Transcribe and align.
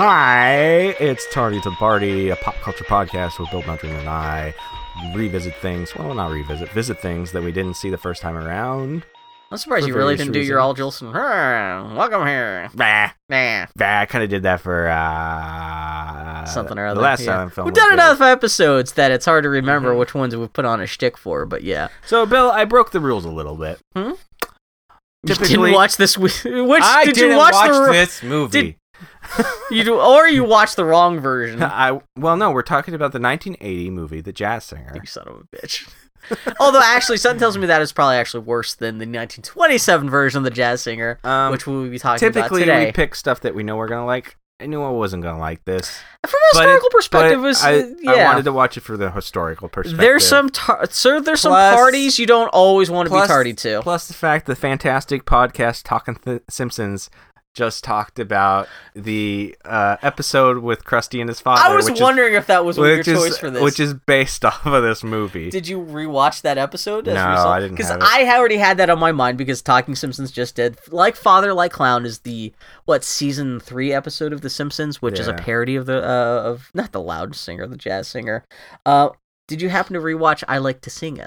Hi, 0.00 0.94
it's 1.00 1.26
Tardy 1.32 1.58
to 1.62 1.70
the 1.70 1.76
Party, 1.76 2.28
a 2.28 2.36
pop 2.36 2.54
culture 2.56 2.84
podcast 2.84 3.38
with 3.40 3.50
Bill 3.50 3.62
Bunting 3.62 3.92
and 3.92 4.06
I 4.06 4.52
revisit 5.14 5.54
things. 5.62 5.96
Well, 5.96 6.12
not 6.12 6.30
revisit, 6.32 6.68
visit 6.72 7.00
things 7.00 7.32
that 7.32 7.42
we 7.42 7.50
didn't 7.50 7.76
see 7.78 7.88
the 7.88 7.96
first 7.96 8.20
time 8.20 8.36
around. 8.36 9.06
I'm 9.50 9.56
surprised 9.56 9.84
For 9.84 9.88
you 9.88 9.96
really 9.96 10.14
didn't 10.14 10.34
do 10.34 10.42
your 10.42 10.60
Al 10.60 10.74
Jolson. 10.74 11.14
Welcome 11.96 12.26
here. 12.26 12.68
Bah, 12.74 13.12
Nah. 13.30 13.68
bah, 13.74 14.00
I 14.00 14.04
kind 14.04 14.22
of 14.22 14.28
did 14.28 14.42
that 14.42 14.60
for 14.60 14.86
uh, 14.86 16.44
Something 16.44 16.76
or 16.78 16.84
the 16.88 16.90
other. 16.90 17.00
last 17.00 17.24
yeah. 17.24 17.48
film. 17.48 17.64
We've 17.64 17.72
done 17.74 17.88
good. 17.88 17.94
enough 17.94 18.20
episodes 18.20 18.92
that 18.92 19.10
it's 19.12 19.24
hard 19.24 19.44
to 19.44 19.48
remember 19.48 19.94
Mhm. 19.94 19.98
which 19.98 20.14
ones 20.14 20.36
we've 20.36 20.52
put 20.52 20.66
on 20.66 20.78
a 20.82 20.86
shtick 20.86 21.16
for, 21.16 21.46
but 21.46 21.62
yeah. 21.64 21.88
So, 22.04 22.26
Bill, 22.26 22.50
I 22.50 22.66
broke 22.66 22.90
the 22.90 23.00
rules 23.00 23.24
a 23.24 23.30
little 23.30 23.56
bit. 23.56 23.80
You 23.94 24.18
Typically- 25.26 25.48
didn't 25.56 25.72
watch 25.72 25.96
this. 25.96 26.18
Which 26.18 26.44
I 26.44 27.06
did 27.06 27.14
didn't 27.14 27.30
you 27.30 27.36
watch, 27.38 27.54
watch 27.54 27.70
the? 27.70 27.92
this 27.92 28.22
movie. 28.22 28.76
You 29.70 29.82
do, 29.84 29.98
or 30.00 30.28
you 30.28 30.44
watch 30.44 30.76
the 30.76 30.84
wrong 30.84 31.18
version. 31.20 31.62
I 31.62 32.00
well, 32.16 32.36
no, 32.36 32.50
we're 32.50 32.62
talking 32.62 32.94
about 32.94 33.12
the 33.12 33.20
1980 33.20 33.90
movie, 33.90 34.20
The 34.20 34.32
Jazz 34.32 34.64
Singer. 34.64 34.92
You 34.94 35.06
son 35.06 35.26
of 35.28 35.36
a 35.40 35.56
bitch. 35.56 35.88
Although 36.60 36.80
actually, 36.82 37.18
something 37.18 37.38
tells 37.40 37.56
me 37.58 37.66
that 37.66 37.82
is 37.82 37.92
probably 37.92 38.16
actually 38.16 38.44
worse 38.44 38.74
than 38.74 38.98
the 38.98 39.06
1927 39.06 40.10
version 40.10 40.38
of 40.38 40.44
the 40.44 40.50
Jazz 40.50 40.82
Singer, 40.82 41.18
Um, 41.24 41.52
which 41.52 41.66
we 41.66 41.74
will 41.74 41.88
be 41.88 41.98
talking 41.98 42.18
typically 42.18 42.62
about 42.64 42.74
today. 42.74 42.86
we 42.86 42.92
pick 42.92 43.14
stuff 43.14 43.40
that 43.40 43.54
we 43.54 43.62
know 43.62 43.76
we're 43.76 43.88
gonna 43.88 44.06
like. 44.06 44.36
I 44.58 44.64
knew 44.66 44.82
I 44.82 44.88
wasn't 44.88 45.22
gonna 45.22 45.38
like 45.38 45.64
this. 45.66 46.00
From 46.26 46.40
a 46.40 46.46
historical 46.56 46.86
it- 46.86 46.92
perspective, 46.92 47.44
is 47.44 47.62
I, 47.62 47.78
uh, 47.80 47.86
yeah. 48.00 48.10
I 48.12 48.24
wanted 48.24 48.44
to 48.46 48.52
watch 48.52 48.76
it 48.76 48.80
for 48.80 48.96
the 48.96 49.10
historical 49.10 49.68
perspective. 49.68 50.00
There's 50.00 50.26
some 50.26 50.48
tar- 50.48 50.86
so 50.90 51.20
there's 51.20 51.42
some 51.42 51.52
parties 51.52 52.18
you 52.18 52.26
don't 52.26 52.48
always 52.48 52.90
want 52.90 53.06
to 53.06 53.10
be 53.10 53.16
plus- 53.18 53.28
tardy 53.28 53.52
to. 53.52 53.82
Plus 53.82 54.08
the 54.08 54.14
fact 54.14 54.46
the 54.46 54.56
fantastic 54.56 55.26
podcast 55.26 55.82
Talking 55.84 56.16
Th- 56.16 56.42
Simpsons 56.48 57.10
just 57.56 57.82
talked 57.82 58.18
about 58.18 58.68
the 58.94 59.56
uh, 59.64 59.96
episode 60.02 60.58
with 60.58 60.84
Krusty 60.84 61.20
and 61.20 61.28
his 61.28 61.40
father. 61.40 61.62
I 61.64 61.74
was 61.74 61.90
wondering 62.00 62.34
if 62.34 62.46
that 62.48 62.66
was 62.66 62.76
is, 62.76 62.84
your 62.84 62.96
which 62.98 63.06
choice 63.06 63.30
is, 63.32 63.38
for 63.38 63.50
this. 63.50 63.62
which 63.62 63.80
is 63.80 63.94
based 63.94 64.44
off 64.44 64.64
of 64.66 64.82
this 64.82 65.02
movie. 65.02 65.50
Did 65.50 65.66
you 65.66 65.80
rewatch 65.80 66.42
that 66.42 66.58
episode? 66.58 67.06
No, 67.06 67.14
I 67.14 67.58
didn't 67.58 67.76
Because. 67.76 67.90
I 67.90 68.36
already 68.36 68.58
had 68.58 68.76
that 68.76 68.90
on 68.90 68.98
my 68.98 69.10
mind 69.10 69.38
because 69.38 69.62
Talking 69.62 69.96
Simpsons 69.96 70.30
just 70.30 70.54
did. 70.54 70.78
Like 70.92 71.16
Father, 71.16 71.54
Like 71.54 71.72
Clown 71.72 72.04
is 72.04 72.20
the 72.20 72.52
what 72.84 73.02
season 73.02 73.58
three 73.58 73.92
episode 73.92 74.34
of 74.34 74.42
The 74.42 74.50
Simpsons, 74.50 75.00
which 75.00 75.18
is 75.18 75.26
a 75.26 75.34
parody 75.34 75.76
of 75.76 75.86
the 75.86 75.98
uh, 76.06 76.42
of 76.44 76.70
not 76.74 76.92
the 76.92 77.00
loud 77.00 77.34
singer, 77.34 77.66
the 77.66 77.76
jazz 77.76 78.06
singer. 78.06 78.44
Uh, 78.84 79.08
did 79.48 79.62
you 79.62 79.70
happen 79.70 79.94
to 79.94 80.00
rewatch 80.00 80.44
I 80.46 80.58
Like 80.58 80.82
to 80.82 80.90
Sing? 80.90 81.20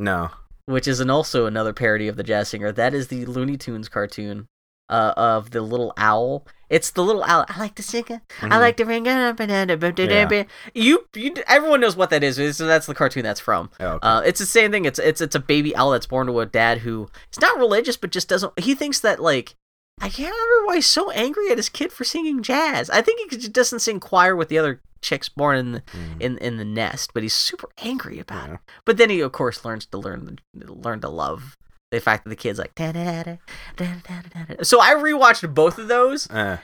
no, 0.00 0.30
Which 0.64 0.88
is 0.88 0.98
an 1.00 1.08
also 1.10 1.46
another 1.46 1.72
parody 1.72 2.08
of 2.08 2.16
the 2.16 2.22
jazz 2.24 2.48
singer. 2.48 2.72
That 2.72 2.94
is 2.94 3.08
the 3.08 3.26
Looney 3.26 3.56
Tunes 3.56 3.88
cartoon. 3.88 4.48
Uh, 4.90 5.12
of 5.16 5.50
the 5.50 5.60
little 5.60 5.92
owl. 5.98 6.46
It's 6.70 6.90
the 6.92 7.02
little 7.02 7.22
owl. 7.24 7.44
I 7.48 7.58
like 7.58 7.74
to 7.74 7.82
sing 7.82 8.04
it. 8.08 8.20
I 8.40 8.46
Mhm. 8.46 8.60
like 8.60 8.76
to 8.78 8.84
ring 8.84 9.04
it. 9.06 10.46
You, 10.74 11.06
you, 11.14 11.34
everyone 11.46 11.80
knows 11.80 11.96
what 11.96 12.10
that 12.10 12.22
is. 12.24 12.36
So 12.56 12.66
that's 12.66 12.86
the 12.86 12.94
cartoon 12.94 13.22
that's 13.22 13.40
from. 13.40 13.70
Oh, 13.80 13.86
okay. 13.86 13.98
Uh, 14.08 14.20
it's 14.20 14.38
the 14.38 14.46
same 14.46 14.70
thing. 14.70 14.84
It's 14.86 14.98
it's 14.98 15.20
it's 15.20 15.34
a 15.34 15.40
baby 15.40 15.74
owl 15.76 15.90
that's 15.90 16.06
born 16.06 16.26
to 16.28 16.40
a 16.40 16.46
dad 16.46 16.78
who 16.78 17.08
is 17.32 17.40
not 17.40 17.58
religious, 17.58 17.96
but 17.98 18.10
just 18.10 18.28
doesn't. 18.28 18.58
He 18.58 18.74
thinks 18.74 19.00
that 19.00 19.20
like 19.20 19.54
I 20.00 20.08
can't 20.08 20.32
remember 20.34 20.66
why 20.66 20.76
he's 20.76 20.86
so 20.86 21.10
angry 21.10 21.50
at 21.50 21.56
his 21.58 21.68
kid 21.68 21.92
for 21.92 22.04
singing 22.04 22.42
jazz. 22.42 22.88
I 22.90 23.02
think 23.02 23.30
he 23.30 23.36
just 23.36 23.52
doesn't 23.52 23.80
sing 23.80 23.98
choir 24.00 24.36
with 24.36 24.48
the 24.48 24.56
other 24.58 24.80
chicks 25.02 25.28
born 25.28 25.56
in 25.56 25.72
the, 25.72 25.80
Mm. 25.80 26.20
in 26.20 26.38
in 26.38 26.56
the 26.56 26.64
nest, 26.64 27.10
but 27.14 27.22
he's 27.22 27.34
super 27.34 27.68
angry 27.78 28.18
about 28.20 28.48
Yeah. 28.48 28.54
it. 28.54 28.60
But 28.84 28.96
then 28.96 29.10
he 29.10 29.20
of 29.20 29.32
course 29.32 29.64
learns 29.64 29.86
to 29.86 29.98
learn 29.98 30.38
learn 30.54 31.00
to 31.00 31.08
love 31.08 31.56
the 31.90 32.00
fact 32.00 32.24
that 32.24 32.30
the 32.30 32.36
kid's 32.36 32.58
like. 32.58 32.74
"Da-da-da-da. 32.74 33.36
So 34.62 34.80
I 34.80 34.94
rewatched 34.94 35.52
both 35.54 35.78
of 35.78 35.88
those 35.88 36.30
Eh, 36.30 36.56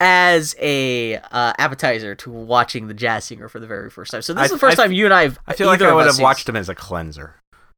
as 0.00 0.54
a 0.60 1.16
uh, 1.16 1.52
appetizer 1.58 2.14
to 2.16 2.30
watching 2.30 2.88
the 2.88 2.94
jazz 2.94 3.24
singer 3.24 3.48
for 3.48 3.60
the 3.60 3.66
very 3.66 3.90
first 3.90 4.10
time. 4.10 4.22
So 4.22 4.32
this 4.34 4.42
I- 4.42 4.44
is 4.46 4.50
the 4.50 4.58
first 4.58 4.78
I- 4.78 4.84
time 4.84 4.92
you 4.92 5.04
and 5.04 5.14
I. 5.14 5.22
Have, 5.24 5.38
I 5.46 5.54
feel 5.54 5.66
like 5.66 5.80
I 5.82 5.92
would 5.92 6.06
have 6.06 6.18
watched 6.18 6.48
him 6.48 6.56
as 6.56 6.68
a 6.68 6.74
cleanser. 6.74 7.36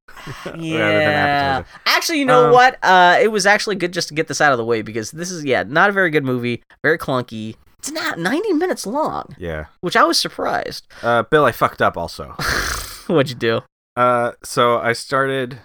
Yeah. 0.57 1.65
Actually, 1.87 2.19
you 2.21 2.25
know 2.25 2.47
Um, 2.47 2.53
what? 2.53 2.79
Uh, 2.83 3.19
it 3.21 3.29
was 3.29 3.47
actually 3.47 3.77
good 3.77 3.93
just 3.93 4.09
to 4.09 4.15
get 4.15 4.29
this 4.29 4.41
out 4.41 4.53
of 4.53 4.59
the 4.59 4.65
way 4.65 4.83
because 4.83 5.11
this 5.11 5.31
is 5.31 5.45
yeah 5.45 5.65
not 5.67 5.89
a 5.91 5.93
very 5.93 6.11
good 6.11 6.25
movie, 6.25 6.63
very 6.85 6.99
clunky. 6.99 7.57
It's 7.79 7.91
not 7.91 8.19
90 8.19 8.55
minutes 8.55 8.87
long, 8.87 9.35
Yeah. 9.39 9.67
which 9.83 9.95
I 9.97 10.05
was 10.05 10.19
surprised. 10.19 10.87
Uh, 11.03 11.23
Bill, 11.25 11.45
I 11.45 11.53
fucked 11.53 11.83
up 11.83 11.97
also. 11.99 12.29
What'd 13.09 13.29
you 13.29 13.37
do? 13.37 13.61
Uh, 13.97 14.33
so 14.43 14.79
I 14.79 14.95
started 14.95 15.59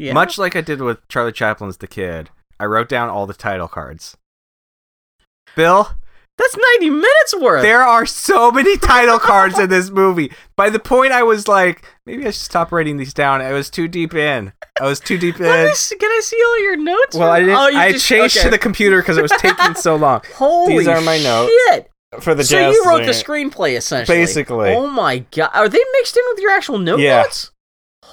Yeah. 0.00 0.12
much 0.14 0.38
like 0.38 0.56
I 0.56 0.60
did 0.60 0.80
with 0.80 1.06
Charlie 1.08 1.32
Chaplin's 1.32 1.76
The 1.76 1.86
Kid. 1.86 2.30
I 2.58 2.64
wrote 2.64 2.88
down 2.88 3.08
all 3.08 3.26
the 3.26 3.34
title 3.34 3.68
cards. 3.68 4.16
Bill, 5.56 5.90
That's 6.38 6.56
90 6.78 6.90
minutes 6.90 7.36
worth. 7.40 7.62
there 7.62 7.82
are 7.82 8.06
so 8.06 8.50
many 8.50 8.76
title 8.78 9.18
cards 9.18 9.58
in 9.58 9.68
this 9.68 9.90
movie. 9.90 10.32
By 10.56 10.70
the 10.70 10.78
point 10.78 11.12
I 11.12 11.22
was 11.22 11.48
like, 11.48 11.84
maybe 12.06 12.22
I 12.22 12.30
should 12.30 12.36
stop 12.42 12.70
writing 12.72 12.96
these 12.96 13.12
down. 13.12 13.40
I 13.42 13.52
was 13.52 13.68
too 13.68 13.88
deep 13.88 14.14
in. 14.14 14.52
I 14.80 14.84
was 14.84 15.00
too 15.00 15.18
deep 15.18 15.34
in. 15.40 15.42
can 15.42 15.66
I 16.10 16.20
see 16.22 16.40
all 16.42 16.62
your 16.62 16.76
notes? 16.76 17.16
Well, 17.16 17.30
I 17.30 17.40
didn't. 17.40 17.54
Oh, 17.56 17.78
I 17.78 17.92
just- 17.92 18.06
changed 18.06 18.36
okay. 18.36 18.44
to 18.44 18.50
the 18.50 18.58
computer 18.58 19.00
because 19.02 19.18
it 19.18 19.22
was 19.22 19.32
taking 19.38 19.74
so 19.74 19.96
long 19.96 20.22
Holy 20.34 20.78
These 20.78 20.88
are 20.88 21.00
my 21.00 21.18
notes. 21.18 21.52
shit. 21.68 21.90
for 22.20 22.34
the 22.34 22.44
So 22.44 22.70
you 22.70 22.84
wrote 22.86 23.04
the 23.06 23.12
screenplay 23.12 23.76
essentially. 23.76 24.16
Basically. 24.18 24.70
Oh 24.74 24.86
my 24.86 25.18
god. 25.32 25.50
Are 25.54 25.68
they 25.68 25.80
mixed 25.94 26.16
in 26.16 26.22
with 26.30 26.38
your 26.40 26.52
actual 26.52 26.80
Yeah. 26.98 27.22
notes? 27.22 27.50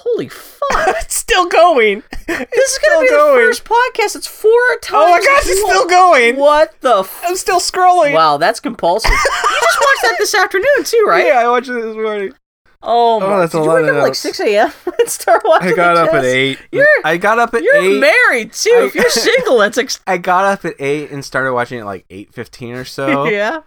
Holy 0.04 0.28
fuck. 0.28 0.68
it's 1.02 1.14
still 1.16 1.46
going. 1.48 2.02
this 2.26 2.38
is 2.70 2.78
gonna 2.78 3.02
be 3.02 3.08
going. 3.10 3.36
the 3.40 3.46
first 3.46 3.64
podcast. 3.64 4.16
It's 4.16 4.26
four 4.26 4.52
times. 4.82 4.92
Oh 4.92 5.10
my 5.10 5.18
gosh, 5.20 5.46
it's 5.46 5.60
still 5.60 5.86
going. 5.88 6.36
What 6.36 6.80
the 6.80 6.98
f- 7.00 7.22
I'm 7.24 7.36
still 7.36 7.60
scrolling. 7.60 8.14
Wow, 8.14 8.36
that's 8.36 8.60
compulsive. 8.60 9.10
you 9.10 9.16
just 9.16 9.80
watched 9.80 10.02
that 10.02 10.16
this 10.18 10.34
afternoon 10.34 10.84
too, 10.84 11.04
right? 11.08 11.26
Yeah, 11.26 11.40
I 11.40 11.48
watched 11.48 11.68
it 11.68 11.74
this 11.74 11.94
morning. 11.96 12.32
Oh, 12.80 13.16
oh 13.16 13.20
my. 13.20 13.38
that's 13.40 13.52
Did 13.52 13.58
a 13.58 13.64
you 13.64 13.70
wake 13.70 13.82
of 13.82 13.88
up 13.88 13.94
at 13.96 13.98
like 14.02 14.06
notes. 14.10 14.18
6 14.20 14.40
a.m. 14.40 14.72
and 15.00 15.08
start 15.08 15.42
watching 15.44 15.72
I 15.72 15.74
got 15.74 15.94
the 15.94 16.02
up 16.02 16.08
at 16.14 16.22
jazz? 16.22 16.24
eight. 16.26 16.58
You're- 16.70 16.86
I 17.04 17.16
got 17.16 17.38
up 17.40 17.52
at 17.54 17.62
You're 17.64 17.74
eight. 17.74 17.98
married 17.98 18.52
too. 18.52 18.70
I- 18.72 18.84
if 18.86 18.94
you're 18.94 19.10
single, 19.10 19.58
that's 19.58 19.78
ex- 19.78 20.00
I 20.06 20.16
got 20.18 20.44
up 20.44 20.64
at 20.64 20.74
eight 20.78 21.10
and 21.10 21.24
started 21.24 21.52
watching 21.54 21.80
it 21.80 21.84
like 21.84 22.04
eight 22.08 22.32
fifteen 22.32 22.74
or 22.76 22.84
so. 22.84 23.24
yeah, 23.24 23.62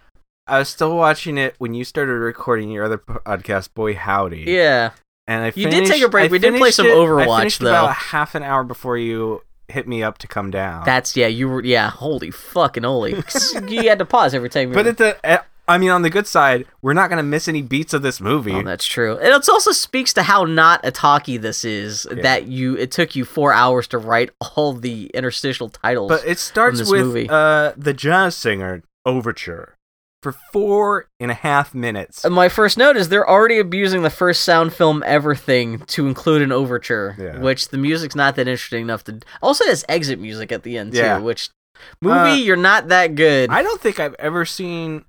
I 0.48 0.60
was 0.60 0.70
still 0.70 0.96
watching 0.96 1.38
it 1.38 1.56
when 1.58 1.74
you 1.74 1.84
started 1.84 2.14
recording 2.14 2.72
your 2.72 2.86
other 2.86 2.98
podcast, 3.00 3.74
Boy 3.74 3.96
Howdy. 3.96 4.46
yeah. 4.48 4.92
And 5.28 5.44
I 5.46 5.54
You 5.56 5.70
did 5.70 5.86
take 5.86 6.02
a 6.04 6.10
break. 6.10 6.30
I 6.30 6.32
We 6.32 6.40
did 6.40 6.56
play 6.56 6.72
some 6.72 6.88
it- 6.88 6.94
Overwatch, 6.96 7.28
I 7.30 7.40
finished 7.40 7.60
though. 7.60 7.70
about 7.70 7.94
half 7.96 8.36
an 8.36 8.44
hour 8.44 8.64
before 8.64 8.98
you 8.98 9.44
hit 9.68 9.88
me 9.88 10.04
up 10.04 10.18
to 10.20 10.28
come 10.28 10.52
down. 10.52 10.84
That's 10.86 11.16
yeah. 11.16 11.28
You 11.28 11.48
were 11.50 11.64
yeah. 11.64 11.90
Holy 11.90 12.32
fucking 12.32 12.84
holy. 12.84 13.12
you 13.68 13.88
had 13.88 14.00
to 14.00 14.06
pause 14.06 14.34
every 14.34 14.50
time. 14.50 14.72
But 14.72 14.86
were- 14.86 14.92
at 14.92 14.98
the, 14.98 15.44
I 15.68 15.78
mean, 15.78 15.90
on 15.90 16.02
the 16.02 16.10
good 16.10 16.28
side, 16.28 16.66
we're 16.82 16.94
not 16.94 17.10
gonna 17.10 17.24
miss 17.24 17.48
any 17.48 17.62
beats 17.62 17.94
of 17.94 18.02
this 18.02 18.20
movie. 18.20 18.52
Oh, 18.52 18.64
that's 18.64 18.86
true. 18.86 19.18
And 19.18 19.28
it 19.28 19.48
also 19.50 19.72
speaks 19.72 20.12
to 20.14 20.24
how 20.24 20.44
not 20.44 20.82
a 20.84 20.92
talkie 20.92 21.38
this 21.38 21.64
is. 21.64 22.06
Yeah. 22.10 22.22
That 22.24 22.48
you 22.48 22.76
it 22.76 22.92
took 22.92 23.16
you 23.16 23.24
four 23.24 23.54
hours 23.54 23.88
to 23.90 23.98
write 23.98 24.32
all 24.58 24.74
the 24.74 25.06
interstitial 25.14 25.70
titles. 25.70 26.10
But 26.10 26.26
it 26.26 26.40
starts 26.40 26.90
with 26.90 27.30
uh, 27.30 27.74
the 27.78 27.94
jazz 27.94 28.36
singer 28.36 28.84
overture 29.06 29.78
for 30.22 30.34
four 30.54 31.08
and 31.20 31.32
a 31.32 31.34
half 31.34 31.74
minutes. 31.74 32.24
My 32.30 32.48
first 32.50 32.78
note 32.78 32.96
is 32.96 33.10
they're 33.10 33.28
already 33.30 33.58
abusing 33.60 34.04
the 34.04 34.10
first 34.10 34.44
sound 34.44 34.74
film 34.74 35.04
ever 35.06 35.34
thing 35.36 35.80
to 35.88 36.08
include 36.08 36.42
an 36.44 36.52
overture, 36.52 37.16
Yeah. 37.20 37.40
which 37.40 37.70
the 37.70 37.78
music's 37.78 38.16
not 38.16 38.36
that 38.36 38.48
interesting 38.48 38.84
enough 38.84 39.04
to. 39.06 39.20
Also, 39.42 39.66
has 39.66 39.84
exit 39.90 40.20
music 40.20 40.52
at 40.52 40.64
the 40.64 40.78
end 40.78 40.94
too, 40.94 41.24
which 41.24 41.50
movie 42.02 42.16
Uh, 42.20 42.34
you're 42.36 42.56
not 42.56 42.90
that 42.90 43.16
good. 43.16 43.50
I 43.50 43.64
don't 43.64 43.82
think 43.82 44.00
I've 44.00 44.16
ever 44.20 44.46
seen 44.46 45.06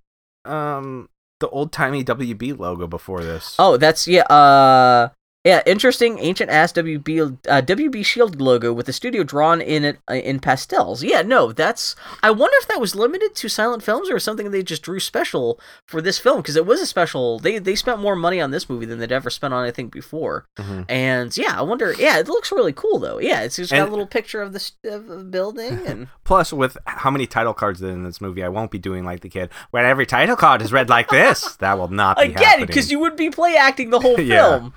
um, 0.46 1.08
the 1.40 1.48
old 1.48 1.72
timey 1.72 2.02
WB 2.02 2.58
logo 2.58 2.86
before 2.86 3.22
this. 3.22 3.54
Oh, 3.58 3.76
that's 3.76 4.08
yeah. 4.08 4.22
Uh, 4.22 5.10
yeah. 5.44 5.62
Interesting, 5.66 6.18
ancient 6.18 6.50
ass 6.50 6.72
WB 6.72 7.38
uh, 7.48 7.60
WB 7.62 8.04
Shield 8.04 8.40
logo 8.40 8.72
with 8.72 8.86
the 8.86 8.92
studio 8.92 9.22
drawn 9.22 9.60
in 9.60 9.84
it 9.84 9.98
uh, 10.10 10.14
in 10.14 10.38
pastels. 10.40 11.02
Yeah, 11.02 11.22
no, 11.22 11.52
that's. 11.52 11.96
I 12.22 12.30
wonder 12.30 12.54
if 12.60 12.68
that 12.68 12.80
was 12.80 12.94
limited 12.94 13.34
to 13.34 13.48
silent 13.48 13.82
films 13.82 14.10
or 14.10 14.18
something 14.18 14.50
they 14.50 14.62
just 14.62 14.82
drew 14.82 15.00
special 15.00 15.58
for 15.86 16.00
this 16.00 16.18
film 16.18 16.38
because 16.38 16.56
it 16.56 16.66
was 16.66 16.80
a 16.80 16.86
special. 16.86 17.38
They 17.38 17.58
they 17.58 17.74
spent 17.74 17.98
more 18.00 18.16
money 18.16 18.40
on 18.40 18.50
this 18.50 18.68
movie 18.68 18.86
than 18.86 18.98
they'd 18.98 19.12
ever 19.12 19.30
spent 19.30 19.52
on 19.54 19.62
anything 19.64 19.88
before. 19.88 20.46
Mhm. 20.58 20.84
And 20.88 21.36
yeah, 21.36 21.58
I 21.58 21.62
wonder. 21.62 21.94
Yeah, 21.98 22.18
it 22.18 22.28
looks 22.28 22.52
really 22.52 22.72
cool 22.72 22.98
though. 22.98 23.18
Yeah, 23.18 23.42
it's 23.42 23.56
just 23.56 23.70
got 23.72 23.80
And- 23.80 23.88
a 23.88 23.90
little 23.90 24.06
picture 24.06 24.42
of 24.42 24.52
the 24.52 24.70
of 24.84 25.06
the 25.06 25.24
building 25.24 25.80
and. 25.86 26.08
Plus, 26.24 26.52
with 26.52 26.78
how 26.86 27.10
many 27.10 27.26
title 27.26 27.52
cards 27.52 27.82
in 27.82 28.04
this 28.04 28.20
movie, 28.20 28.42
I 28.44 28.48
won't 28.48 28.70
be 28.70 28.78
doing 28.78 29.04
like 29.04 29.20
the 29.20 29.28
kid, 29.28 29.50
where 29.70 29.84
every 29.84 30.06
title 30.06 30.36
card 30.36 30.62
is 30.62 30.72
read 30.72 30.88
like 30.88 31.08
this. 31.08 31.56
that 31.56 31.78
will 31.78 31.88
not 31.88 32.16
be 32.16 32.24
Again, 32.24 32.64
because 32.64 32.90
you 32.90 33.00
would 33.00 33.16
be 33.16 33.28
play 33.28 33.56
acting 33.56 33.90
the 33.90 34.00
whole 34.00 34.16
film. 34.16 34.26
Yeah. 34.28 34.68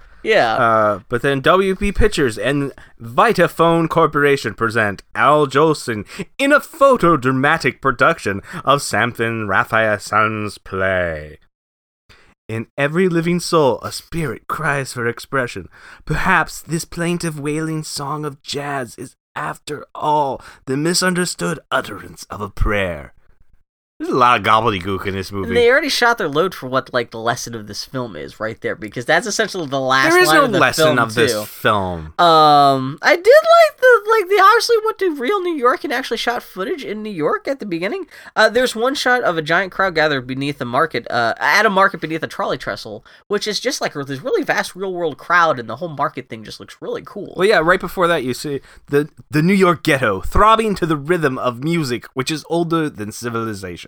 Uh, 0.55 0.99
but 1.07 1.21
then 1.21 1.41
WB 1.41 1.95
Pictures 1.95 2.37
and 2.37 2.73
Vitaphone 2.99 3.87
Corporation 3.87 4.53
present 4.53 5.03
Al 5.13 5.47
Jolson 5.47 6.05
in 6.37 6.51
a 6.51 6.59
photodramatic 6.59 7.79
production 7.79 8.41
of 8.63 8.81
Samson 8.81 9.47
Raphaelson's 9.47 10.57
play. 10.57 11.37
In 12.47 12.67
every 12.77 13.09
living 13.09 13.39
soul, 13.39 13.79
a 13.81 13.91
spirit 13.91 14.47
cries 14.47 14.93
for 14.93 15.07
expression. 15.07 15.67
Perhaps 16.05 16.61
this 16.61 16.85
plaintive 16.85 17.39
wailing 17.39 17.83
song 17.83 18.23
of 18.23 18.43
jazz 18.43 18.95
is, 18.97 19.15
after 19.35 19.85
all, 19.95 20.39
the 20.65 20.77
misunderstood 20.77 21.59
utterance 21.71 22.25
of 22.25 22.41
a 22.41 22.49
prayer. 22.49 23.14
There's 23.97 24.11
a 24.11 24.17
lot 24.17 24.37
of 24.37 24.45
gobbledygook 24.45 25.05
in 25.05 25.13
this 25.13 25.31
movie. 25.31 25.47
And 25.47 25.55
they 25.55 25.69
already 25.71 25.87
shot 25.87 26.17
their 26.17 26.27
load 26.27 26.53
for 26.53 26.67
what 26.67 26.93
like 26.93 27.11
the 27.11 27.19
lesson 27.19 27.55
of 27.55 27.67
this 27.67 27.85
film 27.85 28.17
is 28.17 28.41
right 28.41 28.59
there 28.59 28.75
because 28.75 29.05
that's 29.05 29.25
essentially 29.25 29.67
the 29.67 29.79
last. 29.79 30.09
there 30.09 30.21
is 30.21 30.33
no 30.33 30.43
of 30.43 30.51
the 30.51 30.59
lesson 30.59 30.85
film, 30.87 30.99
of 30.99 31.15
this 31.15 31.47
film. 31.47 32.13
Um, 32.19 32.99
I 33.01 33.15
did 33.15 33.25
like 33.25 33.79
the 33.79 34.01
like 34.11 34.29
they 34.29 34.37
obviously 34.37 34.75
went 34.83 34.99
to 34.99 35.15
real 35.15 35.41
New 35.41 35.55
York 35.55 35.85
and 35.85 35.93
actually 35.93 36.17
shot 36.17 36.43
footage 36.43 36.83
in 36.83 37.03
New 37.03 37.09
York 37.09 37.47
at 37.47 37.61
the 37.61 37.65
beginning. 37.65 38.05
Uh, 38.35 38.49
there's 38.49 38.75
one 38.75 38.95
shot 38.95 39.23
of 39.23 39.37
a 39.37 39.41
giant 39.41 39.71
crowd 39.71 39.95
gathered 39.95 40.27
beneath 40.27 40.59
a 40.59 40.65
market, 40.65 41.09
uh, 41.09 41.33
at 41.37 41.65
a 41.65 41.69
market 41.69 42.01
beneath 42.01 42.21
a 42.21 42.27
trolley 42.27 42.57
trestle, 42.57 43.05
which 43.29 43.47
is 43.47 43.61
just 43.61 43.79
like 43.79 43.93
this 43.93 44.19
really 44.19 44.43
vast 44.43 44.75
real 44.75 44.93
world 44.93 45.17
crowd, 45.17 45.57
and 45.57 45.69
the 45.69 45.77
whole 45.77 45.87
market 45.87 46.27
thing 46.27 46.43
just 46.43 46.59
looks 46.59 46.81
really 46.81 47.03
cool. 47.05 47.33
Well, 47.37 47.47
yeah, 47.47 47.59
right 47.59 47.79
before 47.79 48.09
that, 48.09 48.25
you 48.25 48.33
see 48.33 48.59
the 48.87 49.07
the 49.31 49.41
New 49.41 49.53
York 49.53 49.83
ghetto 49.83 50.19
throbbing 50.19 50.75
to 50.75 50.85
the 50.85 50.97
rhythm 50.97 51.37
of 51.37 51.63
music, 51.63 52.07
which 52.13 52.29
is 52.29 52.43
older 52.49 52.89
than 52.89 53.13
civilization. 53.13 53.84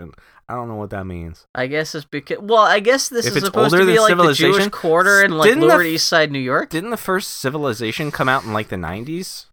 I 0.50 0.56
don't 0.56 0.70
know 0.70 0.76
what 0.76 0.92
that 0.92 1.06
means. 1.06 1.46
I 1.54 1.68
guess 1.68 1.94
it's 1.94 2.06
because 2.06 2.40
well, 2.40 2.62
I 2.62 2.80
guess 2.80 3.10
this 3.10 3.26
If 3.26 3.36
is 3.36 3.44
supposed 3.44 3.76
to 3.76 3.86
be 3.86 4.00
like 4.00 4.16
the 4.16 4.34
civilization, 4.34 4.54
Jewish 4.54 4.68
quarter 4.70 5.24
in 5.24 5.32
like 5.32 5.50
didn't 5.50 5.62
the 5.62 5.68
Lower 5.68 5.84
East 5.84 6.08
Side 6.08 6.32
New 6.32 6.40
York. 6.40 6.70
Didn't 6.70 6.92
the 6.92 6.98
first 6.98 7.32
civilization 7.32 8.12
come 8.12 8.30
out 8.30 8.44
in 8.44 8.54
like 8.54 8.70
the 8.70 8.78
'90s? 8.78 9.48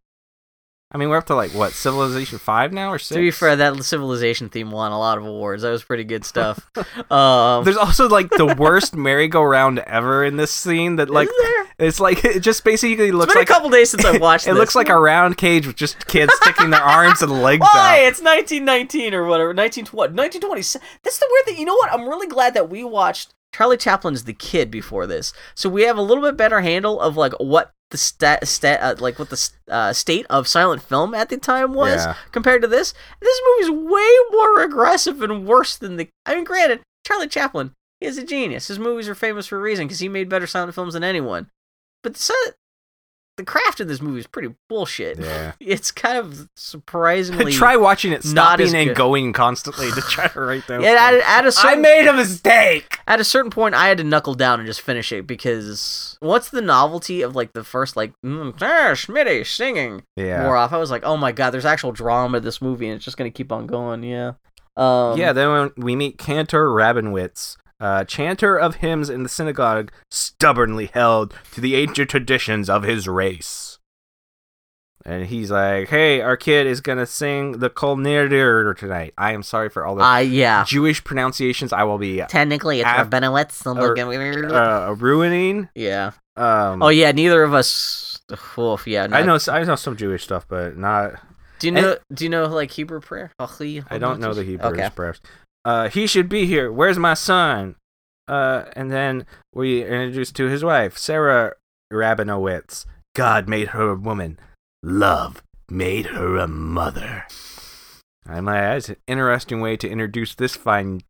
I 0.94 0.96
mean, 0.96 1.08
we're 1.08 1.16
up 1.16 1.26
to 1.26 1.34
like 1.34 1.50
what 1.50 1.72
Civilization 1.72 2.38
Five 2.38 2.72
now 2.72 2.92
or 2.92 3.00
six? 3.00 3.16
To 3.16 3.20
be 3.20 3.32
fair, 3.32 3.56
that 3.56 3.82
civilization 3.82 4.48
theme 4.48 4.70
won 4.70 4.92
a 4.92 4.98
lot 4.98 5.18
of 5.18 5.26
awards. 5.26 5.64
That 5.64 5.70
was 5.70 5.82
pretty 5.82 6.04
good 6.04 6.24
stuff. 6.24 6.70
um, 7.10 7.64
There's 7.64 7.76
also 7.76 8.08
like 8.08 8.30
the 8.30 8.54
worst 8.56 8.94
merry-go-round 8.94 9.80
ever 9.80 10.24
in 10.24 10.36
this 10.36 10.52
scene. 10.52 10.94
That 10.96 11.10
like 11.10 11.28
it's 11.80 11.98
like 11.98 12.24
it 12.24 12.40
just 12.40 12.62
basically 12.62 13.06
It's 13.06 13.12
looks 13.12 13.34
been 13.34 13.40
like 13.40 13.50
a 13.50 13.52
couple 13.52 13.70
days 13.70 13.90
since 13.90 14.04
I 14.04 14.18
watched. 14.18 14.46
it 14.46 14.50
this. 14.50 14.58
looks 14.58 14.74
like 14.76 14.88
a 14.88 14.96
round 14.96 15.36
cage 15.36 15.66
with 15.66 15.74
just 15.74 16.06
kids 16.06 16.32
sticking 16.36 16.70
their 16.70 16.80
arms 16.80 17.22
and 17.22 17.32
legs 17.42 17.62
Why? 17.62 18.04
out. 18.04 18.08
It's 18.08 18.22
1919 18.22 19.14
or 19.14 19.24
whatever. 19.24 19.48
1920. 19.48 20.14
1920. 20.14 20.60
That's 21.02 21.18
the 21.18 21.26
weird 21.28 21.44
thing. 21.46 21.58
You 21.58 21.64
know 21.64 21.74
what? 21.74 21.92
I'm 21.92 22.08
really 22.08 22.28
glad 22.28 22.54
that 22.54 22.70
we 22.70 22.84
watched 22.84 23.34
Charlie 23.56 23.76
Chaplin's 23.76 24.24
The 24.24 24.32
Kid 24.32 24.70
before 24.70 25.06
this, 25.06 25.32
so 25.54 25.68
we 25.68 25.82
have 25.82 25.96
a 25.96 26.02
little 26.02 26.22
bit 26.24 26.36
better 26.36 26.60
handle 26.60 27.00
of 27.00 27.16
like 27.16 27.32
what 27.34 27.70
the 27.90 27.98
stat, 27.98 28.48
stat 28.48 28.80
uh, 28.82 28.96
like 29.00 29.18
what 29.18 29.30
the 29.30 29.50
uh, 29.68 29.92
state 29.92 30.26
of 30.28 30.48
silent 30.48 30.82
film 30.82 31.14
at 31.14 31.28
the 31.28 31.36
time 31.36 31.74
was 31.74 32.04
Yeah. 32.04 32.16
compared 32.32 32.62
to 32.62 32.68
this. 32.68 32.92
This 33.20 33.40
movie's 33.46 33.70
way 33.92 34.10
more 34.32 34.60
aggressive 34.62 35.22
and 35.22 35.46
worse 35.46 35.76
than 35.76 35.96
the. 35.96 36.08
I 36.26 36.34
mean, 36.34 36.44
granted, 36.44 36.80
Charlie 37.06 37.28
Chaplin 37.28 37.72
is 38.00 38.18
a 38.18 38.24
genius. 38.24 38.66
His 38.68 38.78
movies 38.78 39.08
are 39.08 39.14
famous 39.14 39.46
for 39.46 39.56
a 39.58 39.60
reason 39.60 39.86
because 39.86 40.00
he 40.00 40.08
made 40.08 40.28
better 40.28 40.46
silent 40.46 40.74
films 40.74 40.94
than 40.94 41.04
anyone. 41.04 41.48
But 42.02 42.14
the, 42.14 42.54
the 43.36 43.44
craft 43.44 43.80
in 43.80 43.88
this 43.88 44.00
movie 44.00 44.20
is 44.20 44.26
pretty 44.26 44.54
bullshit. 44.68 45.18
Yeah. 45.18 45.52
It's 45.60 45.90
kind 45.90 46.18
of 46.18 46.48
surprisingly. 46.54 47.52
Try 47.52 47.76
watching 47.76 48.12
it, 48.12 48.22
stopping 48.22 48.74
and 48.74 48.94
going 48.94 49.32
constantly 49.32 49.90
to 49.90 50.00
try 50.02 50.28
to 50.28 50.40
write 50.40 50.66
down. 50.68 50.82
Yeah, 50.82 50.90
at, 50.92 51.14
at 51.14 51.44
a 51.44 51.48
I 51.48 51.50
certain 51.50 51.82
made 51.82 52.06
a 52.06 52.12
mistake. 52.12 52.98
at 53.06 53.18
a 53.20 53.24
certain 53.24 53.50
point, 53.50 53.74
I 53.74 53.88
had 53.88 53.98
to 53.98 54.04
knuckle 54.04 54.34
down 54.34 54.60
and 54.60 54.66
just 54.66 54.80
finish 54.80 55.10
it 55.12 55.26
because 55.26 56.16
what's 56.20 56.50
the 56.50 56.60
novelty 56.60 57.22
of 57.22 57.34
like 57.34 57.52
the 57.54 57.64
first 57.64 57.96
like 57.96 58.12
mm, 58.24 58.54
ah, 58.60 58.92
Schmitty 58.92 59.46
singing 59.46 60.02
Yeah. 60.16 60.42
more 60.42 60.56
off? 60.56 60.72
I 60.72 60.78
was 60.78 60.90
like, 60.90 61.02
oh 61.04 61.16
my 61.16 61.32
god, 61.32 61.50
there's 61.50 61.64
actual 61.64 61.92
drama 61.92 62.38
in 62.38 62.44
this 62.44 62.62
movie, 62.62 62.86
and 62.86 62.96
it's 62.96 63.04
just 63.04 63.16
gonna 63.16 63.30
keep 63.30 63.50
on 63.52 63.66
going. 63.66 64.02
Yeah. 64.02 64.32
Um, 64.76 65.16
yeah, 65.18 65.32
then 65.32 65.50
when 65.50 65.72
we 65.76 65.96
meet 65.96 66.18
Cantor 66.18 66.68
Rabinowitz, 66.68 67.56
uh, 67.80 68.04
chanter 68.04 68.56
of 68.56 68.76
hymns 68.76 69.10
in 69.10 69.22
the 69.22 69.28
synagogue, 69.28 69.90
stubbornly 70.10 70.86
held 70.94 71.34
to 71.52 71.60
the 71.60 71.74
ancient 71.76 72.10
traditions 72.10 72.70
of 72.70 72.82
his 72.82 73.06
race. 73.08 73.78
And 75.06 75.26
he's 75.26 75.50
like, 75.50 75.88
"Hey, 75.90 76.22
our 76.22 76.36
kid 76.36 76.66
is 76.66 76.80
gonna 76.80 77.04
sing 77.04 77.58
the 77.58 77.68
Kol 77.68 77.96
Nidre 77.96 78.74
tonight. 78.74 79.12
I 79.18 79.32
am 79.32 79.42
sorry 79.42 79.68
for 79.68 79.84
all 79.84 79.96
the 79.96 80.02
I 80.02 80.20
yeah. 80.20 80.64
Jewish 80.64 81.04
pronunciations. 81.04 81.74
I 81.74 81.82
will 81.84 81.98
be 81.98 82.22
Technically, 82.28 82.80
it's 82.80 82.88
Af- 82.88 83.10
Rabinowitz. 83.10 83.66
Or- 83.66 84.54
uh, 84.54 84.92
ruining." 84.94 85.68
yeah. 85.74 86.12
Um, 86.36 86.82
Oh 86.82 86.88
yeah. 86.88 87.12
Neither 87.12 87.42
of 87.42 87.52
us. 87.52 88.22
Oof, 88.58 88.86
yeah. 88.86 89.06
I 89.12 89.22
know 89.22 89.38
I 89.48 89.62
know 89.64 89.74
some 89.74 89.96
Jewish 89.96 90.24
stuff, 90.24 90.46
but 90.48 90.78
not. 90.78 91.20
Do 91.58 91.66
you 91.66 91.72
know? 91.72 91.96
do 92.12 92.24
you 92.24 92.30
know 92.30 92.46
like 92.46 92.70
Hebrew 92.70 93.00
prayer? 93.00 93.30
I 93.38 93.98
don't 93.98 94.20
know 94.20 94.32
the 94.32 94.42
Hebrew 94.42 94.70
Okay. 94.70 94.88
prayers. 94.94 95.20
Uh, 95.64 95.88
he 95.88 96.06
should 96.06 96.28
be 96.28 96.46
here. 96.46 96.70
Where's 96.72 96.98
my 96.98 97.14
son? 97.14 97.76
Uh, 98.28 98.64
and 98.74 98.90
then 98.90 99.26
we 99.54 99.82
introduced 99.82 100.34
to 100.36 100.46
his 100.46 100.64
wife, 100.64 100.96
Sarah 100.98 101.54
Rabinowitz. 101.92 102.86
God 103.14 103.48
made 103.48 103.68
her 103.68 103.90
a 103.90 103.96
woman. 103.96 104.38
Love 104.82 105.42
made 105.70 106.06
her 106.06 106.36
a 106.36 106.48
mother. 106.48 107.26
I 108.26 108.40
might 108.40 108.60
that's 108.60 108.88
an 108.90 108.96
interesting 109.06 109.60
way 109.60 109.76
to 109.76 109.88
introduce 109.88 110.34
this 110.34 110.56
fine 110.56 111.02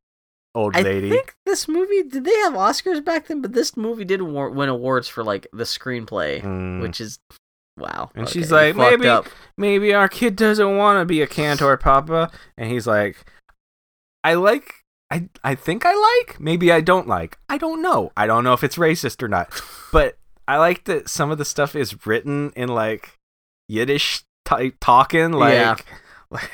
old 0.55 0.75
lady. 0.75 1.09
I 1.09 1.11
think 1.11 1.35
this 1.47 1.67
movie 1.69 2.03
did 2.03 2.25
they 2.25 2.37
have 2.39 2.53
Oscars 2.55 3.05
back 3.05 3.27
then, 3.29 3.41
but 3.41 3.53
this 3.53 3.77
movie 3.77 4.05
did 4.05 4.21
award, 4.21 4.55
win 4.55 4.69
awards 4.69 5.09
for 5.09 5.23
like 5.25 5.47
the 5.53 5.65
screenplay, 5.65 6.43
Mm. 6.43 6.81
which 6.83 7.01
is 7.01 7.19
wow. 7.79 8.11
And 8.15 8.25
Okay, 8.27 8.33
she's 8.33 8.53
like, 8.53 8.75
maybe, 8.77 9.09
up. 9.09 9.27
maybe 9.57 9.93
our 9.95 10.09
kid 10.09 10.37
doesn't 10.37 10.77
want 10.77 11.01
to 11.01 11.05
be 11.05 11.23
a 11.23 11.27
cantor, 11.27 11.77
Papa. 11.77 12.31
And 12.59 12.71
he's 12.71 12.87
like, 12.87 13.25
I 14.25 14.35
like, 14.35 14.83
I, 15.11 15.29
I 15.45 15.55
think 15.55 15.85
I 15.87 15.95
like. 15.95 16.41
Maybe 16.41 16.73
I 16.73 16.81
don't 16.81 17.07
like. 17.07 17.39
I 17.49 17.59
don't 17.59 17.83
know. 17.83 18.11
I 18.17 18.27
don't 18.27 18.43
know 18.43 18.55
if 18.55 18.65
it's 18.65 18.77
racist 18.77 19.23
or 19.23 19.29
not. 19.29 19.49
But 19.93 20.19
I 20.49 20.57
like 20.57 20.87
that 20.87 21.09
some 21.09 21.31
of 21.31 21.39
the 21.39 21.45
stuff 21.45 21.77
is 21.77 22.05
written 22.05 22.53
in 22.57 22.69
like 22.69 23.17
Yiddish 23.69 24.25
type 24.45 24.75
talking, 24.81 25.31
like, 25.31 25.53
Yeah. 25.53 25.77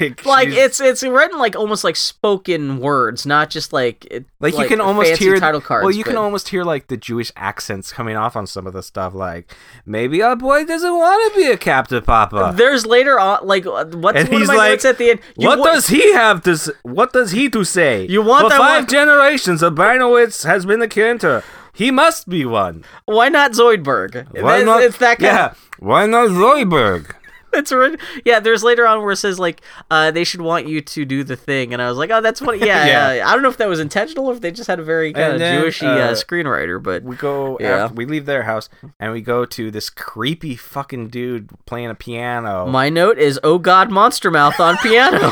Like, 0.00 0.27
like 0.27 0.49
she's- 0.50 0.59
it's 0.67 0.81
it's 0.81 1.03
written 1.03 1.38
like 1.38 1.56
almost 1.56 1.85
like 1.85 1.97
spoken 1.97 2.79
words, 2.81 3.25
not 3.25 3.50
just 3.50 3.73
like 3.73 4.05
it, 4.11 4.27
Like, 4.38 4.56
you 4.59 4.67
can 4.67 4.81
almost 4.81 5.17
hear 5.17 5.38
title 5.41 5.61
cards. 5.61 5.85
Well, 5.85 5.94
you 5.94 6.05
can 6.05 6.17
almost 6.17 6.49
hear 6.50 6.65
like 6.65 6.88
the 6.88 6.97
Jewish 6.97 7.32
accents 7.37 7.93
coming 7.93 8.17
off 8.17 8.37
on 8.37 8.47
some 8.47 8.67
of 8.67 8.73
the 8.73 8.82
stuff. 8.82 9.15
Like 9.15 9.55
maybe 9.87 10.23
our 10.23 10.37
boy 10.37 10.65
doesn't 10.65 10.93
want 10.97 11.32
to 11.32 11.41
be 11.41 11.47
a 11.50 11.56
captain, 11.56 12.03
Papa. 12.03 12.53
There's 12.56 12.85
later 12.87 13.19
on 13.19 13.47
like 13.47 13.65
uh, 13.67 13.87
what's 13.87 14.19
And 14.19 14.29
one 14.29 14.41
he's 14.41 14.49
of 14.50 14.55
my 14.55 14.59
like, 14.59 14.71
notes 14.73 14.85
at 14.85 14.99
the 14.99 15.11
end? 15.11 15.21
What 15.37 15.56
does 15.65 15.87
he 15.87 16.12
have 16.12 16.43
to? 16.43 16.53
s- 16.53 16.71
What 16.82 17.12
does 17.12 17.31
he 17.32 17.49
to 17.51 17.65
say? 17.65 18.06
You 18.06 18.22
want 18.22 18.44
For 18.44 18.49
that 18.51 18.58
five 18.58 18.82
one- 18.82 18.89
generations, 18.89 19.63
a 19.63 19.70
Barnowitz 19.70 20.44
has 20.44 20.67
been 20.67 20.81
the 20.81 20.89
cantor. 20.89 21.43
He 21.72 21.91
must 21.91 22.29
be 22.29 22.44
one. 22.44 22.84
Why 23.06 23.29
not 23.31 23.53
Zoidberg? 23.53 24.27
Why 24.43 24.63
not? 24.63 24.82
It's 24.82 24.99
that 24.99 25.19
kind 25.19 25.25
yeah. 25.34 25.55
Why 25.79 26.05
not 26.05 26.29
Zoidberg? 26.29 27.15
It's 27.53 27.73
ori- 27.73 27.97
yeah. 28.25 28.39
There's 28.41 28.63
later 28.63 28.87
on 28.87 29.03
where 29.03 29.13
it 29.13 29.17
says 29.17 29.39
like 29.39 29.61
uh, 29.91 30.11
they 30.11 30.25
should 30.25 30.41
want 30.41 30.69
you 30.69 30.81
to 30.81 31.05
do 31.05 31.25
the 31.25 31.37
thing, 31.37 31.73
and 31.73 31.83
I 31.83 31.89
was 31.89 31.99
like, 31.99 32.11
oh, 32.11 32.21
that's 32.21 32.41
funny. 32.41 32.59
Yeah, 32.59 32.67
Yeah. 32.87 33.13
yeah. 33.15 33.29
I 33.29 33.33
don't 33.35 33.43
know 33.43 33.49
if 33.49 33.57
that 33.57 33.69
was 33.69 33.81
intentional 33.81 34.27
or 34.27 34.33
if 34.35 34.41
they 34.41 34.51
just 34.53 34.69
had 34.69 34.79
a 34.79 34.85
very 34.85 35.13
kind 35.13 35.33
of 35.35 35.39
then, 35.41 35.63
Jewishy 35.65 35.83
uh, 35.87 36.11
uh, 36.11 36.15
screenwriter, 36.15 36.83
but 36.83 37.03
We 37.03 37.17
go. 37.17 37.57
Yeah. 37.61 37.85
After, 37.85 37.95
we 37.95 38.07
leave 38.07 38.27
their 38.27 38.45
house 38.45 38.69
and 38.99 39.13
we 39.13 39.21
go 39.21 39.45
to 39.45 39.71
this 39.71 39.91
creepy 39.91 40.55
fucking 40.57 41.09
dude 41.09 41.49
playing 41.67 41.91
a 41.91 41.95
piano. 41.95 42.67
my 42.67 42.89
note 42.89 43.19
is 43.19 43.39
oh 43.43 43.59
god, 43.59 43.91
monster 43.91 44.31
mouth 44.31 44.59
on 44.61 44.77
piano. 44.79 45.19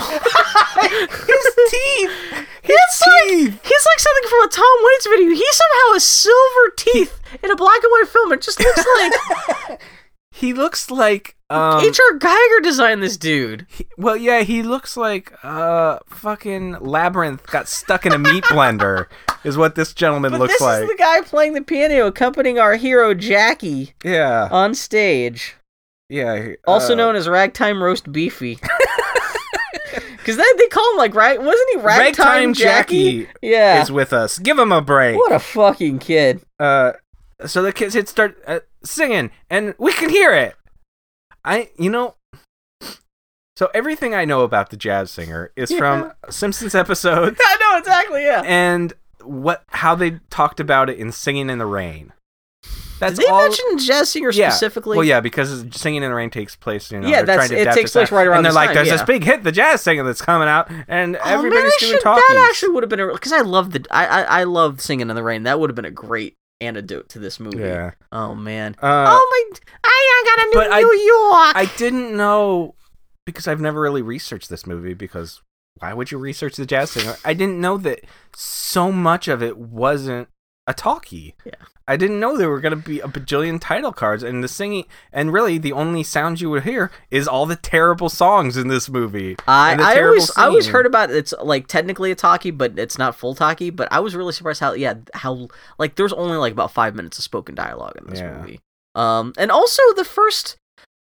his 0.81 1.55
teeth. 1.71 2.45
He's 2.63 3.03
like 3.07 3.53
he's 3.65 3.87
like 3.87 3.99
something 3.99 4.29
from 4.29 4.43
a 4.45 4.49
Tom 4.49 4.77
Waits 4.85 5.07
video. 5.07 5.29
He 5.31 5.47
somehow 5.53 5.93
has 5.95 6.05
silver 6.05 6.73
teeth 6.77 7.21
in 7.43 7.51
a 7.51 7.57
black 7.57 7.81
and 7.83 7.91
white 7.93 8.09
film. 8.09 8.33
It 8.33 8.43
just 8.43 8.61
looks 8.61 8.85
like 9.01 9.81
He 10.39 10.53
looks 10.53 10.91
like 10.91 11.35
um. 11.51 11.81
H.R. 11.85 12.19
Giger 12.19 12.63
designed 12.63 13.03
this 13.03 13.17
dude. 13.17 13.67
he- 13.71 13.87
well, 13.97 14.17
yeah, 14.17 14.41
he 14.43 14.63
looks 14.63 14.97
like 14.97 15.33
uh 15.43 15.99
fucking 16.09 16.77
labyrinth 16.81 17.47
got 17.49 17.67
stuck 17.69 18.07
in 18.07 18.13
a 18.13 18.19
meat 18.19 18.45
blender. 18.51 19.07
Is 19.45 19.57
what 19.57 19.75
this 19.75 19.93
gentleman 19.95 20.33
But 20.33 20.41
looks 20.41 20.55
this 20.55 20.61
like. 20.63 20.81
This 20.81 20.91
is 20.91 20.97
the 20.97 21.03
guy 21.03 21.21
playing 21.23 21.55
the 21.55 21.63
piano, 21.63 22.07
accompanying 22.07 22.59
our 22.59 22.77
hero 22.77 23.15
Jackie 23.15 23.95
Yeah, 24.05 24.49
on 24.51 24.75
stage. 24.75 25.57
yeah. 26.09 26.43
he- 26.43 26.57
also 26.67 26.93
uh, 26.93 26.97
known 26.97 27.17
as 27.17 27.29
Ragtime 27.29 27.83
Roast 27.83 28.11
Beefy. 28.13 28.59
Because 30.19 30.37
they, 30.37 30.59
they 30.59 30.69
call 30.69 30.91
him 30.93 30.99
like 30.99 31.15
right, 31.15 31.41
wasn't 31.41 31.69
he 31.73 31.77
Ragtime, 31.79 31.99
Ragtime 32.05 32.55
Jackie? 32.55 33.21
Jackie 33.23 33.33
Yeah. 33.41 33.81
is 33.81 33.91
with 33.91 34.13
us. 34.13 34.39
Give 34.39 34.59
him 34.59 34.73
a 34.73 34.83
break. 34.83 35.17
What 35.17 35.33
a 35.33 35.39
fucking 35.39 36.01
kid. 36.01 36.43
Uh, 36.61 36.93
so 37.47 37.63
the 37.63 37.73
kids 37.73 37.95
hit 37.95 38.11
start 38.11 38.37
uh, 38.47 38.61
singing, 38.91 39.31
and 39.51 39.75
we 39.79 39.93
can 39.93 40.09
hear 40.11 40.33
it. 40.35 40.55
I, 41.45 41.71
you 41.79 41.91
know. 41.91 42.15
So 43.57 43.69
everything 43.75 44.15
I 44.15 44.25
know 44.25 44.43
about 44.43 44.71
the 44.71 44.77
jazz 44.77 45.11
singer 45.11 45.51
is 45.57 45.73
from 45.73 46.13
Simpsons 46.31 46.77
episodes 46.77 47.41
I 47.45 47.57
know 47.61 47.79
exactly. 47.79 48.23
Yeah. 48.25 48.43
and 48.45 48.93
what 49.25 49.65
how 49.71 49.97
they 49.97 50.21
talked 50.31 50.61
about 50.61 50.89
it 50.89 50.97
in 50.99 51.11
Singing 51.11 51.51
in 51.51 51.59
the 51.59 51.67
Rain. 51.67 52.13
That's 53.01 53.17
Did 53.17 53.27
they 53.27 53.31
all. 53.31 53.43
mention 53.43 53.79
jazz 53.79 54.11
singer 54.11 54.31
Yeah. 54.31 54.51
specifically? 54.51 54.97
Well, 54.97 55.05
yeah, 55.07 55.19
because 55.21 55.65
Singing 55.73 56.03
in 56.05 56.11
the 56.11 56.15
Rain 56.15 56.31
takes 56.31 56.55
place. 56.55 56.91
You 56.93 57.01
know, 57.01 57.09
Yeah, 57.09 57.23
that's- 57.23 57.49
trying 57.49 57.65
to 57.65 57.71
it 57.71 57.75
takes 57.75 57.93
place 57.93 58.13
right 58.13 58.27
around 58.29 58.39
And 58.39 58.47
they're 58.47 58.53
like, 58.53 58.69
time, 58.69 58.75
"There's 58.77 58.89
yeah. 58.89 58.95
this 58.95 59.03
big 59.03 59.25
hit, 59.25 59.43
the 59.43 59.51
jazz 59.53 59.83
singer 59.83 60.05
that's 60.05 60.23
coming 60.23 60.47
out, 60.49 60.71
and 60.87 61.17
Oh, 61.17 61.21
everybody's 61.25 61.63
man, 61.65 61.73
I 61.73 61.77
doing 61.81 61.93
should- 61.95 62.03
talkies." 62.03 62.25
That 62.29 62.47
actually 62.51 62.69
would 62.71 62.83
have 62.85 62.91
been 62.91 63.13
because 63.13 63.33
I 63.33 63.41
love 63.41 63.73
the 63.73 63.85
I, 63.91 64.07
I 64.07 64.23
I 64.41 64.45
love 64.45 64.81
singing 64.81 65.11
in 65.11 65.17
the 65.17 65.23
rain. 65.25 65.43
That 65.45 65.59
would 65.59 65.69
have 65.71 65.75
been 65.77 65.85
a 65.85 65.91
great 65.91 66.35
antidote 66.61 67.09
to 67.11 67.19
this 67.19 67.39
movie. 67.41 67.59
yeah. 67.59 67.93
Oh 68.13 68.35
man. 68.35 68.75
Uh, 68.83 69.07
oh 69.09 69.49
my! 69.53 69.59
I 69.85 70.23
got 70.37 70.45
a 70.45 70.49
new 70.49 70.55
but 70.55 70.73
I- 70.73 70.81
New 70.81 70.97
York. 70.97 71.57
I 71.57 71.71
didn't 71.77 72.17
know 72.17 72.75
because 73.27 73.47
I've 73.47 73.61
never 73.61 73.81
really 73.81 74.03
researched 74.03 74.49
this 74.49 74.67
movie 74.67 74.95
because 74.95 75.43
why 75.79 75.93
would 75.95 76.11
you 76.11 76.19
research 76.19 76.57
the 76.57 76.67
jazz 76.67 76.91
singer? 76.91 77.15
I 77.25 77.35
didn't 77.35 77.61
know 77.61 77.77
that 77.79 78.01
so 78.35 78.91
much 78.91 79.29
of 79.29 79.43
it 79.43 79.57
wasn't 79.59 80.29
a 80.67 80.75
talkie. 80.75 81.35
Yeah. 81.45 81.53
I 81.89 81.97
didn't 81.97 82.21
know 82.21 82.37
there 82.37 82.51
were 82.51 82.61
going 82.61 82.79
to 82.79 82.89
be 82.89 83.01
a 83.01 83.09
bajillion 83.09 83.59
title 83.61 83.93
cards 83.93 84.23
and 84.23 84.45
the 84.45 84.49
singing 84.49 84.85
and 85.13 85.33
really 85.33 85.59
the 85.59 85.73
only 85.73 86.03
sound 86.05 86.41
you 86.41 86.51
would 86.51 86.63
hear 86.65 86.91
is 87.11 87.27
all 87.27 87.47
the 87.47 87.57
terrible 87.57 88.09
songs 88.09 88.57
in 88.57 88.69
this 88.69 88.89
movie. 88.89 89.37
I, 89.49 89.75
I 89.81 90.03
always 90.03 90.31
I 90.37 90.45
always 90.45 90.67
heard 90.69 90.87
about 90.87 91.11
it's 91.11 91.35
like 91.43 91.67
technically 91.67 92.11
a 92.11 92.15
talkie, 92.15 92.51
but 92.51 92.79
it's 92.79 92.99
not 92.99 93.17
full 93.17 93.35
talkie. 93.35 93.71
But 93.71 93.89
I 93.91 94.01
was 94.01 94.15
really 94.15 94.33
surprised 94.33 94.61
how 94.61 94.75
yeah 94.75 94.95
how 95.15 95.49
like 95.79 95.97
there's 95.97 96.13
only 96.13 96.37
like 96.37 96.53
about 96.53 96.71
five 96.73 96.95
minutes 96.95 97.19
of 97.19 97.25
spoken 97.25 97.55
dialogue 97.55 97.97
in 97.97 98.07
this 98.11 98.21
Yeah. 98.21 98.37
movie. 98.39 98.61
Um, 98.95 99.33
and 99.39 99.51
also 99.51 99.83
the 99.97 100.05
first. 100.05 100.57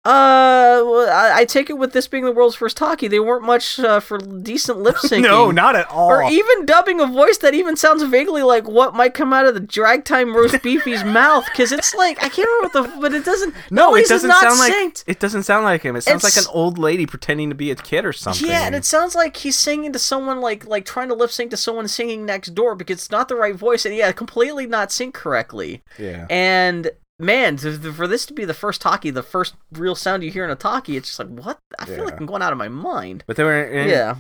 Uh, 0.03 0.81
well, 0.83 1.11
I, 1.11 1.41
I 1.41 1.45
take 1.45 1.69
it 1.69 1.77
with 1.77 1.93
this 1.93 2.09
being 2.09 2.25
the 2.25 2.33
world's 2.33 2.57
first 2.57 2.79
talkie, 2.79 3.07
they 3.07 3.21
weren't 3.21 3.45
much 3.45 3.79
uh, 3.79 4.01
for 4.01 4.17
decent 4.17 4.79
lip 4.79 4.97
syncing. 5.05 5.21
No, 5.21 5.51
not 5.51 5.77
at 5.77 5.91
all. 5.91 6.09
or 6.09 6.23
even 6.31 6.65
dubbing 6.65 7.01
a 7.01 7.07
voice 7.07 7.37
that 7.39 7.53
even 7.53 7.77
sounds 7.77 8.03
vaguely 8.05 8.43
like 8.43 8.67
what 8.67 8.95
might 8.95 9.13
come 9.13 9.35
out 9.35 9.45
of 9.45 9.53
the 9.53 9.61
drag 9.61 10.07
time 10.07 10.35
roast 10.35 10.63
beefy's 10.63 11.05
mouth 11.05 11.45
because 11.47 11.71
it's 11.71 11.95
like 11.95 12.17
I 12.23 12.31
can't 12.31 12.49
remember 12.49 12.81
what 12.81 12.95
the 12.95 13.01
but 13.01 13.13
it 13.13 13.27
doesn't 13.27 13.55
no, 13.71 13.95
it 13.95 14.09
doesn't 14.09 14.29
not 14.29 14.41
sound 14.41 14.59
like 14.59 15.03
it 15.07 15.21
doesn't 15.21 15.43
sound 15.43 15.65
like 15.65 15.83
him. 15.83 15.97
It 15.97 16.03
sounds 16.03 16.25
like 16.25 16.37
an 16.39 16.51
old 16.51 16.79
lady 16.79 17.05
pretending 17.05 17.51
to 17.51 17.55
be 17.55 17.71
a 17.71 17.77
kid 17.77 18.07
or 18.07 18.15
something. 18.15 18.49
Yeah, 18.49 18.65
and 18.65 18.75
it 18.75 18.87
sounds 18.87 19.15
like 19.15 19.37
he's 19.37 19.59
singing 19.59 19.93
to 19.93 19.99
someone 19.99 20.41
like 20.41 20.67
like 20.67 20.87
trying 20.87 21.09
to 21.09 21.15
lip 21.15 21.31
sync 21.31 21.51
to 21.51 21.59
someone 21.59 21.89
singing 21.89 22.25
next 22.25 22.55
door 22.55 22.75
because 22.75 22.97
it's 22.97 23.11
not 23.11 23.29
the 23.29 23.37
right 23.37 23.55
voice 23.55 23.85
and 23.85 23.95
yeah, 23.95 24.13
completely 24.13 24.67
not 24.67 24.89
synced 24.89 25.13
correctly. 25.13 25.83
yeah. 25.99 26.27
And 26.31 26.91
man, 27.21 27.57
to, 27.59 27.79
to- 27.79 27.93
for 27.93 28.07
this 28.07 28.27
to 28.27 28.33
be 28.33 28.45
the 28.45 28.55
first 28.55 28.81
talkie, 28.81 29.11
the 29.11 29.23
first 29.23 29.55
real 29.73 29.95
sound 29.95 30.23
you 30.25 30.31
hear 30.31 30.45
in 30.45 30.51
a 30.51 30.57
talkie, 30.57 30.97
it's 30.97 31.09
just 31.09 31.19
like 31.19 31.29
what? 31.29 31.59
I 31.79 31.85
feel 31.85 32.05
like 32.05 32.19
I'm 32.19 32.27
going 32.27 32.43
out 32.43 32.53
of 32.53 32.59
my 32.59 32.69
mind. 32.69 33.25
But 33.27 33.37
they 33.37 33.45
were 33.45 33.63
in, 33.65 33.89
Yeah. 33.89 34.17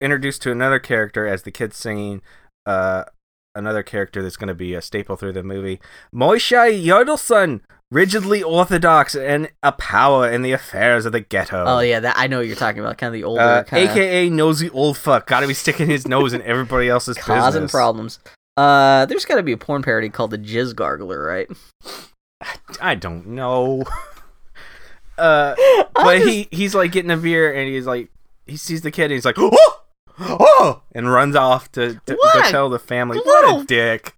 introduced 0.00 0.42
to 0.42 0.50
another 0.52 0.78
character 0.78 1.26
as 1.26 1.42
the 1.42 1.50
kids 1.50 1.76
singing 1.76 2.22
uh 2.66 3.04
another 3.54 3.82
character 3.82 4.22
that's 4.22 4.36
going 4.36 4.48
to 4.48 4.54
be 4.54 4.74
a 4.74 4.80
staple 4.82 5.16
through 5.16 5.32
the 5.32 5.42
movie. 5.42 5.80
Moisha 6.14 6.70
Yudelson, 6.84 7.60
rigidly 7.90 8.40
orthodox 8.42 9.16
and 9.16 9.50
a 9.64 9.72
power 9.72 10.30
in 10.30 10.42
the 10.42 10.52
affairs 10.52 11.04
of 11.06 11.12
the 11.12 11.20
ghetto. 11.20 11.64
Oh 11.66 11.80
yeah, 11.80 11.98
that 12.00 12.14
I 12.16 12.26
know 12.28 12.38
what 12.38 12.46
you're 12.46 12.54
talking 12.54 12.80
about. 12.80 12.98
Kind 12.98 13.08
of 13.08 13.14
the 13.20 13.24
older, 13.24 13.40
Uh, 13.40 13.62
kind 13.64 13.88
AKA 13.88 14.30
nosy 14.30 14.70
old 14.70 14.96
fuck, 14.96 15.26
gotta 15.26 15.48
be 15.48 15.54
sticking 15.54 15.88
his 15.88 16.06
nose 16.06 16.32
in 16.32 16.42
everybody 16.42 16.88
else's 16.88 17.16
causing 17.18 17.62
business. 17.62 17.72
problems. 17.72 18.18
Uh, 18.56 19.06
there's 19.06 19.24
got 19.24 19.36
to 19.36 19.42
be 19.42 19.52
a 19.52 19.56
porn 19.56 19.82
parody 19.82 20.08
called 20.08 20.30
the 20.32 20.38
Jizz 20.38 20.74
Gargler, 20.74 21.24
right? 21.26 21.48
I 22.80 22.94
don't 22.94 23.28
know. 23.28 23.84
uh, 25.18 25.54
but 25.94 26.18
just- 26.18 26.28
he 26.28 26.48
he's 26.50 26.74
like 26.74 26.92
getting 26.92 27.10
a 27.10 27.16
beer 27.16 27.52
and 27.52 27.68
he's 27.68 27.86
like 27.86 28.10
he 28.46 28.56
sees 28.56 28.82
the 28.82 28.90
kid 28.90 29.04
and 29.04 29.12
he's 29.12 29.24
like 29.24 29.36
oh 29.38 29.80
oh 30.20 30.82
and 30.92 31.10
runs 31.12 31.36
off 31.36 31.70
to, 31.72 32.00
to, 32.06 32.16
tell 32.50 32.68
the 32.68 32.78
family 32.78 33.18
what 33.18 33.62
a 33.62 33.64
dick. 33.64 34.14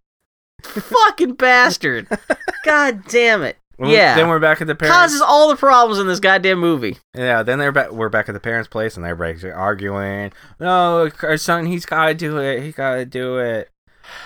fucking 0.62 1.34
bastard. 1.34 2.06
God 2.64 3.04
damn 3.08 3.42
it. 3.42 3.56
Well, 3.78 3.90
Yeah. 3.90 4.14
Then 4.14 4.28
we're 4.28 4.38
back 4.38 4.60
at 4.60 4.66
the 4.66 4.74
parents. 4.74 4.96
Causes 4.96 5.22
all 5.22 5.48
the 5.48 5.56
problems 5.56 5.98
in 5.98 6.06
this 6.06 6.20
goddamn 6.20 6.58
movie. 6.58 6.98
Yeah. 7.14 7.42
Then 7.42 7.58
they're 7.58 7.72
back. 7.72 7.92
We're 7.92 8.10
back 8.10 8.28
at 8.28 8.32
the 8.32 8.40
parents' 8.40 8.68
place 8.68 8.96
and 8.96 9.06
everybody's 9.06 9.44
arguing. 9.44 10.32
No, 10.58 11.10
our 11.22 11.36
son, 11.38 11.64
he's 11.66 11.86
gotta 11.86 12.14
do 12.14 12.38
it. 12.38 12.62
He 12.62 12.72
gotta 12.72 13.06
do 13.06 13.38
it. 13.38 13.70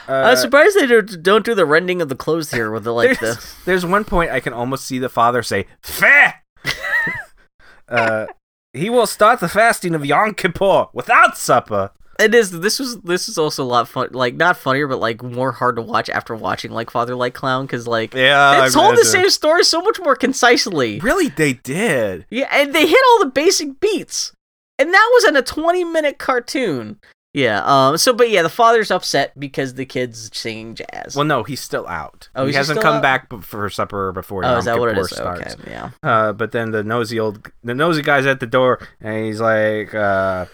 Uh, 0.08 0.12
I'm 0.12 0.36
surprised 0.36 0.76
they 0.76 0.86
don't, 0.86 1.22
don't 1.22 1.44
the 1.44 1.66
rending 1.66 2.02
of 2.02 2.08
the 2.08 2.16
clothes 2.16 2.50
here 2.50 2.70
with 2.70 2.84
the 2.84 2.92
like 2.92 3.18
there's, 3.18 3.36
the. 3.36 3.54
there's 3.64 3.86
one 3.86 4.04
point 4.04 4.30
I 4.30 4.40
can 4.40 4.52
almost 4.52 4.84
see 4.84 4.98
the 4.98 5.08
father 5.08 5.42
say, 5.42 5.66
"Fair." 5.82 6.42
uh, 7.88 8.26
he 8.72 8.90
will 8.90 9.06
start 9.06 9.40
the 9.40 9.48
fasting 9.48 9.94
of 9.94 10.04
Yom 10.04 10.34
Kippur 10.34 10.86
without 10.92 11.36
supper. 11.36 11.90
It 12.18 12.34
is. 12.34 12.50
This 12.50 12.78
was. 12.78 13.00
This 13.00 13.28
is 13.28 13.38
also 13.38 13.64
a 13.64 13.66
lot 13.66 13.88
fun. 13.88 14.10
Like 14.12 14.34
not 14.34 14.56
funnier, 14.56 14.86
but 14.86 15.00
like 15.00 15.22
more 15.22 15.52
hard 15.52 15.76
to 15.76 15.82
watch 15.82 16.08
after 16.08 16.34
watching 16.34 16.70
like 16.70 16.90
Father 16.90 17.16
Like 17.16 17.34
Clown 17.34 17.66
because 17.66 17.88
like 17.88 18.14
Yeah, 18.14 18.66
it 18.66 18.72
told 18.72 18.96
the 18.96 19.04
same 19.04 19.30
story 19.30 19.64
so 19.64 19.80
much 19.80 19.98
more 20.00 20.14
concisely. 20.14 21.00
Really, 21.00 21.28
they 21.28 21.54
did. 21.54 22.26
Yeah, 22.30 22.48
and 22.52 22.72
they 22.72 22.86
hit 22.86 23.00
all 23.10 23.20
the 23.20 23.30
basic 23.30 23.80
beats, 23.80 24.32
and 24.78 24.92
that 24.92 25.10
was 25.14 25.24
in 25.24 25.36
a 25.36 25.42
20 25.42 25.84
minute 25.84 26.18
cartoon. 26.18 27.00
Yeah. 27.34 27.62
Um. 27.64 27.98
So, 27.98 28.12
but 28.12 28.30
yeah, 28.30 28.42
the 28.42 28.48
father's 28.48 28.92
upset 28.92 29.38
because 29.38 29.74
the 29.74 29.84
kid's 29.84 30.30
singing 30.32 30.76
jazz. 30.76 31.16
Well, 31.16 31.24
no, 31.24 31.42
he's 31.42 31.60
still 31.60 31.86
out. 31.88 32.28
Oh, 32.34 32.46
he 32.46 32.52
he 32.52 32.56
hasn't 32.56 32.80
come 32.80 32.96
out? 32.96 33.02
back 33.02 33.28
b- 33.28 33.40
for 33.40 33.68
supper 33.68 34.12
before 34.12 34.44
oh, 34.44 34.50
Yom 34.50 34.58
is 34.60 34.64
that 34.66 34.78
what 34.78 34.96
it 34.96 35.04
starts. 35.06 35.54
Okay. 35.54 35.70
Yeah. 35.70 35.90
Uh, 36.02 36.32
but 36.32 36.52
then 36.52 36.70
the 36.70 36.84
nosy 36.84 37.18
old, 37.18 37.50
the 37.64 37.74
nosy 37.74 38.02
guy's 38.02 38.24
at 38.24 38.38
the 38.38 38.46
door, 38.46 38.86
and 39.00 39.26
he's 39.26 39.40
like, 39.40 39.92
uh, 39.92 40.46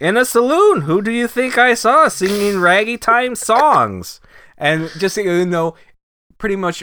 "In 0.00 0.16
a 0.16 0.24
saloon, 0.24 0.82
who 0.82 1.02
do 1.02 1.12
you 1.12 1.28
think 1.28 1.58
I 1.58 1.74
saw 1.74 2.08
singing 2.08 2.58
raggy 2.58 2.96
time 2.96 3.34
songs?" 3.34 4.20
And 4.56 4.90
just 4.98 5.14
so 5.14 5.20
you 5.20 5.44
know, 5.44 5.74
pretty 6.38 6.56
much 6.56 6.82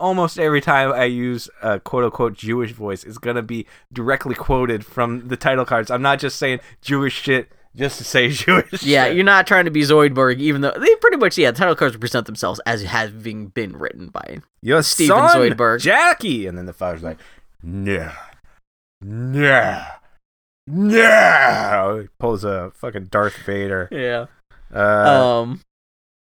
almost 0.00 0.38
every 0.38 0.62
time 0.62 0.90
I 0.92 1.04
use 1.04 1.50
a 1.62 1.80
quote 1.80 2.04
unquote 2.04 2.34
Jewish 2.34 2.72
voice 2.72 3.04
is 3.04 3.18
gonna 3.18 3.42
be 3.42 3.66
directly 3.92 4.34
quoted 4.34 4.86
from 4.86 5.28
the 5.28 5.36
title 5.36 5.66
cards. 5.66 5.90
I'm 5.90 6.02
not 6.02 6.18
just 6.18 6.38
saying 6.38 6.60
Jewish 6.80 7.20
shit 7.20 7.50
just 7.76 7.98
to 7.98 8.04
say 8.04 8.28
Jewish. 8.30 8.82
Yeah, 8.82 9.06
you're 9.06 9.24
not 9.24 9.46
trying 9.46 9.66
to 9.66 9.70
be 9.70 9.82
Zoidberg, 9.82 10.38
even 10.38 10.60
though 10.62 10.72
they 10.76 10.94
pretty 10.96 11.18
much 11.18 11.36
yeah, 11.38 11.50
the 11.50 11.58
title 11.58 11.74
cards 11.76 11.96
present 11.96 12.26
themselves 12.26 12.60
as 12.66 12.82
having 12.82 13.48
been 13.48 13.76
written 13.76 14.08
by. 14.08 14.38
Your 14.62 14.82
Steven 14.82 15.16
son, 15.28 15.36
Zoidberg. 15.36 15.80
Jackie. 15.80 16.46
And 16.46 16.56
then 16.56 16.66
the 16.66 16.72
father's 16.72 17.02
like, 17.02 17.18
no, 17.62 18.10
no, 19.00 19.84
no. 20.66 22.00
He 22.02 22.08
pulls 22.18 22.44
a 22.44 22.72
fucking 22.74 23.06
Darth 23.06 23.36
Vader. 23.44 23.88
Yeah. 23.90 24.26
Uh, 24.74 25.42
Um. 25.42 25.60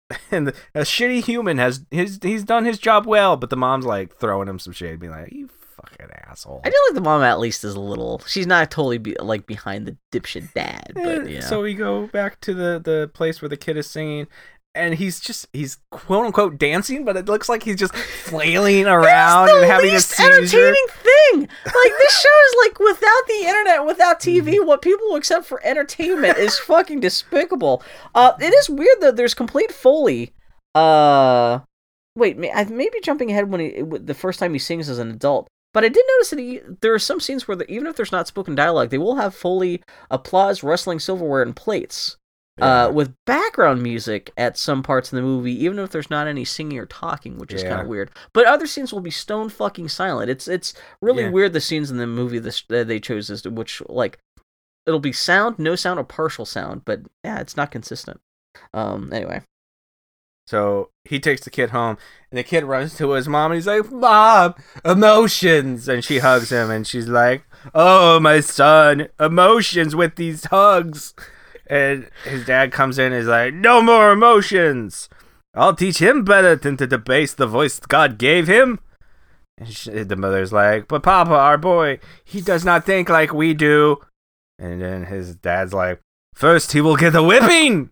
and 0.30 0.46
the, 0.48 0.54
a 0.74 0.80
shitty 0.82 1.24
human 1.24 1.58
has 1.58 1.84
his 1.90 2.20
he's 2.22 2.44
done 2.44 2.64
his 2.64 2.78
job 2.78 3.06
well, 3.06 3.36
but 3.36 3.50
the 3.50 3.56
mom's 3.56 3.84
like 3.84 4.16
throwing 4.16 4.46
him 4.48 4.58
some 4.60 4.72
shade, 4.72 5.00
being 5.00 5.12
like, 5.12 5.32
"You 5.32 5.50
asshole." 6.36 6.60
I 6.64 6.70
feel 6.70 6.80
like 6.88 6.94
the 6.94 7.00
mom 7.00 7.22
at 7.22 7.38
least 7.40 7.64
is 7.64 7.74
a 7.74 7.80
little. 7.80 8.20
She's 8.26 8.46
not 8.46 8.70
totally 8.70 8.98
be, 8.98 9.14
like 9.20 9.46
behind 9.46 9.86
the 9.86 9.96
dipshit 10.12 10.52
dad, 10.54 10.92
but 10.94 11.06
Eh, 11.06 11.24
yeah. 11.24 11.40
So 11.40 11.62
we 11.62 11.74
go 11.74 12.06
back 12.08 12.40
to 12.42 12.54
the 12.54 12.80
the 12.82 13.10
place 13.14 13.40
where 13.42 13.48
the 13.48 13.56
kid 13.56 13.76
is 13.76 13.88
singing. 13.88 14.26
And 14.74 14.96
he's 14.96 15.20
just 15.20 15.46
he's 15.54 15.78
quote 15.90 16.26
unquote 16.26 16.58
dancing, 16.58 17.06
but 17.06 17.16
it 17.16 17.24
looks 17.24 17.48
like 17.48 17.62
he's 17.62 17.76
just 17.76 17.96
flailing 17.96 18.84
around 18.86 19.46
the 19.46 19.56
and 19.62 19.64
having 19.70 19.88
a 19.88 19.92
least 19.94 20.10
seizure. 20.10 20.30
entertaining 20.36 20.86
thing. 21.02 21.40
Like 21.64 21.92
this 21.98 22.20
show 22.22 22.28
is 22.28 22.54
like 22.62 22.78
without 22.78 23.22
the 23.26 23.42
internet, 23.46 23.86
without 23.86 24.20
Mm-hmm. 24.20 24.46
TV, 24.48 24.66
what 24.66 24.82
people 24.82 25.14
accept 25.16 25.46
for 25.46 25.64
entertainment 25.64 26.36
is 26.36 26.58
fucking 26.58 27.00
despicable. 27.00 27.82
Uh, 28.14 28.32
it 28.38 28.52
is 28.52 28.68
weird 28.68 28.98
though. 29.00 29.12
there's 29.12 29.32
complete 29.32 29.72
foley. 29.72 30.34
Uh, 30.74 31.60
wait, 32.14 32.36
may- 32.36 32.52
I 32.52 32.64
may 32.64 32.90
be 32.90 33.00
jumping 33.00 33.30
ahead 33.30 33.50
when 33.50 33.60
he 33.60 33.82
the 33.82 34.12
first 34.12 34.38
time 34.38 34.52
he 34.52 34.58
sings 34.58 34.90
as 34.90 34.98
an 34.98 35.10
adult. 35.10 35.48
But 35.76 35.84
I 35.84 35.88
did 35.90 36.06
notice 36.16 36.30
that 36.30 36.38
he, 36.38 36.60
there 36.80 36.94
are 36.94 36.98
some 36.98 37.20
scenes 37.20 37.46
where 37.46 37.54
the, 37.54 37.70
even 37.70 37.86
if 37.86 37.96
there's 37.96 38.10
not 38.10 38.26
spoken 38.26 38.54
dialogue, 38.54 38.88
they 38.88 38.96
will 38.96 39.16
have 39.16 39.34
foley 39.34 39.82
applause, 40.10 40.62
wrestling 40.62 40.98
silverware, 40.98 41.42
and 41.42 41.54
plates 41.54 42.16
uh, 42.62 42.90
with 42.90 43.12
background 43.26 43.82
music 43.82 44.30
at 44.38 44.56
some 44.56 44.82
parts 44.82 45.12
in 45.12 45.16
the 45.16 45.22
movie, 45.22 45.52
even 45.62 45.78
if 45.78 45.90
there's 45.90 46.08
not 46.08 46.26
any 46.26 46.46
singing 46.46 46.78
or 46.78 46.86
talking, 46.86 47.36
which 47.36 47.52
is 47.52 47.62
Yeah. 47.62 47.68
kind 47.68 47.82
of 47.82 47.88
weird. 47.88 48.10
But 48.32 48.46
other 48.46 48.66
scenes 48.66 48.90
will 48.90 49.02
be 49.02 49.10
stone 49.10 49.50
fucking 49.50 49.90
silent. 49.90 50.30
It's 50.30 50.48
it's 50.48 50.72
really 51.02 51.24
Yeah. 51.24 51.30
weird 51.30 51.52
the 51.52 51.60
scenes 51.60 51.90
in 51.90 51.98
the 51.98 52.06
movie 52.06 52.38
that 52.38 52.62
they 52.88 52.98
chose 52.98 53.28
as 53.28 53.42
to 53.42 53.50
which 53.50 53.82
like 53.86 54.18
it'll 54.86 54.98
be 54.98 55.12
sound, 55.12 55.58
no 55.58 55.76
sound, 55.76 56.00
or 56.00 56.04
partial 56.04 56.46
sound. 56.46 56.86
But 56.86 57.00
yeah, 57.22 57.40
it's 57.40 57.54
not 57.58 57.70
consistent. 57.70 58.18
Um. 58.72 59.12
Anyway, 59.12 59.42
So 60.46 60.90
he 61.04 61.18
takes 61.18 61.42
the 61.42 61.50
kid 61.50 61.70
home, 61.70 61.98
and 62.30 62.38
the 62.38 62.44
kid 62.44 62.64
runs 62.64 62.96
to 62.96 63.10
his 63.12 63.28
mom, 63.28 63.50
and 63.50 63.56
he's 63.56 63.66
like, 63.66 63.90
"Mom, 63.90 64.54
emotions!" 64.84 65.88
And 65.88 66.04
she 66.04 66.18
hugs 66.18 66.50
him, 66.50 66.70
and 66.70 66.86
she's 66.86 67.08
like, 67.08 67.44
"Oh, 67.74 68.20
my 68.20 68.40
son, 68.40 69.08
emotions 69.18 69.96
with 69.96 70.14
these 70.14 70.44
hugs." 70.46 71.14
And 71.66 72.08
his 72.24 72.46
dad 72.46 72.70
comes 72.70 72.98
in, 72.98 73.12
and 73.12 73.22
is 73.22 73.26
like, 73.26 73.54
"No 73.54 73.82
more 73.82 74.12
emotions. 74.12 75.08
I'll 75.52 75.74
teach 75.74 75.98
him 75.98 76.22
better 76.22 76.54
than 76.54 76.76
to 76.76 76.86
debase 76.86 77.34
the 77.34 77.46
voice 77.46 77.80
God 77.80 78.16
gave 78.16 78.46
him." 78.46 78.78
And 79.58 79.68
she, 79.68 79.90
the 79.90 80.16
mother's 80.16 80.52
like, 80.52 80.86
"But 80.86 81.02
Papa, 81.02 81.32
our 81.32 81.58
boy, 81.58 81.98
he 82.24 82.40
does 82.40 82.64
not 82.64 82.84
think 82.84 83.08
like 83.08 83.32
we 83.32 83.52
do." 83.52 83.98
And 84.58 84.80
then 84.80 85.06
his 85.06 85.34
dad's 85.34 85.74
like, 85.74 86.00
First, 86.34 86.72
he 86.72 86.80
will 86.82 86.96
get 86.96 87.14
a 87.14 87.22
whipping." 87.22 87.90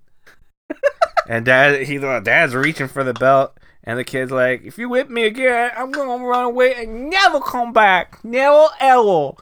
And 1.29 1.45
dad, 1.45 1.83
he 1.83 1.99
dad's 1.99 2.55
reaching 2.55 2.89
for 2.89 3.05
the 3.05 3.15
belt, 3.15 3.59
and 3.85 3.99
the 3.99 4.05
kid's 4.05 4.31
like, 4.31 4.63
"If 4.65 4.79
you 4.79 4.89
whip 4.89 5.09
me 5.09 5.25
again, 5.25 5.71
I'm 5.77 5.91
gonna 5.91 6.25
run 6.25 6.45
away 6.45 6.75
and 6.75 7.11
never 7.11 7.41
come 7.41 7.73
back. 7.73 8.23
Never 8.25 8.67
ever, 8.81 9.33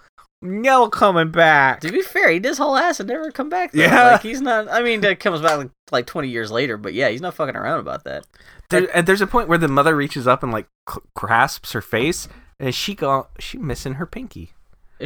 never 0.40 0.88
coming 0.88 1.30
back." 1.30 1.80
to 1.80 1.90
be 1.90 2.02
fair, 2.02 2.30
he 2.30 2.38
does 2.38 2.58
whole 2.58 2.76
ass 2.76 3.00
and 3.00 3.08
never 3.08 3.30
come 3.30 3.48
back. 3.48 3.72
Though. 3.72 3.82
Yeah. 3.82 4.12
like 4.12 4.22
he's 4.22 4.40
not. 4.40 4.68
I 4.70 4.82
mean, 4.82 5.00
that 5.02 5.20
comes 5.20 5.40
back 5.40 5.58
like, 5.58 5.70
like 5.90 6.06
twenty 6.06 6.28
years 6.28 6.50
later, 6.50 6.76
but 6.76 6.94
yeah, 6.94 7.08
he's 7.08 7.20
not 7.20 7.34
fucking 7.34 7.56
around 7.56 7.80
about 7.80 8.04
that. 8.04 8.26
There, 8.70 8.88
and 8.94 9.06
there's 9.06 9.20
a 9.20 9.26
point 9.26 9.48
where 9.48 9.58
the 9.58 9.68
mother 9.68 9.94
reaches 9.94 10.26
up 10.26 10.42
and 10.42 10.52
like 10.52 10.66
grasps 11.14 11.72
her 11.72 11.82
face, 11.82 12.28
and 12.58 12.74
she 12.74 12.94
go, 12.94 13.28
she 13.38 13.58
missing 13.58 13.94
her 13.94 14.06
pinky. 14.06 14.52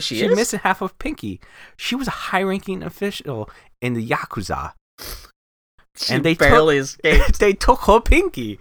She 0.01 0.17
She's 0.17 0.23
is? 0.31 0.37
missing 0.37 0.61
half 0.61 0.83
of 0.83 0.99
Pinky. 0.99 1.41
She 1.77 1.95
was 1.95 2.07
a 2.07 2.11
high-ranking 2.11 2.83
official 2.83 3.49
in 3.81 3.95
the 3.95 4.07
Yakuza. 4.07 4.73
She 5.97 6.15
and 6.15 6.25
they 6.25 6.35
barely 6.35 6.79
escaped. 6.79 7.39
they 7.41 7.53
took 7.53 7.81
her 7.83 8.01
Pinky. 8.01 8.59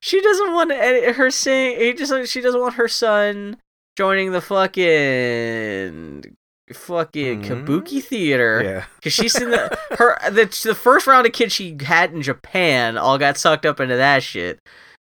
She 0.00 0.20
doesn't 0.20 0.52
want 0.52 0.70
any- 0.72 1.12
her 1.12 1.30
saying. 1.30 1.78
He 1.80 1.92
just 1.92 2.32
she 2.32 2.40
doesn't 2.40 2.60
want 2.60 2.74
her 2.74 2.88
son 2.88 3.58
joining 3.98 4.32
the 4.32 4.40
fucking 4.40 6.36
fucking 6.72 7.42
Mhm. 7.42 7.66
kabuki 7.66 8.02
theater. 8.02 8.62
Yeah. 8.64 8.84
Cause 9.02 9.12
she's 9.12 9.36
in 9.36 9.50
the 9.50 9.76
her 9.98 10.18
the 10.30 10.46
the 10.64 10.74
first 10.74 11.06
round 11.06 11.26
of 11.26 11.32
kids 11.32 11.52
she 11.52 11.76
had 11.82 12.12
in 12.12 12.22
Japan 12.22 12.96
all 12.96 13.18
got 13.18 13.36
sucked 13.36 13.66
up 13.66 13.80
into 13.80 13.96
that 13.96 14.22
shit. 14.22 14.58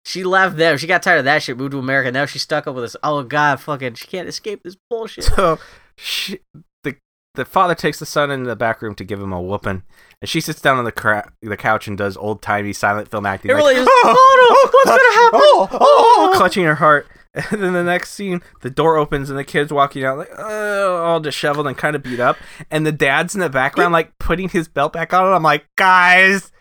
She 0.05 0.23
left 0.23 0.55
them. 0.55 0.77
She 0.77 0.87
got 0.87 1.03
tired 1.03 1.19
of 1.19 1.25
that 1.25 1.43
shit. 1.43 1.57
Moved 1.57 1.73
to 1.73 1.79
America. 1.79 2.11
Now 2.11 2.25
she's 2.25 2.41
stuck 2.41 2.65
up 2.65 2.73
with 2.75 2.85
this. 2.85 2.95
Oh 3.03 3.23
god, 3.23 3.59
fucking. 3.59 3.95
She 3.95 4.07
can't 4.07 4.27
escape 4.29 4.63
this 4.63 4.77
bullshit. 4.89 5.25
So 5.25 5.59
she, 5.97 6.39
the 7.37 7.43
the 7.43 7.49
father 7.49 7.75
takes 7.75 7.99
the 7.99 8.05
son 8.05 8.29
into 8.31 8.45
the 8.47 8.55
back 8.55 8.81
room 8.81 8.93
to 8.95 9.03
give 9.03 9.21
him 9.21 9.31
a 9.31 9.41
whooping, 9.41 9.83
and 10.21 10.29
she 10.29 10.41
sits 10.41 10.59
down 10.59 10.77
on 10.77 10.83
the 10.85 10.91
cra- 10.91 11.31
the 11.41 11.55
couch 11.57 11.87
and 11.87 11.97
does 11.97 12.17
old 12.17 12.41
timey 12.41 12.73
silent 12.73 13.09
film 13.09 13.25
acting. 13.25 13.51
It 13.51 13.53
like, 13.53 13.63
really 13.63 13.75
is. 13.81 13.87
Oh, 13.89 14.59
no, 14.63 14.69
what's 14.71 14.89
gonna 14.89 15.13
happen? 15.15 15.39
Oh, 15.43 15.67
oh, 15.71 16.31
Oh. 16.33 16.37
clutching 16.37 16.65
her 16.65 16.75
heart. 16.75 17.07
And 17.51 17.61
then 17.61 17.73
the 17.73 17.83
next 17.83 18.13
scene, 18.15 18.41
the 18.61 18.69
door 18.71 18.97
opens 18.97 19.29
and 19.29 19.37
the 19.37 19.43
kid's 19.43 19.71
walking 19.71 20.03
out 20.03 20.17
like 20.17 20.31
uh, 20.39 21.03
all 21.03 21.19
disheveled 21.19 21.67
and 21.67 21.77
kind 21.77 21.95
of 21.95 22.01
beat 22.01 22.19
up, 22.19 22.35
and 22.71 22.83
the 22.83 22.91
dad's 22.91 23.35
in 23.35 23.41
the 23.41 23.49
background 23.49 23.93
like 23.93 24.17
putting 24.17 24.49
his 24.49 24.67
belt 24.67 24.91
back 24.93 25.13
on. 25.13 25.23
And 25.27 25.35
I'm 25.35 25.43
like, 25.43 25.67
guys, 25.75 26.51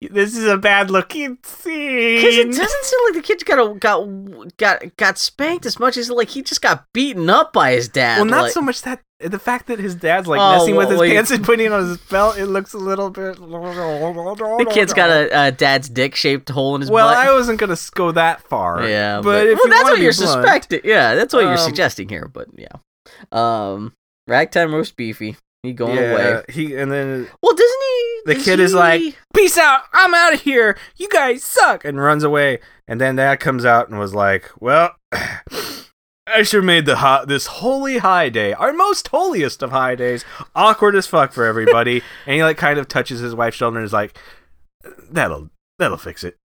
this 0.00 0.36
is 0.36 0.46
a 0.46 0.56
bad 0.56 0.90
looking 0.90 1.36
scene. 1.42 2.16
Because 2.16 2.36
it 2.36 2.46
doesn't 2.46 2.84
seem 2.84 2.98
like 3.06 3.14
the 3.14 3.22
kid 3.22 3.44
got 3.44 3.58
a, 3.58 3.74
got 3.78 4.56
got 4.56 4.96
got 4.96 5.18
spanked 5.18 5.66
as 5.66 5.78
much 5.78 5.96
as 5.96 6.10
like 6.10 6.28
he 6.30 6.42
just 6.42 6.62
got 6.62 6.86
beaten 6.94 7.28
up 7.28 7.52
by 7.52 7.72
his 7.72 7.88
dad. 7.88 8.16
Well, 8.18 8.24
not 8.26 8.42
like- 8.44 8.52
so 8.52 8.62
much 8.62 8.82
that 8.82 9.02
the 9.20 9.38
fact 9.38 9.66
that 9.66 9.78
his 9.78 9.94
dad's 9.94 10.26
like 10.26 10.40
Oh, 10.40 10.52
messing 10.58 10.76
with 10.76 10.86
well, 10.88 10.92
his 10.92 11.00
well, 11.00 11.10
pants 11.10 11.30
and 11.30 11.44
putting 11.44 11.66
it 11.66 11.72
on 11.72 11.86
his 11.86 11.98
belt. 11.98 12.38
It 12.38 12.46
looks 12.46 12.72
a 12.72 12.78
little 12.78 13.10
bit. 13.10 13.36
The 13.36 14.70
kid's 14.72 14.94
got 14.94 15.10
a, 15.10 15.48
a 15.48 15.52
dad's 15.52 15.90
dick 15.90 16.14
shaped 16.14 16.48
hole 16.48 16.74
in 16.74 16.80
his 16.80 16.90
Well, 16.90 17.06
butt. 17.06 17.18
I 17.18 17.30
wasn't 17.32 17.60
gonna 17.60 17.76
go 17.94 18.12
that 18.12 18.40
far. 18.48 18.88
yeah, 18.88 19.20
but, 19.20 19.46
if 19.46 19.58
well, 19.62 19.68
that's 19.68 19.84
what 19.90 19.98
you're 19.98 20.14
blunt- 20.14 20.30
suspecting. 20.44 20.80
Yeah, 20.84 21.14
that's 21.14 21.34
what 21.34 21.40
you're 21.42 21.52
Um, 21.52 21.58
suggesting 21.58 22.08
here. 22.08 22.30
But 22.32 22.48
yeah, 22.56 22.68
um, 23.32 23.92
ragtime 24.26 24.74
roast 24.74 24.96
beefy. 24.96 25.36
He 25.62 25.72
going 25.74 25.96
yeah, 25.96 26.12
away. 26.12 26.44
he 26.48 26.74
and 26.74 26.90
then 26.90 27.28
Well, 27.42 27.54
doesn't 27.54 27.82
he? 27.82 28.22
The 28.26 28.34
kid 28.36 28.60
is 28.60 28.72
like- 28.72 29.16
peace 29.34 29.58
out. 29.58 29.82
I'm 29.92 30.14
out 30.14 30.32
of 30.32 30.40
here. 30.42 30.78
You 30.96 31.08
guys 31.08 31.44
suck, 31.44 31.84
and 31.84 32.00
runs 32.00 32.24
away. 32.24 32.60
And 32.88 33.00
then 33.00 33.16
dad 33.16 33.40
comes 33.40 33.64
out 33.64 33.88
and 33.88 33.98
was 33.98 34.14
like, 34.14 34.50
well. 34.58 34.96
I 36.32 36.44
sure 36.44 36.62
made 36.62 36.86
the 36.86 36.96
hot 36.96 37.26
this 37.26 37.46
holy 37.46 37.98
high 37.98 38.28
day, 38.28 38.52
our 38.52 38.72
most 38.72 39.08
holiest 39.08 39.62
of 39.64 39.72
high 39.72 39.96
days, 39.96 40.24
awkward 40.54 40.94
as 40.94 41.06
fuck 41.06 41.32
for 41.32 41.44
everybody. 41.44 42.02
and 42.26 42.36
he 42.36 42.42
like 42.44 42.56
kind 42.56 42.78
of 42.78 42.86
touches 42.86 43.18
his 43.18 43.34
wife's 43.34 43.56
shoulder 43.56 43.78
and 43.78 43.84
is 43.84 43.92
like, 43.92 44.16
"That'll 45.10 45.50
that'll 45.80 45.96
fix 45.96 46.22
it. 46.22 46.36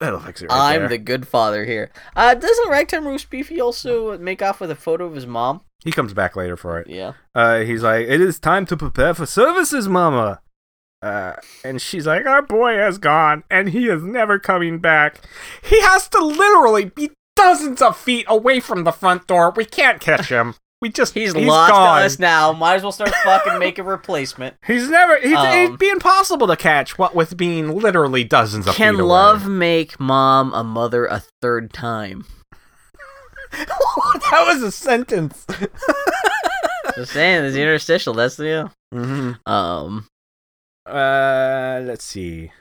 That'll 0.00 0.20
fix 0.20 0.40
it." 0.40 0.46
Right 0.46 0.74
I'm 0.74 0.80
there." 0.82 0.88
the 0.88 0.98
good 0.98 1.28
father 1.28 1.66
here. 1.66 1.90
Uh, 2.16 2.32
doesn't 2.34 2.70
ragtime 2.70 3.06
roast 3.06 3.28
beefy 3.28 3.60
also 3.60 4.16
make 4.16 4.40
off 4.40 4.60
with 4.60 4.70
a 4.70 4.76
photo 4.76 5.04
of 5.04 5.14
his 5.14 5.26
mom? 5.26 5.60
He 5.84 5.92
comes 5.92 6.12
back 6.14 6.34
later 6.34 6.56
for 6.56 6.78
it. 6.80 6.88
Yeah. 6.88 7.12
Uh, 7.34 7.60
he's 7.60 7.82
like, 7.82 8.06
"It 8.08 8.20
is 8.20 8.38
time 8.38 8.66
to 8.66 8.76
prepare 8.76 9.14
for 9.14 9.26
services, 9.26 9.88
Mama." 9.88 10.40
Uh, 11.02 11.34
and 11.62 11.80
she's 11.82 12.06
like, 12.06 12.24
"Our 12.26 12.40
boy 12.42 12.76
has 12.76 12.96
gone, 12.98 13.44
and 13.50 13.68
he 13.68 13.88
is 13.88 14.02
never 14.02 14.38
coming 14.38 14.78
back. 14.78 15.18
He 15.62 15.80
has 15.82 16.08
to 16.08 16.24
literally 16.24 16.86
be 16.86 17.10
dozens 17.36 17.82
of 17.82 17.96
feet 17.96 18.24
away 18.28 18.60
from 18.60 18.84
the 18.84 18.92
front 18.92 19.26
door. 19.26 19.52
We 19.54 19.66
can't 19.66 20.00
catch 20.00 20.30
him. 20.30 20.54
We 20.80 20.88
just 20.90 21.14
He's, 21.14 21.32
he's 21.32 21.46
lost 21.46 21.72
gone. 21.72 22.02
us 22.02 22.18
now. 22.18 22.52
Might 22.52 22.74
as 22.76 22.82
well 22.82 22.92
start 22.92 23.10
fucking 23.24 23.58
making 23.58 23.86
a 23.86 23.88
replacement. 23.88 24.56
He's 24.66 24.88
never. 24.90 25.18
He's, 25.18 25.34
Um, 25.34 25.46
it'd 25.46 25.78
be 25.78 25.88
impossible 25.88 26.46
to 26.46 26.56
catch. 26.56 26.98
What 26.98 27.14
with 27.14 27.36
being 27.38 27.78
literally 27.78 28.22
dozens 28.22 28.66
of 28.66 28.74
Can 28.74 28.94
feet 28.94 29.00
away. 29.00 29.08
love 29.08 29.48
make 29.48 29.98
mom 29.98 30.52
a 30.52 30.62
mother 30.62 31.06
a 31.06 31.22
third 31.40 31.72
time? 31.72 32.26
that 34.30 34.44
was 34.46 34.62
a 34.62 34.72
sentence. 34.72 35.46
Just 36.96 37.12
saying, 37.12 37.42
there's 37.42 37.54
the 37.54 37.62
interstitial. 37.62 38.14
That's 38.14 38.36
the 38.36 38.46
yeah. 38.46 38.68
hmm 38.92 39.32
um. 39.46 40.06
Uh, 40.86 41.80
let's 41.84 42.04
see. 42.04 42.52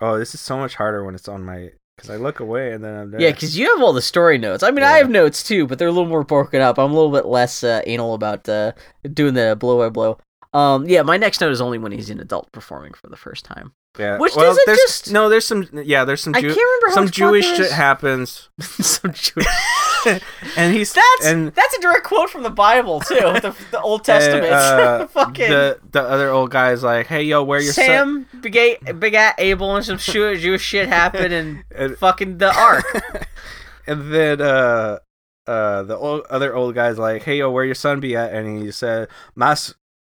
Oh, 0.00 0.18
this 0.18 0.34
is 0.34 0.40
so 0.40 0.56
much 0.56 0.74
harder 0.74 1.04
when 1.04 1.14
it's 1.14 1.28
on 1.28 1.44
my 1.44 1.70
because 1.96 2.10
I 2.10 2.16
look 2.16 2.40
away 2.40 2.72
and 2.72 2.82
then 2.82 2.96
I'm 2.96 3.10
there. 3.10 3.20
Yeah, 3.20 3.30
because 3.30 3.56
you 3.56 3.68
have 3.68 3.82
all 3.82 3.92
the 3.92 4.02
story 4.02 4.38
notes. 4.38 4.62
I 4.62 4.70
mean, 4.70 4.82
I 4.82 4.98
have 4.98 5.10
notes 5.10 5.42
too, 5.42 5.66
but 5.66 5.78
they're 5.78 5.88
a 5.88 5.92
little 5.92 6.08
more 6.08 6.24
broken 6.24 6.60
up. 6.60 6.78
I'm 6.78 6.90
a 6.90 6.94
little 6.94 7.12
bit 7.12 7.26
less 7.26 7.62
uh, 7.62 7.82
anal 7.86 8.14
about 8.14 8.48
uh, 8.48 8.72
doing 9.12 9.34
the 9.34 9.56
blow 9.58 9.78
by 9.78 9.90
blow. 9.90 10.18
Um, 10.54 10.86
yeah, 10.86 11.02
my 11.02 11.16
next 11.16 11.40
note 11.40 11.50
is 11.52 11.60
only 11.60 11.78
when 11.78 11.92
he's 11.92 12.10
an 12.10 12.20
adult 12.20 12.52
performing 12.52 12.92
for 12.92 13.08
the 13.08 13.16
first 13.16 13.44
time. 13.44 13.72
Yeah. 13.98 14.18
Which 14.18 14.34
well, 14.36 14.46
doesn't 14.46 14.62
there's, 14.66 14.78
just- 14.78 15.12
no. 15.12 15.28
There's 15.28 15.46
some. 15.46 15.66
Yeah, 15.72 16.04
there's 16.04 16.20
some. 16.22 16.34
I 16.34 16.40
can't 16.40 16.54
remember 16.56 16.88
how 16.88 16.94
some 16.94 17.10
Jewish 17.10 17.46
shit 17.46 17.70
happens, 17.72 18.48
Some 18.60 19.12
Jewish. 19.12 19.46
and 20.56 20.74
he's 20.74 20.92
That's 20.92 21.26
and 21.26 21.52
that's 21.54 21.76
a 21.76 21.80
direct 21.80 22.02
quote 22.04 22.28
from 22.28 22.42
the 22.42 22.50
Bible 22.50 22.98
too, 23.00 23.14
the, 23.14 23.54
the 23.70 23.80
Old 23.80 24.04
Testament. 24.04 24.46
and, 24.46 24.54
uh, 24.54 25.06
Fucking 25.06 25.48
the 25.48 25.78
the 25.92 26.02
other 26.02 26.30
old 26.30 26.50
guy's 26.50 26.82
like, 26.82 27.06
hey 27.06 27.22
yo, 27.22 27.44
where 27.44 27.60
your 27.60 27.72
son? 27.72 27.84
Sam, 27.86 28.26
big 28.40 28.56
A, 28.56 28.78
big 28.94 29.14
at 29.14 29.36
Abel, 29.38 29.76
and 29.76 29.84
some 29.84 29.98
Jew- 29.98 30.36
Jewish 30.36 30.62
shit 30.62 30.88
happened, 30.88 31.32
and 31.32 31.62
And, 31.70 31.96
fucking 31.96 32.38
the 32.38 32.52
Ark. 32.52 32.84
and 33.86 34.12
then 34.12 34.40
uh 34.40 34.98
uh 35.46 35.82
the 35.84 35.96
old, 35.96 36.22
other 36.28 36.52
old 36.54 36.74
guy's 36.74 36.98
like, 36.98 37.22
hey 37.22 37.36
yo, 37.36 37.50
where 37.52 37.64
your 37.64 37.76
son 37.76 38.00
be 38.00 38.16
at? 38.16 38.32
And 38.32 38.60
he 38.60 38.72
said, 38.72 39.06
my 39.36 39.54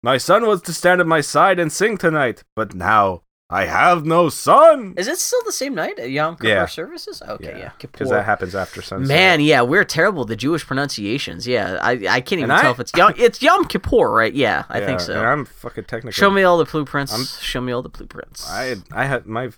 my 0.04 0.18
son 0.18 0.46
was 0.46 0.62
to 0.64 0.74
stand 0.74 1.02
at 1.02 1.08
my 1.08 1.22
side 1.22 1.60
and 1.60 1.72
sing 1.72 1.98
tonight, 1.98 2.44
but 2.56 2.74
now 2.74 3.24
I 3.50 3.66
have 3.66 4.06
no 4.06 4.30
son. 4.30 4.94
Is 4.96 5.08
it 5.08 5.18
still 5.18 5.42
the 5.46 5.52
same 5.52 5.74
night 5.74 5.98
at 5.98 6.12
Yom 6.12 6.36
Kippur 6.36 6.48
Yeah. 6.48 6.66
services? 6.68 7.22
Okay, 7.28 7.58
yeah, 7.60 7.72
because 7.82 8.06
Kippur. 8.08 8.16
that 8.16 8.26
happens 8.26 8.54
after 8.54 8.82
sunset. 8.82 9.08
Man, 9.08 9.42
yeah, 9.42 9.62
we're 9.64 9.84
terrible. 9.84 10.24
The 10.24 10.36
Jewish 10.36 10.66
pronunciations. 10.68 11.48
Yeah, 11.48 11.80
I, 11.82 11.94
I 12.08 12.22
can't 12.22 12.34
even 12.40 12.44
And 12.44 12.54
I- 12.54 12.62
tell 12.62 12.72
if 12.74 12.80
it's 12.80 12.92
Yom, 12.96 13.14
it's 13.18 13.42
Yom 13.42 13.66
Kippur, 13.66 14.12
right? 14.12 14.34
Yeah, 14.34 14.66
I 14.70 14.80
Yeah, 14.80 14.86
think 14.86 15.00
so. 15.00 15.20
I'm 15.20 15.46
fucking 15.46 15.86
technical. 15.86 16.12
Show 16.12 16.30
me 16.30 16.44
all 16.44 16.58
the 16.60 16.66
blueprints. 16.66 17.12
I'm- 17.12 17.26
Show 17.42 17.62
me 17.62 17.72
all 17.72 17.82
the 17.82 17.90
blueprints. 17.90 18.48
I 18.50 18.76
I 18.92 19.06
had 19.06 19.26
my 19.26 19.50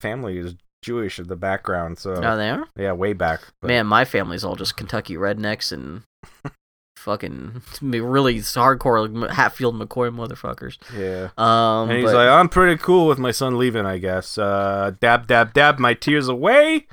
family 0.00 0.38
is 0.38 0.54
Jewish 0.82 1.18
in 1.18 1.26
the 1.28 1.34
background, 1.36 1.98
so 1.98 2.12
oh, 2.12 2.36
they 2.36 2.50
are. 2.50 2.66
yeah, 2.76 2.92
way 2.92 3.14
back. 3.14 3.40
But 3.60 3.68
Man, 3.68 3.86
my 3.86 4.04
family's 4.04 4.44
all 4.44 4.54
just 4.54 4.76
Kentucky 4.76 5.14
rednecks 5.16 5.72
and 5.72 6.02
fucking 7.04 7.62
really 7.82 8.36
hardcore 8.36 9.22
like 9.22 9.30
Hatfield 9.30 9.74
McCoy 9.76 10.10
motherfuckers. 10.14 10.78
yeah. 10.96 11.28
Um, 11.36 11.90
And 11.90 11.98
he's 12.00 12.06
but- 12.10 12.16
like, 12.16 12.28
I'm 12.28 12.48
pretty 12.48 12.80
cool 12.82 13.06
with 13.06 13.18
my 13.18 13.30
son 13.30 13.58
leaving, 13.58 13.86
I 13.86 13.98
guess. 13.98 14.38
Uh, 14.38 14.92
dab, 15.00 15.26
dab, 15.26 15.52
dab, 15.52 15.78
my 15.78 15.94
tears 15.94 16.28
away. 16.28 16.86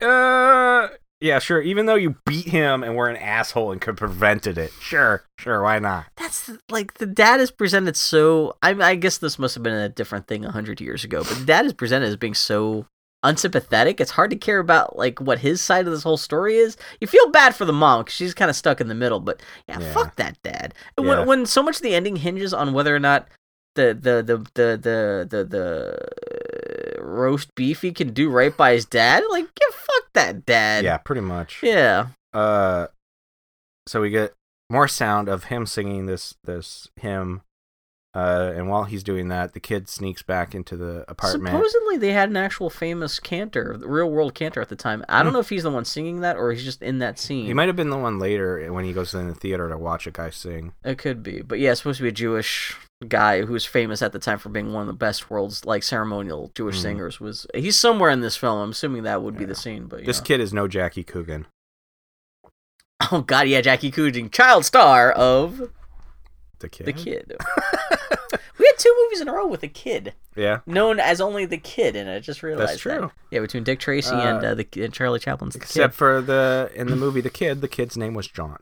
Uh, 0.00 0.88
yeah, 1.20 1.38
sure. 1.38 1.60
Even 1.62 1.86
though 1.86 1.94
you 1.94 2.16
beat 2.26 2.46
him 2.46 2.82
and 2.82 2.96
were 2.96 3.08
an 3.08 3.16
asshole 3.16 3.70
and 3.72 3.80
could 3.80 3.96
prevented 3.96 4.58
it, 4.58 4.72
sure, 4.80 5.24
sure, 5.38 5.62
why 5.62 5.78
not? 5.78 6.06
that's 6.16 6.50
like 6.68 6.94
the 6.94 7.06
dad 7.06 7.40
is 7.40 7.50
presented 7.52 7.96
so. 7.96 8.56
I, 8.62 8.70
I 8.70 8.94
guess 8.96 9.18
this 9.18 9.38
must 9.38 9.54
have 9.54 9.62
been 9.62 9.74
a 9.74 9.88
different 9.88 10.26
thing 10.26 10.44
a 10.44 10.50
hundred 10.50 10.80
years 10.80 11.04
ago, 11.04 11.22
but 11.22 11.36
the 11.38 11.44
dad 11.44 11.64
is 11.66 11.72
presented 11.72 12.06
as 12.08 12.16
being 12.16 12.34
so 12.34 12.86
unsympathetic. 13.22 14.00
It's 14.00 14.10
hard 14.12 14.30
to 14.30 14.36
care 14.36 14.58
about 14.58 14.96
like 14.96 15.20
what 15.20 15.38
his 15.38 15.60
side 15.60 15.86
of 15.86 15.92
this 15.92 16.02
whole 16.02 16.16
story 16.16 16.56
is. 16.56 16.76
You 17.00 17.06
feel 17.06 17.30
bad 17.30 17.54
for 17.54 17.64
the 17.64 17.72
mom 17.72 18.00
because 18.00 18.14
she's 18.14 18.34
kind 18.34 18.48
of 18.50 18.56
stuck 18.56 18.80
in 18.80 18.88
the 18.88 18.94
middle. 18.94 19.20
But 19.20 19.40
yeah, 19.68 19.78
Yeah. 19.80 19.92
fuck 19.92 20.16
that 20.16 20.42
dad. 20.42 20.74
And 20.96 21.06
Yeah. 21.06 21.18
When 21.18 21.26
when 21.28 21.46
so 21.46 21.62
much 21.62 21.76
of 21.76 21.82
the 21.82 21.94
ending 21.94 22.16
hinges 22.16 22.52
on 22.54 22.72
whether 22.72 22.94
or 22.94 22.98
not 23.00 23.28
the 23.74 23.94
the 23.98 24.22
the 24.22 24.36
the 24.54 24.76
the 24.76 25.26
the, 25.30 25.44
the 25.44 27.02
roast 27.02 27.54
beef 27.54 27.82
he 27.82 27.92
can 27.92 28.12
do 28.12 28.30
right 28.30 28.56
by 28.56 28.72
his 28.74 28.84
dad, 28.84 29.22
like 29.30 29.44
yeah, 29.44 29.76
fuck 29.76 30.12
that 30.14 30.44
dad. 30.46 30.84
yeah, 30.84 30.96
pretty 30.98 31.20
much. 31.22 31.60
Yeah. 31.62 32.08
Uh, 32.32 32.86
so 33.86 34.00
we 34.00 34.10
get 34.10 34.32
more 34.70 34.88
sound 34.88 35.28
of 35.28 35.44
him 35.44 35.66
singing 35.66 36.06
this 36.06 36.34
this 36.44 36.88
hymn. 36.96 37.42
Uh, 38.14 38.52
and 38.54 38.68
while 38.68 38.84
he's 38.84 39.02
doing 39.02 39.28
that, 39.28 39.54
the 39.54 39.60
kid 39.60 39.88
sneaks 39.88 40.22
back 40.22 40.54
into 40.54 40.76
the 40.76 41.02
apartment. 41.08 41.54
Supposedly 41.54 41.96
they 41.96 42.12
had 42.12 42.28
an 42.28 42.36
actual 42.36 42.68
famous 42.68 43.18
cantor, 43.18 43.78
real 43.80 44.10
world 44.10 44.34
cantor 44.34 44.60
at 44.60 44.68
the 44.68 44.76
time. 44.76 45.02
I 45.08 45.20
don't 45.22 45.28
Hmm. 45.28 45.34
know 45.34 45.40
if 45.40 45.48
he's 45.48 45.62
the 45.62 45.70
one 45.70 45.86
singing 45.86 46.20
that 46.20 46.36
or 46.36 46.52
he's 46.52 46.62
just 46.62 46.82
in 46.82 46.98
that 46.98 47.18
scene. 47.18 47.46
He 47.46 47.54
might 47.54 47.68
have 47.68 47.76
been 47.76 47.88
the 47.88 47.96
one 47.96 48.18
later 48.18 48.70
when 48.70 48.84
he 48.84 48.92
goes 48.92 49.14
in 49.14 49.28
the 49.28 49.34
theater 49.34 49.66
to 49.70 49.78
watch 49.78 50.06
a 50.06 50.10
guy 50.10 50.28
sing. 50.28 50.74
It 50.84 50.98
could 50.98 51.22
be, 51.22 51.40
but 51.40 51.58
yeah, 51.58 51.70
it's 51.70 51.80
supposed 51.80 51.96
to 51.98 52.02
be 52.02 52.10
a 52.10 52.12
Jewish 52.12 52.76
guy 53.08 53.42
who 53.46 53.52
was 53.54 53.64
famous 53.64 54.02
at 54.02 54.12
the 54.12 54.18
time 54.18 54.38
for 54.38 54.50
being 54.50 54.72
one 54.74 54.82
of 54.82 54.86
the 54.88 54.92
best 54.92 55.30
world's 55.30 55.64
like 55.64 55.82
ceremonial 55.82 56.52
Jewish 56.54 56.76
Hmm. 56.76 56.82
singers. 56.82 57.18
Was 57.18 57.46
he's 57.54 57.76
somewhere 57.76 58.10
in 58.10 58.20
this 58.20 58.36
film? 58.36 58.58
I'm 58.60 58.70
assuming 58.72 59.04
that 59.04 59.22
would 59.22 59.38
be 59.38 59.46
the 59.46 59.54
scene. 59.54 59.86
But 59.86 60.04
This 60.04 60.18
yeah. 60.18 60.24
kid 60.24 60.40
is 60.40 60.52
no 60.52 60.68
Jackie 60.68 61.02
Coogan. 61.02 61.46
oh 63.10 63.22
god, 63.22 63.48
yeah, 63.48 63.62
Jackie 63.62 63.90
Coogan, 63.90 64.28
child 64.30 64.64
star 64.66 65.10
of 65.12 65.70
The 66.62 66.68
kid. 66.68 66.86
The 66.86 66.92
Kid. 66.92 67.36
we 68.58 68.66
had 68.66 68.78
two 68.78 68.94
movies 69.04 69.20
in 69.20 69.28
a 69.28 69.32
row 69.32 69.46
with 69.46 69.62
a 69.62 69.68
kid 69.68 70.14
Yeah, 70.36 70.60
known 70.66 70.98
as 71.00 71.20
only 71.20 71.44
the 71.44 71.58
Kid, 71.58 71.94
and 71.96 72.08
I 72.08 72.18
just 72.20 72.42
realized 72.42 72.70
that's 72.70 72.80
true. 72.80 73.00
that. 73.00 73.10
Yeah, 73.30 73.40
between 73.40 73.64
Dick 73.64 73.78
Tracy 73.80 74.10
Uh, 74.14 74.20
and 74.36 74.44
uh, 74.44 74.54
the 74.54 74.66
and 74.82 74.92
Charlie 74.94 75.18
Chaplin's 75.18 75.54
Except 75.56 75.92
Kid. 75.92 75.96
for 75.96 76.20
the 76.22 76.70
in 76.74 76.86
the 76.88 76.96
movie 76.96 77.20
The 77.20 77.30
Kid, 77.30 77.60
the 77.60 77.68
kid's 77.68 77.96
name 77.96 78.14
was 78.14 78.26
John. 78.28 78.58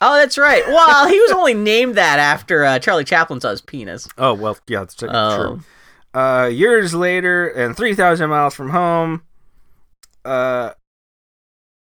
Oh, 0.00 0.14
that's 0.16 0.36
right. 0.36 0.66
Well, 0.66 1.08
he 1.08 1.18
was 1.20 1.30
only 1.32 1.54
named 1.54 1.94
that 1.94 2.18
after 2.18 2.64
uh, 2.64 2.78
Charlie 2.78 3.04
Chaplin 3.04 3.40
saw 3.40 3.50
his 3.50 3.60
penis. 3.60 4.08
Oh 4.18 4.34
well, 4.34 4.56
yeah, 4.66 4.80
that's 4.80 4.94
true. 4.94 5.08
Oh. 5.10 5.60
Uh, 6.12 6.46
years 6.46 6.94
later, 6.94 7.48
and 7.48 7.76
three 7.76 7.94
thousand 7.94 8.28
miles 8.30 8.54
from 8.54 8.70
home, 8.70 9.22
uh, 10.24 10.72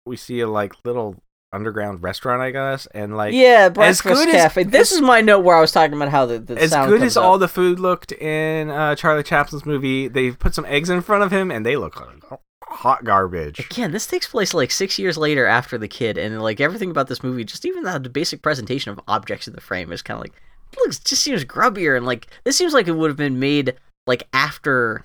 we 0.06 0.16
see 0.16 0.40
a 0.40 0.48
like 0.48 0.74
little 0.86 1.18
underground 1.54 2.04
restaurant, 2.04 2.42
I 2.42 2.52
guess, 2.52 2.86
and 2.88 3.16
like 3.16 3.34
yeah, 3.34 3.70
breakfast 3.70 4.04
good 4.04 4.30
as- 4.30 4.34
cafe. 4.34 4.64
this 4.64 4.92
is 4.92 5.02
my 5.02 5.22
note 5.22 5.40
where 5.40 5.56
I 5.56 5.62
was 5.62 5.72
talking 5.72 5.96
about 5.96 6.10
how 6.10 6.26
the, 6.26 6.40
the 6.40 6.58
as 6.62 6.72
sound 6.72 6.90
good 6.90 7.00
comes 7.00 7.14
as 7.14 7.18
up. 7.18 7.24
all 7.24 7.38
the 7.38 7.48
food 7.48 7.80
looked 7.80 8.12
in 8.12 8.70
uh, 8.70 8.96
Charlie 8.96 9.24
Chaplin's 9.24 9.66
movie, 9.66 10.08
they 10.08 10.32
put 10.32 10.54
some 10.54 10.66
eggs 10.66 10.90
in 10.90 11.02
front 11.02 11.24
of 11.24 11.32
him, 11.32 11.52
and 11.52 11.66
they 11.66 11.78
look 11.78 12.00
like 12.00 12.40
hot 12.64 13.04
garbage. 13.06 13.60
Again, 13.60 13.92
this 13.92 14.06
takes 14.06 14.28
place 14.28 14.54
like 14.54 14.72
six 14.72 15.00
years 15.00 15.18
later 15.18 15.46
after 15.46 15.78
the 15.78 15.88
kid, 15.88 16.18
and 16.18 16.42
like 16.42 16.60
everything 16.60 16.92
about 16.92 17.08
this 17.08 17.24
movie, 17.24 17.44
just 17.44 17.66
even 17.66 17.84
the, 17.84 17.98
the 18.00 18.10
basic 18.10 18.42
presentation 18.42 18.92
of 18.92 19.00
objects 19.08 19.48
in 19.48 19.54
the 19.54 19.62
frame 19.62 19.92
is 19.92 20.02
kind 20.02 20.18
of 20.18 20.24
like 20.24 20.34
it 20.74 20.80
looks 20.80 21.00
just 21.00 21.24
seems 21.24 21.46
grubbier, 21.46 21.96
and 21.96 22.06
like 22.06 22.28
this 22.44 22.58
seems 22.58 22.74
like 22.74 22.88
it 22.88 22.96
would 22.96 23.10
have 23.10 23.18
been 23.18 23.40
made 23.40 23.76
like 24.06 24.28
after, 24.34 25.04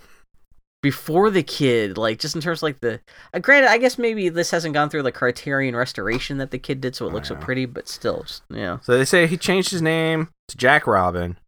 before 0.82 1.30
the 1.30 1.42
kid, 1.42 1.96
like 1.96 2.18
just 2.18 2.34
in 2.34 2.40
terms 2.40 2.58
of 2.58 2.64
like 2.64 2.80
the. 2.80 3.00
Uh, 3.32 3.38
granted, 3.38 3.70
I 3.70 3.78
guess 3.78 3.98
maybe 3.98 4.28
this 4.28 4.50
hasn't 4.50 4.74
gone 4.74 4.90
through 4.90 5.04
the 5.04 5.12
Criterion 5.12 5.76
restoration 5.76 6.38
that 6.38 6.50
the 6.50 6.58
kid 6.58 6.80
did, 6.80 6.94
so 6.96 7.06
it 7.06 7.12
looks 7.12 7.28
so 7.28 7.36
pretty, 7.36 7.66
but 7.66 7.88
still, 7.88 8.22
just, 8.24 8.42
yeah. 8.50 8.78
So 8.82 8.96
they 8.98 9.04
say 9.04 9.26
he 9.26 9.36
changed 9.36 9.70
his 9.70 9.80
name 9.82 10.28
to 10.48 10.56
Jack 10.56 10.86
Robin, 10.86 11.38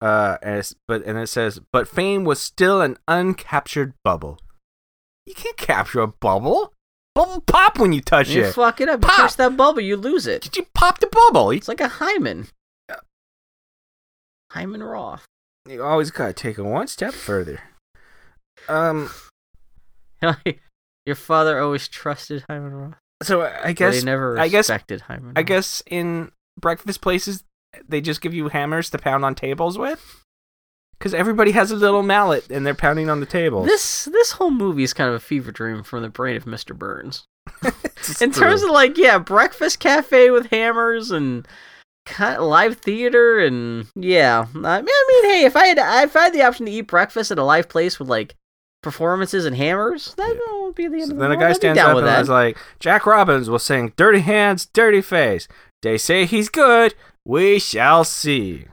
uh, 0.00 0.38
and 0.42 0.56
it's, 0.58 0.74
but 0.86 1.04
and 1.04 1.18
it 1.18 1.28
says, 1.28 1.60
but 1.72 1.88
fame 1.88 2.24
was 2.24 2.40
still 2.40 2.80
an 2.80 2.96
uncaptured 3.08 3.94
bubble. 4.04 4.38
You 5.26 5.34
can't 5.34 5.56
capture 5.56 6.00
a 6.00 6.06
bubble. 6.08 6.72
Bubble 7.14 7.40
pop 7.40 7.80
when 7.80 7.92
you 7.92 8.00
touch 8.00 8.28
You 8.28 8.44
it. 8.44 8.54
fuck 8.54 8.80
it 8.80 8.88
up, 8.88 9.02
you 9.02 9.08
touch 9.10 9.36
that 9.36 9.56
bubble, 9.56 9.80
you 9.80 9.96
lose 9.96 10.26
it. 10.28 10.40
Did 10.40 10.56
you 10.56 10.66
pop 10.72 11.00
the 11.00 11.08
bubble? 11.08 11.52
You, 11.52 11.56
It's 11.56 11.66
like 11.68 11.80
a 11.80 11.88
hymen. 11.88 12.46
Hyman 14.52 14.82
Roth. 14.82 15.24
you 15.68 15.82
always 15.82 16.10
gotta 16.10 16.32
take 16.32 16.58
it 16.58 16.62
one 16.62 16.86
step 16.86 17.12
further. 17.12 17.60
Um. 18.68 19.10
Your 21.06 21.16
father 21.16 21.58
always 21.60 21.88
trusted 21.88 22.44
Hyman 22.48 22.72
Roth. 22.74 22.94
So 23.22 23.42
I 23.42 23.72
guess 23.72 24.00
he 24.00 24.04
never 24.04 24.38
I 24.38 24.48
guess- 24.48 24.68
respected 24.68 25.02
Hyman. 25.02 25.32
I 25.36 25.40
Roth. 25.40 25.46
guess 25.46 25.82
in 25.86 26.32
breakfast 26.60 27.00
places 27.00 27.44
they 27.88 28.00
just 28.00 28.20
give 28.20 28.34
you 28.34 28.48
hammers 28.48 28.90
to 28.90 28.98
pound 28.98 29.24
on 29.24 29.34
tables 29.34 29.78
with. 29.78 30.22
Because 30.98 31.14
everybody 31.14 31.52
has 31.52 31.70
a 31.70 31.76
little 31.76 32.02
mallet 32.02 32.50
and 32.50 32.66
they're 32.66 32.74
pounding 32.74 33.08
on 33.08 33.20
the 33.20 33.26
table. 33.26 33.62
this 33.62 34.06
this 34.06 34.32
whole 34.32 34.50
movie 34.50 34.82
is 34.82 34.92
kind 34.92 35.08
of 35.08 35.14
a 35.14 35.20
fever 35.20 35.52
dream 35.52 35.82
from 35.84 36.02
the 36.02 36.08
brain 36.08 36.36
of 36.36 36.44
Mr. 36.44 36.76
Burns. 36.76 37.24
In 38.20 38.32
true. 38.32 38.42
terms 38.42 38.62
of 38.62 38.70
like, 38.70 38.98
yeah, 38.98 39.18
breakfast 39.18 39.78
cafe 39.78 40.30
with 40.30 40.46
hammers 40.50 41.10
and 41.12 41.46
live 42.20 42.78
theater 42.78 43.38
and 43.38 43.86
yeah. 43.94 44.46
I 44.54 44.56
mean, 44.58 44.64
I 44.88 45.06
mean, 45.08 45.24
hey, 45.32 45.44
if 45.44 45.56
I 45.56 45.66
had 45.68 45.78
if 46.04 46.16
I 46.16 46.24
had 46.24 46.34
the 46.34 46.42
option 46.42 46.66
to 46.66 46.72
eat 46.72 46.82
breakfast 46.88 47.30
at 47.30 47.38
a 47.38 47.44
live 47.44 47.68
place 47.68 47.98
with 47.98 48.08
like 48.08 48.34
performances 48.82 49.44
and 49.44 49.56
hammers, 49.56 50.14
that 50.14 50.28
Yeah. 50.28 50.62
would 50.64 50.74
be 50.74 50.86
the 50.88 50.94
end 51.00 51.06
So 51.06 51.10
of 51.12 51.18
the 51.18 51.22
then 51.28 51.32
a 51.32 51.36
guy 51.36 51.50
I'd 51.50 51.56
stands 51.56 51.80
up 51.80 51.94
with 51.94 52.04
and 52.04 52.08
that. 52.14 52.20
is 52.22 52.28
like, 52.28 52.56
Jack 52.80 53.06
Robbins 53.06 53.50
will 53.50 53.58
sing 53.58 53.92
Dirty 53.96 54.20
Hands, 54.20 54.64
Dirty 54.66 55.00
Face. 55.02 55.48
They 55.82 55.98
say 55.98 56.24
he's 56.26 56.48
good. 56.48 56.94
We 57.24 57.58
shall 57.58 58.04
see. 58.04 58.66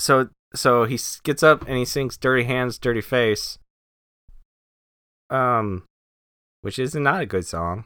So 0.00 0.28
so 0.54 0.84
he 0.84 0.98
gets 1.22 1.42
up 1.42 1.62
and 1.66 1.76
he 1.78 1.84
sings 1.84 2.16
Dirty 2.16 2.44
Hands, 2.44 2.76
Dirty 2.78 3.00
Face. 3.00 3.58
Um 5.30 5.84
which 6.60 6.78
is 6.78 6.94
not 6.94 7.22
a 7.22 7.26
good 7.26 7.46
song. 7.46 7.84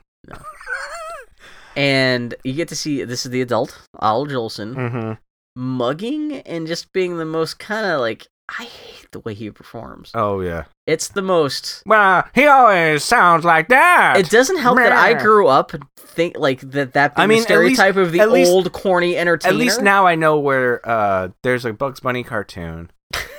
and 1.77 2.35
you 2.45 2.53
get 2.55 2.69
to 2.69 2.77
see 2.77 3.05
this 3.05 3.25
is 3.27 3.31
the 3.33 3.41
adult 3.43 3.79
Al 4.01 4.27
Jolson 4.27 4.75
Mm-hmm. 4.75 5.13
mugging 5.61 6.41
and 6.41 6.67
just 6.67 6.93
being 6.93 7.19
the 7.19 7.25
most 7.25 7.59
kind 7.59 7.87
of 7.87 8.01
like 8.01 8.27
I 8.49 8.65
hate 8.65 9.09
the 9.11 9.19
way 9.21 9.35
he 9.35 9.51
performs. 9.51 10.13
Oh 10.15 10.41
yeah. 10.41 10.65
It's 10.87 11.09
the 11.09 11.23
most. 11.23 11.83
Well, 11.85 12.25
he 12.35 12.47
always 12.47 13.03
sounds 13.03 13.45
like 13.45 13.69
that. 13.69 14.17
It 14.19 14.31
doesn't 14.31 14.59
help 14.59 14.77
that 14.77 14.93
I 14.93 15.15
grew 15.15 15.49
up 15.49 15.73
think 15.97 16.39
like 16.39 16.61
that. 16.61 16.93
That 16.93 17.17
being 17.17 17.25
I 17.25 17.27
mean, 17.27 17.43
the 17.43 17.53
at 17.55 17.59
least- 17.61 17.75
stereotype 17.77 17.97
of 17.97 18.13
the 18.13 18.21
at 18.21 18.31
least- 18.31 18.51
old 18.51 18.73
corny 18.73 19.17
entertainer. 19.17 19.53
At 19.53 19.59
least 19.59 19.83
now 19.83 20.07
I 20.07 20.15
know 20.15 20.39
where 20.39 20.81
uh 20.89 21.29
there's 21.43 21.65
a 21.65 21.73
Bugs 21.73 21.99
Bunny 22.01 22.23
cartoon. 22.23 22.91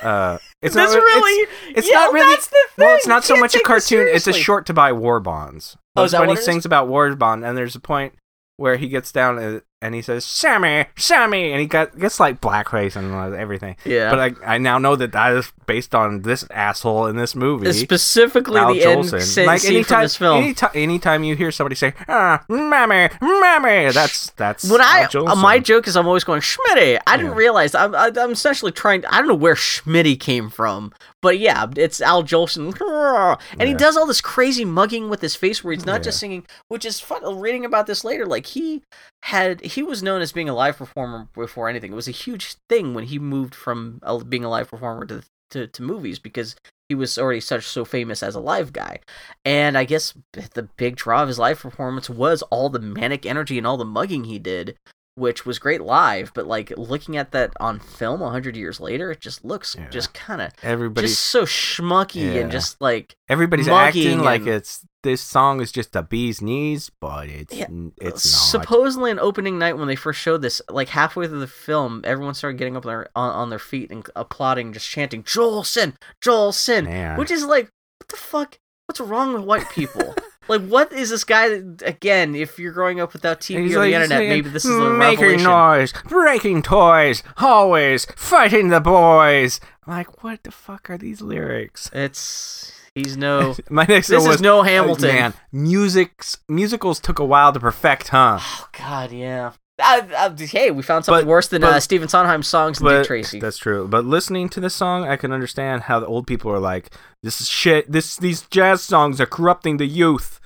Uh 0.01 0.39
it's 0.61 0.75
not 0.75 0.89
really. 0.93 1.47
it's, 1.69 1.79
it's 1.79 1.89
yeah, 1.89 1.95
not 1.95 2.13
really 2.13 2.33
That's 2.33 2.47
the 2.47 2.57
thing. 2.75 2.85
Well, 2.87 2.95
it's 2.97 3.07
not 3.07 3.23
You 3.23 3.35
so 3.35 3.39
much 3.39 3.55
a 3.55 3.59
cartoon. 3.61 4.07
It's 4.09 4.27
a 4.27 4.33
short 4.33 4.65
to 4.65 4.73
buy 4.73 4.91
war 4.91 5.19
bonds. 5.21 5.77
Oh, 5.95 6.01
Bugs 6.01 6.05
is 6.07 6.11
that 6.11 6.17
Bunny 6.19 6.27
what 6.31 6.37
it 6.37 6.39
is? 6.41 6.45
sings 6.45 6.65
about 6.65 6.87
war 6.89 7.15
bond, 7.15 7.45
and 7.45 7.57
there's 7.57 7.75
a 7.75 7.79
point 7.79 8.13
where 8.57 8.75
he 8.75 8.87
gets 8.89 9.11
down 9.11 9.61
and, 9.81 9.93
he 9.95 10.01
says, 10.01 10.25
"Sammy, 10.25 10.85
Sammy," 10.95 11.51
and 11.51 11.59
he 11.61 11.67
got 11.67 11.97
gets 11.99 12.19
like 12.19 12.41
blackface 12.41 12.95
and 12.95 13.13
uh, 13.13 13.35
everything. 13.37 13.75
Yeah. 13.85 14.09
But 14.09 14.19
I 14.43 14.55
I 14.55 14.57
now 14.57 14.77
know 14.77 14.95
that 14.95 15.11
that 15.11 15.33
is 15.33 15.51
based 15.65 15.93
on 15.93 16.21
this 16.23 16.45
asshole 16.51 17.07
in 17.07 17.15
this 17.15 17.35
movie. 17.35 17.71
specifically 17.73 18.59
Al 18.59 18.73
the 18.73 18.83
end 18.83 19.03
Jolson. 19.03 19.21
scene 19.21 19.45
like 19.45 19.61
from 19.61 19.71
anytime, 19.75 20.01
this 20.03 20.15
film. 20.15 20.43
anytime, 20.43 20.71
anytime 20.73 21.23
you 21.23 21.35
hear 21.35 21.51
somebody 21.51 21.75
say 21.75 21.93
"ah, 22.07 22.43
mammy, 22.49 23.09
mammy," 23.21 23.91
that's 23.91 24.31
that's 24.31 24.69
when 24.69 24.81
I 24.81 25.05
Jolson. 25.05 25.41
my 25.41 25.59
joke 25.59 25.87
is 25.87 25.95
I'm 25.95 26.07
always 26.07 26.23
going 26.23 26.41
Schmitty. 26.41 26.99
I 27.05 27.17
didn't 27.17 27.31
Yeah. 27.33 27.37
realize 27.37 27.75
I'm 27.75 27.93
I'm 27.95 28.31
essentially 28.31 28.71
trying. 28.71 29.05
I 29.05 29.19
don't 29.19 29.27
know 29.27 29.35
where 29.35 29.55
Schmitty 29.55 30.19
came 30.19 30.49
from, 30.49 30.91
but 31.21 31.39
yeah, 31.39 31.65
it's 31.75 31.99
Al 31.99 32.23
Jolson, 32.23 32.75
and 33.59 33.67
he 33.67 33.73
does 33.73 33.97
all 33.97 34.05
this 34.05 34.21
crazy 34.21 34.65
mugging 34.65 35.09
with 35.09 35.21
his 35.21 35.35
face 35.35 35.63
where 35.63 35.73
he's 35.73 35.85
not 35.85 36.03
just 36.03 36.19
singing, 36.19 36.45
which 36.67 36.85
is 36.85 36.99
fun. 36.99 37.25
Uh, 37.25 37.33
reading 37.33 37.65
about 37.65 37.87
this 37.87 38.03
later, 38.03 38.25
like 38.25 38.45
he 38.47 38.83
had 39.23 39.61
he 39.61 39.81
was 39.81 40.03
known 40.03 40.21
as 40.21 40.31
being 40.31 40.49
a 40.49 40.55
live 40.55 40.77
performer 40.77 41.27
before 41.33 41.69
anything. 41.69 41.91
It 41.91 41.95
was 41.95 42.07
a 42.07 42.11
huge 42.11 42.55
thing 42.69 42.93
when 42.93 43.05
he 43.05 43.17
moved 43.17 43.55
from 43.55 44.01
being 44.29 44.43
a 44.43 44.49
live 44.49 44.69
performer 44.69 45.05
to, 45.05 45.23
to 45.51 45.67
to 45.67 45.83
movies 45.83 46.19
because 46.19 46.55
he 46.89 46.95
was 46.95 47.17
already 47.17 47.41
such 47.41 47.65
so 47.65 47.83
famous 47.83 48.23
as 48.23 48.35
a 48.35 48.39
live 48.39 48.71
guy. 48.71 48.99
And 49.43 49.77
I 49.77 49.83
guess 49.83 50.13
the 50.33 50.69
big 50.77 50.95
draw 50.95 51.23
of 51.23 51.27
his 51.27 51.39
live 51.39 51.59
performance 51.59 52.09
was 52.09 52.41
all 52.43 52.69
the 52.69 52.79
manic 52.79 53.25
energy 53.25 53.57
and 53.57 53.67
all 53.67 53.77
the 53.77 53.85
mugging 53.85 54.25
he 54.25 54.39
did, 54.39 54.77
which 55.17 55.45
was 55.45 55.59
great 55.59 55.81
live. 55.81 56.31
But 56.33 56.47
like 56.47 56.71
looking 56.77 57.17
at 57.17 57.31
that 57.31 57.51
on 57.59 57.79
film 57.79 58.21
a 58.21 58.29
hundred 58.29 58.55
years 58.55 58.79
later, 58.79 59.11
it 59.11 59.19
just 59.19 59.43
looks 59.43 59.75
Yeah. 59.77 59.89
just 59.89 60.13
kind 60.13 60.41
of 60.41 60.51
everybody's 60.63 61.11
just 61.11 61.23
so 61.25 61.43
schmucky 61.45 62.33
Yeah. 62.35 62.41
and 62.41 62.51
just 62.51 62.79
like 62.79 63.15
everybody's 63.27 63.67
acting 63.67 64.19
like 64.19 64.45
it's 64.45 64.85
this 65.03 65.21
song 65.21 65.61
is 65.61 65.71
just 65.71 65.95
a 65.95 66.03
bee's 66.03 66.41
knees, 66.41 66.91
but 66.99 67.29
it's 67.29 67.53
Yeah, 67.55 67.65
uh, 67.65 67.89
it's 68.01 68.25
not. 68.25 68.61
supposedly 68.63 69.09
an 69.11 69.19
opening 69.19 69.57
night 69.57 69.77
when 69.77 69.87
they 69.87 69.95
first 69.95 70.19
showed 70.19 70.41
this, 70.41 70.61
like 70.69 70.89
halfway 70.89 71.27
through 71.27 71.39
the 71.39 71.47
film, 71.47 72.01
everyone 72.03 72.33
started 72.33 72.57
getting 72.57 72.75
up 72.75 72.85
on 72.85 72.89
their, 72.89 73.07
on, 73.15 73.31
on 73.31 73.49
their 73.49 73.59
feet 73.59 73.89
and 73.89 74.05
applauding, 74.17 74.73
just 74.73 74.89
chanting 74.89 75.23
"Jolson, 75.23 75.93
Jolson," 76.21 76.85
Man. 76.85 77.17
which 77.17 77.31
is 77.31 77.45
like, 77.45 77.69
what 77.99 78.09
the 78.09 78.17
fuck? 78.17 78.59
What's 78.87 78.99
wrong 78.99 79.33
with 79.33 79.43
white 79.43 79.69
people? 79.69 80.13
like, 80.47 80.61
what 80.67 80.91
is 80.93 81.09
this 81.09 81.23
guy? 81.23 81.49
That, 81.49 81.83
again, 81.85 82.35
if 82.35 82.59
you're 82.59 82.71
growing 82.71 82.99
up 82.99 83.13
without 83.13 83.39
TV 83.39 83.63
He's 83.63 83.75
or 83.75 83.79
like 83.79 83.89
the 83.89 83.95
internet, 83.95 84.17
singing, 84.17 84.29
maybe 84.29 84.49
this 84.49 84.65
is 84.65 84.71
the 84.71 84.77
mm, 84.77 84.97
making 84.97 85.23
revelation. 85.23 85.43
noise, 85.43 85.93
breaking 86.07 86.61
toys, 86.61 87.23
always 87.37 88.05
fighting 88.15 88.69
the 88.69 88.79
boys. 88.81 89.59
I'm 89.85 89.93
like, 89.93 90.23
what 90.23 90.43
the 90.43 90.51
fuck 90.51 90.89
are 90.89 90.97
these 90.97 91.21
lyrics? 91.21 91.89
It's 91.93 92.73
he's 92.93 93.17
no. 93.17 93.55
My 93.69 93.85
next 93.85 94.07
this 94.07 94.19
one 94.19 94.27
was 94.27 94.35
is 94.37 94.41
no 94.41 94.59
oh, 94.59 94.63
Hamilton. 94.63 95.07
man, 95.07 95.33
music's 95.51 96.37
musicals 96.47 96.99
took 96.99 97.19
a 97.19 97.25
while 97.25 97.53
to 97.53 97.59
perfect, 97.59 98.09
huh? 98.09 98.39
Oh 98.41 98.67
God, 98.77 99.11
yeah. 99.11 99.53
Uh, 99.79 100.01
uh, 100.15 100.35
hey, 100.37 100.71
we 100.71 100.81
found 100.81 101.05
something 101.05 101.23
But- 101.25 101.29
worse 101.29 101.47
than 101.49 101.61
but- 101.61 101.73
uh, 101.73 101.79
Stephen 101.79 102.07
Sondheim's 102.07 102.47
songs 102.47 102.79
and 102.79 102.89
Dick 102.89 103.05
Tracy. 103.05 103.39
that's 103.39 103.57
true. 103.59 103.87
But 103.87 104.05
listening 104.05 104.49
to 104.49 104.59
this 104.59 104.73
song, 104.73 105.07
I 105.07 105.17
can 105.17 105.31
understand 105.31 105.83
how 105.83 105.99
the 105.99 106.07
old 106.07 106.25
people 106.25 106.51
are 106.51 106.59
like, 106.59 106.91
"This 107.21 107.39
is 107.41 107.47
shit. 107.47 107.91
This 107.91 108.15
these 108.17 108.41
jazz 108.49 108.81
songs 108.81 109.21
are 109.21 109.27
corrupting 109.27 109.77
the 109.77 109.85
youth." 109.85 110.39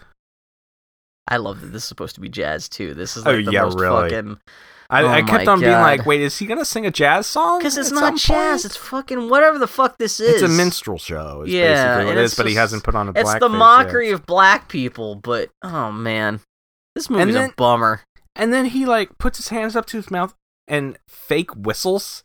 I 1.29 1.37
love 1.37 1.61
that 1.61 1.67
this 1.67 1.83
is 1.83 1.87
supposed 1.87 2.15
to 2.15 2.21
be 2.21 2.27
jazz 2.27 2.67
too. 2.67 2.93
This 2.93 3.15
is 3.15 3.25
Oh, 3.25 3.31
the 3.41 3.51
yeah, 3.51 3.63
most 3.63 3.79
really. 3.79 4.09
fucking 4.09 4.37
I, 4.89 5.03
Oh 5.03 5.07
I 5.07 5.21
kept 5.21 5.47
on 5.47 5.61
being 5.61 5.71
like, 5.71 6.05
"Wait, 6.05 6.19
is 6.19 6.37
he 6.37 6.45
gonna 6.45 6.65
sing 6.65 6.85
a 6.85 6.91
jazz 6.91 7.25
song?" 7.25 7.59
because 7.59 7.77
it's 7.77 7.91
not 7.91 8.17
jazz. 8.17 8.63
point? 8.63 8.65
It's 8.65 8.75
fucking 8.75 9.29
whatever 9.29 9.57
the 9.57 9.67
fuck 9.67 9.97
this 9.97 10.19
is. 10.19 10.41
It's 10.41 10.43
a 10.43 10.49
minstrel 10.53 10.97
show. 10.97 11.43
Is 11.43 11.53
Yeah, 11.53 11.85
basically 11.95 12.05
what 12.15 12.17
it's 12.21 12.33
is. 12.33 12.37
But 12.37 12.47
he 12.47 12.55
hasn't 12.55 12.83
put 12.83 12.95
on 12.95 13.07
a 13.07 13.11
It's 13.15 13.33
the 13.35 13.47
yet. 13.49 13.57
mockery 13.57 14.11
of 14.11 14.25
black 14.25 14.67
people, 14.67 15.15
but 15.15 15.49
oh 15.63 15.93
man, 15.93 16.41
this 16.95 17.09
movie's 17.09 17.35
then- 17.35 17.51
a 17.51 17.53
bummer. 17.55 18.01
And 18.35 18.53
then 18.53 18.65
he 18.65 18.85
like 18.85 19.17
puts 19.17 19.37
his 19.37 19.49
hands 19.49 19.75
up 19.75 19.85
to 19.87 19.97
his 19.97 20.09
mouth 20.09 20.33
and 20.67 20.97
fake 21.07 21.51
whistles. 21.55 22.23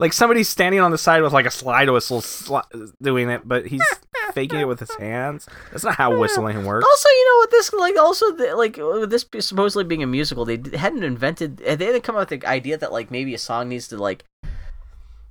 Like 0.00 0.12
somebody's 0.12 0.48
standing 0.48 0.80
on 0.80 0.90
the 0.90 0.98
side 0.98 1.22
with 1.22 1.32
like 1.32 1.46
a 1.46 1.50
slide 1.50 1.88
whistle 1.88 2.20
sli- 2.20 2.92
doing 3.00 3.30
it, 3.30 3.42
but 3.46 3.66
he's 3.66 3.84
faking 4.32 4.58
it 4.58 4.66
with 4.66 4.80
his 4.80 4.92
hands. 4.96 5.46
That's 5.70 5.84
not 5.84 5.94
how 5.94 6.18
whistling 6.18 6.64
works. 6.64 6.84
Also, 6.84 7.08
you 7.08 7.24
know 7.30 7.36
what 7.38 7.50
this 7.52 7.72
like? 7.72 7.96
Also, 7.96 8.32
the, 8.32 8.56
like 8.56 8.76
with 8.78 9.10
this 9.10 9.22
be- 9.22 9.40
supposedly 9.40 9.84
being 9.84 10.02
a 10.02 10.06
musical, 10.08 10.44
they 10.44 10.60
hadn't 10.76 11.04
invented. 11.04 11.58
They 11.58 11.76
didn't 11.76 12.02
come 12.02 12.16
up 12.16 12.30
with 12.30 12.40
the 12.40 12.48
idea 12.48 12.78
that 12.78 12.92
like 12.92 13.12
maybe 13.12 13.32
a 13.32 13.38
song 13.38 13.68
needs 13.68 13.86
to 13.88 13.96
like 13.96 14.24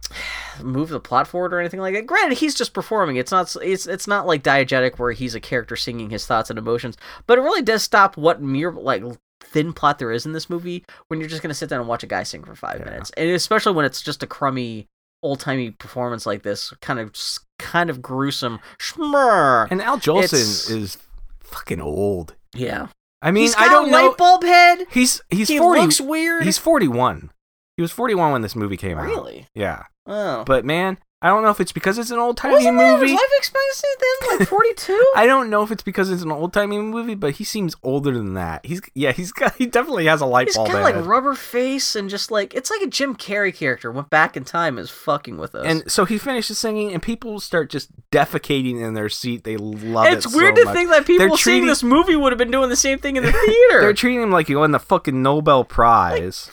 move 0.63 0.87
the 0.87 1.01
plot 1.01 1.27
forward 1.27 1.53
or 1.53 1.59
anything 1.59 1.81
like 1.81 1.93
that. 1.95 2.07
Granted, 2.07 2.37
he's 2.37 2.55
just 2.55 2.73
performing. 2.73 3.17
It's 3.17 3.31
not. 3.31 3.53
It's 3.61 3.87
it's 3.87 4.07
not 4.07 4.25
like 4.25 4.41
diegetic 4.41 4.99
where 4.99 5.11
he's 5.11 5.35
a 5.35 5.41
character 5.41 5.75
singing 5.75 6.11
his 6.11 6.25
thoughts 6.25 6.49
and 6.49 6.57
emotions. 6.57 6.97
But 7.27 7.39
it 7.39 7.41
really 7.41 7.61
does 7.61 7.83
stop 7.83 8.15
what 8.15 8.41
mere 8.41 8.71
like 8.71 9.03
thin 9.41 9.73
plot 9.73 9.99
there 9.99 10.11
is 10.11 10.25
in 10.25 10.31
this 10.31 10.49
movie 10.49 10.85
when 11.09 11.19
you're 11.19 11.27
just 11.29 11.41
gonna 11.41 11.53
sit 11.53 11.69
down 11.69 11.79
and 11.79 11.89
watch 11.89 12.03
a 12.03 12.07
guy 12.07 12.23
sing 12.23 12.43
for 12.43 12.55
five 12.55 12.79
Yeah. 12.79 12.85
minutes, 12.85 13.11
and 13.17 13.29
especially 13.31 13.73
when 13.73 13.83
it's 13.85 14.01
just 14.01 14.23
a 14.23 14.27
crummy 14.27 14.87
old 15.23 15.39
timey 15.39 15.71
performance 15.71 16.25
like 16.25 16.43
this, 16.43 16.73
kind 16.81 16.99
of 16.99 17.13
kind 17.59 17.89
of 17.89 18.01
gruesome. 18.01 18.59
Schmurr. 18.79 19.67
And 19.69 19.81
Al 19.81 19.97
Jolson 19.97 20.23
It's- 20.23 20.69
is 20.69 20.97
fucking 21.41 21.81
old. 21.81 22.35
Yeah, 22.53 22.87
I 23.21 23.31
mean, 23.31 23.51
I 23.57 23.67
don't 23.69 23.87
a 23.89 23.91
know. 23.91 24.07
light 24.07 24.17
bulb 24.17 24.43
head. 24.43 24.85
He's 24.91 25.21
he's 25.29 25.47
he 25.47 25.57
forty. 25.57 25.81
looks 25.81 26.01
weird. 26.01 26.43
He's 26.43 26.57
forty 26.57 26.87
one. 26.87 27.31
He 27.77 27.81
was 27.81 27.91
forty 27.91 28.15
one 28.15 28.31
when 28.31 28.41
this 28.41 28.55
movie 28.55 28.77
came 28.77 28.97
out. 28.97 29.05
really. 29.05 29.47
Yeah, 29.55 29.83
Oh, 30.05 30.43
but 30.45 30.65
man, 30.65 30.97
I 31.23 31.27
don't 31.27 31.43
know 31.43 31.49
if 31.51 31.59
it's 31.59 31.71
because 31.71 31.99
it's 31.99 32.09
an 32.09 32.17
old 32.17 32.35
timey 32.37 32.71
movie. 32.71 33.13
life 33.13 33.29
expectancy 33.37 33.87
then 33.99 34.39
like 34.39 34.47
forty 34.49 34.73
two? 34.73 35.05
I 35.15 35.27
don't 35.27 35.51
know 35.51 35.61
if 35.61 35.69
it's 35.69 35.83
because 35.83 36.09
it's 36.09 36.23
an 36.23 36.31
old 36.31 36.51
timey 36.51 36.79
movie, 36.79 37.13
but 37.13 37.33
he 37.35 37.43
seems 37.43 37.75
older 37.83 38.11
than 38.11 38.33
that. 38.33 38.65
He's 38.65 38.81
yeah, 38.95 39.11
he's 39.11 39.31
got 39.31 39.55
he 39.55 39.67
definitely 39.67 40.05
has 40.07 40.21
a 40.21 40.25
light 40.25 40.47
He's 40.47 40.55
bulb 40.55 40.69
got 40.71 40.83
head. 40.83 40.95
like 40.97 41.05
rubber 41.05 41.35
face 41.35 41.95
and 41.95 42.09
just 42.09 42.31
like 42.31 42.55
it's 42.55 42.71
like 42.71 42.81
a 42.81 42.87
Jim 42.87 43.15
Carrey 43.15 43.53
character 43.55 43.91
went 43.91 44.09
back 44.09 44.35
in 44.35 44.43
time 44.45 44.79
and 44.79 44.85
is 44.85 44.89
fucking 44.89 45.37
with 45.37 45.53
us. 45.53 45.63
and 45.65 45.91
so 45.91 46.05
he 46.05 46.17
finishes 46.17 46.57
singing, 46.57 46.91
and 46.91 47.03
people 47.03 47.39
start 47.39 47.69
just 47.69 47.89
defecating 48.11 48.81
in 48.81 48.95
their 48.95 49.09
seat. 49.09 49.43
They 49.43 49.57
love 49.57 50.07
it. 50.07 50.13
it's 50.13 50.33
weird 50.35 50.55
so 50.57 50.63
to 50.63 50.65
much. 50.65 50.75
think 50.75 50.89
that 50.89 51.05
people 51.05 51.27
They're 51.27 51.37
seeing 51.37 51.53
treating- 51.61 51.67
this 51.67 51.83
movie 51.83 52.15
would 52.15 52.31
have 52.31 52.39
been 52.39 52.51
doing 52.51 52.69
the 52.69 52.75
same 52.75 52.97
thing 52.97 53.15
in 53.17 53.23
the 53.23 53.31
theater. 53.45 53.81
They're 53.81 53.93
treating 53.93 54.23
him 54.23 54.31
like 54.31 54.47
he 54.47 54.55
won 54.55 54.71
the 54.71 54.79
fucking 54.79 55.21
Nobel 55.21 55.63
Prize. 55.65 56.49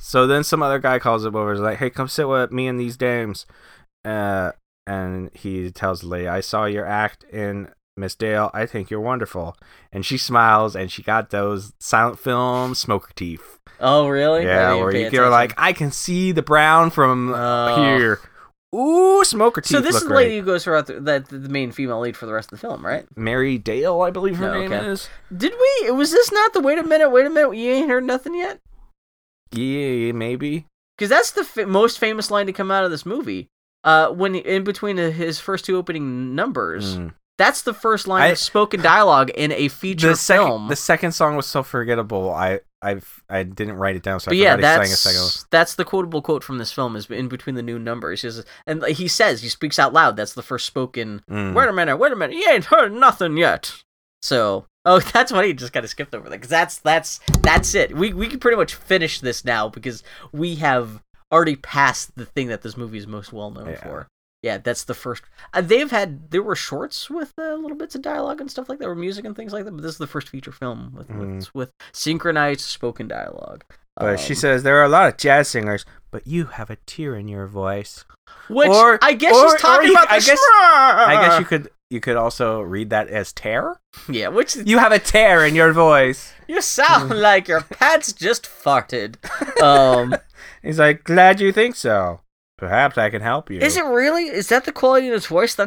so 0.00 0.26
then 0.26 0.42
some 0.42 0.60
other 0.62 0.80
guy 0.80 0.98
calls 0.98 1.24
him 1.24 1.36
over. 1.36 1.52
He's 1.52 1.60
like, 1.60 1.78
"Hey, 1.78 1.90
come 1.90 2.08
sit 2.08 2.28
with 2.28 2.50
me 2.50 2.66
and 2.66 2.80
these 2.80 2.96
dames." 2.96 3.46
Uh, 4.04 4.52
and 4.86 5.30
he 5.34 5.70
tells 5.70 6.02
lady, 6.04 6.28
"I 6.28 6.40
saw 6.40 6.64
your 6.64 6.86
act 6.86 7.24
in 7.24 7.70
Miss 7.96 8.14
Dale. 8.14 8.50
I 8.54 8.64
think 8.66 8.90
you're 8.90 9.00
wonderful." 9.00 9.56
And 9.92 10.04
she 10.06 10.16
smiles, 10.18 10.74
and 10.76 10.90
she 10.90 11.02
got 11.02 11.30
those 11.30 11.72
silent 11.78 12.18
film 12.18 12.74
smoker 12.74 13.10
teeth. 13.14 13.58
oh, 13.80 14.08
really? 14.08 14.44
Yeah, 14.44 14.74
where 14.74 14.90
you 14.94 15.06
attention. 15.06 15.30
like, 15.30 15.52
"I 15.56 15.72
can 15.72 15.90
see 15.92 16.32
the 16.32 16.42
brown 16.42 16.90
from 16.90 17.32
Oh. 17.34 17.74
here." 17.96 18.20
Ooh, 18.74 19.24
smoker 19.24 19.62
teeth. 19.62 19.70
So 19.70 19.80
this 19.80 19.96
is 19.96 20.04
the 20.06 20.12
lady 20.14 20.38
who 20.38 20.44
goes 20.44 20.62
throughout 20.64 20.86
the, 20.88 21.00
the, 21.00 21.24
the 21.38 21.48
main 21.48 21.72
female 21.72 22.00
lead 22.00 22.18
for 22.18 22.26
the 22.26 22.34
rest 22.34 22.52
of 22.52 22.60
the 22.60 22.66
film, 22.66 22.84
right? 22.84 23.06
Mary 23.16 23.56
Dale, 23.56 24.02
I 24.02 24.10
believe 24.10 24.36
her 24.36 24.46
No, 24.52 24.60
name 24.60 24.72
okay. 24.74 24.86
is. 24.88 25.08
Did 25.34 25.54
we? 25.58 25.90
Was 25.92 26.10
this 26.12 26.30
not 26.30 26.52
the? 26.52 26.60
Wait 26.60 26.76
a 26.78 26.82
minute! 26.82 27.08
Wait 27.10 27.24
a 27.24 27.30
minute! 27.30 27.56
You 27.56 27.72
ain't 27.72 27.88
heard 27.88 28.04
nothing 28.04 28.34
yet? 28.34 28.60
Yeah, 29.52 30.12
maybe. 30.12 30.66
Because 30.96 31.08
that's 31.08 31.30
the 31.30 31.40
f- 31.42 31.66
most 31.66 31.98
famous 31.98 32.30
line 32.30 32.46
to 32.46 32.52
come 32.52 32.70
out 32.70 32.84
of 32.84 32.90
this 32.90 33.06
movie. 33.06 33.48
Uh, 33.88 34.10
when 34.10 34.34
in 34.34 34.64
between 34.64 34.96
his 34.98 35.40
first 35.40 35.64
two 35.64 35.76
opening 35.76 36.34
numbers, 36.34 36.96
Mm. 36.98 37.14
that's 37.38 37.62
the 37.62 37.72
first 37.72 38.06
line 38.06 38.22
I- 38.22 38.26
of 38.28 38.38
spoken 38.38 38.82
dialogue 38.82 39.30
in 39.30 39.50
a 39.52 39.68
feature 39.68 40.08
the 40.10 40.16
second, 40.16 40.46
film. 40.46 40.68
The 40.68 40.76
second 40.76 41.12
song 41.12 41.36
was 41.36 41.46
so 41.46 41.62
forgettable. 41.62 42.30
I 42.32 42.60
I 42.82 43.00
I 43.30 43.42
didn't 43.44 43.76
write 43.76 43.96
it 43.96 44.02
down, 44.02 44.20
so 44.20 44.30
I 44.30 44.34
yeah, 44.34 44.54
forgot 44.56 44.80
he 44.82 44.86
sang 44.88 44.92
a 44.92 44.96
second. 44.96 45.20
that's 45.20 45.46
that's 45.50 45.74
the 45.76 45.84
quotable 45.84 46.20
quote 46.22 46.44
from 46.44 46.58
this 46.58 46.70
film 46.72 46.96
is 46.96 47.06
in 47.10 47.28
between 47.28 47.54
the 47.56 47.62
new 47.62 47.78
numbers. 47.78 48.22
He 48.22 48.30
says, 48.30 48.44
and 48.66 48.84
he 48.84 49.08
says 49.08 49.42
he 49.42 49.48
speaks 49.48 49.78
out 49.78 49.92
loud. 49.92 50.16
That's 50.16 50.34
the 50.34 50.42
first 50.42 50.66
spoken. 50.66 51.22
Mm. 51.30 51.54
Wait 51.54 51.68
a 51.68 51.72
minute, 51.72 51.96
wait 51.96 52.12
a 52.12 52.16
minute, 52.16 52.36
you 52.36 52.46
ain't 52.50 52.66
heard 52.66 52.92
nothing 52.92 53.36
yet. 53.36 53.72
So, 54.22 54.66
oh, 54.84 54.98
that's 55.14 55.32
why 55.32 55.46
he 55.46 55.52
just 55.54 55.72
kind 55.72 55.82
of 55.84 55.90
skipped 55.90 56.14
over 56.14 56.28
that 56.28 56.36
because 56.36 56.50
that's 56.50 56.78
that's 56.78 57.20
that's 57.42 57.74
it. 57.74 57.96
We 57.96 58.12
we 58.12 58.28
can 58.28 58.38
pretty 58.38 58.56
much 58.58 58.74
finish 58.74 59.20
this 59.20 59.44
now 59.44 59.68
because 59.70 60.02
we 60.32 60.56
have 60.56 61.00
already 61.32 61.56
past 61.56 62.14
the 62.16 62.26
thing 62.26 62.48
that 62.48 62.62
this 62.62 62.76
movie 62.76 62.98
is 62.98 63.06
most 63.06 63.32
well 63.32 63.50
known 63.50 63.68
Yeah. 63.70 63.82
for. 63.82 64.06
Yeah, 64.42 64.58
that's 64.58 64.84
the 64.84 64.94
first. 64.94 65.24
Uh, 65.52 65.60
they've 65.62 65.90
had 65.90 66.30
there 66.30 66.42
were 66.44 66.54
shorts 66.54 67.10
with 67.10 67.32
uh, 67.38 67.54
little 67.54 67.76
bits 67.76 67.96
of 67.96 68.02
dialogue 68.02 68.40
and 68.40 68.48
stuff 68.48 68.68
like 68.68 68.78
that, 68.78 68.86
or 68.86 68.94
music 68.94 69.24
and 69.24 69.34
things 69.34 69.52
like 69.52 69.64
that. 69.64 69.72
But 69.72 69.82
this 69.82 69.92
is 69.92 69.98
the 69.98 70.06
first 70.06 70.28
feature 70.28 70.52
film 70.52 70.94
with 70.96 71.08
Mm. 71.08 71.36
with, 71.36 71.54
with 71.54 71.70
synchronized 71.92 72.60
spoken 72.60 73.08
dialogue. 73.08 73.64
But 73.96 74.20
she 74.20 74.34
Um, 74.34 74.38
says 74.38 74.62
there 74.62 74.76
are 74.76 74.84
a 74.84 74.88
lot 74.88 75.08
of 75.08 75.16
jazz 75.16 75.48
singers, 75.48 75.84
but 76.12 76.24
you 76.24 76.44
have 76.46 76.70
a 76.70 76.76
tear 76.86 77.16
in 77.16 77.26
your 77.26 77.48
voice. 77.48 78.04
Which 78.48 78.68
Or- 78.68 79.00
I 79.02 79.14
guess 79.14 79.34
or- 79.34 79.50
she's 79.50 79.60
talking 79.60 79.88
or 79.88 79.92
about 79.92 80.08
the 80.08 80.14
I 80.14 80.20
guess- 80.20 80.38
I 80.52 81.18
guess 81.26 81.38
you 81.40 81.44
could 81.44 81.68
you 81.90 82.00
could 82.00 82.16
also 82.16 82.60
read 82.60 82.90
that 82.90 83.08
as 83.08 83.32
tear. 83.32 83.80
Yeah, 84.08 84.28
which 84.28 84.56
you, 84.56 84.78
have 84.78 84.92
a 84.92 84.98
tear 84.98 85.44
in 85.46 85.54
your 85.54 85.72
voice. 85.72 86.32
You 86.46 86.60
sound 86.62 87.10
like 87.10 87.48
your 87.48 87.62
pants 87.62 88.12
just 88.12 88.44
farted. 88.44 89.16
Um, 89.62 90.14
He's 90.62 90.78
like, 90.78 91.02
glad 91.02 91.40
you 91.40 91.50
think 91.50 91.74
so. 91.74 92.20
Perhaps 92.56 92.96
I 92.96 93.10
can 93.10 93.22
help 93.22 93.50
you. 93.50 93.58
is 93.58 93.76
it 93.76 93.84
really? 93.84 94.24
Is 94.24 94.48
that 94.48 94.64
the 94.64 94.72
quality 94.72 95.06
in 95.08 95.12
his 95.12 95.26
voice? 95.26 95.54
The 95.56 95.64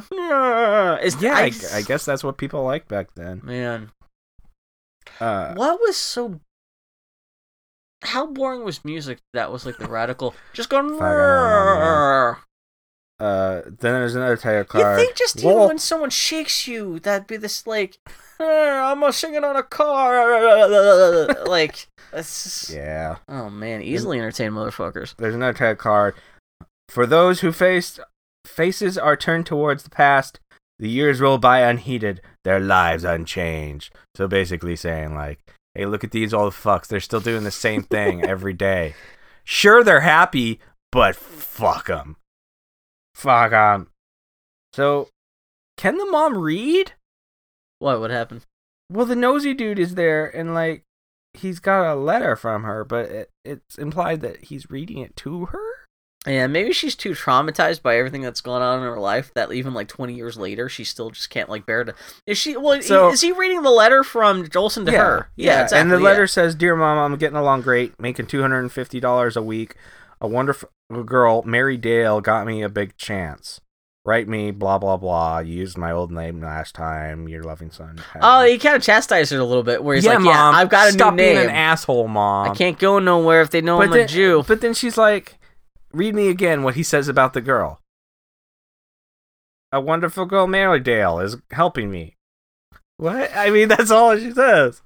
is 1.01 1.21
Yeah, 1.21 1.33
I, 1.33 1.51
I, 1.73 1.77
I 1.77 1.81
guess 1.81 2.05
that's 2.05 2.23
what 2.23 2.37
people 2.37 2.63
liked 2.63 2.87
back 2.87 3.13
then. 3.15 3.41
man. 3.43 3.91
Uh, 5.19 5.53
What 5.55 5.79
was 5.81 5.97
so? 5.97 6.39
How 8.03 8.25
boring 8.27 8.63
was 8.63 8.83
music? 8.85 9.19
That 9.33 9.51
was 9.51 9.65
like 9.65 9.77
the 9.77 9.87
radical. 9.87 10.33
Just 10.53 10.69
going. 10.69 10.89
Fuck, 10.89 11.01
I 11.01 11.09
don't 11.09 11.79
know, 11.79 12.37
uh, 13.21 13.61
then 13.65 13.93
there's 13.93 14.15
another 14.15 14.35
title 14.37 14.63
card. 14.63 14.99
You 14.99 15.05
think 15.05 15.15
just 15.17 15.37
even 15.39 15.55
Well, 15.55 15.67
when 15.67 15.77
someone 15.77 16.09
shakes 16.09 16.67
you, 16.67 16.99
that'd 16.99 17.27
be 17.27 17.37
this 17.37 17.67
like, 17.67 17.97
"Eh, 18.39 18.43
I'm 18.43 19.03
a 19.03 19.13
singing 19.13 19.43
on 19.43 19.55
a 19.55 19.63
car, 19.63 21.45
like, 21.45 21.87
that's 22.11 22.43
just- 22.43 22.69
yeah. 22.71 23.17
oh 23.29 23.49
man, 23.49 23.81
easily 23.81 24.17
entertain 24.19 24.51
motherfuckers. 24.51 25.15
There's 25.17 25.35
another 25.35 25.57
title 25.57 25.75
card. 25.75 26.15
For 26.89 27.05
those 27.05 27.41
who 27.41 27.51
faced 27.51 27.99
faces 28.45 28.97
are 28.97 29.15
turned 29.15 29.45
towards 29.45 29.83
the 29.83 29.89
past, 29.91 30.39
the 30.79 30.89
years 30.89 31.21
roll 31.21 31.37
by 31.37 31.59
unheeded, 31.59 32.21
their 32.43 32.59
lives 32.59 33.03
unchanged. 33.03 33.93
So 34.15 34.27
basically 34.27 34.75
saying 34.75 35.13
like, 35.15 35.39
hey, 35.75 35.85
look 35.85 36.03
at 36.03 36.11
these 36.11 36.33
old 36.33 36.53
fucks. 36.53 36.87
They're 36.87 36.99
still 36.99 37.19
doing 37.21 37.43
the 37.43 37.51
same 37.51 37.83
thing 37.83 38.25
every 38.25 38.53
day. 38.53 38.95
Sure, 39.43 39.83
they're 39.83 40.01
happy, 40.01 40.59
but 40.91 41.15
fuck 41.15 41.85
them. 41.87 42.17
Fuck 43.15 43.51
on. 43.53 43.87
So, 44.73 45.09
can 45.77 45.97
the 45.97 46.05
mom 46.05 46.37
read? 46.37 46.93
What? 47.79 47.99
What 47.99 48.11
happened? 48.11 48.45
Well, 48.91 49.05
the 49.05 49.15
nosy 49.15 49.53
dude 49.53 49.79
is 49.79 49.95
there, 49.95 50.25
and 50.27 50.53
like, 50.53 50.83
he's 51.33 51.59
got 51.59 51.91
a 51.91 51.95
letter 51.95 52.35
from 52.35 52.63
her, 52.63 52.83
but 52.83 53.09
it, 53.09 53.29
it's 53.45 53.77
implied 53.77 54.21
that 54.21 54.45
he's 54.45 54.69
reading 54.69 54.99
it 54.99 55.15
to 55.17 55.45
her. 55.47 55.59
Yeah, 56.27 56.45
maybe 56.45 56.71
she's 56.71 56.95
too 56.95 57.11
traumatized 57.11 57.81
by 57.81 57.97
everything 57.97 58.21
that's 58.21 58.41
gone 58.41 58.61
on 58.61 58.77
in 58.79 58.85
her 58.85 58.99
life 58.99 59.31
that 59.33 59.51
even 59.51 59.73
like 59.73 59.87
20 59.87 60.13
years 60.13 60.37
later, 60.37 60.69
she 60.69 60.83
still 60.83 61.09
just 61.09 61.31
can't 61.31 61.49
like 61.49 61.65
bear 61.65 61.83
to. 61.83 61.95
Is 62.27 62.37
she? 62.37 62.55
Well, 62.55 62.79
So- 62.83 63.09
is 63.11 63.21
he 63.21 63.31
reading 63.31 63.63
the 63.63 63.71
letter 63.71 64.03
from 64.03 64.45
Jolson 64.45 64.85
to 64.85 64.91
her? 64.91 65.29
Yeah, 65.35 65.63
exactly, 65.63 65.79
and 65.79 65.91
the 65.91 65.97
yeah. 65.97 66.03
letter 66.03 66.27
says, 66.27 66.53
"Dear 66.53 66.75
Mom, 66.75 66.97
I'm 66.99 67.17
getting 67.17 67.37
along 67.37 67.61
great, 67.63 67.99
making 67.99 68.27
two 68.27 68.41
hundred 68.41 68.59
and 68.59 68.71
fifty 68.71 68.99
dollars 68.99 69.35
a 69.35 69.41
week. 69.41 69.75
A 70.21 70.27
wonderful 70.27 70.69
girl, 71.05 71.41
Mary 71.43 71.77
Dale, 71.77 72.21
got 72.21 72.45
me 72.45 72.61
a 72.61 72.69
big 72.69 72.95
chance. 72.95 73.59
Write 74.05 74.27
me, 74.27 74.51
blah 74.51 74.77
blah 74.79 74.97
blah. 74.97 75.39
You 75.39 75.53
used 75.59 75.77
my 75.77 75.91
old 75.91 76.11
name 76.11 76.41
last 76.41 76.73
time. 76.73 77.27
Your 77.27 77.43
loving 77.43 77.69
son." 77.71 77.99
Oh, 78.21 78.43
he 78.43 78.57
kind 78.57 78.75
of 78.75 78.81
chastised 78.81 79.31
her 79.31 79.37
a 79.39 79.43
little 79.43 79.61
bit, 79.63 79.83
where 79.83 79.95
he's 79.95 80.05
yeah, 80.05 80.11
like, 80.13 80.21
mom, 80.21 80.33
"Yeah, 80.33 80.59
I've 80.59 80.69
got 80.69 80.89
a 80.89 80.91
stop 80.91 81.13
new 81.13 81.17
being 81.23 81.35
name. 81.35 81.49
an 81.49 81.55
asshole, 81.55 82.07
mom. 82.07 82.49
I 82.51 82.55
can't 82.55 82.79
go 82.79 82.97
nowhere 82.99 83.41
if 83.41 83.49
they 83.51 83.61
know 83.61 83.77
But 83.77 83.85
I'm 83.87 83.91
then, 83.91 84.05
a 84.05 84.07
Jew." 84.07 84.43
But 84.47 84.61
then 84.61 84.73
she's 84.73 84.97
like, 84.97 85.37
"Read 85.93 86.15
me 86.15 86.29
again 86.29 86.63
what 86.63 86.75
he 86.75 86.83
says 86.83 87.07
about 87.07 87.33
the 87.33 87.41
girl. 87.41 87.79
A 89.71 89.79
wonderful 89.79 90.25
girl, 90.25 90.47
Mary 90.47 90.79
Dale, 90.79 91.19
is 91.19 91.37
helping 91.51 91.89
me. 91.91 92.17
What? 92.97 93.31
I 93.35 93.49
mean, 93.51 93.67
that's 93.67 93.91
all 93.91 94.17
she 94.17 94.31
says." 94.31 94.81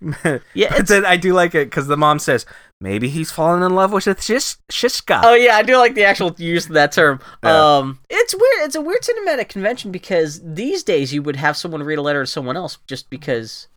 Yeah, 0.54 0.68
but 0.68 0.80
it's- 0.80 0.88
then 0.88 1.04
I 1.04 1.16
do 1.16 1.32
like 1.32 1.54
it 1.56 1.66
because 1.70 1.86
the 1.88 1.96
mom 1.96 2.18
says 2.20 2.46
maybe 2.80 3.08
he's 3.08 3.30
fallen 3.30 3.62
in 3.62 3.74
love 3.74 3.92
with 3.92 4.04
Shis- 4.04 4.58
Shiska. 4.70 5.20
Oh 5.24 5.34
yeah, 5.34 5.56
I 5.56 5.62
do 5.62 5.76
like 5.76 5.94
the 5.94 6.04
actual 6.04 6.34
use 6.38 6.66
of 6.66 6.72
that 6.72 6.92
term. 6.92 7.20
Yeah. 7.42 7.76
Um, 7.78 7.98
it's 8.08 8.34
weird. 8.34 8.66
It's 8.66 8.76
a 8.76 8.80
weird 8.80 9.02
cinematic 9.02 9.48
convention 9.48 9.90
because 9.90 10.40
these 10.44 10.82
days 10.82 11.12
you 11.12 11.22
would 11.22 11.36
have 11.36 11.56
someone 11.56 11.82
read 11.82 11.98
a 11.98 12.02
letter 12.02 12.22
to 12.22 12.26
someone 12.26 12.56
else 12.56 12.78
just 12.86 13.10
because 13.10 13.68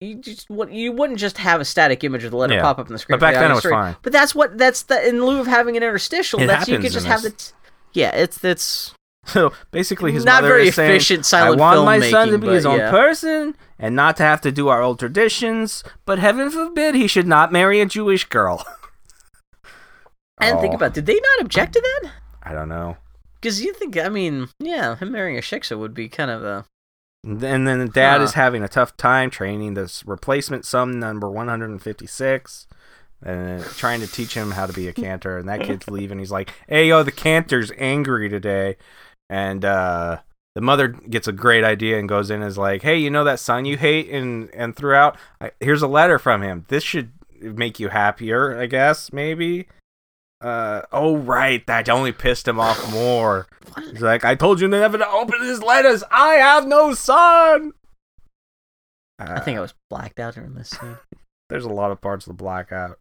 you 0.00 0.14
just 0.16 0.48
what 0.48 0.70
you 0.72 0.92
wouldn't 0.92 1.18
just 1.18 1.38
have 1.38 1.60
a 1.60 1.64
static 1.64 2.04
image 2.04 2.22
of 2.24 2.30
the 2.30 2.36
letter 2.36 2.54
Yeah. 2.54 2.62
pop 2.62 2.78
up 2.78 2.86
on 2.86 2.92
the 2.92 2.98
screen. 2.98 3.18
But 3.18 3.20
back 3.26 3.34
the 3.34 3.40
then 3.40 3.50
it 3.50 3.54
was 3.54 3.64
fine. 3.64 3.96
But 4.02 4.12
that's 4.12 4.34
what 4.34 4.56
that's 4.56 4.82
the 4.84 5.08
in 5.08 5.24
lieu 5.24 5.40
of 5.40 5.46
having 5.46 5.76
an 5.76 5.82
interstitial. 5.82 6.40
It 6.40 6.46
that's 6.46 6.68
you 6.68 6.78
could 6.78 6.92
just 6.92 7.06
have 7.06 7.22
the. 7.22 7.30
T- 7.30 7.52
yeah, 7.94 8.14
it's 8.14 8.44
it's 8.44 8.94
So 9.28 9.52
basically, 9.70 10.12
his 10.12 10.24
not 10.24 10.42
mother 10.42 10.54
very 10.54 10.68
is 10.68 10.74
saying, 10.74 10.90
efficient 10.90 11.20
"I 11.20 11.22
silent 11.22 11.60
want 11.60 11.84
my 11.84 12.00
son 12.00 12.28
to 12.28 12.38
be 12.38 12.48
his 12.48 12.66
own 12.66 12.78
yeah. 12.78 12.90
person 12.90 13.54
and 13.78 13.94
not 13.94 14.16
to 14.16 14.22
have 14.22 14.40
to 14.42 14.50
do 14.50 14.68
our 14.68 14.82
old 14.82 14.98
traditions. 14.98 15.84
But 16.04 16.18
heaven 16.18 16.50
forbid 16.50 16.94
he 16.94 17.06
should 17.06 17.26
not 17.26 17.52
marry 17.52 17.80
a 17.80 17.86
Jewish 17.86 18.24
girl." 18.24 18.64
and 20.40 20.58
think 20.60 20.72
Oh, 20.72 20.76
about. 20.76 20.94
Did 20.94 21.06
they 21.06 21.14
not 21.14 21.40
object 21.40 21.74
to 21.74 21.80
that? 21.80 22.10
I 22.42 22.52
don't 22.52 22.68
know. 22.68 22.96
Because 23.40 23.62
you 23.62 23.72
think, 23.72 23.96
I 23.96 24.08
mean, 24.08 24.48
yeah, 24.58 24.96
him 24.96 25.12
marrying 25.12 25.38
a 25.38 25.40
shiksa 25.40 25.78
would 25.78 25.94
be 25.94 26.08
kind 26.08 26.30
of 26.30 26.42
a. 26.44 26.64
And 27.24 27.40
then 27.40 27.78
the 27.78 27.88
dad 27.88 28.18
Huh. 28.18 28.24
is 28.24 28.32
having 28.34 28.62
a 28.62 28.68
tough 28.68 28.96
time 28.96 29.30
training 29.30 29.74
this 29.74 30.04
replacement 30.06 30.64
son 30.64 30.98
number 31.00 31.28
156 31.30 32.66
and 33.24 33.60
uh, 33.60 33.64
trying 33.76 34.00
to 34.00 34.06
teach 34.06 34.34
him 34.34 34.52
how 34.52 34.66
to 34.66 34.72
be 34.72 34.86
a 34.86 34.92
cantor. 34.92 35.38
And 35.38 35.48
that 35.48 35.62
kid's 35.62 35.88
leaving. 35.88 36.20
He's 36.20 36.30
like, 36.30 36.52
hey, 36.68 36.88
yo, 36.88 37.02
the 37.02 37.10
cantor's 37.12 37.72
angry 37.76 38.28
today. 38.28 38.76
And 39.30 39.64
uh, 39.64 40.18
the 40.54 40.60
mother 40.60 40.88
gets 40.88 41.28
a 41.28 41.32
great 41.32 41.64
idea 41.64 41.98
and 41.98 42.08
goes 42.08 42.30
in 42.30 42.40
and 42.40 42.48
is 42.48 42.58
like, 42.58 42.82
"Hey, 42.82 42.96
you 42.98 43.10
know 43.10 43.24
that 43.24 43.40
son 43.40 43.64
you 43.64 43.76
hate 43.76 44.10
and 44.10 44.52
and 44.54 44.74
threw 44.74 44.94
out? 44.94 45.16
I, 45.40 45.52
here's 45.60 45.82
a 45.82 45.88
letter 45.88 46.18
from 46.18 46.42
him. 46.42 46.64
This 46.68 46.82
should 46.82 47.12
make 47.40 47.78
you 47.78 47.88
happier, 47.88 48.58
I 48.58 48.66
guess, 48.66 49.12
maybe." 49.12 49.68
Uh 50.40 50.82
oh 50.92 51.16
right, 51.16 51.66
that 51.66 51.88
only 51.88 52.12
pissed 52.12 52.46
him 52.46 52.60
off 52.60 52.92
more. 52.92 53.48
He's 53.90 54.00
like, 54.00 54.24
"I 54.24 54.34
told 54.34 54.60
you 54.60 54.68
never 54.68 54.96
to 54.96 55.08
open 55.08 55.42
his 55.42 55.62
letters. 55.62 56.04
I 56.10 56.34
have 56.34 56.66
no 56.66 56.94
son." 56.94 57.72
I 59.18 59.40
think 59.40 59.58
I 59.58 59.60
was 59.60 59.74
blacked 59.90 60.20
out 60.20 60.34
during 60.34 60.54
this 60.54 60.70
scene. 60.70 60.96
there's 61.48 61.64
a 61.64 61.70
lot 61.70 61.90
of 61.90 62.00
parts 62.00 62.26
of 62.26 62.30
the 62.30 62.42
blackout. 62.42 62.98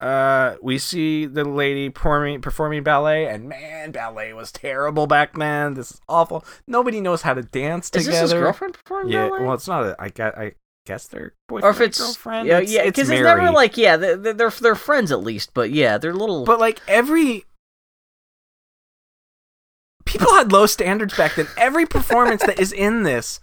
Uh, 0.00 0.56
we 0.60 0.76
see 0.78 1.24
the 1.24 1.42
lady 1.44 1.88
performing 1.88 2.40
performing 2.42 2.82
ballet, 2.82 3.26
and 3.26 3.48
man, 3.48 3.92
ballet 3.92 4.32
was 4.34 4.52
terrible 4.52 5.06
back 5.06 5.32
then. 5.38 5.72
This 5.74 5.92
is 5.92 6.00
awful. 6.08 6.44
Nobody 6.66 7.00
knows 7.00 7.22
how 7.22 7.32
to 7.32 7.42
dance 7.42 7.88
together. 7.88 8.00
Is 8.00 8.06
together. 8.16 8.22
this 8.26 8.32
his 8.32 8.40
girlfriend 8.40 8.74
performing 8.74 9.12
Yeah, 9.12 9.28
ballet? 9.30 9.44
well, 9.44 9.54
it's 9.54 9.66
not. 9.68 9.84
A, 9.86 9.96
I 9.98 10.10
guess 10.10 10.34
I 10.36 10.52
guess 10.84 11.06
they're 11.06 11.32
boyfriend 11.48 11.64
or 11.64 11.70
if 11.70 11.80
it's 11.88 11.98
girlfriend. 11.98 12.46
yeah, 12.46 12.58
It's- 12.58 12.72
yeah, 12.72 12.84
because 12.84 13.08
it's, 13.10 13.22
never 13.22 13.40
Mary. 13.40 13.54
like 13.54 13.76
yeah, 13.78 13.96
they're, 13.96 14.16
they're 14.34 14.50
they're 14.50 14.74
friends 14.74 15.10
at 15.10 15.22
least, 15.22 15.52
but 15.54 15.70
yeah, 15.70 15.96
they're 15.96 16.12
little. 16.12 16.44
But 16.44 16.60
like 16.60 16.80
every 16.86 17.44
people 20.04 20.32
had 20.34 20.52
low 20.52 20.66
standards 20.66 21.16
back 21.16 21.34
then. 21.36 21.46
Every 21.56 21.86
performance 21.86 22.42
that 22.42 22.60
is 22.60 22.72
in 22.72 23.02
this 23.02 23.40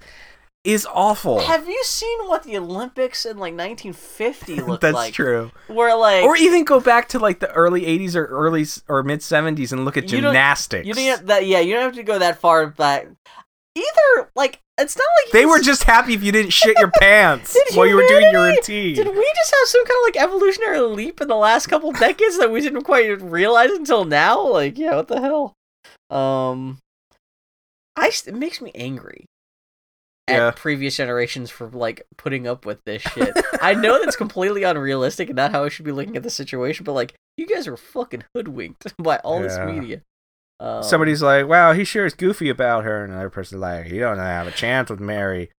is 0.63 0.87
awful. 0.93 1.39
have 1.41 1.67
you 1.67 1.83
seen 1.83 2.17
what 2.27 2.43
the 2.43 2.57
Olympics 2.57 3.25
in 3.25 3.37
like 3.37 3.53
1950 3.53 4.55
looked 4.61 4.81
That's 4.81 4.93
like? 4.95 5.07
That's 5.07 5.15
true. 5.15 5.51
Where 5.67 5.95
like 5.97 6.23
Or 6.23 6.37
even 6.37 6.63
go 6.63 6.79
back 6.79 7.09
to 7.09 7.19
like 7.19 7.39
the 7.39 7.51
early 7.51 7.81
'80s 7.81 8.15
or 8.15 8.25
early 8.25 8.65
or 8.87 9.03
mid 9.03 9.19
'70s 9.19 9.71
and 9.73 9.83
look 9.85 9.97
at 9.97 10.03
You 10.11 10.21
don't- 10.21 10.29
gymnastics. 10.31 10.87
you 10.87 10.93
don't 10.93 11.25
that. 11.25 11.45
Yeah, 11.45 11.59
you 11.59 11.73
don't 11.73 11.83
have 11.83 11.95
to 11.95 12.03
go 12.03 12.17
that 12.19 12.39
far 12.39 12.67
back. 12.67 13.07
Either 13.75 14.29
like 14.35 14.59
it's 14.77 14.95
not 14.95 15.05
like 15.25 15.31
They 15.33 15.45
were 15.45 15.59
just 15.59 15.83
happy 15.83 16.13
if 16.13 16.23
you 16.23 16.31
didn't 16.31 16.51
shit 16.53 16.77
your 16.79 16.91
pants 16.99 17.57
while 17.73 17.85
you 17.85 17.95
were 17.95 18.07
doing 18.07 18.31
your 18.31 18.43
routine. 18.45 18.95
Did 18.95 19.07
we 19.07 19.31
just 19.35 19.51
have 19.59 19.67
some 19.67 19.85
kind 19.85 19.97
of 19.97 20.03
like 20.03 20.23
evolutionary 20.23 20.79
leap 20.79 21.19
in 21.21 21.27
the 21.27 21.35
last 21.35 21.67
couple 21.67 21.91
decades 21.91 22.37
that 22.39 22.51
we 22.51 22.61
didn't 22.61 22.83
quite 22.83 23.21
realize 23.21 23.71
until 23.71 24.05
now? 24.05 24.47
Like, 24.47 24.77
yeah, 24.77 24.95
what 24.95 25.07
the 25.09 25.19
hell? 25.19 25.53
Um, 26.09 26.77
I 27.95 28.11
it 28.27 28.33
makes 28.35 28.61
me 28.61 28.71
angry 28.75 29.25
at 30.27 30.37
Yeah. 30.37 30.51
previous 30.55 30.95
generations 30.97 31.49
for 31.49 31.67
like 31.69 32.03
putting 32.17 32.47
up 32.47 32.65
with 32.65 32.79
this 32.85 33.01
shit. 33.01 33.33
I 33.61 33.73
know 33.73 33.99
that's 33.99 34.15
completely 34.15 34.63
unrealistic 34.63 35.29
and 35.29 35.35
not 35.35 35.51
how 35.51 35.65
I 35.65 35.69
should 35.69 35.85
be 35.85 35.91
looking 35.91 36.15
at 36.15 36.23
the 36.23 36.29
situation, 36.29 36.83
but 36.85 36.93
like, 36.93 37.13
you 37.37 37.45
guys 37.47 37.67
are 37.67 37.75
fucking 37.77 38.23
hoodwinked 38.33 38.93
by 38.97 39.17
all 39.17 39.41
this 39.41 39.57
media. 39.59 40.01
Um, 40.59 40.83
Somebody's 40.83 41.21
like, 41.21 41.47
"Wow, 41.47 41.73
he 41.73 41.83
sure 41.83 42.05
is 42.05 42.13
goofy 42.13 42.47
about 42.49 42.83
her," 42.85 43.03
and 43.03 43.11
another 43.11 43.29
person's 43.29 43.59
like, 43.61 43.87
"He 43.87 43.97
don't 43.99 44.17
have 44.19 44.47
a 44.47 44.51
chance 44.51 44.89
with 44.89 44.99
Mary." 44.99 45.49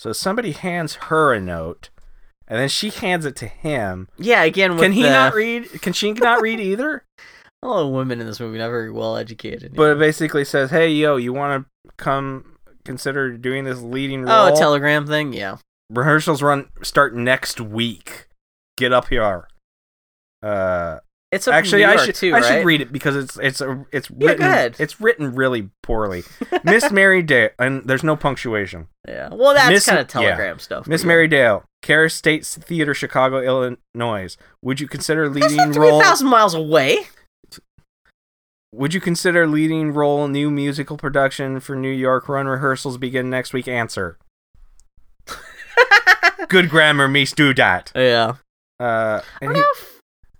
So 0.00 0.12
somebody 0.12 0.50
hands 0.52 0.94
her 1.08 1.32
a 1.32 1.40
note, 1.40 1.88
and 2.48 2.58
then 2.58 2.68
she 2.68 2.90
hands 2.90 3.24
it 3.24 3.36
to 3.36 3.46
him. 3.46 4.08
yeah, 4.18 4.42
again, 4.42 4.76
Can 4.76 4.92
he 4.92 5.02
the, 5.04 5.10
not 5.10 5.34
read? 5.34 5.80
Can 5.80 5.92
she 5.94 6.12
not 6.12 6.42
read 6.42 6.60
either? 6.72 7.04
All 7.62 7.84
the 7.84 7.88
women 7.88 8.20
in 8.20 8.26
this 8.26 8.40
movie 8.40 8.58
not 8.58 8.68
very 8.68 8.90
well 8.90 9.16
educated. 9.16 9.74
But 9.76 9.92
it 9.92 9.98
basically 9.98 10.44
says, 10.44 10.70
"Hey, 10.70 10.90
yo, 10.90 11.16
you 11.16 11.32
want 11.32 11.64
to 11.64 11.90
come 11.96 12.53
consider 12.84 13.36
doing 13.36 13.64
this 13.64 13.80
leading 13.80 14.22
role?" 14.22 14.48
oh, 14.48 14.54
a 14.54 14.56
telegram 14.56 15.06
thing, 15.06 15.32
yeah. 15.32 15.56
Rehearsals 15.90 16.42
run 16.42 16.68
start 16.82 17.14
next 17.14 17.60
week. 17.60 18.28
Get 18.76 18.92
up 18.92 19.08
here. 19.08 19.46
Uh, 20.42 20.98
It's 21.32 21.48
actually, 21.48 21.84
I 21.84 21.96
should 21.96 22.14
too, 22.14 22.28
I 22.34 22.38
right? 22.40 22.44
should 22.44 22.64
read 22.66 22.80
it 22.80 22.92
because 22.92 23.16
it's 23.16 23.38
it's 23.38 23.60
a 23.60 23.84
it's 23.92 24.08
Yeah, 24.10 24.28
written 24.28 24.46
ahead. 24.46 24.76
it's 24.78 25.00
written 25.00 25.34
really 25.34 25.70
poorly. 25.82 26.22
Miss 26.64 26.90
Mary 26.92 27.22
Dale, 27.22 27.50
and 27.58 27.82
there's 27.84 28.04
no 28.04 28.14
punctuation. 28.16 28.86
Yeah. 29.08 29.28
Well, 29.32 29.54
that's 29.54 29.86
kind 29.86 29.98
of 29.98 30.06
yeah. 30.06 30.12
telegram 30.12 30.58
stuff. 30.58 30.86
Miss 30.86 31.04
Mary 31.04 31.26
Dale, 31.28 31.64
Karis 31.82 32.12
State 32.12 32.44
Theater, 32.46 32.94
Chicago, 32.94 33.40
Illinois. 33.40 34.36
Would 34.62 34.80
you 34.80 34.86
consider 34.88 35.24
yeah. 35.24 35.28
That's 35.40 35.52
leading 35.52 35.56
not 35.66 35.74
three 35.74 35.88
role? 35.90 36.00
thousand 36.00 36.28
miles 36.28 36.54
away. 36.54 36.98
Would 38.76 38.92
you 38.92 39.00
consider 39.00 39.46
leading 39.46 39.92
role 39.92 40.26
new 40.26 40.50
musical 40.50 40.96
production 40.96 41.60
for 41.60 41.76
New 41.76 41.90
York? 41.90 42.28
Run 42.28 42.46
rehearsals 42.46 42.98
begin 42.98 43.30
next 43.30 43.52
week. 43.52 43.68
Answer. 43.68 44.18
Good 46.48 46.68
grammar, 46.70 47.06
me 47.08 47.24
do 47.24 47.54
that. 47.54 47.92
yeah. 47.94 48.34
Uh, 48.80 49.20
I 49.22 49.38
and 49.40 49.48
don't 49.50 49.54
he, 49.54 49.60
know 49.60 49.66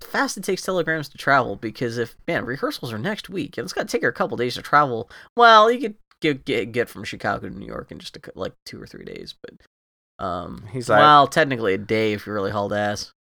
how 0.03 0.09
fast 0.09 0.37
it 0.37 0.43
takes 0.43 0.63
telegrams 0.63 1.09
to 1.11 1.19
travel 1.19 1.55
because 1.55 1.97
if 1.97 2.17
man 2.27 2.45
rehearsals 2.45 2.93
are 2.93 2.99
next 2.99 3.31
week 3.31 3.57
and 3.57 3.65
it's 3.65 3.73
gonna 3.73 3.87
take 3.87 4.03
her 4.03 4.09
a 4.09 4.13
couple 4.13 4.37
days 4.37 4.55
to 4.57 4.63
travel. 4.63 5.09
Well, 5.37 5.71
you 5.71 5.79
could 5.81 5.95
get 6.21 6.45
get, 6.45 6.73
get 6.73 6.89
from 6.89 7.05
Chicago 7.05 7.49
to 7.49 7.55
New 7.57 7.67
York 7.67 7.93
in 7.93 8.01
just 8.01 8.17
a, 8.17 8.21
like 8.35 8.55
two 8.67 8.83
or 8.83 8.87
three 8.89 9.05
days, 9.05 9.35
but 9.41 10.25
um, 10.25 10.65
He's 10.73 10.89
like- 10.89 10.99
well, 10.99 11.29
technically 11.29 11.75
a 11.75 11.79
day 11.79 12.13
if 12.13 12.27
you 12.27 12.33
really 12.33 12.51
hauled 12.51 12.73
ass. 12.73 13.13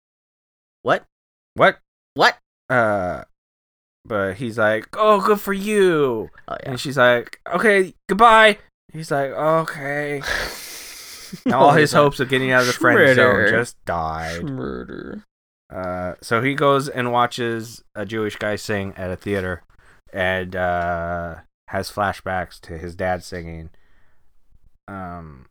What? 0.81 1.05
what? 1.55 1.79
What? 2.15 2.39
Uh, 2.71 3.25
but 4.05 4.35
he's 4.35 4.59
like, 4.59 4.89
"Oh, 4.95 5.21
good 5.21 5.41
for 5.41 5.53
you." 5.53 6.31
Oh 6.49 6.57
yeah. 6.63 6.71
And 6.71 6.81
she's 6.81 6.97
like, 6.99 7.41
"Okay, 7.53 7.95
goodbye." 8.09 8.59
He's 8.93 9.11
like, 9.11 9.31
"Okay." 9.31 10.23
And 11.47 11.55
all 11.55 11.73
his 11.73 11.93
hopes 11.93 12.21
of 12.21 12.29
getting 12.29 12.51
out 12.51 12.61
of 12.61 12.67
the 12.67 12.73
friend 12.75 13.17
zone 13.17 13.49
just 13.49 13.83
died. 13.87 14.45
murder. 14.45 15.25
Uh, 15.75 16.13
so 16.21 16.43
he 16.43 16.55
goes 16.55 16.91
and 16.91 17.11
watches 17.11 17.83
a 17.95 18.05
Jewish 18.05 18.37
guy 18.37 18.57
sing 18.57 18.93
at 18.99 19.11
a 19.11 19.17
theater, 19.17 19.63
and 20.13 20.55
uh, 20.55 21.37
has 21.69 21.91
flashbacks 21.91 22.61
to 22.61 22.77
his 22.77 22.95
dad 22.95 23.25
singing. 23.25 23.71
Um, 24.87 25.47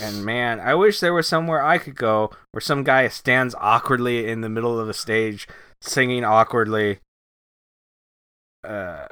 and 0.00 0.24
man, 0.24 0.60
I 0.60 0.74
wish 0.74 1.00
there 1.00 1.12
was 1.12 1.26
somewhere 1.26 1.62
I 1.64 1.78
could 1.78 1.96
go 1.96 2.30
where 2.52 2.60
some 2.60 2.84
guy 2.84 3.08
stands 3.08 3.54
awkwardly 3.58 4.28
in 4.28 4.40
the 4.40 4.48
middle 4.48 4.78
of 4.78 4.88
a 4.88 4.94
stage 4.94 5.48
singing 5.82 6.24
awkwardly. 6.24 6.98
Uh, 8.64 9.06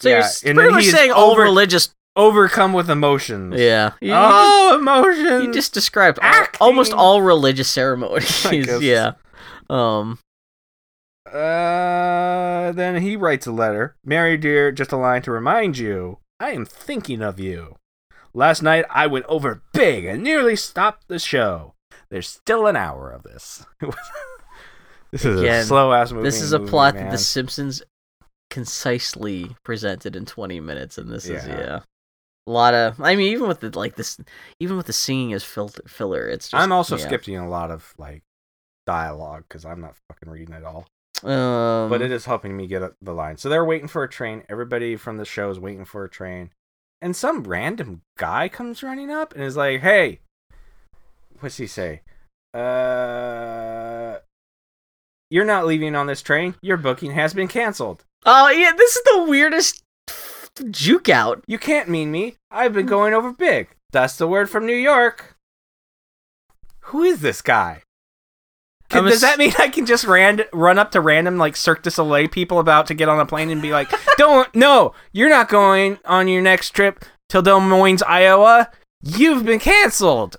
So 0.00 0.08
Yeah, 0.08 0.16
you're 0.16 0.24
and 0.24 0.56
pretty 0.56 0.60
then 0.68 0.72
much 0.72 0.84
saying 0.86 1.12
all 1.12 1.30
over- 1.32 1.42
religious. 1.42 1.90
overcome 2.16 2.72
with 2.72 2.90
emotions. 2.90 3.54
Yeah. 3.58 3.92
You, 4.00 4.08
you 4.08 4.14
Oh, 4.16 4.76
emotions. 4.78 5.44
You 5.44 5.52
just 5.52 5.72
described 5.72 6.18
all, 6.20 6.46
almost 6.60 6.92
all 6.92 7.22
religious 7.22 7.68
ceremonies. 7.70 8.44
Yeah. 8.82 9.12
Um. 9.70 10.18
Uh, 11.26 12.70
then 12.72 13.00
he 13.02 13.16
writes 13.16 13.46
a 13.46 13.52
letter. 13.52 13.96
Mary 14.04 14.36
dear, 14.36 14.70
just 14.70 14.92
a 14.92 14.96
line 14.96 15.22
to 15.22 15.30
remind 15.32 15.78
you, 15.78 16.18
I 16.38 16.50
am 16.50 16.64
thinking 16.66 17.22
of 17.22 17.40
you. 17.40 17.76
Last 18.34 18.62
night 18.62 18.84
I 18.90 19.06
went 19.06 19.24
over 19.26 19.62
big 19.72 20.04
and 20.04 20.22
nearly 20.22 20.54
stopped 20.56 21.08
the 21.08 21.18
show. 21.18 21.74
There's 22.10 22.28
still 22.28 22.66
an 22.66 22.76
hour 22.76 23.10
of 23.10 23.22
this. 23.22 23.64
this 25.14 25.24
is 25.24 25.38
a 25.38 25.42
Again, 25.44 25.64
slow 25.64 25.92
ass 25.92 26.10
movie. 26.10 26.24
This 26.24 26.40
is 26.40 26.52
a 26.52 26.58
movie, 26.58 26.70
plot 26.70 26.94
that. 26.94 27.12
The 27.12 27.18
Simpsons 27.18 27.84
concisely 28.50 29.54
presented 29.62 30.16
in 30.16 30.26
20 30.26 30.58
minutes, 30.58 30.98
and 30.98 31.08
this 31.08 31.26
is 31.26 31.46
Yeah. 31.46 31.58
yeah. 31.60 31.80
A 32.48 32.50
lot 32.50 32.74
of, 32.74 33.00
I 33.00 33.14
mean, 33.14 33.32
even 33.32 33.46
with 33.46 33.60
the 33.60 33.70
like 33.78 33.94
this, 33.94 34.18
even 34.58 34.76
with 34.76 34.86
the 34.86 34.92
singing 34.92 35.32
as 35.32 35.44
fil- 35.44 35.70
filler, 35.86 36.26
it's 36.26 36.48
just. 36.48 36.60
I'm 36.60 36.72
also 36.72 36.96
yeah. 36.96 37.06
skipping 37.06 37.36
a 37.36 37.48
lot 37.48 37.70
of 37.70 37.94
like 37.96 38.24
dialogue 38.88 39.44
because 39.48 39.64
I'm 39.64 39.80
not 39.80 39.94
fucking 40.08 40.28
reading 40.28 40.52
it 40.52 40.64
all. 40.64 40.84
Um, 41.22 41.88
but 41.88 42.02
it 42.02 42.10
is 42.10 42.24
helping 42.24 42.56
me 42.56 42.66
get 42.66 42.82
up 42.82 42.96
the 43.00 43.14
line. 43.14 43.36
So 43.36 43.48
they're 43.48 43.64
waiting 43.64 43.86
for 43.86 44.02
a 44.02 44.08
train. 44.08 44.42
Everybody 44.48 44.96
from 44.96 45.18
the 45.18 45.24
show 45.24 45.48
is 45.48 45.60
waiting 45.60 45.84
for 45.84 46.02
a 46.02 46.10
train. 46.10 46.50
And 47.00 47.14
some 47.14 47.44
random 47.44 48.02
guy 48.18 48.48
comes 48.48 48.82
running 48.82 49.12
up 49.12 49.32
and 49.32 49.44
is 49.44 49.56
like, 49.56 49.80
hey, 49.80 50.18
what's 51.38 51.58
he 51.58 51.68
say? 51.68 52.02
Uh, 52.52 54.18
you're 55.34 55.44
not 55.44 55.66
leaving 55.66 55.96
on 55.96 56.06
this 56.06 56.22
train. 56.22 56.54
Your 56.62 56.76
booking 56.76 57.10
has 57.10 57.34
been 57.34 57.48
canceled. 57.48 58.04
Oh 58.24 58.48
yeah, 58.50 58.70
this 58.76 58.94
is 58.94 59.02
the 59.02 59.24
weirdest 59.24 59.82
juke 60.70 61.08
out. 61.08 61.42
You 61.48 61.58
can't 61.58 61.88
mean 61.88 62.12
me. 62.12 62.36
I've 62.52 62.72
been 62.72 62.86
going 62.86 63.14
over 63.14 63.32
big. 63.32 63.66
That's 63.90 64.16
the 64.16 64.28
word 64.28 64.48
from 64.48 64.64
New 64.64 64.76
York. 64.76 65.36
Who 66.82 67.02
is 67.02 67.20
this 67.20 67.42
guy? 67.42 67.82
Can- 68.88 69.06
does 69.06 69.22
that 69.22 69.38
mean 69.38 69.52
I 69.58 69.70
can 69.70 69.86
just 69.86 70.04
ran- 70.04 70.44
run 70.52 70.78
up 70.78 70.92
to 70.92 71.00
random 71.00 71.36
like 71.36 71.56
Cirque 71.56 71.82
du 71.82 71.90
Soleil 71.90 72.28
people 72.28 72.60
about 72.60 72.86
to 72.86 72.94
get 72.94 73.08
on 73.08 73.18
a 73.18 73.26
plane 73.26 73.50
and 73.50 73.60
be 73.60 73.72
like, 73.72 73.90
"Don't, 74.16 74.54
no, 74.54 74.94
you're 75.12 75.28
not 75.28 75.48
going 75.48 75.98
on 76.04 76.28
your 76.28 76.42
next 76.42 76.70
trip 76.70 77.04
till 77.28 77.42
Des 77.42 77.58
Moines, 77.58 78.04
Iowa. 78.04 78.70
You've 79.02 79.44
been 79.44 79.58
canceled." 79.58 80.36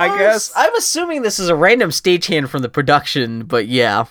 I 0.00 0.08
I'm 0.08 0.18
guess. 0.18 0.50
ass- 0.50 0.52
I'm 0.56 0.74
assuming 0.76 1.22
this 1.22 1.38
is 1.38 1.48
a 1.48 1.54
random 1.54 1.90
stagehand 1.90 2.48
from 2.48 2.62
the 2.62 2.68
production, 2.68 3.44
but 3.44 3.66
yeah. 3.68 4.06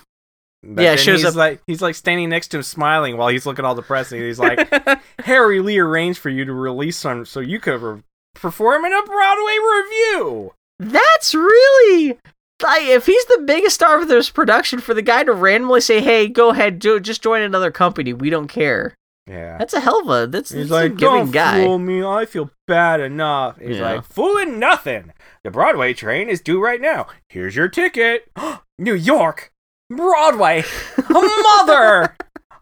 But 0.64 0.84
Yeah, 0.84 0.96
shows 0.98 1.20
he's 1.22 1.26
up- 1.30 1.36
like 1.36 1.62
he's 1.68 1.82
like 1.82 1.96
standing 1.96 2.30
next 2.30 2.50
to 2.50 2.58
him, 2.58 2.64
smiling 2.64 3.18
while 3.18 3.30
he's 3.30 3.46
looking 3.46 3.64
all 3.66 3.76
depressed. 3.76 4.12
And 4.12 4.22
he's 4.22 4.40
like, 4.40 4.70
"Harry 5.22 5.62
Lee 5.62 5.80
arranged 5.80 6.20
for 6.20 6.30
you 6.30 6.46
to 6.46 6.54
release 6.54 6.98
some, 6.98 7.26
so 7.26 7.40
you 7.40 7.60
could 7.60 7.82
re- 7.82 8.02
perform 8.36 8.86
in 8.86 8.94
a 8.94 9.04
Broadway 9.04 9.58
revue." 9.58 10.52
That's 10.80 11.34
really. 11.34 12.18
Like, 12.62 12.84
if 12.84 13.06
he's 13.06 13.24
the 13.26 13.44
biggest 13.46 13.76
star 13.76 14.02
of 14.02 14.10
this 14.10 14.30
production, 14.30 14.80
for 14.80 14.94
the 14.94 15.02
guy 15.02 15.24
to 15.24 15.32
randomly 15.34 15.80
say, 15.80 16.02
"Hey, 16.02 16.28
go 16.28 16.50
ahead, 16.50 16.82
jo- 16.82 17.00
just 17.00 17.24
join 17.24 17.42
another 17.42 17.72
company. 17.72 18.12
We 18.14 18.30
don't 18.30 18.50
care." 18.50 18.94
Yeah. 19.30 19.58
That's 19.60 19.74
a 19.76 19.80
hell 19.80 20.00
of 20.02 20.10
a 20.10 20.28
that's, 20.28 20.50
He's 20.52 20.70
that's 20.70 20.72
like, 20.72 20.92
a 20.94 20.96
giving 20.96 21.16
don't 21.16 21.32
guy. 21.32 21.64
fool 21.64 21.78
me. 21.78 22.04
I 22.04 22.26
feel 22.26 22.50
bad 22.68 23.00
enough. 23.00 23.60
He's 23.60 23.78
Yeah. 23.78 23.94
like, 23.94 24.04
fooling 24.06 24.58
nothing. 24.58 25.14
The 25.44 25.52
Broadway 25.52 25.94
train 25.94 26.30
is 26.30 26.42
due 26.42 26.60
right 26.62 26.82
now. 26.82 27.06
Here's 27.30 27.56
your 27.56 27.68
ticket. 27.68 28.32
New 28.80 28.96
York, 28.96 29.52
Broadway, 29.90 30.64
mother. 31.10 32.16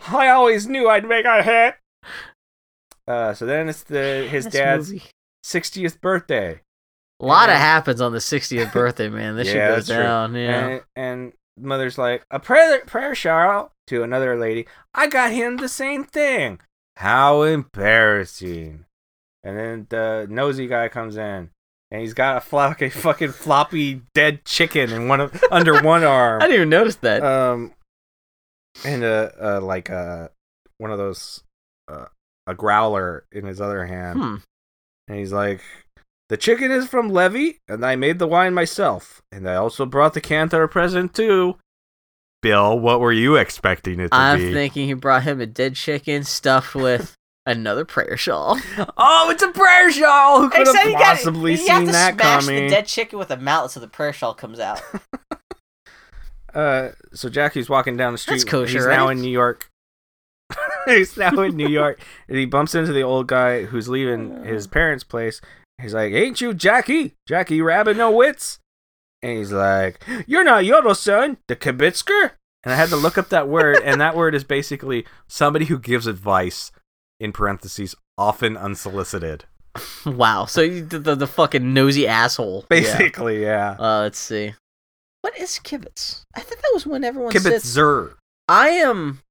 I 0.09 0.27
always 0.29 0.67
knew 0.67 0.89
I'd 0.89 1.07
make 1.07 1.25
a 1.25 1.41
hit. 1.43 1.75
Uh, 3.07 3.33
so 3.33 3.45
then 3.45 3.69
it's 3.69 3.83
the 3.83 4.27
his 4.29 4.45
This 4.45 4.53
dad's 4.53 4.91
movie. 4.91 5.03
sixtieth 5.43 6.01
birthday, 6.01 6.59
A 7.21 7.25
lot 7.25 7.49
of 7.49 7.55
happens 7.55 8.01
on 8.01 8.11
the 8.11 8.17
60th 8.19 8.73
birthday, 8.73 9.07
man. 9.09 9.35
This 9.37 9.47
shit 9.47 9.55
Yeah, 9.55 9.67
goes 9.69 9.87
that's 9.87 9.97
true. 9.97 10.03
down. 10.03 10.35
Yeah. 10.35 10.67
and 10.67 10.81
and 10.95 11.33
mother's 11.57 11.97
like 11.97 12.25
a 12.29 12.39
prayer 12.39 12.81
prayer 12.85 13.15
shower 13.15 13.69
to 13.87 14.03
another 14.03 14.37
lady. 14.37 14.67
I 14.93 15.07
got 15.07 15.31
him 15.31 15.57
the 15.57 15.69
same 15.69 16.03
thing. 16.03 16.59
How 16.97 17.43
embarrassing! 17.43 18.85
And 19.43 19.57
then 19.57 19.87
the 19.89 20.27
nosy 20.29 20.67
guy 20.67 20.89
comes 20.89 21.15
in, 21.15 21.51
and 21.91 22.01
he's 22.01 22.13
got 22.13 22.37
a 22.37 22.41
fucking 22.41 22.89
fucking 22.91 23.31
floppy 23.31 24.01
dead 24.13 24.45
chicken 24.45 24.91
in 24.91 25.07
one 25.07 25.21
of 25.21 25.43
under 25.51 25.81
one 25.83 26.03
arm. 26.03 26.41
I 26.41 26.45
didn't 26.45 26.55
even 26.55 26.69
notice 26.69 26.95
that. 26.97 27.23
Um, 27.23 27.73
and 28.83 29.03
a, 29.03 29.33
a 29.39 29.51
like 29.59 29.89
a 29.89 30.31
one 30.77 30.91
of 30.91 30.97
those 30.97 31.43
uh, 31.87 32.05
a 32.45 32.55
growler 32.55 33.25
in 33.31 33.45
his 33.45 33.61
other 33.61 33.85
hand, 33.85 34.19
hmm. 34.19 34.35
and 35.07 35.19
he's 35.19 35.33
like, 35.33 35.61
"The 36.29 36.37
chicken 36.37 36.71
is 36.71 36.87
from 36.87 37.09
Levy, 37.09 37.59
and 37.67 37.85
I 37.85 37.95
made 37.95 38.19
the 38.19 38.27
wine 38.27 38.53
myself, 38.53 39.21
and 39.31 39.49
I 39.49 39.55
also 39.55 39.85
brought 39.85 40.13
the 40.13 40.21
Cantor 40.21 40.67
present 40.67 41.13
too." 41.13 41.57
Bill, 42.43 42.77
what 42.79 42.99
were 42.99 43.11
you 43.11 43.35
expecting 43.35 43.99
it 43.99 44.03
to 44.03 44.09
be? 44.09 44.15
I'm 44.15 44.53
thinking 44.53 44.87
he 44.87 44.93
brought 44.93 45.23
him 45.23 45.41
a 45.41 45.45
dead 45.47 45.75
chicken 45.75 46.23
stuffed 46.23 46.75
with 46.75 47.15
another 47.47 47.83
prayer 47.83 48.15
shawl. 48.15 48.59
oh, 48.97 49.29
it's 49.31 49.41
a 49.41 49.51
prayer 49.51 49.91
shawl. 49.91 50.41
Who 50.41 50.49
could 50.51 50.61
Except 50.61 50.77
have 50.77 50.87
you 50.87 50.93
gotta- 50.93 51.15
possibly 51.17 51.51
you 51.53 51.57
have 51.67 51.77
seen 51.79 51.85
to 51.87 51.91
that 51.93 52.13
smash 52.13 52.45
coming? 52.45 52.63
the 52.65 52.69
dead 52.69 52.85
chicken 52.85 53.17
with 53.17 53.31
a 53.31 53.37
mallet 53.37 53.71
so 53.71 53.79
the 53.79 53.87
prayer 53.87 54.13
shawl 54.13 54.33
comes 54.33 54.59
out. 54.59 54.81
Uh, 56.53 56.91
so 57.13 57.29
Jackie's 57.29 57.69
walking 57.69 57.97
down 57.97 58.13
the 58.13 58.17
street. 58.17 58.35
That's 58.35 58.43
kosher, 58.45 58.77
He's 58.79 58.85
now 58.87 59.09
in 59.09 59.21
New 59.21 59.29
York. 59.29 59.69
he's 60.87 61.15
now 61.15 61.39
in 61.41 61.55
New 61.55 61.67
York, 61.67 61.99
and 62.27 62.37
he 62.37 62.45
bumps 62.45 62.73
into 62.73 62.91
the 62.93 63.03
old 63.03 63.27
guy 63.27 63.65
who's 63.65 63.87
leaving 63.89 64.43
his 64.43 64.65
parents' 64.65 65.03
place. 65.03 65.39
He's 65.81 65.93
like, 65.93 66.13
"Ain't 66.13 66.41
you 66.41 66.53
Jackie? 66.53 67.13
Jackie 67.27 67.59
Rabinowitz?" 67.59 68.59
And 69.21 69.37
he's 69.37 69.51
like, 69.51 70.03
"You're 70.25 70.43
not 70.43 70.63
Yudelson, 70.63 71.37
the 71.47 71.55
kibitzer." 71.55 72.31
And 72.63 72.73
I 72.73 72.75
had 72.75 72.89
to 72.89 72.95
look 72.95 73.17
up 73.17 73.29
that 73.29 73.47
word, 73.47 73.77
and 73.83 74.01
that 74.01 74.15
word 74.15 74.35
is 74.35 74.43
basically 74.43 75.05
somebody 75.27 75.65
who 75.65 75.79
gives 75.79 76.07
advice. 76.07 76.71
In 77.19 77.31
parentheses, 77.31 77.95
often 78.15 78.55
unsolicited. 78.55 79.45
wow. 80.05 80.45
So 80.45 80.67
the, 80.67 80.99
the 80.99 81.15
the 81.15 81.27
fucking 81.27 81.73
nosy 81.73 82.07
asshole. 82.07 82.65
Basically, 82.69 83.41
yeah. 83.41 83.75
Uh, 83.79 84.01
let's 84.01 84.19
see. 84.19 84.53
What 85.21 85.37
is 85.39 85.59
kibitz? 85.63 86.21
I 86.35 86.41
think 86.41 86.61
that 86.61 86.71
was 86.73 86.85
when 86.85 87.03
everyone 87.03 87.31
Kibitzer. 87.33 88.09
sits. 88.09 88.15
I 88.47 88.69
am. 88.69 89.21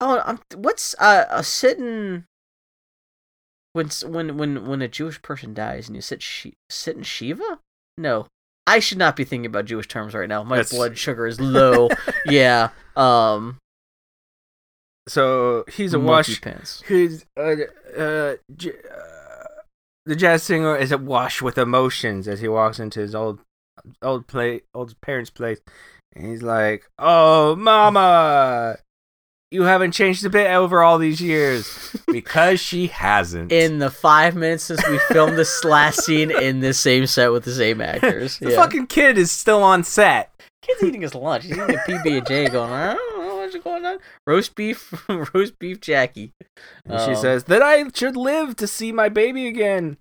Oh, 0.00 0.22
I'm. 0.24 0.40
What's 0.54 0.94
uh 0.98 1.26
a 1.30 1.44
sitting? 1.44 2.24
When 3.76 3.90
when 4.06 4.38
when 4.38 4.66
when 4.66 4.80
a 4.80 4.88
Jewish 4.88 5.20
person 5.20 5.52
dies 5.52 5.86
and 5.86 5.94
you 5.96 6.00
sit 6.00 6.22
shi 6.22 6.54
sit 6.70 6.96
in 6.96 7.02
shiva? 7.02 7.58
No, 7.98 8.26
I 8.66 8.78
should 8.78 8.96
not 8.96 9.16
be 9.16 9.24
thinking 9.24 9.44
about 9.44 9.66
Jewish 9.66 9.86
terms 9.86 10.14
right 10.14 10.30
now. 10.30 10.42
My 10.42 10.56
That's- 10.56 10.72
blood 10.72 10.96
sugar 10.96 11.26
is 11.26 11.38
low. 11.38 11.90
yeah. 12.26 12.70
Um. 12.96 13.58
So 15.06 15.64
he's 15.70 15.92
a 15.92 16.00
wash. 16.00 16.40
pants. 16.40 16.82
Who's 16.86 17.26
uh, 17.36 17.54
uh, 17.96 18.36
j- 18.56 18.70
uh, 18.70 19.44
the 20.06 20.16
jazz 20.16 20.42
singer 20.42 20.74
is 20.74 20.90
awash 20.90 21.42
with 21.42 21.58
emotions 21.58 22.26
as 22.26 22.40
he 22.40 22.48
walks 22.48 22.78
into 22.80 23.00
his 23.00 23.14
old 23.14 23.40
old 24.00 24.26
play 24.26 24.62
old 24.72 24.98
parents' 25.02 25.28
place, 25.28 25.60
and 26.14 26.26
he's 26.26 26.42
like, 26.42 26.88
"Oh, 26.98 27.54
mama, 27.56 28.78
you 29.50 29.62
haven't 29.62 29.92
changed 29.92 30.24
a 30.24 30.30
bit 30.30 30.50
over 30.50 30.82
all 30.82 30.98
these 30.98 31.20
years 31.20 31.96
because 32.06 32.60
she 32.60 32.88
hasn't." 32.88 33.52
In 33.52 33.78
the 33.78 33.90
five 33.90 34.34
minutes 34.34 34.64
since 34.64 34.86
we 34.88 34.98
filmed 35.08 35.36
this 35.38 35.64
last 35.64 36.04
scene 36.04 36.30
in 36.30 36.60
the 36.60 36.74
same 36.74 37.06
set 37.06 37.32
with 37.32 37.44
the 37.44 37.52
same 37.54 37.80
actors, 37.80 38.38
the 38.38 38.50
yeah. 38.50 38.56
fucking 38.56 38.86
kid 38.88 39.18
is 39.18 39.30
still 39.30 39.62
on 39.62 39.84
set. 39.84 40.32
Kid's 40.62 40.82
eating 40.82 41.02
his 41.02 41.14
lunch. 41.14 41.44
He's 41.44 41.52
eating 41.52 41.76
a 41.76 41.78
PB 41.78 42.18
and 42.18 42.26
J, 42.26 42.48
going, 42.48 42.72
I 42.72 42.94
don't 42.94 43.20
know 43.24 43.36
what's 43.36 43.56
going 43.58 43.84
on. 43.86 43.98
Roast 44.26 44.54
beef, 44.56 44.92
roast 45.34 45.58
beef, 45.60 45.80
Jackie. 45.80 46.32
And 46.84 47.00
she 47.00 47.10
Um, 47.10 47.16
says 47.16 47.44
that 47.44 47.62
I 47.62 47.84
should 47.94 48.16
live 48.16 48.56
to 48.56 48.66
see 48.66 48.90
my 48.90 49.08
baby 49.08 49.46
again. 49.46 49.98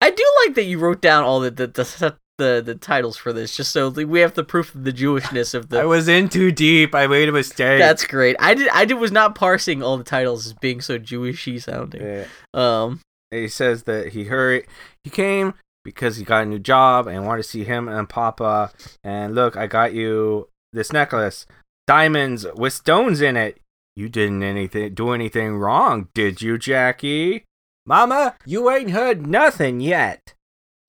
I 0.00 0.10
do 0.10 0.24
like 0.44 0.56
that 0.56 0.64
you 0.64 0.80
wrote 0.80 1.00
down 1.00 1.22
all 1.22 1.38
the 1.38 1.50
the 1.52 1.68
the, 1.68 2.16
the, 2.42 2.62
the 2.64 2.74
titles 2.74 3.16
for 3.16 3.32
this, 3.32 3.56
just 3.56 3.70
so 3.72 3.88
we 3.88 4.20
have 4.20 4.34
the 4.34 4.44
proof 4.44 4.74
of 4.74 4.84
the 4.84 4.92
Jewishness 4.92 5.54
of 5.54 5.68
the. 5.68 5.80
I 5.80 5.84
was 5.84 6.08
in 6.08 6.28
too 6.28 6.50
deep. 6.50 6.94
I 6.94 7.06
made 7.06 7.28
a 7.28 7.32
mistake. 7.32 7.78
That's 7.78 8.04
great. 8.04 8.36
I 8.38 8.54
did. 8.54 8.68
I 8.70 8.84
did 8.84 8.94
was 8.94 9.12
not 9.12 9.34
parsing 9.34 9.82
all 9.82 9.96
the 9.96 10.04
titles 10.04 10.46
as 10.46 10.54
being 10.54 10.80
so 10.80 10.98
Jewishy 10.98 11.62
sounding. 11.62 12.02
Yeah. 12.02 12.26
Um. 12.52 13.00
he 13.30 13.48
says 13.48 13.84
that 13.84 14.08
he 14.08 14.24
hurried 14.24 14.66
he 15.04 15.10
came 15.10 15.54
because 15.84 16.16
he 16.16 16.24
got 16.24 16.42
a 16.42 16.46
new 16.46 16.58
job 16.58 17.06
and 17.06 17.26
wanted 17.26 17.42
to 17.42 17.48
see 17.48 17.64
him 17.64 17.88
and 17.88 18.08
papa 18.08 18.70
and 19.02 19.34
look 19.34 19.56
i 19.56 19.66
got 19.66 19.94
you 19.94 20.48
this 20.72 20.92
necklace 20.92 21.46
diamonds 21.86 22.46
with 22.54 22.72
stones 22.72 23.20
in 23.22 23.36
it 23.36 23.58
you 23.96 24.08
didn't 24.08 24.42
anything 24.42 24.92
do 24.94 25.10
anything 25.10 25.56
wrong 25.56 26.08
did 26.14 26.42
you 26.42 26.58
jackie 26.58 27.44
mama 27.86 28.36
you 28.44 28.70
ain't 28.70 28.90
heard 28.90 29.26
nothing 29.26 29.80
yet 29.80 30.34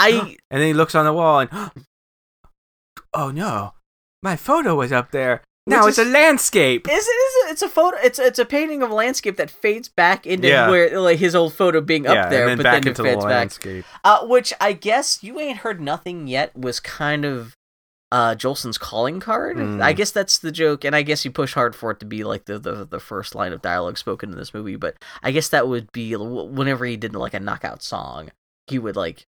I 0.04 0.36
and 0.52 0.62
then 0.62 0.68
he 0.68 0.74
looks 0.74 0.96
on 0.96 1.06
the 1.06 1.14
wall 1.14 1.40
and 1.40 1.50
oh 3.14 3.32
no 3.32 3.74
my 4.22 4.36
photo 4.36 4.76
was 4.76 4.92
up 4.92 5.12
there 5.12 5.42
now 5.66 5.86
Which 5.86 5.92
it's 5.92 5.98
is- 6.00 6.08
a 6.08 6.12
landscape 6.12 6.88
is 6.90 7.08
it 7.08 7.12
is 7.12 7.46
it, 7.48 7.52
it's 7.52 7.62
a 7.62 7.70
photo. 7.70 7.98
It's 8.04 8.20
it's 8.20 8.38
a 8.40 8.44
painting 8.44 8.84
of 8.84 8.92
a 8.92 8.94
landscape 8.94 9.38
that 9.38 9.50
fades 9.50 9.88
back 9.88 10.28
into 10.28 10.48
Yeah. 10.50 10.70
where 10.70 11.00
like 11.00 11.20
his 11.20 11.36
old 11.36 11.54
photo 11.54 11.80
being 11.80 12.06
up 12.06 12.16
yeah 12.16 12.28
there, 12.30 12.42
and 12.42 12.50
then 12.50 12.58
but 12.58 12.64
back 12.64 12.74
then 12.74 12.84
it 12.84 12.90
into 12.90 13.02
the 13.04 13.08
fades 13.08 13.24
back. 13.24 13.32
landscape 13.32 13.86
Uh, 14.04 14.26
which 14.26 14.52
I 14.60 14.74
guess 14.74 15.24
you 15.24 15.40
ain't 15.40 15.60
heard 15.60 15.80
nothing 15.80 16.28
yet 16.28 16.54
was 16.58 16.82
kind 16.82 17.24
of 17.24 17.56
uh 18.12 18.36
Jolson's 18.36 18.78
calling 18.78 19.22
card. 19.22 19.56
Mm. 19.56 19.82
I 19.82 19.94
guess 19.94 20.12
that's 20.12 20.38
the 20.38 20.52
joke, 20.52 20.84
and 20.84 20.94
I 20.98 21.02
guess 21.02 21.24
you 21.24 21.32
push 21.32 21.54
hard 21.54 21.78
for 21.78 21.92
it 21.92 22.00
to 22.02 22.06
be 22.06 22.26
like 22.26 22.44
the, 22.44 22.60
the 22.60 22.84
the 22.86 23.00
first 23.00 23.34
line 23.34 23.54
of 23.54 23.62
dialogue 23.62 23.98
spoken 23.98 24.32
in 24.34 24.38
this 24.38 24.54
movie. 24.54 24.76
But 24.76 24.96
I 25.24 25.32
guess 25.32 25.48
that 25.50 25.70
would 25.70 25.92
be 25.94 26.14
whenever 26.16 26.86
he 26.86 26.98
did 26.98 27.16
like 27.16 27.34
a 27.34 27.40
knockout 27.40 27.82
song, 27.82 28.32
he 28.68 28.78
would 28.78 28.98
like 28.98 29.26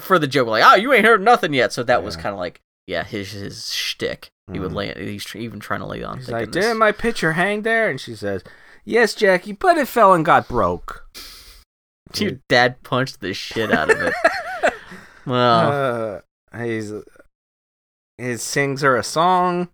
for 0.00 0.18
the 0.18 0.26
joke 0.26 0.48
like, 0.48 0.62
"Oh, 0.64 0.74
you 0.76 0.92
ain't 0.92 1.04
heard 1.04 1.22
nothing 1.22 1.52
yet." 1.54 1.72
So 1.72 1.82
that 1.82 2.02
was 2.02 2.16
kind 2.16 2.32
of 2.32 2.38
like 2.38 2.60
yeah, 2.86 3.04
his 3.04 3.32
his 3.32 3.72
shtick. 3.72 4.28
He 4.52 4.58
would 4.60 4.72
Mhm. 4.72 4.74
lay 4.74 4.94
he's 5.12 5.24
tr- 5.24 5.38
even 5.38 5.58
trying 5.58 5.80
to 5.80 5.86
lay 5.86 6.02
on. 6.02 6.18
He's 6.18 6.30
like, 6.30 6.50
didn't 6.50 6.76
my 6.78 6.92
picture 6.92 7.32
hang 7.32 7.62
there? 7.62 7.88
And 7.88 7.98
she 7.98 8.14
says, 8.14 8.44
yes, 8.84 9.14
Jackie, 9.14 9.52
but 9.52 9.78
it 9.78 9.88
fell 9.88 10.12
and 10.12 10.22
got 10.24 10.48
broke. 10.48 11.08
Your 12.16 12.32
dad 12.50 12.82
punched 12.82 13.20
the 13.20 13.32
shit 13.32 13.72
out 13.72 13.90
of 13.90 14.00
it. 14.02 14.14
well, 15.26 16.22
Uh, 16.52 16.58
he's 16.58 16.92
he 18.18 18.36
sings 18.36 18.82
her 18.82 18.96
a 18.96 19.02
song, 19.02 19.68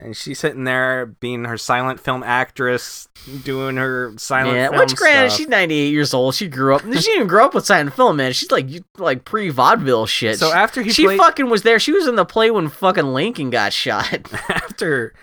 and 0.00 0.16
she's 0.16 0.38
sitting 0.38 0.64
there 0.64 1.06
being 1.06 1.44
her 1.44 1.58
silent 1.58 2.00
film 2.00 2.22
actress, 2.22 3.08
doing 3.44 3.76
her 3.76 4.14
silent 4.16 4.56
yeah. 4.56 4.68
film 4.68 4.80
Which, 4.80 4.96
granted, 4.96 5.32
she's 5.32 5.48
98 5.48 5.90
years 5.90 6.14
old. 6.14 6.34
She 6.34 6.48
grew 6.48 6.74
up. 6.74 6.82
She 6.90 6.90
didn't 6.90 7.16
even 7.16 7.28
grow 7.28 7.44
up 7.46 7.54
with 7.54 7.66
silent 7.66 7.94
film, 7.94 8.16
man. 8.16 8.32
She's 8.32 8.50
like 8.50 8.66
like 8.98 9.24
pre 9.24 9.50
vaudeville 9.50 10.06
shit. 10.06 10.38
so 10.38 10.52
after 10.52 10.82
he 10.82 10.90
she 10.90 11.04
played, 11.04 11.18
fucking 11.18 11.48
was 11.50 11.62
there. 11.62 11.78
She 11.78 11.92
was 11.92 12.06
in 12.06 12.16
the 12.16 12.24
play 12.24 12.50
when 12.50 12.68
fucking 12.68 13.12
Lincoln 13.12 13.50
got 13.50 13.72
shot. 13.72 14.32
after 14.48 15.14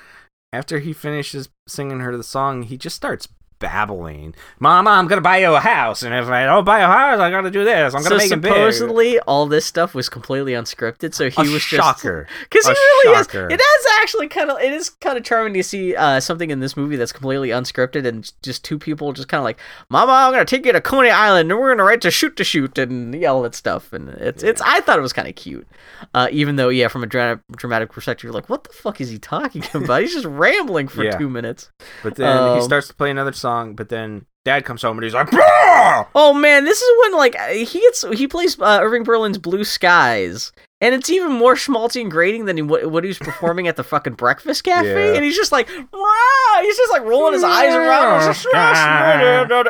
after 0.53 0.79
he 0.79 0.93
finishes 0.93 1.49
singing 1.67 1.99
her 1.99 2.15
the 2.15 2.23
song, 2.23 2.63
he 2.63 2.77
just 2.77 2.95
starts 2.95 3.27
babbling. 3.59 4.35
Mama, 4.59 4.91
I'm 4.91 5.07
gonna 5.07 5.21
buy 5.21 5.37
you 5.37 5.53
a 5.53 5.59
house, 5.59 6.03
and 6.03 6.13
if 6.13 6.27
I 6.27 6.45
don't 6.45 6.63
buy 6.65 6.79
a 6.79 6.87
house, 6.87 7.19
I 7.19 7.29
gotta 7.29 7.51
do 7.51 7.63
this. 7.63 7.93
I'm 7.93 8.03
gonna 8.03 8.15
so 8.19 8.25
make 8.25 8.31
it 8.31 8.41
big. 8.41 8.51
supposedly 8.51 9.19
all 9.21 9.45
this 9.45 9.65
stuff 9.65 9.93
was 9.95 10.09
completely 10.09 10.53
unscripted. 10.53 11.13
So 11.13 11.29
he 11.29 11.41
a 11.49 11.51
was 11.51 11.61
shocker. 11.61 12.27
because 12.49 12.65
he 12.65 12.71
really 12.71 13.15
shocker. 13.17 13.47
is. 13.47 13.53
It 13.53 13.61
is 13.61 13.85
actually 14.01 14.27
kind 14.27 14.49
of 14.51 14.59
it 14.59 14.71
is 14.73 14.89
kind 14.89 15.17
of 15.17 15.23
charming 15.23 15.53
to 15.55 15.63
see 15.63 15.95
uh, 15.95 16.19
something 16.19 16.49
in 16.51 16.59
this 16.59 16.77
movie 16.77 16.95
that's 16.95 17.11
completely 17.11 17.49
unscripted 17.49 18.05
and 18.05 18.31
just 18.43 18.63
two 18.63 18.77
people 18.79 19.13
just 19.13 19.27
kind 19.27 19.39
of 19.39 19.45
like, 19.45 19.59
"Mama, 19.89 20.11
I'm 20.11 20.31
gonna 20.31 20.45
take 20.45 20.65
you 20.65 20.71
to 20.73 20.81
Coney 20.81 21.09
Island 21.09 21.51
and 21.51 21.59
we're 21.59 21.71
gonna 21.71 21.83
write 21.83 22.01
to 22.01 22.11
shoot 22.11 22.35
to 22.37 22.43
shoot 22.43 22.77
and 22.77 23.13
yell 23.15 23.45
at 23.45 23.55
stuff." 23.55 23.93
And 23.93 24.09
it's 24.09 24.43
it's 24.43 24.61
I 24.61 24.81
thought 24.81 24.99
it 24.99 25.01
was 25.01 25.13
kind 25.13 25.27
of 25.27 25.35
cute, 25.35 25.67
uh, 26.13 26.27
even 26.31 26.55
though 26.57 26.69
yeah, 26.69 26.87
from 26.87 27.03
a 27.03 27.07
dra- 27.07 27.41
dramatic 27.55 27.91
perspective, 27.91 28.25
you're 28.25 28.33
like, 28.33 28.49
"What 28.49 28.63
the 28.63 28.73
fuck 28.73 29.01
is 29.01 29.09
he 29.09 29.17
talking 29.17 29.63
about? 29.73 30.01
He's 30.01 30.13
just 30.13 30.25
rambling 30.25 30.87
for 30.87 31.03
Yeah. 31.03 31.17
two 31.17 31.29
minutes." 31.29 31.69
But 32.03 32.15
then 32.15 32.27
he 32.53 32.59
Um, 32.59 32.61
starts 32.61 32.87
to 32.87 32.93
play 32.93 33.09
another 33.11 33.33
song, 33.33 33.46
but 33.75 33.89
then 33.89 34.25
dad 34.45 34.63
comes 34.63 34.81
home 34.81 34.97
and 34.97 35.03
he's 35.03 35.13
like, 35.13 35.29
"Bah!" 35.31 36.05
Oh 36.15 36.33
man, 36.33 36.65
this 36.65 36.81
is 36.81 36.89
when 37.03 37.17
like 37.17 37.35
he 37.51 37.79
gets 37.79 38.03
he 38.13 38.27
plays 38.27 38.59
uh, 38.59 38.79
Irving 38.81 39.03
Berlin's 39.03 39.37
Blue 39.37 39.63
Skies, 39.63 40.51
and 40.79 40.93
it's 40.93 41.09
even 41.09 41.31
more 41.31 41.55
schmaltzy 41.55 42.01
and 42.01 42.11
grating 42.11 42.45
than 42.45 42.57
he, 42.57 42.61
what, 42.61 42.89
what 42.91 43.03
he 43.03 43.07
was 43.07 43.17
performing 43.17 43.67
at 43.67 43.75
the 43.75 43.83
fucking 43.83 44.13
breakfast 44.13 44.63
cafe. 44.63 45.09
Yeah. 45.09 45.15
And 45.15 45.25
he's 45.25 45.35
just 45.35 45.51
like, 45.51 45.67
ah, 45.69 46.59
he's 46.61 46.77
just 46.77 46.91
like 46.91 47.01
rolling 47.03 47.33
his 47.33 47.43
eyes 47.43 47.73
around. 47.73 48.35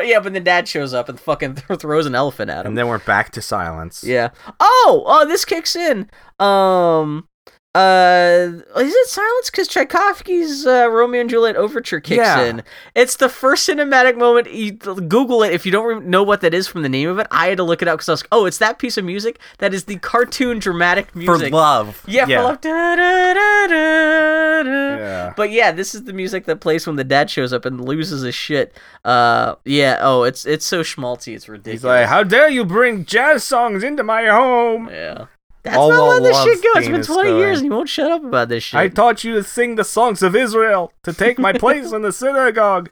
yeah, 0.06 0.20
but 0.20 0.34
then 0.34 0.44
dad 0.44 0.68
shows 0.68 0.94
up 0.94 1.10
and 1.10 1.20
fucking 1.20 1.56
throws 1.56 2.06
an 2.06 2.16
elephant 2.16 2.52
at 2.52 2.62
him. 2.66 2.72
And 2.72 2.78
then 2.78 2.88
we're 2.88 3.00
back 3.00 3.32
to 3.32 3.42
silence. 3.42 4.04
Yeah. 4.04 4.30
Oh, 4.60 5.04
oh, 5.06 5.26
this 5.26 5.46
kicks 5.46 5.76
in. 5.76 6.10
Um, 6.40 7.28
uh, 7.76 8.48
is 8.78 8.94
it 8.94 9.08
silence? 9.08 9.52
Because 9.52 9.68
Tchaikovsky's 9.68 10.66
uh, 10.66 10.90
Romeo 10.90 11.22
and 11.22 11.30
Juliet 11.30 11.56
overture 11.56 12.00
kicks 12.00 12.18
Yeah. 12.18 12.42
in. 12.46 12.64
It's 12.96 13.18
the 13.18 13.30
first 13.30 13.70
cinematic 13.70 14.18
moment. 14.18 14.52
You 14.52 14.72
Google 14.72 15.44
it 15.44 15.54
if 15.54 15.64
you 15.66 15.72
don't 15.72 15.86
re- 15.86 16.00
know 16.08 16.24
what 16.24 16.42
that 16.42 16.56
is 16.56 16.68
from 16.68 16.82
the 16.82 16.90
name 16.90 17.08
of 17.10 17.20
it. 17.20 17.28
I 17.30 17.48
had 17.50 17.58
to 17.58 17.64
look 17.64 17.82
it 17.84 17.88
up 17.88 17.98
because 18.00 18.10
I 18.10 18.14
was 18.14 18.22
like, 18.24 18.30
oh, 18.32 18.46
it's 18.46 18.58
that 18.58 18.80
piece 18.80 18.98
of 18.98 19.06
music 19.06 19.40
that 19.60 19.74
is 19.76 19.84
the 19.86 19.98
cartoon 19.98 20.58
dramatic 20.58 21.12
For 21.12 21.20
music. 21.20 21.54
love. 21.54 22.04
Yeah, 22.08 22.26
for 22.26 22.34
love. 22.44 22.62
Da, 22.62 22.96
da, 22.96 23.34
da. 23.34 24.64
Yeah. 24.98 25.34
But 25.38 25.52
yeah, 25.52 25.72
this 25.72 25.94
is 25.94 26.06
the 26.06 26.14
music 26.14 26.46
that 26.46 26.60
plays 26.62 26.88
when 26.88 26.96
the 26.96 27.04
dad 27.04 27.30
shows 27.30 27.54
up 27.54 27.66
and 27.66 27.84
loses 27.86 28.22
his 28.24 28.34
shit. 28.36 28.74
Uh, 29.06 29.56
yeah. 29.66 30.00
Oh, 30.02 30.24
it's 30.24 30.46
it's 30.46 30.66
so 30.66 30.82
schmaltzy. 30.82 31.36
It's 31.36 31.48
ridiculous. 31.48 31.82
He's 31.82 31.84
like, 31.86 32.08
"How 32.08 32.24
dare 32.24 32.50
you 32.50 32.66
bring 32.66 33.06
jazz 33.06 33.44
songs 33.44 33.84
into 33.84 34.04
my 34.04 34.26
home? 34.26 34.90
Yeah. 34.90 35.26
That's 35.68 35.78
All 35.78 35.90
not 35.90 36.08
letting 36.10 36.24
this 36.24 36.44
shit 36.44 36.64
goes. 36.64 36.78
It's 36.78 36.88
been 36.88 37.04
20 37.16 37.30
going. 37.30 37.40
years 37.40 37.58
and 37.60 37.66
you 37.68 37.72
won't 37.72 37.90
shut 37.90 38.12
up 38.12 38.24
about 38.24 38.50
this 38.50 38.64
shit. 38.64 38.80
I 38.80 38.88
taught 38.90 39.24
you 39.24 39.34
to 39.36 39.44
sing 39.44 39.76
the 39.76 39.84
songs 39.84 40.22
of 40.24 40.36
Israel 40.36 40.92
to 41.04 41.14
take 41.14 41.38
my 41.40 41.54
place 41.64 41.92
in 41.92 42.02
the 42.02 42.12
synagogue." 42.12 42.90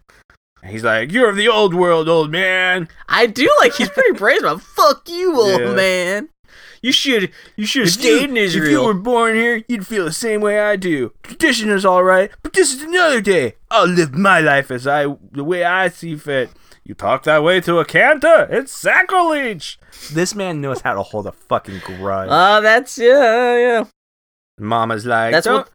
And 0.62 0.72
He's 0.72 0.84
like, 0.84 1.12
"You're 1.12 1.30
of 1.30 1.36
the 1.36 1.48
old 1.48 1.74
world, 1.74 2.08
old 2.10 2.32
man." 2.32 2.88
I 3.08 3.28
do 3.28 3.50
like 3.62 3.74
he's 3.76 3.90
pretty 3.90 4.12
brave 4.18 4.40
about 4.40 4.62
fuck 4.62 5.08
you, 5.10 5.36
old 5.40 5.62
Yeah. 5.62 5.74
man. 5.74 6.30
You 6.82 6.92
should 6.92 7.32
you 7.56 7.66
should 7.66 7.84
have 7.86 7.92
stayed 7.94 8.22
you- 8.22 8.28
in 8.30 8.38
Israel. 8.38 8.66
If 8.66 8.72
you 8.72 8.84
were 8.84 8.94
born 8.94 9.36
here, 9.36 9.64
you'd 9.68 9.88
feel 9.88 10.06
the 10.06 10.12
same 10.14 10.40
way 10.42 10.60
I 10.60 10.76
do. 10.76 11.14
Tradition 11.24 11.70
is 11.70 11.84
all 11.86 12.04
right, 12.04 12.30
but 12.44 12.54
this 12.54 12.74
is 12.74 12.84
another 12.84 13.22
day. 13.22 13.56
I'll 13.72 13.88
live 13.88 14.14
my 14.14 14.40
life 14.40 14.70
as 14.70 14.86
I 14.86 15.06
the 15.32 15.44
way 15.44 15.64
I 15.64 15.88
see 15.90 16.16
fit. 16.16 16.50
You 16.86 16.94
talk 16.94 17.24
that 17.24 17.42
way 17.44 17.60
to 17.62 17.80
a 17.80 17.86
cantor? 17.86 18.48
It's 18.50 18.72
sacrilege. 18.72 19.80
This 20.14 20.36
man 20.36 20.62
knows 20.62 20.82
how 20.82 20.94
to 20.94 21.02
hold 21.02 21.26
a 21.26 21.32
fucking 21.32 21.80
grudge. 21.80 22.30
Uh 22.30 22.62
that's 22.62 22.98
yeah, 22.98 23.58
yeah. 23.58 23.84
Mama's 24.60 25.06
like, 25.06 25.32
That's 25.32 25.46
"Don't- 25.46 25.58
what 25.66 25.70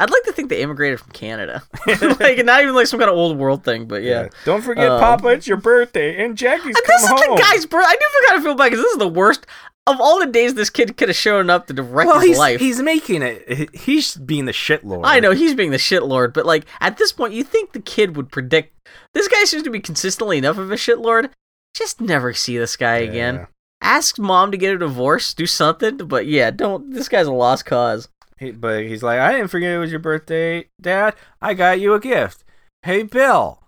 I'd 0.00 0.10
like 0.10 0.24
to 0.24 0.32
think 0.32 0.48
they 0.48 0.60
immigrated 0.60 0.98
from 0.98 1.12
Canada. 1.12 1.62
like 1.86 2.44
not 2.44 2.62
even 2.62 2.74
like 2.74 2.88
some 2.88 2.98
kind 2.98 3.08
of 3.10 3.16
old 3.16 3.36
world 3.38 3.62
thing, 3.62 3.86
but 3.86 4.02
yeah. 4.02 4.28
Don't 4.44 4.60
forget, 4.62 4.90
Um, 4.90 4.98
Papa, 4.98 5.28
it's 5.28 5.46
your 5.46 5.56
birthday, 5.56 6.24
and 6.24 6.36
Jackie's 6.36 6.74
And 6.74 6.84
come 6.84 6.84
this 6.96 7.02
is 7.04 7.08
home. 7.10 7.36
the 7.36 7.40
guy's 7.42 7.64
birth. 7.66 7.84
I 7.86 7.92
do 7.92 8.26
gotta 8.28 8.42
feel 8.42 8.54
bad 8.56 8.70
because 8.70 8.82
this 8.82 8.92
is 8.92 8.98
the 8.98 9.06
worst 9.06 9.46
of 9.86 10.00
all 10.00 10.18
the 10.18 10.26
days 10.26 10.54
this 10.54 10.70
kid 10.70 10.96
could 10.96 11.08
have 11.08 11.16
shown 11.16 11.50
up 11.50 11.66
to 11.66 11.72
direct 11.72 12.08
well, 12.08 12.20
his 12.20 12.28
he's, 12.28 12.38
life. 12.38 12.60
he's 12.60 12.82
making 12.82 13.22
it. 13.22 13.74
He's 13.74 14.16
being 14.16 14.46
the 14.46 14.52
shitlord. 14.52 15.02
I 15.04 15.20
know 15.20 15.32
he's 15.32 15.54
being 15.54 15.70
the 15.70 15.76
shitlord, 15.76 16.32
but 16.32 16.46
like 16.46 16.64
at 16.80 16.96
this 16.96 17.12
point, 17.12 17.34
you 17.34 17.44
think 17.44 17.72
the 17.72 17.80
kid 17.80 18.16
would 18.16 18.30
predict. 18.30 18.72
This 19.12 19.28
guy 19.28 19.44
seems 19.44 19.62
to 19.64 19.70
be 19.70 19.80
consistently 19.80 20.38
enough 20.38 20.58
of 20.58 20.70
a 20.70 20.76
shitlord. 20.76 21.30
Just 21.74 22.00
never 22.00 22.32
see 22.32 22.56
this 22.56 22.76
guy 22.76 22.96
again. 22.98 23.46
Ask 23.80 24.18
mom 24.18 24.50
to 24.50 24.56
get 24.56 24.74
a 24.74 24.78
divorce, 24.78 25.34
do 25.34 25.46
something, 25.46 25.98
but 25.98 26.26
yeah, 26.26 26.50
don't. 26.50 26.92
This 26.92 27.08
guy's 27.08 27.26
a 27.26 27.32
lost 27.32 27.66
cause. 27.66 28.08
He, 28.38 28.50
but 28.50 28.84
he's 28.84 29.02
like, 29.02 29.20
I 29.20 29.32
didn't 29.32 29.48
forget 29.48 29.72
it 29.72 29.78
was 29.78 29.90
your 29.90 30.00
birthday, 30.00 30.68
Dad. 30.80 31.14
I 31.42 31.54
got 31.54 31.80
you 31.80 31.94
a 31.94 32.00
gift. 32.00 32.44
Hey, 32.82 33.02
Bill, 33.02 33.62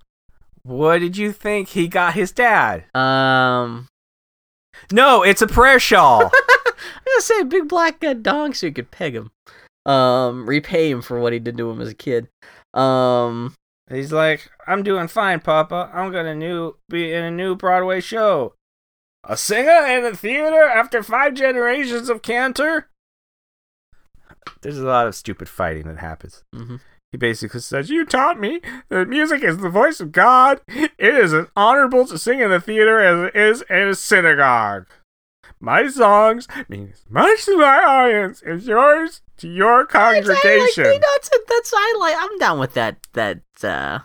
what 0.62 0.98
did 0.98 1.16
you 1.16 1.32
think 1.32 1.68
he 1.68 1.88
got 1.88 2.14
his 2.14 2.32
dad? 2.32 2.84
Um, 2.94 3.88
No, 4.92 5.22
it's 5.22 5.42
a 5.42 5.46
prayer 5.46 5.78
shawl. 5.78 6.22
I'm 6.68 7.04
gonna 7.06 7.20
say 7.20 7.40
a 7.40 7.44
big 7.44 7.68
black 7.68 8.02
uh, 8.04 8.14
dong 8.14 8.54
so 8.54 8.66
you 8.66 8.72
could 8.72 8.90
peg 8.90 9.14
him. 9.14 9.30
Um, 9.84 10.48
repay 10.48 10.90
him 10.90 11.02
for 11.02 11.20
what 11.20 11.32
he 11.32 11.38
did 11.38 11.56
to 11.58 11.70
him 11.70 11.80
as 11.80 11.88
a 11.88 11.94
kid. 11.94 12.28
Um, 12.74 13.54
he's 13.88 14.12
like, 14.12 14.50
I'm 14.66 14.82
doing 14.82 15.08
fine, 15.08 15.40
Papa. 15.40 15.90
I'm 15.94 16.12
gonna 16.12 16.34
new 16.34 16.76
be 16.88 17.12
in 17.12 17.22
a 17.24 17.30
new 17.30 17.54
Broadway 17.56 18.00
show. 18.00 18.54
A 19.28 19.36
singer 19.36 19.86
in 19.86 20.04
the 20.04 20.16
theater 20.16 20.62
after 20.62 21.02
five 21.02 21.34
generations 21.34 22.08
of 22.08 22.22
cantor. 22.22 22.88
There's 24.62 24.78
a 24.78 24.86
lot 24.86 25.06
of 25.08 25.14
stupid 25.14 25.48
fighting 25.48 25.84
that 25.88 25.98
happens. 25.98 26.44
mhm. 26.54 26.80
He 27.16 27.18
basically 27.18 27.60
says, 27.60 27.88
You 27.88 28.04
taught 28.04 28.38
me 28.38 28.60
that 28.90 29.08
music 29.08 29.42
is 29.42 29.56
the 29.56 29.70
voice 29.70 30.00
of 30.00 30.12
God. 30.12 30.60
It 30.68 30.92
is 30.98 31.32
as 31.32 31.46
honorable 31.56 32.06
to 32.08 32.18
sing 32.18 32.40
in 32.40 32.50
the 32.50 32.60
theater 32.60 33.00
as 33.00 33.28
it 33.28 33.34
is 33.34 33.64
in 33.70 33.88
a 33.88 33.94
synagogue. 33.94 34.86
My 35.58 35.88
songs 35.88 36.46
mean 36.68 36.90
as 36.92 37.06
much 37.08 37.46
to 37.46 37.56
my 37.56 37.82
audience 37.82 38.42
as 38.42 38.66
yours 38.66 39.22
to 39.38 39.48
your 39.48 39.86
congregation. 39.86 40.36
i 40.44 40.64
Exactly, 40.66 40.98
that's 41.14 41.30
that's 41.48 41.72
I 41.74 41.96
like. 41.98 42.16
I'm 42.18 42.38
down 42.38 42.58
with 42.58 42.74
that. 42.74 42.98
That 43.14 43.40
uh, 43.62 44.00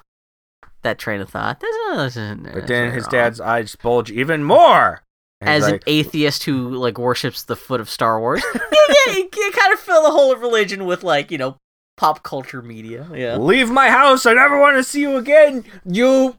that 0.83 0.97
train 0.97 1.19
of 1.19 1.27
thought. 1.27 1.59
That's, 1.59 2.15
But 2.15 2.67
then 2.67 2.93
his 2.93 3.07
dad's 3.07 3.41
eyes 3.41 3.75
bulge 3.75 4.09
even 4.09 4.45
more. 4.45 5.03
As 5.41 5.67
an 5.67 5.81
atheist 5.85 6.45
who 6.45 6.69
like 6.69 6.97
worships 6.97 7.43
the 7.43 7.57
foot 7.57 7.81
of 7.81 7.89
Star 7.89 8.21
Wars. 8.21 8.41
yeah, 8.55 8.61
yeah, 8.71 9.13
you, 9.15 9.29
you 9.35 9.51
kind 9.51 9.73
of 9.73 9.79
fill 9.81 10.03
the 10.03 10.11
whole 10.11 10.31
of 10.31 10.39
religion 10.39 10.85
with 10.85 11.03
like 11.03 11.29
you 11.29 11.37
know 11.37 11.57
pop 12.01 12.23
culture 12.23 12.63
media. 12.63 13.07
Yeah. 13.13 13.37
Leave 13.37 13.69
my 13.69 13.89
house. 13.91 14.25
I 14.25 14.33
never 14.33 14.59
want 14.59 14.75
to 14.75 14.83
see 14.83 15.01
you 15.01 15.17
again. 15.17 15.63
You, 15.85 16.35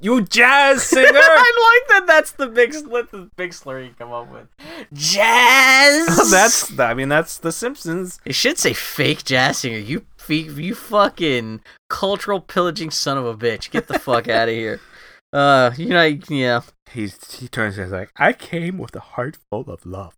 you 0.00 0.22
jazz 0.22 0.82
singer. 0.82 1.06
I 1.14 1.78
like 1.78 1.88
that. 1.90 2.06
That's 2.08 2.32
the 2.32 2.48
big 2.48 2.74
what 2.88 3.12
the 3.12 3.30
big 3.36 3.54
slur 3.54 3.82
you 3.82 3.94
come 3.96 4.10
up 4.12 4.32
with. 4.32 4.48
Jazz. 4.92 6.28
that's, 6.32 6.76
I 6.80 6.92
mean, 6.94 7.08
that's 7.08 7.38
The 7.38 7.52
Simpsons. 7.52 8.18
it 8.24 8.34
should 8.34 8.58
say 8.58 8.72
fake 8.72 9.22
jazz 9.22 9.58
singer. 9.58 9.78
You 9.78 10.04
you 10.28 10.74
fucking 10.74 11.60
cultural 11.88 12.40
pillaging 12.40 12.90
son 12.90 13.16
of 13.16 13.26
a 13.26 13.36
bitch. 13.36 13.70
Get 13.70 13.86
the 13.86 14.00
fuck 14.00 14.28
out 14.28 14.48
of 14.48 14.54
here. 14.54 14.80
Uh, 15.32 15.72
you 15.76 15.88
know, 15.88 16.04
yeah. 16.30 16.62
He's, 16.90 17.32
he 17.34 17.48
turns 17.48 17.76
and 17.76 17.86
he's 17.86 17.92
like, 17.92 18.10
I 18.16 18.32
came 18.32 18.78
with 18.78 18.94
a 18.96 19.00
heart 19.00 19.36
full 19.50 19.68
of 19.68 19.84
love, 19.84 20.14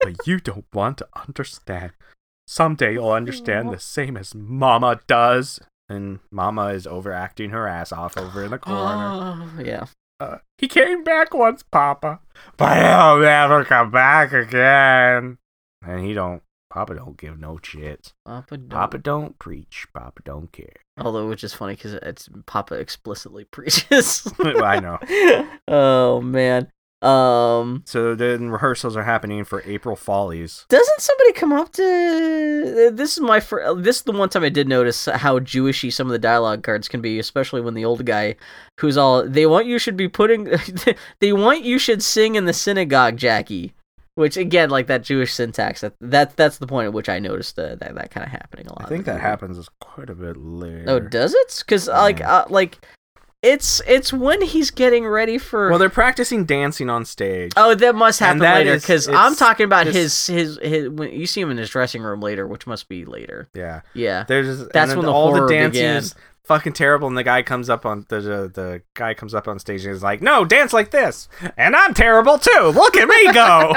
but 0.00 0.26
you 0.26 0.40
don't 0.40 0.64
want 0.72 0.98
to 0.98 1.08
understand. 1.14 1.92
Someday 2.50 2.94
you'll 2.94 3.10
understand 3.10 3.70
the 3.70 3.78
same 3.78 4.16
as 4.16 4.34
Mama 4.34 5.00
does. 5.06 5.60
And 5.86 6.20
Mama 6.30 6.68
is 6.68 6.86
overacting 6.86 7.50
her 7.50 7.68
ass 7.68 7.92
off 7.92 8.16
over 8.16 8.42
in 8.42 8.52
the 8.52 8.58
corner. 8.58 8.78
Oh, 8.80 9.62
yeah. 9.62 9.84
Uh, 10.18 10.38
he 10.56 10.66
came 10.66 11.04
back 11.04 11.34
once, 11.34 11.62
Papa, 11.62 12.20
but 12.56 12.76
he'll 12.76 13.20
never 13.20 13.64
come 13.66 13.90
back 13.90 14.32
again. 14.32 15.36
And 15.82 16.04
he 16.04 16.14
don't. 16.14 16.42
Papa 16.70 16.94
don't 16.94 17.16
give 17.18 17.38
no 17.38 17.56
shits. 17.56 18.12
Papa 18.24 18.56
don't. 18.56 18.68
Papa 18.68 18.98
don't 18.98 19.38
preach. 19.38 19.86
Papa 19.94 20.22
don't 20.24 20.50
care. 20.50 20.76
Although, 20.98 21.28
which 21.28 21.44
is 21.44 21.54
funny 21.54 21.74
because 21.74 21.94
it's 21.94 22.28
Papa 22.46 22.74
explicitly 22.74 23.44
preaches. 23.50 24.26
I 24.40 24.80
know. 24.80 24.98
oh 25.68 26.20
man. 26.22 26.70
Um, 27.00 27.82
So 27.86 28.14
then 28.14 28.50
rehearsals 28.50 28.96
are 28.96 29.04
happening 29.04 29.44
for 29.44 29.62
April 29.64 29.94
Follies. 29.94 30.66
doesn't 30.68 31.00
somebody 31.00 31.32
come 31.32 31.52
up 31.52 31.70
to 31.72 32.90
this 32.92 33.16
is 33.16 33.20
my 33.20 33.38
fir- 33.40 33.74
this 33.74 33.96
is 33.98 34.02
the 34.02 34.12
one 34.12 34.28
time 34.28 34.42
I 34.42 34.48
did 34.48 34.66
notice 34.68 35.06
how 35.06 35.38
Jewishy 35.38 35.92
some 35.92 36.08
of 36.08 36.12
the 36.12 36.18
dialogue 36.18 36.62
cards 36.64 36.88
can 36.88 37.00
be, 37.00 37.18
especially 37.18 37.60
when 37.60 37.74
the 37.74 37.84
old 37.84 38.04
guy 38.04 38.34
who's 38.80 38.96
all 38.96 39.22
they 39.28 39.46
want 39.46 39.66
you 39.66 39.78
should 39.78 39.96
be 39.96 40.08
putting 40.08 40.44
they 41.20 41.32
want 41.32 41.62
you 41.62 41.78
should 41.78 42.02
sing 42.02 42.34
in 42.34 42.46
the 42.46 42.52
synagogue, 42.52 43.16
Jackie. 43.16 43.74
Which 44.16 44.36
again, 44.36 44.68
like 44.68 44.88
that 44.88 45.04
Jewish 45.04 45.32
syntax, 45.32 45.82
that, 45.82 45.94
that 46.00 46.36
that's 46.36 46.58
the 46.58 46.66
point 46.66 46.86
at 46.86 46.92
which 46.92 47.08
I 47.08 47.20
noticed 47.20 47.56
uh, 47.56 47.76
that 47.76 47.94
that 47.94 48.10
kind 48.10 48.26
of 48.26 48.32
happening 48.32 48.66
a 48.66 48.70
lot. 48.70 48.86
I 48.86 48.88
think 48.88 49.04
that 49.04 49.20
happens 49.20 49.68
quite 49.80 50.10
a 50.10 50.14
bit 50.16 50.36
later. 50.36 50.86
Oh, 50.88 50.98
does 50.98 51.32
it? 51.34 51.62
Because 51.64 51.86
like 51.86 52.20
uh, 52.20 52.46
like 52.50 52.84
it's 53.42 53.80
it's 53.86 54.12
when 54.12 54.42
he's 54.42 54.70
getting 54.70 55.06
ready 55.06 55.38
for. 55.38 55.70
Well, 55.70 55.78
they're 55.78 55.88
practicing 55.88 56.44
dancing 56.44 56.90
on 56.90 57.04
stage. 57.04 57.52
oh, 57.56 57.74
that 57.74 57.94
must 57.94 58.18
happen 58.20 58.40
that 58.40 58.54
later 58.56 58.74
because 58.74 59.08
I'm 59.08 59.36
talking 59.36 59.64
about 59.64 59.86
his 59.86 60.26
his 60.26 60.58
his. 60.60 60.88
When 60.88 61.12
you 61.12 61.26
see 61.26 61.40
him 61.40 61.50
in 61.50 61.56
his 61.56 61.70
dressing 61.70 62.02
room 62.02 62.20
later, 62.20 62.46
which 62.46 62.66
must 62.66 62.88
be 62.88 63.04
later. 63.04 63.48
Yeah. 63.54 63.82
Yeah. 63.94 64.24
There's 64.26 64.66
That's 64.68 64.94
when 64.94 65.04
the 65.06 65.12
all 65.12 65.32
the 65.32 65.46
began. 65.46 65.96
is 65.96 66.14
fucking 66.44 66.72
terrible, 66.72 67.06
and 67.06 67.16
the 67.16 67.22
guy 67.22 67.42
comes 67.42 67.70
up 67.70 67.86
on 67.86 68.06
the, 68.08 68.20
the 68.20 68.50
the 68.52 68.82
guy 68.94 69.14
comes 69.14 69.34
up 69.34 69.46
on 69.46 69.58
stage 69.60 69.84
and 69.84 69.94
is 69.94 70.02
like, 70.02 70.20
"No, 70.20 70.44
dance 70.44 70.72
like 70.72 70.90
this," 70.90 71.28
and 71.56 71.76
I'm 71.76 71.94
terrible 71.94 72.38
too. 72.38 72.72
Look 72.74 72.96
at 72.96 73.06
me 73.08 73.32
go. 73.32 73.74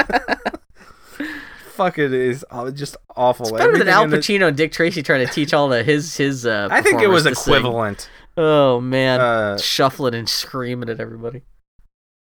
Fuck 1.72 2.00
it 2.00 2.14
is 2.14 2.44
just 2.74 2.98
awful. 3.16 3.48
It's 3.48 3.58
better 3.58 3.78
than 3.78 3.88
Al 3.88 4.06
Pacino 4.06 4.48
and 4.50 4.58
Dick 4.58 4.72
Tracy 4.72 5.02
trying 5.02 5.26
to 5.26 5.32
teach 5.32 5.54
all 5.54 5.68
the 5.68 5.84
his 5.84 6.16
his. 6.18 6.46
Uh, 6.46 6.68
I 6.72 6.82
think 6.82 7.02
it 7.02 7.08
was 7.08 7.26
equivalent. 7.26 8.02
sing. 8.02 8.10
Oh 8.44 8.82
man, 8.82 9.22
Uh, 9.22 9.58
shuffling 9.58 10.16
and 10.16 10.28
screaming 10.28 10.90
at 10.90 11.00
everybody. 11.00 11.44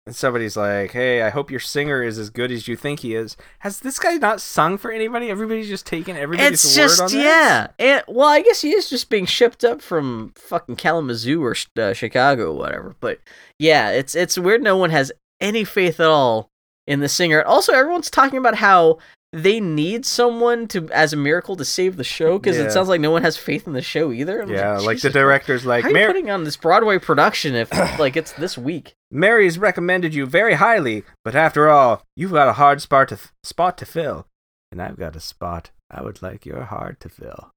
and 0.06 0.16
somebody's 0.16 0.56
like, 0.56 0.92
"Hey, 0.92 1.24
I 1.24 1.32
hope 1.32 1.50
your 1.50 1.60
singer 1.60 2.04
is 2.04 2.20
as 2.20 2.30
good 2.30 2.52
as 2.52 2.68
you 2.68 2.76
think 2.76 3.00
he 3.00 3.16
is." 3.16 3.36
Has 3.60 3.80
this 3.80 3.98
guy 3.98 4.18
not 4.18 4.40
sung 4.40 4.78
for 4.78 4.92
anybody? 4.92 5.32
Everybody's 5.32 5.68
just 5.68 5.88
taking 5.88 6.16
everybody's 6.16 6.64
It's 6.64 6.78
word 6.78 6.84
just 6.84 7.02
on 7.02 7.08
this? 7.08 7.16
yeah, 7.16 7.68
and 7.80 8.04
well, 8.08 8.28
I 8.28 8.42
guess 8.42 8.62
he 8.62 8.70
is 8.76 8.88
just 8.88 9.10
being 9.10 9.26
shipped 9.26 9.64
up 9.64 9.82
from 9.82 10.34
fucking 10.36 10.76
Kalamazoo 10.76 11.44
or 11.44 11.56
uh, 11.80 11.94
Chicago 11.94 12.52
or 12.52 12.58
whatever. 12.58 12.96
But 13.00 13.20
yeah, 13.58 13.90
it's 13.90 14.14
it's 14.14 14.38
weird. 14.38 14.62
No 14.62 14.78
one 14.78 14.92
has 14.92 15.12
any 15.42 15.64
faith 15.64 16.00
at 16.00 16.06
all 16.08 16.50
in 16.86 17.00
the 17.00 17.10
singer. 17.10 17.42
Also, 17.42 17.74
everyone's 17.74 18.12
talking 18.12 18.38
about 18.38 18.56
how 18.58 19.00
they 19.36 19.60
need 19.60 20.06
someone 20.06 20.66
to 20.70 20.90
as 20.92 21.12
a 21.12 21.18
miracle 21.18 21.58
to 21.58 21.66
save 21.66 21.98
the 21.98 22.04
show 22.06 22.40
because 22.40 22.58
Yeah. 22.58 22.64
it 22.64 22.72
sounds 22.72 22.88
like 22.88 23.02
no 23.02 23.12
one 23.12 23.22
has 23.22 23.36
faith 23.36 23.68
in 23.68 23.74
the 23.74 23.82
show 23.82 24.12
either. 24.14 24.42
I'm 24.42 24.50
Yeah, 24.50 24.78
like 24.78 25.02
the 25.02 25.10
director's 25.10 25.66
like, 25.66 25.84
How 25.84 25.90
are 25.92 25.98
you 26.00 26.08
putting 26.08 26.30
on 26.32 26.46
this 26.46 26.56
Broadway 26.56 27.00
production 27.00 27.54
if 27.54 27.70
like 28.00 28.16
it's 28.16 28.32
this 28.34 28.58
week? 28.58 28.96
Mary's 29.12 29.58
recommended 29.60 30.14
you 30.16 30.26
very 30.26 30.54
highly, 30.54 31.04
but 31.26 31.36
after 31.36 31.70
all, 31.70 32.02
you've 32.16 32.32
got 32.32 32.48
a 32.48 32.54
hard 32.54 32.82
spot 32.82 33.10
to 33.10 33.20
spot 33.44 33.78
to 33.80 33.86
fill, 33.86 34.26
and 34.72 34.82
I've 34.82 34.98
got 34.98 35.16
a 35.16 35.20
spot 35.20 35.72
I 35.92 36.02
would 36.02 36.22
like 36.22 36.46
your 36.46 36.64
heart 36.64 37.00
to 37.02 37.10
fill. 37.10 37.52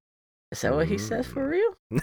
Is 0.51 0.61
that 0.63 0.75
what 0.75 0.89
he 0.89 0.99
says 0.99 1.27
Mm. 1.27 1.33
for 1.33 1.49
real? 1.49 1.75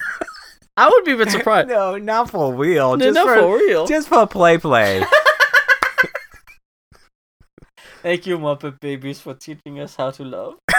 I 0.78 0.90
would 0.90 1.04
be 1.06 1.14
a 1.14 1.18
bit 1.18 1.32
surprised. 1.32 1.68
no, 1.70 1.98
not 1.98 2.30
for 2.30 2.54
real. 2.54 2.96
No, 2.98 3.06
Just 3.06 3.16
not 3.16 3.28
for, 3.28 3.36
for 3.42 3.58
real. 3.58 3.88
just 3.88 4.08
for 4.08 4.26
play 4.28 4.58
play. 4.58 5.04
Thank 8.06 8.28
you, 8.28 8.38
Muppet 8.38 8.80
Babies, 8.82 9.20
for 9.20 9.34
teaching 9.34 9.80
us 9.80 9.96
how 9.96 10.12
to 10.12 10.24
love. 10.24 10.58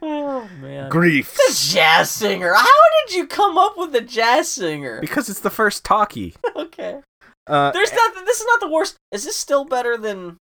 oh 0.00 0.48
man. 0.62 0.88
Grief. 0.88 1.34
The 1.34 1.54
jazz 1.54 2.10
singer. 2.10 2.54
How 2.54 2.64
did 3.06 3.16
you 3.16 3.26
come 3.26 3.58
up 3.58 3.74
with 3.76 3.92
the 3.92 4.00
jazz 4.00 4.48
singer? 4.48 4.98
Because 4.98 5.28
it's 5.28 5.40
the 5.40 5.50
first 5.50 5.84
talkie. 5.84 6.34
Okay. 6.56 7.00
Uh, 7.46 7.70
There's 7.72 7.92
not. 7.92 8.24
This 8.24 8.40
is 8.40 8.46
not 8.46 8.60
the 8.60 8.68
worst. 8.68 8.96
Is 9.12 9.24
this 9.24 9.36
still 9.36 9.66
better 9.66 9.98
than 9.98 10.38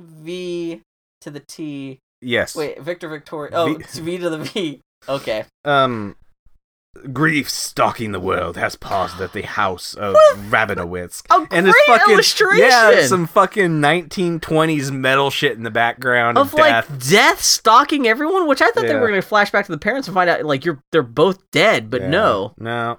V 0.00 0.80
to 1.20 1.30
the 1.30 1.40
T? 1.40 1.98
yes. 2.20 2.56
Wait, 2.56 2.80
Victor 2.80 3.08
Victoria. 3.08 3.50
Oh, 3.54 3.74
V- 3.74 4.00
V 4.00 4.18
to 4.18 4.30
the 4.30 4.38
V. 4.38 4.80
Okay. 5.08 5.44
Um, 5.64 6.16
grief 7.12 7.50
stalking 7.50 8.12
the 8.12 8.20
world 8.20 8.56
has 8.56 8.76
paused 8.76 9.20
at 9.20 9.32
the 9.32 9.42
house 9.42 9.94
of 9.94 10.14
Rabinowitz. 10.48 11.22
A 11.30 11.46
And 11.54 11.66
great 11.66 11.74
fucking 11.86 12.14
illustration. 12.14 12.66
yeah, 12.68 13.06
some 13.06 13.26
fucking 13.26 13.80
1920s 13.80 14.90
metal 14.90 15.30
shit 15.30 15.56
in 15.56 15.62
the 15.64 15.70
background 15.70 16.38
of 16.38 16.46
of 16.52 16.56
death. 16.58 16.90
like 16.90 17.08
death 17.08 17.40
stalking 17.42 18.06
everyone, 18.06 18.46
which 18.46 18.62
I 18.62 18.70
thought 18.70 18.86
they 18.86 18.94
were 18.94 19.08
going 19.08 19.20
to 19.20 19.26
flash 19.26 19.50
back 19.50 19.66
to 19.66 19.72
the 19.72 19.78
parents 19.78 20.08
and 20.08 20.14
find 20.14 20.30
out 20.30 20.44
like 20.44 20.64
you're 20.64 20.82
they're 20.92 21.02
both 21.02 21.50
dead, 21.50 21.90
but 21.90 22.02
Yeah. 22.02 22.08
no. 22.08 22.54
no. 22.58 22.98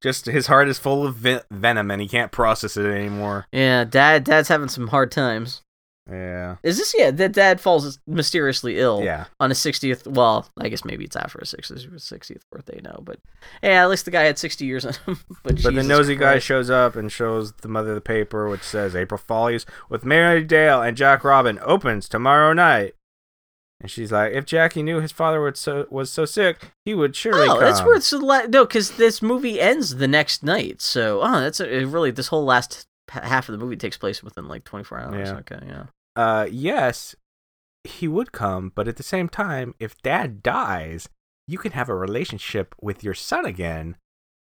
Just 0.00 0.26
his 0.26 0.46
heart 0.46 0.68
is 0.68 0.78
full 0.78 1.04
of 1.06 1.16
ve- 1.16 1.40
venom 1.50 1.90
and 1.90 2.00
he 2.00 2.06
can't 2.06 2.30
process 2.30 2.76
it 2.76 2.86
anymore. 2.86 3.46
Yeah, 3.52 3.82
dad 3.84 4.24
dad's 4.24 4.48
having 4.48 4.68
some 4.68 4.88
hard 4.88 5.10
times. 5.10 5.62
Yeah. 6.10 6.56
Is 6.62 6.78
this 6.78 6.94
yeah, 6.96 7.10
that 7.10 7.32
dad 7.32 7.60
falls 7.60 7.98
mysteriously 8.06 8.78
ill 8.78 9.02
Yeah. 9.04 9.26
on 9.40 9.50
his 9.50 9.58
60th 9.58 10.06
well, 10.06 10.48
I 10.58 10.68
guess 10.68 10.84
maybe 10.84 11.04
it's 11.04 11.16
after 11.16 11.38
his 11.40 11.52
60th, 11.52 11.86
60th 11.94 12.40
birthday 12.50 12.80
now, 12.82 13.00
but 13.02 13.18
yeah, 13.62 13.82
at 13.82 13.90
least 13.90 14.04
the 14.06 14.10
guy 14.10 14.22
had 14.24 14.38
60 14.38 14.64
years 14.64 14.86
on 14.86 14.94
him. 15.06 15.18
but 15.42 15.62
But 15.62 15.74
the 15.74 15.82
nosy 15.82 16.16
guy 16.16 16.38
shows 16.38 16.70
up 16.70 16.96
and 16.96 17.12
shows 17.12 17.52
the 17.60 17.68
mother 17.68 17.94
the 17.94 18.00
paper, 18.00 18.48
which 18.48 18.62
says 18.62 18.96
April 18.96 19.18
Follies 19.18 19.66
with 19.88 20.04
Mary 20.04 20.42
Dale 20.44 20.80
and 20.82 20.96
Jack 20.96 21.24
Robin 21.24 21.58
opens 21.62 22.08
tomorrow 22.08 22.52
night. 22.52 22.94
And 23.80 23.88
she's 23.90 24.10
like, 24.10 24.32
if 24.32 24.44
Jackie 24.44 24.82
knew 24.82 25.00
his 25.00 25.12
father 25.12 25.40
was 25.40 25.58
so, 25.60 25.86
was 25.88 26.10
so 26.10 26.24
sick, 26.24 26.72
he 26.84 26.94
would 26.94 27.14
surely 27.14 27.42
Oh, 27.48 27.52
come. 27.54 27.60
that's 27.60 27.80
worth 27.84 28.02
so 28.02 28.18
no, 28.18 28.64
because 28.64 28.92
this 28.96 29.22
movie 29.22 29.60
ends 29.60 29.96
the 29.96 30.08
next 30.08 30.42
night. 30.42 30.80
So, 30.82 31.20
oh, 31.22 31.40
that's 31.40 31.60
a, 31.60 31.72
it 31.82 31.84
really 31.86 32.10
this 32.10 32.26
whole 32.26 32.44
last 32.44 32.86
half 33.08 33.48
of 33.48 33.52
the 33.52 33.64
movie 33.64 33.76
takes 33.76 33.96
place 33.96 34.20
within 34.20 34.48
like 34.48 34.64
24 34.64 34.98
hours. 34.98 35.28
Yeah. 35.28 35.36
Okay, 35.36 35.58
yeah. 35.64 35.84
Uh, 36.18 36.48
yes, 36.50 37.14
he 37.84 38.08
would 38.08 38.32
come, 38.32 38.72
but 38.74 38.88
at 38.88 38.96
the 38.96 39.04
same 39.04 39.28
time, 39.28 39.72
if 39.78 40.02
Dad 40.02 40.42
dies, 40.42 41.08
you 41.46 41.58
can 41.58 41.72
have 41.72 41.88
a 41.88 41.94
relationship 41.94 42.74
with 42.80 43.04
your 43.04 43.14
son 43.14 43.46
again, 43.46 43.96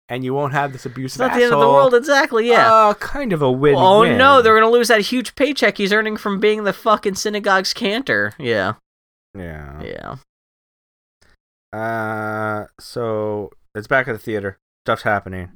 and 0.09 0.25
you 0.25 0.33
won't 0.33 0.55
have 0.55 0.73
this 0.73 0.87
It's 0.87 0.95
abusive 0.95 1.19
not 1.19 1.35
the 1.35 1.45
end 1.45 1.53
of 1.53 1.61
the 1.61 1.69
world, 1.69 1.93
exactly. 1.93 2.49
Yeah. 2.49 2.73
Uh, 2.73 2.95
kind 2.95 3.35
of 3.35 3.43
a 3.43 3.53
win. 3.53 3.75
oh 3.77 4.03
no, 4.03 4.41
they're 4.41 4.59
gonna 4.59 4.71
lose 4.71 4.89
that 4.89 5.03
huge 5.03 5.35
paycheck 5.35 5.77
he's 5.77 5.93
earning 5.93 6.16
from 6.16 6.41
being 6.41 6.64
the 6.64 6.73
fucking 6.73 7.16
synagogue's 7.16 7.75
cantor. 7.75 8.33
Yeah, 8.39 8.75
yeah. 9.37 9.83
yeah. 9.83 10.16
Uh, 11.79 12.69
so 12.81 13.51
it's 13.75 13.87
back 13.87 14.09
at 14.09 14.12
the 14.12 14.19
theater. 14.19 14.59
Stuff's 14.87 15.03
happening. 15.03 15.53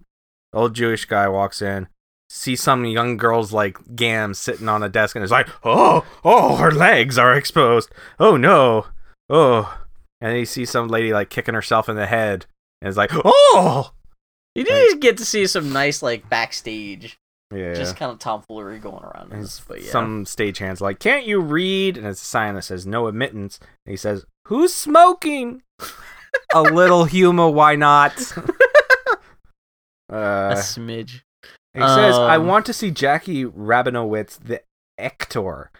Old 0.53 0.75
Jewish 0.75 1.07
guy 1.07 1.27
walks 1.27 1.63
in, 1.63 1.89
sees 2.33 2.63
some 2.63 2.85
young 2.87 3.19
girl's 3.19 3.53
like 3.53 3.77
gam 3.95 4.33
sitting 4.33 4.69
on 4.69 4.83
a 4.83 4.89
desk, 4.89 5.15
and 5.15 5.23
it's 5.23 5.31
like, 5.33 5.49
"Oh, 5.65 6.05
oh, 6.25 6.57
her 6.57 6.71
legs 6.71 7.19
are 7.19 7.35
exposed. 7.35 7.91
Oh 8.19 8.37
no, 8.37 8.87
oh." 9.29 9.79
And 10.21 10.31
then 10.31 10.39
he 10.39 10.45
sees 10.45 10.71
some 10.71 10.89
lady 10.89 11.13
like 11.13 11.31
kicking 11.31 11.55
herself 11.55 11.89
in 11.89 11.97
the 11.97 12.07
head, 12.07 12.47
and 12.81 12.89
it's 12.89 12.97
like, 12.97 13.11
"Oh." 13.13 13.93
You 14.55 14.65
did 14.65 15.01
get 15.01 15.17
to 15.17 15.25
see 15.25 15.47
some 15.47 15.73
nice 15.73 16.03
like 16.03 16.29
backstage, 16.29 17.19
Yeah. 17.55 17.73
just 17.73 17.97
kind 17.97 18.13
of 18.13 18.19
tomfoolery 18.19 18.79
going 18.81 19.03
around. 19.03 19.31
this, 19.31 19.61
but 19.67 19.83
yeah. 19.83 19.91
Some 19.91 20.25
stagehands 20.25 20.81
like, 20.81 20.99
"Can't 20.99 21.27
you 21.27 21.41
read?" 21.41 21.97
And 21.97 22.07
it's 22.07 22.21
a 22.23 22.25
sign 22.25 22.55
that 22.55 22.63
says 22.63 22.87
"No 22.87 23.07
admittance." 23.07 23.59
And 23.87 23.93
he 23.93 23.97
says, 23.97 24.25
"Who's 24.49 24.75
smoking?" 24.75 25.63
a 26.55 26.63
little 26.63 27.05
humor, 27.05 27.49
why 27.49 27.77
not? 27.77 28.15
a 30.11 30.15
uh, 30.15 30.55
smidge. 30.57 31.23
He 31.75 31.81
says, 31.81 32.17
"I 32.17 32.37
Um, 32.37 32.47
want 32.47 32.67
to 32.67 32.73
see 32.73 32.91
Jackie 32.91 33.45
Rabinowitz, 33.45 34.39
the 34.45 34.61
Ector." 34.99 35.71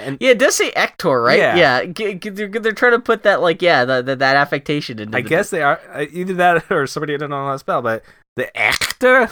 And 0.00 0.16
Yeah, 0.20 0.30
it 0.30 0.38
does 0.38 0.54
say 0.56 0.70
Ector, 0.72 1.22
right? 1.22 1.38
Yeah. 1.38 1.56
Yeah, 1.56 1.84
G- 1.84 2.14
g- 2.14 2.28
they're, 2.30 2.48
they're 2.48 2.72
trying 2.72 2.92
to 2.92 2.98
put 2.98 3.22
that 3.24 3.40
like 3.42 3.60
yeah, 3.62 3.84
the, 3.84 4.02
the, 4.02 4.16
that 4.16 4.36
affectation 4.36 4.98
into. 4.98 5.16
I 5.16 5.22
the- 5.22 5.28
guess 5.28 5.50
they 5.50 5.62
are 5.62 5.80
uh, 5.92 6.06
either 6.10 6.34
that 6.34 6.64
or 6.70 6.86
somebody 6.86 7.12
didn't 7.14 7.30
know 7.30 7.46
how 7.46 7.52
to 7.52 7.58
spell. 7.58 7.82
But 7.82 8.02
the 8.36 8.54
Ector, 8.58 9.30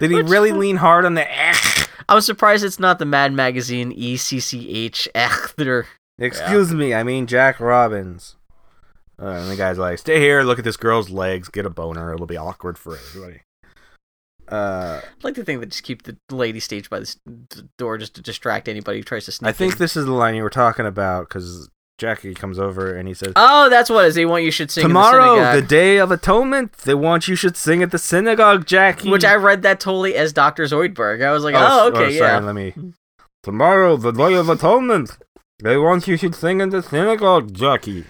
did 0.00 0.10
he 0.10 0.16
Which 0.18 0.28
really 0.28 0.52
lean 0.52 0.76
hard 0.76 1.04
on 1.04 1.14
the 1.14 1.26
Ech? 1.30 1.88
I 2.08 2.14
was 2.14 2.26
surprised 2.26 2.64
it's 2.64 2.78
not 2.80 2.98
the 2.98 3.04
Mad 3.06 3.32
Magazine 3.32 3.90
E 3.92 4.16
C 4.16 4.38
C 4.40 4.68
H 4.70 5.08
Ector. 5.14 5.86
Excuse 6.18 6.72
me, 6.74 6.92
I 6.94 7.02
mean 7.02 7.26
Jack 7.26 7.58
Robbins. 7.60 8.36
Uh, 9.20 9.26
and 9.26 9.48
the 9.50 9.56
guy's 9.56 9.78
like, 9.78 9.98
"Stay 9.98 10.18
here, 10.20 10.42
look 10.42 10.58
at 10.58 10.64
this 10.64 10.76
girl's 10.76 11.08
legs, 11.10 11.48
get 11.48 11.66
a 11.66 11.70
boner. 11.70 12.12
It'll 12.12 12.26
be 12.26 12.36
awkward 12.36 12.76
for 12.78 12.96
everybody." 12.96 13.40
Uh, 14.48 15.00
I'd 15.02 15.24
like 15.24 15.34
to 15.34 15.44
think 15.44 15.60
they 15.60 15.66
just 15.66 15.82
keep 15.82 16.02
the 16.02 16.16
lady 16.30 16.60
staged 16.60 16.90
by 16.90 17.00
the 17.00 17.68
door 17.78 17.98
just 17.98 18.14
to 18.16 18.22
distract 18.22 18.68
anybody 18.68 18.98
who 18.98 19.04
tries 19.04 19.24
to 19.26 19.32
sneak. 19.32 19.48
I 19.48 19.52
think 19.52 19.74
in. 19.74 19.78
this 19.78 19.96
is 19.96 20.04
the 20.04 20.12
line 20.12 20.34
you 20.34 20.42
were 20.42 20.50
talking 20.50 20.86
about 20.86 21.28
because 21.28 21.70
Jackie 21.96 22.34
comes 22.34 22.58
over 22.58 22.94
and 22.94 23.06
he 23.06 23.14
says, 23.14 23.32
Oh, 23.36 23.70
that's 23.70 23.88
what 23.88 24.04
it 24.04 24.08
is. 24.08 24.14
They 24.16 24.26
want 24.26 24.44
you 24.44 24.50
should 24.50 24.70
sing 24.70 24.82
in 24.82 24.88
the 24.88 24.94
Tomorrow, 24.94 25.54
the, 25.54 25.62
day 25.62 25.98
of 25.98 26.10
atonement, 26.10 26.72
they 26.78 26.94
want 26.94 27.28
you 27.28 27.36
should 27.36 27.56
sing 27.56 27.82
at 27.82 27.90
the 27.90 27.98
synagogue, 27.98 28.66
Jackie. 28.66 29.10
Which 29.10 29.24
I 29.24 29.34
read 29.36 29.62
that 29.62 29.80
totally 29.80 30.14
as 30.14 30.32
Doctor 30.32 30.64
Zoidberg. 30.64 31.24
I 31.24 31.30
was 31.30 31.44
like, 31.44 31.54
oh, 31.56 31.88
s- 31.88 31.94
okay, 31.94 32.18
sorry, 32.18 32.32
yeah. 32.32 32.38
Let 32.40 32.54
me. 32.54 32.74
Tomorrow, 33.42 33.96
the 33.96 34.12
day 34.12 34.34
of 34.34 34.48
atonement, 34.48 35.18
they 35.62 35.76
want 35.76 36.08
you 36.08 36.16
should 36.16 36.34
sing 36.34 36.60
in 36.60 36.70
the 36.70 36.82
synagogue, 36.82 37.54
Jackie. 37.54 38.04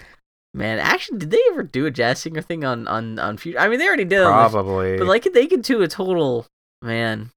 Man, 0.55 0.79
actually, 0.79 1.17
did 1.17 1.31
they 1.31 1.41
ever 1.51 1.63
do 1.63 1.85
a 1.85 1.91
jazz 1.91 2.19
singer 2.19 2.41
thing 2.41 2.63
on 2.63 2.87
on 2.87 3.19
on 3.19 3.35
future? 3.35 3.59
I 3.59 3.67
mean, 3.67 3.77
they 3.77 3.87
already 3.87 4.05
did, 4.05 4.23
Probably. 4.23 4.97
but 4.97 5.05
like 5.05 5.23
they 5.33 5.47
could 5.47 5.63
do 5.63 5.81
a 5.81 5.87
total 5.89 6.47
man. 6.81 7.31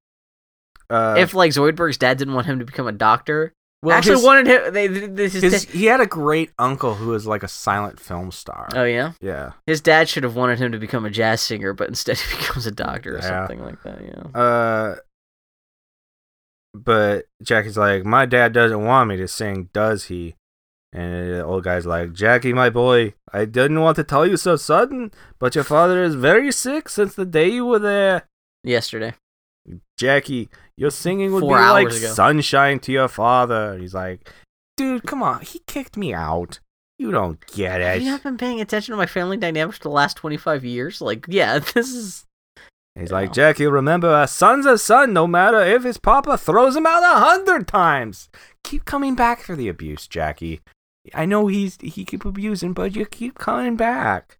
uh, 0.89 1.17
if 1.19 1.35
like 1.35 1.51
Zoidberg's 1.51 1.99
dad 1.99 2.17
didn't 2.19 2.35
want 2.35 2.47
him 2.47 2.61
to 2.61 2.65
become 2.65 2.87
a 2.87 2.93
doctor, 2.93 3.53
well, 3.83 3.97
actually 3.97 4.17
his- 4.17 4.25
wanted 4.25 4.47
him. 4.47 4.73
They, 4.73 4.87
this 4.87 5.33
his, 5.33 5.43
his- 5.53 5.65
he 5.65 5.87
had 5.87 6.01
a 6.01 6.07
great 6.07 6.53
uncle 6.61 6.95
who 6.95 7.09
was 7.09 7.27
like 7.27 7.43
a 7.43 7.49
silent 7.49 7.99
film 7.99 8.31
star. 8.31 8.69
oh 8.77 8.85
yeah, 8.85 9.15
yeah. 9.21 9.53
his 9.67 9.81
dad 9.81 10.09
should 10.09 10.23
have 10.23 10.37
wanted 10.37 10.61
him 10.61 10.71
to 10.71 10.79
become 10.79 11.05
a 11.05 11.11
jazz 11.11 11.41
singer, 11.43 11.73
but 11.73 11.89
instead 11.89 12.19
he 12.21 12.37
becomes 12.37 12.67
a 12.67 12.71
doctor 12.71 13.17
or 13.17 13.19
Yeah. 13.19 13.23
something 13.47 13.61
like 13.65 13.83
that. 13.83 14.01
Yeah. 14.01 14.41
Uh, 14.41 14.97
but 16.75 17.25
Jackie's 17.43 17.77
like, 17.79 18.05
my 18.05 18.27
dad 18.27 18.53
doesn't 18.53 18.85
want 18.85 19.09
me 19.09 19.17
to 19.17 19.27
sing, 19.27 19.71
does 19.73 20.05
he? 20.05 20.37
And 20.93 21.31
the 21.35 21.45
old 21.45 21.65
guy's 21.65 21.85
like, 21.87 22.13
Jackie, 22.15 22.53
my 22.53 22.71
boy, 22.71 23.15
I 23.33 23.45
didn't 23.45 23.81
want 23.81 23.97
to 23.97 24.05
tell 24.05 24.27
you 24.27 24.37
so 24.39 24.57
sudden, 24.57 25.11
but 25.39 25.55
your 25.55 25.65
father 25.65 26.03
is 26.03 26.15
very 26.15 26.51
sick 26.51 26.89
since 26.89 27.15
the 27.15 27.27
day 27.27 27.49
you 27.49 27.67
were 27.67 27.79
there. 27.79 28.27
Yesterday. 28.65 29.15
Jackie, 29.99 30.49
your 30.77 30.91
singing 30.91 31.33
would 31.33 31.41
Four 31.41 31.59
be 31.59 31.63
like 31.63 31.89
ago. 31.89 31.97
sunshine 31.99 32.79
to 32.81 32.93
your 32.93 33.09
father. 33.09 33.73
And 33.73 33.83
he's 33.83 33.93
like, 33.95 34.31
dude, 34.79 35.05
come 35.05 35.23
on. 35.23 35.43
He 35.43 35.61
kicked 35.67 35.97
me 35.97 36.15
out. 36.15 36.61
You 36.99 37.11
don't 37.13 37.39
get 37.49 37.81
Have 37.81 37.99
it. 37.99 38.03
you 38.03 38.11
not 38.11 38.23
been 38.23 38.39
paying 38.39 38.61
attention 38.61 38.93
to 38.93 38.97
my 38.97 39.07
family 39.07 39.37
dynamics 39.37 39.79
for 39.79 39.85
the 39.85 39.91
last 39.91 40.17
twenty 40.17 40.37
five 40.37 40.65
years? 40.65 41.01
Like, 41.01 41.27
yeah, 41.29 41.59
this 41.75 41.91
is 41.93 42.25
He's 42.99 43.13
like, 43.13 43.33
Jackie, 43.33 43.67
remember, 43.69 44.13
a 44.23 44.27
son's 44.27 44.67
a 44.67 44.77
son, 44.77 45.13
no 45.13 45.29
matter 45.29 45.61
if 45.63 45.85
his 45.85 45.99
papa 45.99 46.37
throws 46.37 46.75
him 46.75 46.85
out 46.87 47.05
a 47.05 47.19
hundred 47.21 47.69
times. 47.69 48.29
Keep 48.65 48.85
coming 48.87 49.15
back 49.15 49.41
for 49.43 49.55
the 49.55 49.69
abuse, 49.69 50.09
Jackie. 50.09 50.61
I 51.15 51.27
know 51.27 51.47
he's 51.47 51.79
he 51.81 52.05
keep 52.05 52.25
abusing, 52.25 52.73
but 52.73 52.97
you 52.97 53.07
keep 53.07 53.39
coming 53.39 53.77
back. 53.77 54.39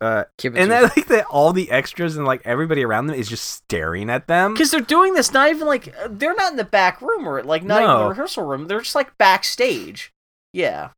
Uh, 0.00 0.24
and 0.42 0.74
I 0.74 0.80
like 0.80 1.06
that 1.06 1.26
all 1.26 1.52
the 1.52 1.70
extras 1.70 2.16
and 2.16 2.26
like 2.26 2.42
everybody 2.44 2.84
around 2.84 3.06
them 3.06 3.14
is 3.14 3.28
just 3.28 3.44
staring 3.48 4.10
at 4.10 4.26
them. 4.26 4.52
Because 4.54 4.72
they're 4.72 4.80
doing 4.80 5.14
this 5.14 5.32
not 5.32 5.48
even 5.50 5.68
like 5.68 5.94
they're 6.10 6.34
not 6.34 6.50
in 6.50 6.56
the 6.56 6.64
back 6.64 7.00
room 7.00 7.28
or 7.28 7.40
like 7.44 7.62
not 7.62 7.82
even 7.82 7.94
No. 7.94 8.02
the 8.04 8.08
rehearsal 8.08 8.44
room. 8.44 8.66
They're 8.66 8.80
just 8.80 8.96
like 8.96 9.16
backstage. 9.16 10.12
Yeah. 10.52 10.88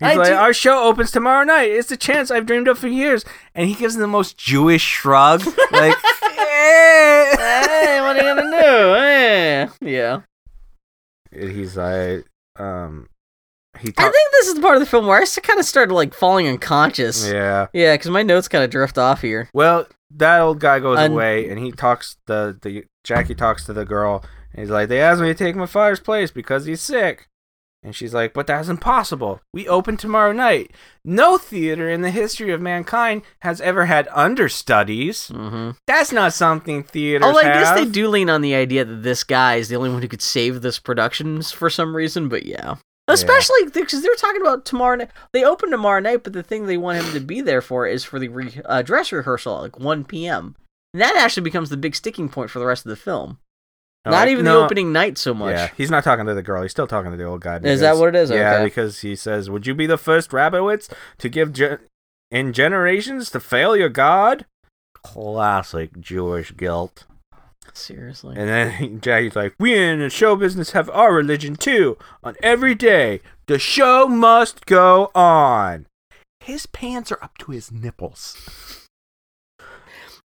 He's 0.00 0.08
I 0.08 0.14
like, 0.14 0.28
do- 0.28 0.34
our 0.34 0.54
show 0.54 0.82
opens 0.84 1.10
tomorrow 1.10 1.44
night. 1.44 1.70
It's 1.70 1.90
the 1.90 1.96
chance 1.98 2.30
I've 2.30 2.46
dreamed 2.46 2.68
of 2.68 2.78
for 2.78 2.88
years. 2.88 3.22
And 3.54 3.68
he 3.68 3.74
gives 3.74 3.94
them 3.94 4.00
the 4.00 4.06
most 4.08 4.38
Jewish 4.38 4.82
shrug, 4.82 5.44
like, 5.70 5.94
hey, 5.96 7.98
what 8.00 8.16
are 8.16 8.18
you 8.28 8.34
gonna 8.34 8.42
do? 8.42 8.94
Eh. 8.96 9.68
Yeah. 9.82 10.20
He's 11.30 11.76
like, 11.76 12.24
um, 12.58 13.08
he 13.82 13.92
I 13.98 14.02
think 14.02 14.32
this 14.32 14.48
is 14.48 14.54
the 14.54 14.60
part 14.60 14.76
of 14.76 14.80
the 14.80 14.86
film 14.86 15.06
where 15.06 15.20
I 15.20 15.24
kind 15.26 15.58
of 15.58 15.66
started 15.66 15.92
like 15.94 16.14
falling 16.14 16.46
unconscious. 16.48 17.28
yeah. 17.28 17.66
Yeah, 17.72 17.94
because 17.94 18.10
my 18.10 18.22
notes 18.22 18.48
kind 18.48 18.64
of 18.64 18.70
drift 18.70 18.96
off 18.98 19.20
here. 19.22 19.48
Well, 19.52 19.86
that 20.16 20.40
old 20.40 20.60
guy 20.60 20.78
goes 20.78 20.98
Un- 20.98 21.12
away, 21.12 21.48
and 21.48 21.58
he 21.58 21.72
talks 21.72 22.16
the 22.26 22.56
the 22.62 22.84
Jackie 23.04 23.34
talks 23.34 23.64
to 23.66 23.72
the 23.72 23.84
girl, 23.84 24.24
and 24.52 24.60
he's 24.60 24.70
like, 24.70 24.88
"They 24.88 25.00
asked 25.00 25.20
me 25.20 25.28
to 25.28 25.34
take 25.34 25.56
my 25.56 25.66
father's 25.66 26.00
place 26.00 26.30
because 26.30 26.64
he's 26.66 26.80
sick." 26.80 27.28
And 27.84 27.96
she's 27.96 28.14
like, 28.14 28.32
"But 28.32 28.46
that's 28.46 28.68
impossible. 28.68 29.40
We 29.52 29.66
open 29.66 29.96
tomorrow 29.96 30.30
night. 30.30 30.70
No 31.04 31.36
theater 31.36 31.90
in 31.90 32.02
the 32.02 32.12
history 32.12 32.52
of 32.52 32.60
mankind 32.60 33.22
has 33.40 33.60
ever 33.60 33.86
had 33.86 34.06
understudies. 34.12 35.28
Mm-hmm. 35.34 35.70
That's 35.86 36.12
not 36.12 36.32
something 36.32 36.84
theaters 36.84 37.26
Oh, 37.26 37.36
I 37.36 37.42
guess 37.42 37.74
they 37.74 37.86
do 37.86 38.06
lean 38.08 38.30
on 38.30 38.40
the 38.42 38.54
idea 38.54 38.84
that 38.84 39.02
this 39.02 39.24
guy 39.24 39.56
is 39.56 39.68
the 39.68 39.74
only 39.76 39.90
one 39.90 40.00
who 40.02 40.06
could 40.08 40.22
save 40.22 40.62
this 40.62 40.78
production 40.78 41.42
for 41.42 41.68
some 41.70 41.96
reason, 41.96 42.28
but 42.28 42.46
yeah. 42.46 42.76
Especially 43.08 43.64
because 43.66 44.02
they're 44.02 44.14
talking 44.14 44.40
about 44.40 44.64
tomorrow 44.64 44.96
night. 44.96 45.10
They 45.32 45.44
open 45.44 45.70
tomorrow 45.70 46.00
night, 46.00 46.22
but 46.22 46.32
the 46.32 46.42
thing 46.42 46.66
they 46.66 46.76
want 46.76 47.02
him 47.04 47.12
to 47.12 47.20
be 47.20 47.40
there 47.40 47.60
for 47.60 47.86
is 47.86 48.04
for 48.04 48.18
the 48.18 48.28
re- 48.28 48.60
uh, 48.64 48.82
dress 48.82 49.10
rehearsal 49.12 49.56
at 49.56 49.62
like 49.62 49.78
1 49.80 50.04
p.m. 50.04 50.54
And 50.94 51.02
that 51.02 51.16
actually 51.16 51.42
becomes 51.42 51.68
the 51.70 51.76
big 51.76 51.96
sticking 51.96 52.28
point 52.28 52.50
for 52.50 52.58
the 52.58 52.66
rest 52.66 52.86
of 52.86 52.90
the 52.90 52.96
film. 52.96 53.38
No, 54.04 54.10
Not 54.12 54.28
even 54.28 54.44
no, 54.44 54.58
the 54.60 54.64
opening 54.66 54.92
night 54.92 55.16
so 55.18 55.32
much. 55.32 55.54
Yeah, 55.54 55.68
he's 55.76 55.90
not 55.90 56.02
talking 56.04 56.26
to 56.26 56.34
the 56.34 56.42
girl. 56.42 56.62
He's 56.62 56.70
still 56.72 56.88
talking 56.88 57.10
to 57.12 57.16
the 57.16 57.24
old 57.24 57.40
guy. 57.40 57.58
Is 57.58 57.80
that 57.80 57.96
what 57.96 58.08
it 58.08 58.14
is? 58.16 58.30
Yeah, 58.30 58.54
Okay. 58.54 58.64
because 58.64 59.00
he 59.00 59.14
says, 59.14 59.48
"Would 59.48 59.64
you 59.66 59.74
be 59.74 59.86
the 59.86 59.96
first 59.98 60.30
Rabowitz 60.30 60.92
to 61.18 61.28
give 61.28 61.52
ge- 61.52 61.78
in 62.30 62.52
generations 62.52 63.30
to 63.30 63.38
fail 63.40 63.76
your 63.76 63.88
God?" 63.88 64.44
Classic 65.04 65.98
Jewish 66.00 66.52
guilt. 66.56 67.04
Seriously. 67.74 68.34
And 68.36 68.48
then 68.48 69.00
Jackie's 69.02 69.36
like, 69.36 69.54
"We 69.58 69.74
in 69.76 70.00
the 70.00 70.10
show 70.10 70.36
business 70.36 70.72
have 70.72 70.90
our 70.90 71.14
religion 71.14 71.56
too. 71.56 71.96
On 72.22 72.36
every 72.42 72.74
day, 72.74 73.20
the 73.46 73.58
show 73.58 74.06
must 74.08 74.66
go 74.66 75.10
on." 75.14 75.86
His 76.40 76.66
pants 76.66 77.12
are 77.12 77.22
up 77.22 77.38
to 77.38 77.52
his 77.52 77.70
nipples. 77.70 78.36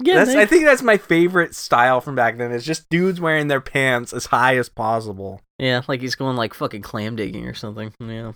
yeah, 0.02 0.16
That's, 0.16 0.32
they- 0.34 0.40
I 0.42 0.46
think 0.46 0.64
that's 0.64 0.82
my 0.82 0.96
favorite 0.98 1.54
style 1.54 2.00
from 2.00 2.14
back 2.14 2.36
then. 2.38 2.52
Is 2.52 2.64
just 2.64 2.88
dudes 2.90 3.20
wearing 3.20 3.48
their 3.48 3.60
pants 3.60 4.12
as 4.12 4.26
high 4.26 4.56
as 4.56 4.68
possible. 4.68 5.40
yeah, 5.58 5.82
like 5.88 6.00
he's 6.00 6.14
going 6.14 6.36
like 6.36 6.54
fucking 6.54 6.82
clam 6.82 7.16
digging 7.16 7.46
or 7.46 7.54
something. 7.54 7.92
Yeah. 8.00 8.32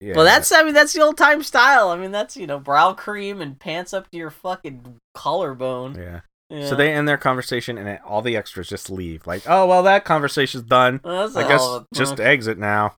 Yeah. 0.00 0.14
Well, 0.14 0.24
that's 0.24 0.52
I 0.52 0.62
mean 0.62 0.74
that's 0.74 0.92
the 0.92 1.00
old 1.02 1.16
time 1.18 1.42
style. 1.42 1.88
I 1.88 1.96
mean 1.96 2.12
that's 2.12 2.36
you 2.36 2.46
know 2.46 2.60
brow 2.60 2.92
cream 2.92 3.40
and 3.40 3.58
pants 3.58 3.92
up 3.92 4.08
to 4.10 4.16
your 4.18 4.30
fucking 4.30 4.96
collarbone. 5.14 5.96
yeah. 5.98 6.20
Yeah. 6.50 6.66
So 6.66 6.74
they 6.74 6.92
end 6.92 7.06
their 7.06 7.18
conversation, 7.18 7.76
and 7.76 7.86
it, 7.88 8.00
all 8.06 8.22
the 8.22 8.36
extras 8.36 8.68
just 8.68 8.88
leave. 8.88 9.26
Like, 9.26 9.42
oh 9.46 9.66
well, 9.66 9.82
that 9.82 10.04
conversation's 10.04 10.64
done. 10.64 11.00
Well, 11.04 11.36
I 11.36 11.42
a 11.44 11.48
guess 11.48 11.62
a- 11.62 11.86
just 11.94 12.18
exit 12.20 12.58
now. 12.58 12.96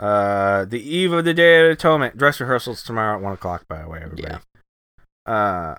Uh, 0.00 0.64
the 0.64 0.80
eve 0.82 1.12
of 1.12 1.24
the 1.24 1.32
day 1.34 1.64
of 1.64 1.70
atonement. 1.72 2.16
Dress 2.18 2.40
rehearsals 2.40 2.82
tomorrow 2.82 3.16
at 3.16 3.22
one 3.22 3.32
o'clock. 3.34 3.68
By 3.68 3.82
the 3.82 3.88
way, 3.88 4.00
everybody. 4.02 4.38
Uh, 5.26 5.76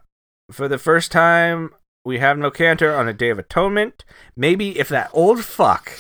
for 0.49 0.69
the 0.69 0.77
first 0.77 1.11
time, 1.11 1.71
we 2.05 2.19
have 2.19 2.37
no 2.37 2.49
cantor 2.49 2.95
on 2.95 3.05
the 3.07 3.13
day 3.13 3.29
of 3.29 3.39
atonement. 3.39 4.05
Maybe 4.37 4.79
if 4.79 4.87
that 4.89 5.09
old 5.11 5.43
fuck 5.43 5.91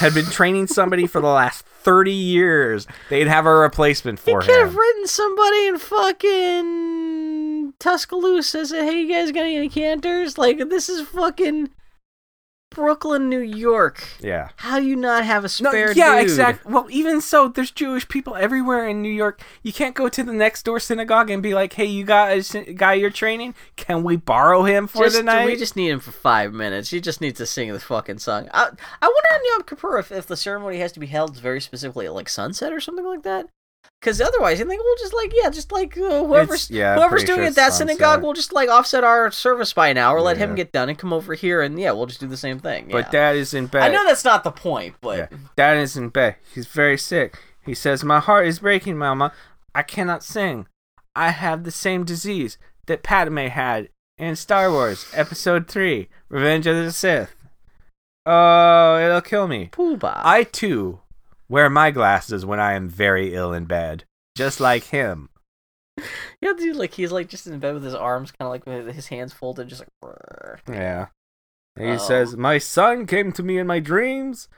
had 0.00 0.14
been 0.14 0.24
training 0.26 0.68
somebody 0.68 1.06
for 1.06 1.20
the 1.20 1.26
last 1.28 1.66
thirty 1.66 2.12
years, 2.14 2.86
they'd 3.10 3.26
have 3.28 3.44
a 3.44 3.54
replacement 3.54 4.18
for 4.18 4.40
He 4.40 4.46
for 4.46 4.52
could 4.52 4.58
have 4.60 4.74
written 4.76 5.06
somebody 5.06 5.66
in 5.66 5.78
fucking 5.78 7.25
Tuscaloosa 7.78 8.66
said, 8.66 8.84
"Hey, 8.84 9.00
you 9.02 9.08
guys 9.08 9.32
got 9.32 9.40
any 9.46 9.68
cantors? 9.68 10.38
Like 10.38 10.58
this 10.68 10.88
is 10.88 11.06
fucking 11.08 11.70
Brooklyn, 12.70 13.30
New 13.30 13.40
York. 13.40 14.06
Yeah. 14.20 14.50
How 14.56 14.80
do 14.80 14.86
you 14.86 14.96
not 14.96 15.24
have 15.24 15.44
a 15.44 15.50
No, 15.62 15.70
spare 15.70 15.92
yeah, 15.92 16.16
dude? 16.16 16.24
exactly. 16.24 16.72
Well, 16.72 16.86
even 16.90 17.20
so, 17.22 17.48
there's 17.48 17.70
Jewish 17.70 18.06
people 18.06 18.34
everywhere 18.36 18.86
in 18.86 19.00
New 19.00 19.12
York. 19.12 19.40
You 19.62 19.72
can't 19.72 19.94
go 19.94 20.08
to 20.10 20.22
the 20.22 20.32
next 20.32 20.64
door 20.64 20.78
synagogue 20.78 21.30
and 21.30 21.42
be 21.42 21.54
like, 21.54 21.72
"Hey, 21.72 21.86
you 21.86 22.04
got 22.04 22.32
a 22.32 22.72
guy 22.74 22.94
you're 22.94 23.08
training? 23.10 23.54
Can 23.76 24.02
we 24.02 24.16
borrow 24.16 24.64
him 24.64 24.88
for 24.88 25.04
Just, 25.04 25.16
the 25.16 25.22
night?" 25.22 25.46
we 25.46 25.56
just 25.56 25.76
need 25.76 25.88
him 25.90 26.00
for 26.00 26.10
five 26.12 26.52
minutes. 26.52 26.90
He 26.90 27.00
just 27.00 27.20
needs 27.20 27.38
to 27.38 27.46
sing 27.46 27.72
the 27.72 27.80
fucking 27.80 28.18
song. 28.18 28.48
I, 28.52 28.64
I 29.00 29.06
wonder 29.06 29.28
on 29.32 29.40
Yom 29.52 29.62
Kippur 29.62 29.98
if, 29.98 30.12
if 30.12 30.26
the 30.26 30.36
ceremony 30.36 30.78
has 30.78 30.92
to 30.92 31.00
be 31.00 31.06
held 31.06 31.38
very 31.38 31.60
specifically 31.62 32.04
at 32.06 32.14
like 32.14 32.28
sunset 32.28 32.72
or 32.72 32.80
something 32.80 33.06
like 33.06 33.22
that. 33.22 33.46
Because 34.00 34.20
otherwise, 34.20 34.60
I 34.60 34.64
think 34.64 34.82
we'll 34.82 34.96
just 34.98 35.14
like 35.14 35.32
yeah, 35.34 35.50
just 35.50 35.72
like 35.72 35.96
uh, 35.96 36.24
whoever's 36.24 36.70
yeah, 36.70 36.94
doing 36.96 37.26
sure 37.26 37.42
it 37.42 37.46
at 37.48 37.54
that 37.56 37.72
synagogue, 37.72 38.22
we'll 38.22 38.34
just 38.34 38.52
like 38.52 38.68
offset 38.68 39.02
our 39.02 39.30
service 39.30 39.72
by 39.72 39.88
an 39.88 39.96
hour, 39.96 40.20
let 40.20 40.36
him 40.36 40.50
Yeah. 40.50 40.56
get 40.56 40.72
done, 40.72 40.88
and 40.88 40.98
come 40.98 41.12
over 41.12 41.34
here, 41.34 41.60
and 41.62 41.78
yeah, 41.78 41.90
we'll 41.92 42.06
just 42.06 42.20
do 42.20 42.28
the 42.28 42.36
same 42.36 42.58
thing. 42.60 42.88
But 42.90 43.06
yeah. 43.06 43.10
Dad 43.10 43.36
is 43.36 43.52
in 43.54 43.66
bed. 43.66 43.82
I 43.82 43.88
know 43.88 44.06
that's 44.06 44.24
not 44.24 44.44
the 44.44 44.52
point, 44.52 44.94
but 45.00 45.18
Yeah. 45.18 45.38
Dad 45.56 45.78
is 45.78 45.96
in 45.96 46.10
bed. 46.10 46.36
He's 46.54 46.66
very 46.66 46.98
sick. 46.98 47.36
He 47.64 47.74
says, 47.74 48.04
"My 48.04 48.20
heart 48.20 48.46
is 48.46 48.60
breaking, 48.60 48.96
Mama. 48.96 49.32
I 49.74 49.82
cannot 49.82 50.22
sing. 50.22 50.66
I 51.16 51.30
have 51.30 51.64
the 51.64 51.70
same 51.72 52.04
disease 52.04 52.58
that 52.86 53.02
Padme 53.02 53.38
had 53.48 53.88
in 54.18 54.36
Star 54.36 54.70
Wars 54.70 55.06
Episode 55.14 55.66
Three: 55.68 56.08
Revenge 56.28 56.66
of 56.68 56.76
the 56.76 56.92
Sith. 56.92 57.34
Oh, 58.24 58.98
it'll 59.04 59.20
kill 59.20 59.48
me." 59.48 59.70
Poobah. 59.72 60.20
I 60.24 60.44
too 60.44 61.00
wear 61.48 61.68
my 61.70 61.90
glasses 61.90 62.44
when 62.46 62.60
I 62.60 62.74
am 62.74 62.88
very 62.88 63.34
ill 63.34 63.52
in 63.52 63.64
bed, 63.64 64.04
just 64.36 64.60
like 64.60 64.84
him. 64.84 65.28
yeah, 66.40 66.52
dude, 66.56 66.76
like 66.76 66.94
he's 66.94 67.12
like 67.12 67.28
just 67.28 67.46
in 67.46 67.58
bed 67.58 67.74
with 67.74 67.84
his 67.84 67.94
arms 67.94 68.30
kind 68.32 68.46
of 68.46 68.50
like 68.50 68.66
with 68.66 68.94
his 68.94 69.08
hands 69.08 69.32
folded, 69.32 69.68
just 69.68 69.80
like. 69.82 69.88
brrr. 70.04 70.58
Yeah. 70.68 71.06
And 71.76 71.88
he 71.90 71.94
Oh. 71.94 71.98
says, 71.98 72.36
My 72.36 72.58
son 72.58 73.06
came 73.06 73.32
to 73.32 73.42
me 73.42 73.58
in 73.58 73.66
my 73.66 73.80
dreams. 73.80 74.48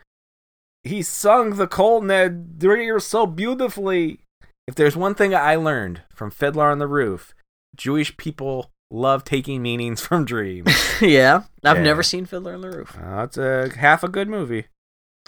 He 0.84 1.02
sung 1.02 1.56
the 1.56 1.66
Kol 1.66 2.00
Nidre 2.02 3.00
so 3.02 3.26
beautifully. 3.26 4.20
If 4.66 4.74
there's 4.74 4.96
one 4.96 5.14
thing 5.14 5.34
I 5.34 5.56
learned 5.56 6.02
from 6.14 6.30
Fiddler 6.30 6.70
on 6.70 6.78
the 6.78 6.86
Roof, 6.86 7.34
Jewish 7.76 8.16
people 8.16 8.70
love 8.90 9.24
taking 9.24 9.62
meanings 9.62 10.00
from 10.06 10.24
dreams. 10.24 10.72
yeah, 11.00 11.42
I've 11.64 11.78
Yeah. 11.78 11.82
never 11.82 12.02
seen 12.02 12.26
Fiddler 12.26 12.54
on 12.54 12.60
the 12.62 12.70
Roof. 12.70 12.96
uh, 13.00 13.22
it's 13.24 13.36
a 13.38 13.70
half 13.76 14.02
a 14.04 14.08
good 14.08 14.28
movie. 14.28 14.66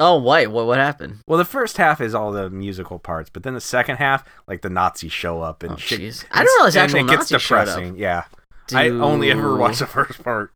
Oh, 0.02 0.18
wait, 0.18 0.46
what 0.46 0.66
what 0.66 0.78
happened? 0.78 1.18
Well, 1.26 1.36
the 1.38 1.44
first 1.44 1.76
half 1.76 2.00
is 2.00 2.14
all 2.14 2.32
the 2.32 2.48
musical 2.48 2.98
parts, 2.98 3.28
but 3.30 3.42
then 3.42 3.52
the 3.54 3.60
second 3.60 3.96
half, 3.96 4.24
like 4.48 4.62
the 4.62 4.70
Nazis 4.70 5.12
show 5.12 5.42
up 5.42 5.62
and 5.62 5.72
Oh, 5.74 5.76
shit. 5.76 6.00
I 6.32 6.38
didn't 6.40 6.54
realize 6.56 6.76
actual 6.76 7.00
it 7.00 7.08
gets 7.08 7.30
Nazis 7.30 7.34
up. 7.34 7.40
depressing. 7.42 7.96
Yeah, 7.98 8.24
I 8.72 8.88
only 8.88 9.30
ever 9.30 9.56
watched 9.56 9.80
the 9.80 9.86
first 9.86 10.24
part. 10.24 10.52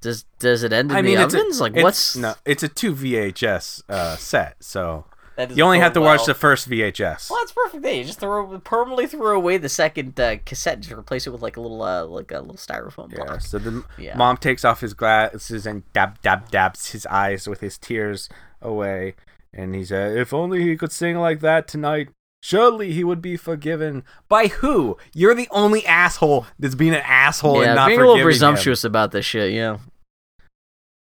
Does 0.00 0.24
does 0.38 0.62
it 0.62 0.72
end 0.72 0.90
in 0.90 0.96
I 0.96 1.02
mean, 1.02 1.16
the 1.16 1.24
it's 1.24 1.58
a- 1.58 1.62
like 1.62 1.74
what's 1.74 2.16
no? 2.16 2.34
It's 2.44 2.62
a 2.62 2.68
two 2.68 2.94
VHS 2.94 3.82
uh, 3.88 4.14
set, 4.16 4.56
so 4.62 5.06
that 5.46 5.56
you 5.56 5.62
only 5.64 5.78
have 5.78 5.92
to 5.94 6.00
watch 6.00 6.18
well. 6.18 6.26
the 6.26 6.34
first 6.34 6.68
VHS. 6.68 7.30
Well, 7.30 7.38
that's 7.40 7.52
perfect. 7.52 7.82
Then 7.82 7.96
you 7.96 8.04
just 8.04 8.20
throw 8.20 8.58
permanently 8.60 9.06
throw 9.06 9.36
away 9.36 9.56
the 9.56 9.68
second 9.68 10.18
uh, 10.20 10.36
cassette 10.44 10.74
and 10.74 10.82
just 10.82 10.94
replace 10.98 11.26
it 11.26 11.30
with 11.30 11.42
like 11.42 11.56
a 11.56 11.60
little 11.60 11.82
uh, 11.82 12.04
like 12.04 12.30
a 12.32 12.40
little 12.40 12.56
styrofoam 12.56 13.10
Yeah. 13.12 13.24
block. 13.24 13.40
So 13.40 13.58
the 13.58 13.84
Yeah. 13.96 14.16
mom 14.16 14.36
takes 14.36 14.64
off 14.64 14.80
his 14.80 14.94
glasses 14.94 15.64
and 15.66 15.90
dab 15.92 16.20
dab 16.22 16.50
dabs 16.50 16.90
his 16.90 17.06
eyes 17.06 17.48
with 17.48 17.60
his 17.60 17.78
tears 17.78 18.28
away, 18.60 19.14
and 19.54 19.74
he 19.74 19.84
said, 19.84 20.16
"If 20.16 20.34
only 20.34 20.62
he 20.62 20.76
could 20.76 20.92
sing 20.92 21.16
like 21.16 21.40
that 21.40 21.66
tonight." 21.68 22.08
Surely 22.40 22.92
he 22.92 23.02
would 23.02 23.20
be 23.20 23.36
forgiven. 23.36 24.04
By 24.28 24.46
who? 24.46 24.96
You're 25.12 25.34
the 25.34 25.48
only 25.50 25.84
asshole 25.84 26.46
that's 26.56 26.76
being 26.76 26.94
an 26.94 27.02
asshole 27.04 27.62
and 27.62 27.74
not 27.74 27.88
being 27.88 27.98
a 27.98 28.02
little 28.02 28.14
forgiving 28.14 28.20
him. 28.22 28.26
presumptuous 28.28 28.84
about 28.84 29.10
this 29.10 29.26
shit. 29.26 29.52
Yeah. 29.52 29.78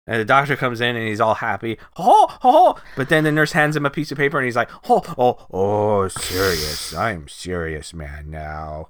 And 0.07 0.21
the 0.21 0.25
doctor 0.25 0.55
comes 0.55 0.79
in 0.79 0.95
and 0.95 1.07
he's 1.07 1.19
all 1.19 1.35
happy. 1.35 1.77
Oh, 1.97 2.37
oh, 2.43 2.81
but 2.95 3.09
then 3.09 3.25
the 3.25 3.31
nurse 3.31 3.51
hands 3.51 3.75
him 3.75 3.85
a 3.85 3.89
piece 3.89 4.11
of 4.11 4.17
paper 4.17 4.37
and 4.37 4.45
he's 4.45 4.55
like, 4.55 4.69
oh, 4.89 5.03
oh, 5.17 5.47
oh, 5.51 6.07
serious. 6.07 6.95
I'm 6.95 7.27
serious, 7.27 7.93
man, 7.93 8.31
now. 8.31 8.89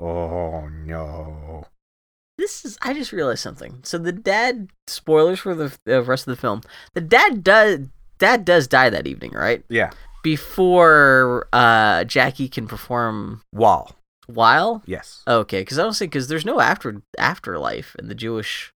Oh, 0.00 0.68
no. 0.68 1.66
This 2.38 2.64
is. 2.64 2.78
I 2.80 2.94
just 2.94 3.12
realized 3.12 3.42
something. 3.42 3.80
So 3.82 3.98
the 3.98 4.12
dad. 4.12 4.70
Spoilers 4.86 5.40
for 5.40 5.54
the 5.54 6.02
rest 6.02 6.26
of 6.26 6.34
the 6.34 6.40
film. 6.40 6.62
The 6.94 7.00
dad 7.00 7.44
does. 7.44 7.80
Dad 8.18 8.44
does 8.44 8.66
die 8.66 8.90
that 8.90 9.06
evening, 9.06 9.32
right? 9.32 9.64
Yeah. 9.68 9.90
Before 10.22 11.48
uh, 11.52 12.04
Jackie 12.04 12.48
can 12.48 12.66
perform. 12.66 13.42
Wall. 13.52 13.94
While 14.26 14.82
Yes. 14.86 15.22
Okay, 15.26 15.62
because 15.62 15.78
I 15.78 15.82
don't 15.82 15.94
say 15.94 16.04
because 16.06 16.28
there's 16.28 16.44
no 16.44 16.60
after 16.60 17.02
afterlife 17.18 17.96
in 17.98 18.08
the 18.08 18.14
Jewish 18.14 18.72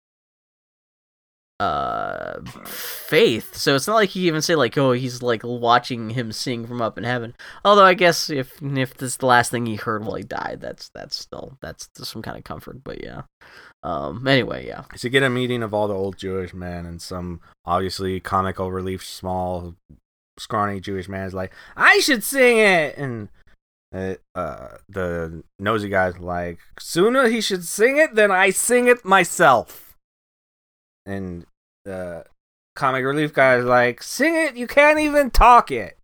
uh 1.59 2.41
faith, 2.65 3.55
so 3.55 3.75
it's 3.75 3.87
not 3.87 3.95
like 3.95 4.09
he 4.09 4.27
even 4.27 4.41
say 4.41 4.55
like, 4.55 4.77
oh, 4.77 4.93
he's 4.93 5.21
like 5.21 5.41
watching 5.43 6.11
him 6.11 6.31
sing 6.31 6.65
from 6.65 6.81
up 6.81 6.97
in 6.97 7.03
heaven. 7.03 7.35
Although 7.65 7.83
I 7.83 7.93
guess 7.95 8.29
if 8.29 8.61
if 8.61 8.93
this 8.93 9.11
is 9.11 9.17
the 9.17 9.25
last 9.25 9.51
thing 9.51 9.65
he 9.65 9.75
heard 9.75 10.05
while 10.05 10.15
he 10.15 10.23
died, 10.23 10.59
that's 10.61 10.89
that's 10.95 11.17
still 11.17 11.57
that's 11.61 11.89
some 11.95 12.21
kind 12.21 12.37
of 12.37 12.43
comfort. 12.45 12.83
But 12.83 13.03
yeah, 13.03 13.23
um. 13.83 14.27
Anyway, 14.27 14.67
yeah. 14.67 14.83
To 14.97 15.09
get 15.09 15.23
a 15.23 15.29
meeting 15.29 15.63
of 15.63 15.73
all 15.73 15.87
the 15.87 15.93
old 15.93 16.17
Jewish 16.17 16.53
men 16.53 16.85
and 16.85 17.01
some 17.01 17.41
obviously 17.65 18.19
comical 18.19 18.71
relief, 18.71 19.05
small, 19.05 19.75
scrawny 20.37 20.79
Jewish 20.79 21.09
man 21.09 21.27
is 21.27 21.33
like, 21.33 21.51
I 21.75 21.99
should 21.99 22.23
sing 22.23 22.57
it. 22.57 22.97
And 22.97 23.29
uh, 23.93 24.15
uh, 24.33 24.77
the 24.87 25.43
nosy 25.59 25.89
guy's 25.89 26.19
like, 26.19 26.59
sooner 26.79 27.27
he 27.27 27.41
should 27.41 27.65
sing 27.65 27.97
it 27.97 28.15
than 28.15 28.31
I 28.31 28.51
sing 28.51 28.87
it 28.87 29.03
myself. 29.03 29.88
And 31.09 31.47
the 31.85 32.23
comic 32.75 33.03
relief 33.03 33.33
guy's 33.33 33.65
like, 33.65 34.03
sing 34.03 34.35
it, 34.35 34.55
you 34.55 34.67
can't 34.67 34.99
even 34.99 35.31
talk 35.31 35.71
it. 35.71 35.97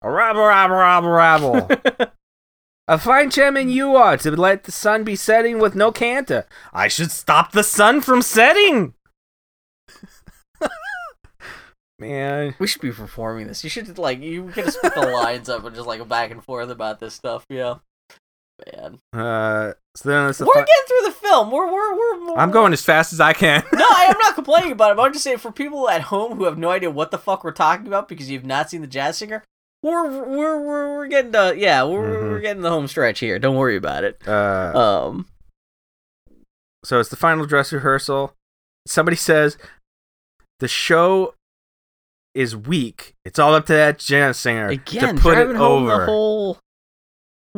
A 0.00 0.08
rabble, 0.08 0.44
rabble, 0.44 0.76
rabble, 0.76 1.08
rabble. 1.08 1.68
A 2.90 2.98
fine 2.98 3.30
chairman 3.30 3.68
you 3.68 3.96
are 3.96 4.16
to 4.18 4.30
let 4.30 4.62
the 4.62 4.72
sun 4.72 5.02
be 5.02 5.16
setting 5.16 5.58
with 5.58 5.74
no 5.74 5.90
cantor. 5.90 6.46
I 6.72 6.86
should 6.86 7.10
stop 7.10 7.50
the 7.50 7.64
sun 7.64 8.00
from 8.00 8.22
setting. 8.22 8.94
Man, 11.98 12.54
We 12.60 12.68
should 12.68 12.80
be 12.80 12.92
performing 12.92 13.48
this. 13.48 13.64
You 13.64 13.70
should 13.70 13.98
like 13.98 14.20
you 14.20 14.50
could 14.50 14.72
split 14.72 14.94
the 14.94 15.00
lines 15.08 15.48
up 15.48 15.64
and 15.64 15.74
just 15.74 15.88
like 15.88 16.06
back 16.08 16.30
and 16.30 16.44
forth 16.44 16.70
about 16.70 17.00
this 17.00 17.12
stuff. 17.12 17.44
Yeah, 17.50 17.78
man. 18.66 18.98
uh, 19.12 19.72
so 19.94 20.08
then 20.08 20.26
the 20.32 20.44
We're 20.46 20.54
fi- 20.54 20.60
getting 20.60 20.86
through 20.88 21.06
the 21.06 21.12
film. 21.12 21.50
We're 21.50 21.66
we're 21.72 21.96
we're. 21.96 22.36
I'm 22.36 22.50
going 22.50 22.72
as 22.72 22.82
fast 22.84 23.12
as 23.12 23.20
I 23.20 23.32
can. 23.32 23.62
no, 23.72 23.84
I 23.88 24.06
am 24.08 24.16
not 24.20 24.34
complaining 24.36 24.72
about 24.72 24.92
it. 24.92 24.96
but 24.96 25.02
I'm 25.04 25.12
just 25.12 25.24
saying 25.24 25.38
for 25.38 25.50
people 25.52 25.88
at 25.88 26.02
home 26.02 26.36
who 26.36 26.44
have 26.44 26.58
no 26.58 26.70
idea 26.70 26.90
what 26.90 27.10
the 27.10 27.18
fuck 27.18 27.42
we're 27.44 27.50
talking 27.52 27.86
about 27.86 28.08
because 28.08 28.30
you've 28.30 28.44
not 28.44 28.70
seen 28.70 28.80
the 28.80 28.86
jazz 28.86 29.18
singer. 29.18 29.42
We're 29.82 30.08
we're 30.08 30.60
we're, 30.60 30.96
we're 30.96 31.06
getting 31.08 31.30
the 31.32 31.54
yeah 31.56 31.84
we're 31.84 32.08
Mhm. 32.16 32.30
we're 32.30 32.40
getting 32.40 32.62
the 32.62 32.70
home 32.70 32.88
stretch 32.88 33.20
here. 33.20 33.38
Don't 33.38 33.56
worry 33.56 33.76
about 33.76 34.04
it. 34.04 34.20
Uh, 34.26 34.72
Um, 35.08 35.26
so 36.84 37.00
it's 37.00 37.08
the 37.08 37.16
final 37.16 37.44
dress 37.46 37.72
rehearsal. 37.72 38.34
Somebody 38.86 39.16
says 39.16 39.58
the 40.60 40.68
show 40.68 41.34
is 42.34 42.56
weak. 42.56 43.14
It's 43.24 43.38
all 43.38 43.54
up 43.54 43.66
to 43.66 43.72
that 43.72 43.98
jazz 43.98 44.36
singer 44.36 44.68
again, 44.68 45.16
to 45.16 45.20
put 45.22 45.38
it 45.38 45.56
over. 45.56 45.98
the 46.00 46.04
whole. 46.06 46.58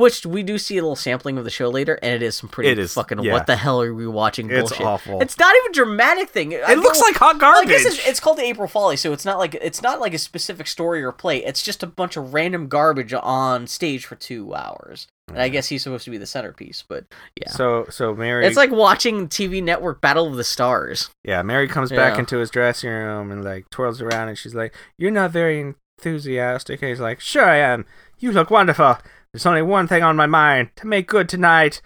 Which 0.01 0.24
we 0.26 0.42
do 0.42 0.59
see 0.59 0.78
a 0.78 0.82
little 0.82 0.96
sampling 0.96 1.38
of 1.38 1.44
the 1.44 1.51
show 1.51 1.68
later, 1.68 1.98
and 2.03 2.12
it 2.14 2.22
is 2.22 2.34
some 2.36 2.48
pretty 2.48 2.70
It 2.70 2.78
is, 2.78 2.94
fucking 2.94 3.20
yeah. 3.22 3.32
what 3.32 3.46
the 3.46 3.57
hell 3.57 3.80
are 3.82 3.92
we 3.94 4.07
watching 4.07 4.51
it's 4.51 4.72
awful. 4.80 5.20
It's 5.20 5.38
not 5.38 5.55
even 5.57 5.70
a 5.70 5.74
dramatic 5.74 6.30
thing. 6.30 6.53
it 6.53 6.78
looks 6.78 7.01
like 7.01 7.16
hot 7.16 7.38
Well, 7.40 7.51
I 7.53 7.64
garbage. 7.64 7.68
guess 7.68 7.84
it's, 7.86 8.09
it's 8.09 8.20
called 8.20 8.38
the 8.38 8.44
April 8.44 8.66
Folly, 8.66 8.96
so 8.96 9.12
it's 9.12 9.24
not 9.24 9.38
like 9.38 9.55
it's 9.55 9.82
not 9.82 10.01
like 10.01 10.14
a 10.14 10.18
specific 10.18 10.66
story 10.66 11.03
or 11.03 11.12
play. 11.12 11.44
It's 11.44 11.62
just 11.62 11.82
a 11.82 11.86
bunch 11.86 12.16
of 12.16 12.32
random 12.34 12.68
garbage 12.68 13.12
on 13.12 13.66
stage 13.66 14.07
for 14.07 14.14
two 14.16 14.55
hours. 14.55 15.07
And 15.28 15.38
I 15.40 15.48
guess 15.48 15.68
he's 15.68 15.84
supposed 15.84 16.05
to 16.07 16.11
be 16.11 16.18
the 16.18 16.26
centerpiece, 16.26 16.82
but 16.88 17.05
yeah, 17.40 17.51
so 17.51 17.86
so 17.88 18.14
Mary. 18.16 18.44
it's 18.46 18.57
like 18.57 18.72
watching 18.72 19.28
TV 19.28 19.62
network 19.62 20.01
Battle 20.01 20.26
of 20.26 20.34
the 20.36 20.42
Stars. 20.42 21.09
Yeah, 21.22 21.42
Mary 21.42 21.68
comes 21.68 21.90
back 21.90 22.14
Yeah. 22.14 22.20
into 22.20 22.38
his 22.38 22.51
dressing 22.51 22.90
room 22.90 23.30
and 23.30 23.44
like 23.44 23.70
twirls 23.70 24.01
around 24.03 24.28
and 24.28 24.36
she's 24.36 24.57
like, 24.57 24.74
You're 24.98 25.12
not 25.12 25.30
very 25.30 25.74
enthusiastic. 25.98 26.82
And 26.82 26.88
he's 26.88 27.01
like, 27.01 27.20
Sure 27.20 27.44
I 27.44 27.59
am. 27.59 27.84
You 28.18 28.32
look 28.32 28.51
wonderful. 28.51 28.98
There's 29.32 29.46
only 29.46 29.62
one 29.62 29.86
thing 29.86 30.02
on 30.02 30.16
my 30.16 30.26
mind 30.26 30.70
to 30.76 30.86
make 30.86 31.06
good 31.06 31.28
tonight. 31.28 31.80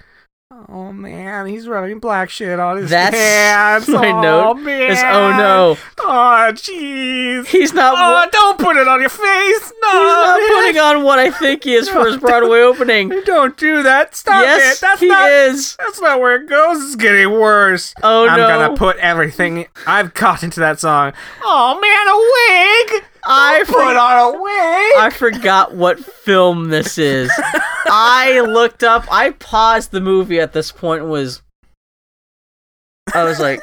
Oh 0.69 0.93
man, 0.93 1.47
he's 1.47 1.67
rubbing 1.67 1.99
black 1.99 2.31
shit 2.31 2.59
on 2.59 2.79
his 2.79 2.89
That's 2.89 3.15
hands. 3.15 3.89
my 3.89 4.13
oh, 4.13 4.21
note. 4.23 4.51
Oh, 4.51 4.55
man. 4.55 4.91
Is 4.91 5.03
oh 5.03 5.37
no, 5.37 5.77
Oh 5.99 6.51
jeez. 6.53 7.47
he's 7.47 7.75
not. 7.75 7.95
Oh, 7.97 8.13
wa- 8.13 8.27
don't 8.27 8.59
put 8.59 8.77
it 8.77 8.89
on 8.89 9.01
your 9.01 9.11
face. 9.11 9.73
No, 9.83 9.91
he's 9.91 10.17
not 10.17 10.41
man. 10.41 10.49
putting 10.49 10.79
on 10.81 11.03
what 11.03 11.19
I 11.19 11.31
think 11.31 11.65
he 11.65 11.75
is 11.75 11.89
for 11.91 12.07
his 12.07 12.17
Broadway 12.17 12.61
opening. 12.61 13.09
Don't 13.25 13.57
do 13.57 13.83
that. 13.83 14.15
Stop 14.15 14.43
yes, 14.43 14.79
it. 14.79 14.81
That's 14.81 15.01
he 15.01 15.09
not. 15.09 15.31
is. 15.31 15.77
That's 15.77 16.01
not 16.01 16.21
where 16.21 16.37
it 16.37 16.49
goes. 16.49 16.83
It's 16.83 16.97
getting 16.97 17.33
worse. 17.33 17.95
Oh 18.03 18.25
no. 18.27 18.33
I'm 18.33 18.39
gonna 18.39 18.77
put 18.77 18.97
everything 18.99 19.67
I've 19.87 20.15
got 20.15 20.43
into 20.43 20.61
that 20.61 20.79
song. 20.81 21.13
Oh 21.43 21.79
man, 21.81 22.95
a 22.95 22.95
wig! 22.95 23.05
I 23.27 23.65
put 23.67 23.97
on 23.97 24.35
a 24.35 24.43
wig. 24.43 24.97
I 24.99 25.11
forgot 25.11 25.75
what 25.75 25.99
film 25.99 26.69
this 26.69 26.99
is. 26.99 27.31
I 27.87 28.41
looked 28.41 28.83
up. 28.83 29.07
I 29.11 29.31
paused 29.31 29.91
the 29.91 30.01
movie 30.01 30.41
at 30.41 30.53
this 30.53 30.73
point. 30.73 31.03
and 31.03 31.11
Was 31.11 31.43
I 33.15 33.25
was 33.25 33.39
like, 33.41 33.61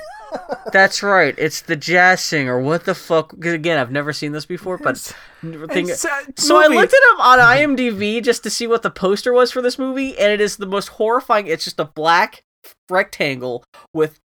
"That's 0.71 1.03
right. 1.03 1.35
It's 1.37 1.61
the 1.61 1.75
jazz 1.75 2.21
singer." 2.21 2.59
What 2.59 2.85
the 2.85 2.95
fuck? 2.95 3.31
Because 3.35 3.53
again, 3.53 3.77
I've 3.77 3.91
never 3.91 4.13
seen 4.13 4.31
this 4.31 4.45
before. 4.45 4.77
But 4.77 4.97
thing, 4.97 5.87
so 5.87 6.09
I 6.59 6.67
looked 6.67 6.93
it 6.93 7.03
up 7.13 7.25
on 7.25 7.39
IMDb 7.39 8.23
just 8.23 8.43
to 8.43 8.49
see 8.49 8.67
what 8.67 8.83
the 8.83 8.91
poster 8.91 9.33
was 9.33 9.51
for 9.51 9.61
this 9.61 9.77
movie, 9.79 10.17
and 10.17 10.31
it 10.31 10.41
is 10.41 10.57
the 10.57 10.65
most 10.65 10.89
horrifying. 10.89 11.47
It's 11.47 11.63
just 11.63 11.79
a 11.79 11.85
black 11.85 12.43
rectangle 12.89 13.63
with 13.93 14.19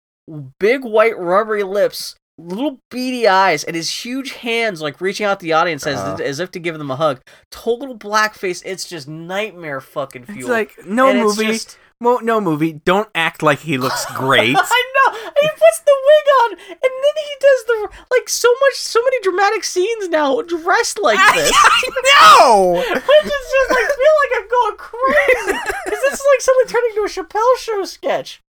big 0.58 0.84
white 0.84 1.18
rubbery 1.18 1.62
lips, 1.62 2.16
little 2.38 2.80
beady 2.90 3.28
eyes, 3.28 3.64
and 3.64 3.76
his 3.76 4.04
huge 4.04 4.32
hands 4.32 4.80
like 4.80 5.00
reaching 5.00 5.24
out 5.26 5.40
to 5.40 5.44
the 5.44 5.52
audience 5.52 5.86
as, 5.86 5.98
Uh. 5.98 6.16
as 6.22 6.40
if 6.40 6.50
to 6.52 6.58
give 6.58 6.76
them 6.78 6.90
a 6.90 6.96
hug. 6.96 7.20
Total 7.50 7.96
blackface. 7.96 8.62
It's 8.64 8.88
just 8.88 9.06
nightmare 9.08 9.80
fucking 9.80 10.24
fuel. 10.26 10.38
It's 10.38 10.48
like 10.48 10.86
no 10.86 11.08
And 11.08 11.20
movie. 11.20 11.46
just- 11.46 11.78
Well, 12.00 12.20
no 12.22 12.40
movie. 12.40 12.72
Don't 12.72 13.08
act 13.14 13.42
like 13.42 13.60
he 13.60 13.78
looks 13.78 14.04
great. 14.14 14.56
I 14.58 14.84
know. 14.96 15.16
And 15.16 15.36
he 15.40 15.48
puts 15.48 15.80
the 15.86 15.94
wig 16.06 16.26
on, 16.42 16.50
and 16.68 16.80
then 16.82 17.16
he 17.16 17.34
does 17.40 17.64
the 17.66 17.88
like 18.10 18.28
so 18.28 18.52
much, 18.52 18.74
so 18.74 19.00
many 19.02 19.20
dramatic 19.22 19.62
scenes 19.64 20.08
now 20.08 20.42
dressed 20.42 20.98
like 21.00 21.20
this. 21.34 21.50
no. 21.52 22.76
I 22.84 22.84
just, 22.84 23.04
just 23.54 23.70
like 23.70 23.86
feel 23.86 24.16
like 24.22 24.32
I'm 24.42 24.48
going 24.48 24.76
crazy 24.76 25.58
because 25.84 26.00
this 26.02 26.14
is 26.20 26.26
like 26.32 26.40
suddenly 26.40 26.66
turning 26.66 26.90
into 26.96 27.02
a 27.02 27.24
Chappelle 27.24 27.56
show 27.58 27.84
sketch. 27.84 28.42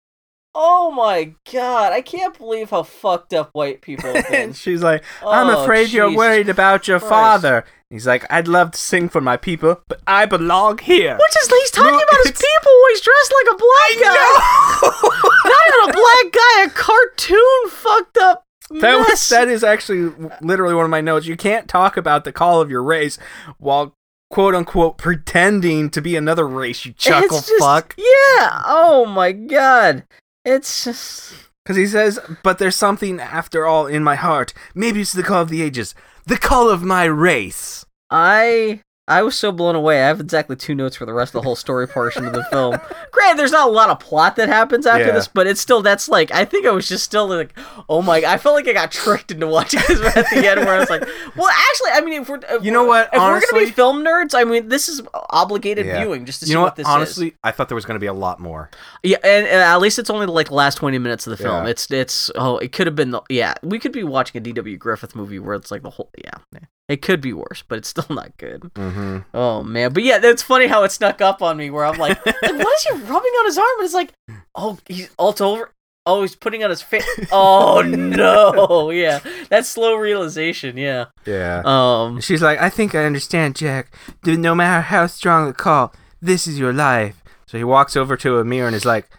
Oh 0.58 0.90
my 0.92 1.34
god, 1.52 1.92
I 1.92 2.00
can't 2.02 2.38
believe 2.38 2.70
how 2.70 2.84
fucked 2.84 3.34
up 3.34 3.50
white 3.52 3.82
people 3.82 4.14
have 4.14 4.26
been. 4.32 4.42
And 4.42 4.56
she's 4.56 4.82
like, 4.82 5.04
I'm 5.26 5.48
Oh, 5.54 5.64
afraid 5.64 5.90
you're 5.90 6.16
worried 6.16 6.48
about 6.48 6.88
your 6.88 7.00
Christ. 7.00 7.10
father. 7.12 7.66
He's 7.90 8.08
like, 8.08 8.26
I'd 8.32 8.48
love 8.48 8.72
to 8.72 8.78
sing 8.80 9.10
for 9.10 9.20
my 9.22 9.36
people, 9.38 9.82
but 9.88 10.00
I 10.08 10.26
belong 10.26 10.78
here. 10.80 11.14
Which 11.16 11.38
is 11.44 11.48
he's 11.50 11.72
talking 11.72 11.92
No, 11.92 11.98
about 11.98 12.24
his 12.24 12.32
people. 12.32 12.72
He's 12.90 13.02
dressed 13.02 13.34
like 13.44 13.54
a 13.54 13.58
black 13.58 14.14
guy. 14.16 14.80
Not 15.46 15.62
even 15.68 15.90
a 15.90 15.94
black 15.94 16.34
guy, 16.34 16.64
a 16.64 16.70
cartoon 16.70 17.70
fucked 17.70 18.18
up. 18.18 18.44
That 18.82 19.08
was 19.08 19.30
that 19.30 19.48
is 19.48 19.64
actually 19.64 20.12
literally 20.42 20.74
one 20.74 20.86
of 20.86 20.90
my 20.90 21.02
notes. 21.02 21.28
You 21.28 21.38
can't 21.38 21.68
talk 21.68 21.98
about 21.98 22.24
the 22.24 22.32
call 22.32 22.62
of 22.62 22.72
your 22.72 22.82
race 22.82 23.20
while 23.60 23.94
quote 24.32 24.56
unquote 24.56 24.98
pretending 24.98 25.92
to 25.92 26.02
be 26.02 26.16
another 26.16 26.48
race. 26.48 26.84
You 26.86 26.94
chuckle 26.94 27.38
just- 27.38 27.52
fuck. 27.60 27.94
Yeah. 27.98 28.62
Oh 28.66 29.06
my 29.06 29.32
god. 29.34 30.06
It's 30.46 30.86
just. 30.86 31.34
Because 31.64 31.78
he 31.78 31.88
says, 31.88 32.20
"But 32.44 32.60
there's 32.60 32.76
something 32.76 33.20
after 33.20 33.66
all 33.66 33.88
in 33.88 34.04
my 34.04 34.16
heart. 34.16 34.54
Maybe 34.76 35.02
it's 35.02 35.14
the 35.14 35.24
call 35.24 35.42
of 35.42 35.50
the 35.50 35.64
ages, 35.64 35.96
the 36.26 36.38
call 36.38 36.70
of 36.70 36.84
my 36.84 37.06
race." 37.06 37.86
I 38.12 38.82
I 39.08 39.22
was 39.22 39.38
so 39.38 39.52
blown 39.52 39.76
away. 39.76 40.02
I 40.04 40.08
have 40.08 40.20
exactly 40.20 40.56
two 40.56 40.74
notes 40.74 40.96
for 40.96 41.06
the 41.06 41.14
rest 41.14 41.36
of 41.36 41.42
the 41.42 41.46
whole 41.46 41.56
story 41.56 41.88
portion 41.88 42.26
of 42.26 42.34
the 42.34 42.44
film. 42.46 42.80
Granted, 43.12 43.38
there's 43.38 43.52
not 43.52 43.68
a 43.68 43.72
lot 43.72 43.92
of 43.92 44.00
plot 44.00 44.36
that 44.38 44.50
happens 44.50 44.88
after 44.88 45.06
Yeah. 45.06 45.12
this, 45.12 45.28
but 45.28 45.46
it's 45.46 45.62
still 45.62 45.84
that's 45.84 46.10
like 46.10 46.32
I 46.32 46.44
think 46.44 46.66
I 46.66 46.72
was 46.72 46.88
just 46.88 47.04
still 47.04 47.28
like, 47.28 47.56
oh 47.88 48.02
my! 48.02 48.24
I 48.26 48.40
felt 48.40 48.56
like 48.56 48.68
I 48.68 48.74
got 48.74 48.92
tricked 48.92 49.30
into 49.32 49.46
watching 49.46 49.80
this 49.88 50.02
at 50.18 50.26
the 50.32 50.48
end, 50.50 50.62
where 50.62 50.74
I 50.76 50.80
was 50.80 50.90
like, 50.90 51.04
well, 51.36 51.50
actually, 51.50 51.92
I 51.92 52.02
mean, 52.04 52.22
if 52.24 52.30
we're 52.30 52.40
if 52.50 52.64
You 52.64 52.72
know 52.72 52.84
what, 52.86 53.08
If 53.08 53.14
we're 53.14 53.20
gonna 53.20 53.34
honestly- 53.36 53.66
be 53.66 53.72
film 53.72 54.04
nerds, 54.04 54.34
I 54.34 54.44
mean, 54.44 54.70
this 54.70 54.90
is 54.90 55.04
obligated 55.30 55.86
Yeah. 55.86 56.00
viewing 56.00 56.26
just 56.26 56.40
to 56.40 56.46
You 56.46 56.50
see 56.50 56.54
know 56.56 56.62
what, 56.62 56.70
what? 56.70 56.76
this 56.78 56.88
Honestly, 56.88 57.36
I 57.44 57.52
thought 57.52 57.70
there 57.70 57.76
was 57.76 57.86
going 57.86 57.96
to 57.96 58.00
be 58.04 58.08
a 58.08 58.14
lot 58.14 58.40
more. 58.40 58.72
Yeah, 59.04 59.18
and, 59.24 59.46
and 59.46 59.62
at 59.62 59.78
least 59.82 60.00
it's 60.00 60.10
only 60.10 60.26
like 60.26 60.48
the 60.48 60.56
last 60.56 60.76
twenty 60.76 60.98
minutes 60.98 61.28
of 61.28 61.32
the 61.32 61.38
film. 61.38 61.66
Yeah. 61.66 61.70
It's 61.70 61.92
it's 61.92 62.32
oh, 62.34 62.58
it 62.58 62.72
could 62.72 62.88
have 62.88 62.96
been 62.96 63.12
the 63.12 63.22
yeah. 63.30 63.54
We 63.62 63.78
could 63.78 63.92
be 63.92 64.04
watching 64.04 64.40
a 64.40 64.42
D.W. 64.42 64.78
Griffith 64.78 65.16
movie 65.16 65.38
where 65.38 65.54
it's 65.54 65.70
like 65.70 65.84
the 65.84 65.92
whole 65.92 66.10
yeah. 66.18 66.60
It 66.88 67.02
could 67.02 67.20
be 67.20 67.34
worse, 67.34 67.64
but 67.68 67.78
it's 67.80 67.90
still 67.90 68.06
not 68.10 68.38
good. 68.38 68.62
Mm-hmm. 68.76 69.20
Oh 69.34 69.64
man, 69.64 69.94
but 69.94 70.04
yeah, 70.04 70.20
that's 70.20 70.44
funny 70.44 70.68
how 70.68 70.84
it 70.84 70.92
snuck 70.92 71.22
up 71.22 71.42
on 71.42 71.58
me. 71.58 71.70
Where 71.70 71.86
I'm 71.86 71.98
like, 71.98 72.24
like 72.26 72.42
what 72.42 72.76
is 72.78 72.84
he 72.84 72.92
rubbing 72.94 73.12
on 73.32 73.46
his 73.46 73.58
arm? 73.58 73.68
And 73.80 73.86
it's 73.86 73.94
like, 73.94 74.14
oh, 74.56 74.78
he's 74.88 75.10
alt 75.18 75.42
over. 75.42 75.72
Oh, 76.08 76.22
he's 76.22 76.36
putting 76.36 76.64
on 76.64 76.70
his 76.70 76.84
face. 76.84 77.04
Oh 77.32 77.82
no, 77.82 78.92
yeah, 78.92 79.20
that 79.50 79.66
slow 79.66 79.96
realization. 79.96 80.78
Yeah. 80.78 81.06
Yeah. 81.26 81.64
Um. 81.66 82.22
She's 82.22 82.44
like, 82.44 82.60
I 82.62 82.70
think 82.70 82.94
I 82.94 83.06
understand, 83.06 83.56
Jack. 83.56 83.92
No 84.24 84.54
matter 84.54 84.82
how 84.82 85.08
strong 85.08 85.48
the 85.48 85.54
call, 85.54 85.94
this 86.22 86.46
is 86.46 86.60
your 86.60 86.74
life. 86.74 87.24
So 87.48 87.58
he 87.58 87.64
walks 87.64 87.96
over 87.96 88.16
to 88.18 88.38
a 88.38 88.46
mirror 88.46 88.68
and 88.68 88.76
is 88.76 88.86
like, 88.86 89.10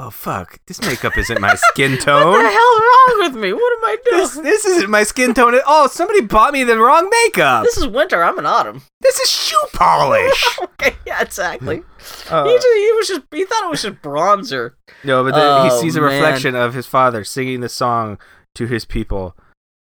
Oh 0.00 0.10
fuck, 0.10 0.60
this 0.66 0.80
makeup 0.80 1.18
isn't 1.18 1.40
my 1.40 1.56
skin 1.56 1.98
tone. 1.98 2.26
What 2.32 2.42
the 2.42 2.48
hell's 2.48 2.80
wrong 2.80 3.18
with 3.18 3.34
me? 3.42 3.52
What 3.52 3.72
am 3.78 3.84
I 3.84 3.96
doing? 4.04 4.18
This 4.20 4.34
this 4.36 4.64
isn't 4.64 4.88
my 4.90 5.02
skin 5.02 5.34
tone 5.34 5.54
at 5.56 5.64
all. 5.64 5.88
Somebody 5.88 6.20
bought 6.20 6.52
me 6.52 6.62
the 6.62 6.78
wrong 6.78 7.10
makeup. 7.10 7.64
This 7.64 7.76
is 7.76 7.86
winter. 7.88 8.22
I'm 8.22 8.38
in 8.38 8.46
autumn. 8.46 8.82
This 9.00 9.18
is 9.18 9.28
shoe 9.28 9.56
polish. 9.72 10.58
okay, 10.62 10.94
yeah, 11.06 11.20
exactly. 11.20 11.82
Uh, 12.30 12.44
he, 12.44 12.54
just, 12.54 12.66
he 12.66 12.92
was 12.92 13.08
just 13.08 13.20
he 13.32 13.44
thought 13.44 13.64
it 13.64 13.70
was 13.70 13.82
just 13.82 14.00
bronzer. 14.00 14.72
no, 15.04 15.24
but 15.24 15.34
then 15.34 15.64
he 15.64 15.70
Oh, 15.72 15.80
sees 15.80 15.96
a 15.96 16.00
man. 16.00 16.12
reflection 16.12 16.54
of 16.54 16.72
his 16.72 16.86
father 16.86 17.22
singing 17.24 17.60
the 17.60 17.68
song 17.68 18.18
to 18.54 18.66
his 18.66 18.84
people. 18.84 19.36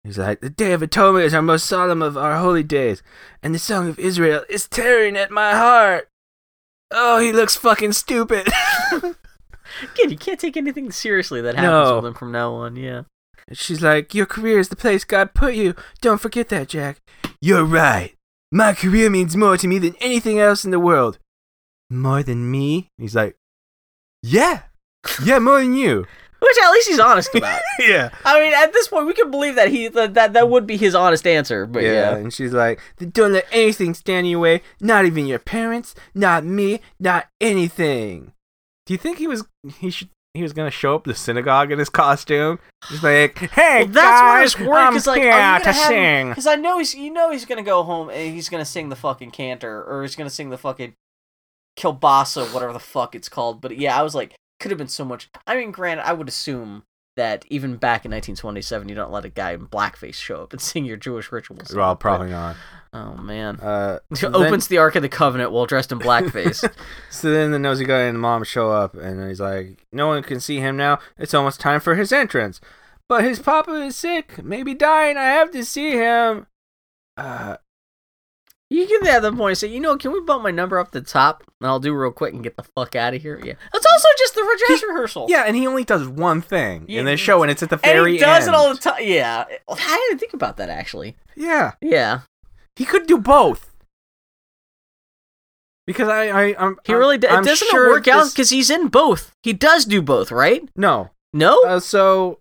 He's 0.04 0.18
like, 0.18 0.40
The 0.40 0.50
Day 0.50 0.72
of 0.72 0.82
Atonement 0.82 1.24
is 1.26 1.34
our 1.34 1.40
most 1.42 1.66
solemn 1.66 2.02
of 2.02 2.16
our 2.18 2.36
holy 2.38 2.62
days, 2.62 3.02
and 3.42 3.54
the 3.54 3.58
Song 3.58 3.88
of 3.88 3.98
Israel 3.98 4.42
is 4.50 4.66
tearing 4.68 5.16
at 5.16 5.30
my 5.30 5.54
heart. 5.54 6.08
Oh, 6.90 7.18
he 7.20 7.32
looks 7.32 7.56
fucking 7.56 7.92
stupid. 7.92 8.48
Again, 9.94 10.10
you 10.10 10.16
can't 10.16 10.40
take 10.40 10.56
anything 10.56 10.90
seriously 10.90 11.40
that 11.42 11.54
happens 11.56 11.88
No. 11.88 11.96
with 11.96 12.06
him 12.06 12.14
from 12.14 12.32
now 12.32 12.52
on. 12.52 12.76
Yeah. 12.76 13.02
She's 13.52 13.82
like, 13.82 14.14
Your 14.14 14.26
career 14.26 14.58
is 14.58 14.68
the 14.68 14.76
place 14.76 15.04
God 15.04 15.34
put 15.34 15.54
you. 15.54 15.74
Don't 16.00 16.20
forget 16.20 16.48
that, 16.50 16.68
Jack. 16.68 17.00
You're 17.40 17.64
right. 17.64 18.14
My 18.52 18.72
career 18.74 19.08
means 19.10 19.36
more 19.36 19.56
to 19.56 19.68
me 19.68 19.78
than 19.78 19.94
anything 20.00 20.38
else 20.38 20.64
in 20.64 20.70
the 20.70 20.80
world. 20.80 21.18
More 21.88 22.22
than 22.22 22.50
me? 22.50 22.88
He's 22.98 23.14
like, 23.14 23.36
Yeah. 24.22 24.62
Yeah, 25.24 25.38
more 25.38 25.60
than 25.60 25.74
you. 25.74 26.06
Which 26.40 26.56
at 26.62 26.70
least 26.70 26.88
he's 26.88 26.98
honest 26.98 27.34
about. 27.34 27.60
yeah. 27.78 28.08
I 28.24 28.40
mean, 28.40 28.54
at 28.54 28.72
this 28.72 28.88
point, 28.88 29.06
we 29.06 29.12
can 29.12 29.30
believe 29.30 29.56
that 29.56 29.68
he 29.68 29.88
that 29.88 30.14
that, 30.14 30.32
that 30.32 30.48
would 30.48 30.66
be 30.66 30.78
his 30.78 30.94
honest 30.94 31.26
answer. 31.26 31.66
But 31.66 31.82
Yeah, 31.82 31.92
yeah, 31.92 32.16
and 32.16 32.32
she's 32.32 32.54
like, 32.54 32.80
"Don't 33.12 33.34
let 33.34 33.46
anything 33.52 33.92
stand 33.92 34.26
in 34.26 34.30
your 34.30 34.40
way. 34.40 34.62
Not 34.80 35.04
even 35.04 35.26
your 35.26 35.38
parents. 35.38 35.94
Not 36.14 36.44
me. 36.44 36.80
Not 36.98 37.26
anything." 37.42 38.32
Do 38.90 38.94
you 38.94 38.98
think 38.98 39.18
he 39.18 39.28
was 39.28 39.46
he 39.78 39.88
should 39.88 40.08
he 40.34 40.42
was 40.42 40.52
gonna 40.52 40.68
show 40.72 40.96
up 40.96 41.04
the 41.04 41.14
synagogue 41.14 41.70
in 41.70 41.78
his 41.78 41.88
costume? 41.88 42.58
He's 42.88 43.04
like, 43.04 43.38
"Hey 43.52 43.84
Well, 43.84 43.86
that's 43.86 43.96
where 43.96 44.30
I 44.32 44.40
guys, 44.42 44.58
was 44.58 44.66
worried 44.66 44.82
I'm 44.82 44.94
like, 45.06 45.22
here 45.22 45.72
to 45.72 45.78
sing." 45.78 46.28
Because 46.30 46.48
I 46.48 46.56
know 46.56 46.78
he's 46.78 46.92
you 46.96 47.12
know 47.12 47.30
he's 47.30 47.44
gonna 47.44 47.62
go 47.62 47.84
home 47.84 48.08
and 48.10 48.34
he's 48.34 48.48
gonna 48.48 48.64
sing 48.64 48.88
the 48.88 48.96
fucking 48.96 49.30
cantor 49.30 49.84
or 49.84 50.02
he's 50.02 50.16
gonna 50.16 50.28
sing 50.28 50.50
the 50.50 50.58
fucking 50.58 50.94
kielbasa, 51.78 52.52
whatever 52.52 52.72
the 52.72 52.80
fuck 52.80 53.14
it's 53.14 53.28
called. 53.28 53.60
But 53.60 53.78
yeah, 53.78 53.96
I 53.96 54.02
was 54.02 54.16
like, 54.16 54.34
could 54.58 54.72
have 54.72 54.78
been 54.78 54.88
so 54.88 55.04
much. 55.04 55.30
I 55.46 55.54
mean, 55.54 55.70
granted, 55.70 56.04
I 56.04 56.12
would 56.12 56.26
assume 56.26 56.82
that 57.16 57.44
even 57.48 57.76
back 57.76 58.04
in 58.04 58.10
1927, 58.10 58.88
you 58.88 58.96
don't 58.96 59.12
let 59.12 59.24
a 59.24 59.28
guy 59.28 59.52
in 59.52 59.68
blackface 59.68 60.14
show 60.14 60.42
up 60.42 60.52
and 60.52 60.60
sing 60.60 60.84
your 60.84 60.96
Jewish 60.96 61.30
rituals. 61.30 61.72
Well, 61.72 61.94
But- 61.94 62.00
probably 62.00 62.30
not. 62.30 62.56
Oh 62.92 63.14
man. 63.16 63.60
Uh, 63.60 64.00
so 64.14 64.32
Opens 64.32 64.66
the 64.68 64.78
Ark 64.78 64.96
of 64.96 65.02
the 65.02 65.08
Covenant 65.08 65.52
while 65.52 65.66
dressed 65.66 65.92
in 65.92 65.98
blackface. 65.98 66.60
Then, 66.62 66.70
so 67.10 67.30
then 67.30 67.50
the 67.52 67.58
nosy 67.58 67.84
guy 67.84 68.00
and 68.00 68.16
the 68.16 68.20
mom 68.20 68.42
show 68.44 68.70
up, 68.70 68.94
and 68.94 69.26
he's 69.28 69.40
like, 69.40 69.86
"No 69.92 70.08
one 70.08 70.22
can 70.22 70.40
see 70.40 70.58
him 70.58 70.76
now. 70.76 70.98
It's 71.18 71.34
almost 71.34 71.60
time 71.60 71.80
for 71.80 71.94
his 71.94 72.12
entrance." 72.12 72.60
But 73.08 73.24
his 73.24 73.38
papa 73.40 73.72
is 73.72 73.96
sick, 73.96 74.42
maybe 74.44 74.72
dying. 74.74 75.16
I 75.16 75.24
have 75.24 75.50
to 75.52 75.64
see 75.64 75.92
him. 75.92 76.46
Uh, 77.16 77.56
You 78.70 78.86
get 78.86 79.14
to 79.14 79.20
the 79.20 79.32
point 79.32 79.50
and 79.50 79.58
say, 79.58 79.66
you 79.66 79.80
know, 79.80 79.96
can 79.96 80.12
we 80.12 80.20
bump 80.20 80.44
my 80.44 80.52
number 80.52 80.78
up 80.78 80.92
the 80.92 81.00
top? 81.00 81.42
And 81.60 81.68
I'll 81.68 81.80
do 81.80 81.92
real 81.92 82.12
quick 82.12 82.32
and 82.34 82.42
get 82.44 82.56
the 82.56 82.62
fuck 82.62 82.94
out 82.94 83.12
of 83.14 83.20
here. 83.20 83.40
Yeah. 83.44 83.54
It's 83.74 83.84
also 83.86 84.08
just 84.16 84.34
the 84.36 84.64
dress 84.68 84.82
rehearsal. 84.88 85.26
yeah, 85.28 85.42
and 85.44 85.56
he 85.56 85.66
only 85.66 85.82
does 85.82 86.06
one 86.06 86.40
thing 86.40 86.84
Yeah, 86.88 87.00
in 87.00 87.06
the 87.06 87.16
show, 87.16 87.42
and 87.42 87.50
it's 87.50 87.64
at 87.64 87.70
the 87.70 87.80
And 87.82 87.82
very 87.82 88.12
he 88.12 88.18
does 88.18 88.46
end. 88.46 88.54
it 88.54 88.56
all 88.56 88.72
the 88.72 88.78
time. 88.78 89.00
Yeah. 89.00 89.44
I 89.68 90.06
didn't 90.08 90.20
think 90.20 90.34
about 90.34 90.56
that 90.58 90.68
actually. 90.68 91.16
Yeah, 91.34 91.72
Yeah. 91.80 92.20
He 92.76 92.84
could 92.84 93.06
do 93.06 93.18
both. 93.18 93.66
Because 95.86 96.08
I, 96.08 96.28
I, 96.28 96.42
I'm, 96.58 96.76
He 96.84 96.92
I'm- 96.92 97.00
really 97.00 97.18
does. 97.18 97.30
I'm 97.32 97.42
It 97.42 97.46
doesn't 97.46 97.68
sure 97.70 97.90
work 97.90 98.06
out 98.06 98.30
because 98.30 98.50
he's 98.50 98.70
in 98.70 98.88
both. 98.88 99.32
He 99.42 99.52
does 99.52 99.84
do 99.84 100.00
both, 100.02 100.30
right? 100.30 100.68
No, 100.76 101.10
No? 101.32 101.60
uh, 101.64 101.80
so, 101.80 102.38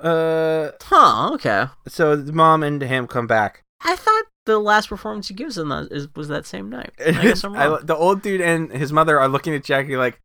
uh, 0.00 0.70
huh. 0.82 1.30
Okay. 1.34 1.66
so 1.86 2.16
the 2.16 2.32
mom 2.32 2.62
and 2.62 2.80
him 2.80 3.06
come 3.06 3.26
back. 3.26 3.62
I 3.82 3.94
thought 3.96 4.24
the 4.46 4.58
last 4.58 4.88
performance 4.88 5.28
he 5.28 5.34
gives 5.34 5.58
in 5.58 5.68
that 5.68 5.88
is, 5.90 6.08
was 6.16 6.28
that 6.28 6.46
same 6.46 6.70
night. 6.70 6.92
I 7.04 7.10
guess 7.22 7.44
I'm 7.44 7.54
I- 7.56 7.80
the 7.82 7.96
old 7.96 8.22
dude 8.22 8.40
and 8.40 8.70
his 8.72 8.92
mother 8.92 9.20
are 9.20 9.28
looking 9.28 9.54
at 9.54 9.64
Jackie 9.64 9.96
like, 9.96 10.18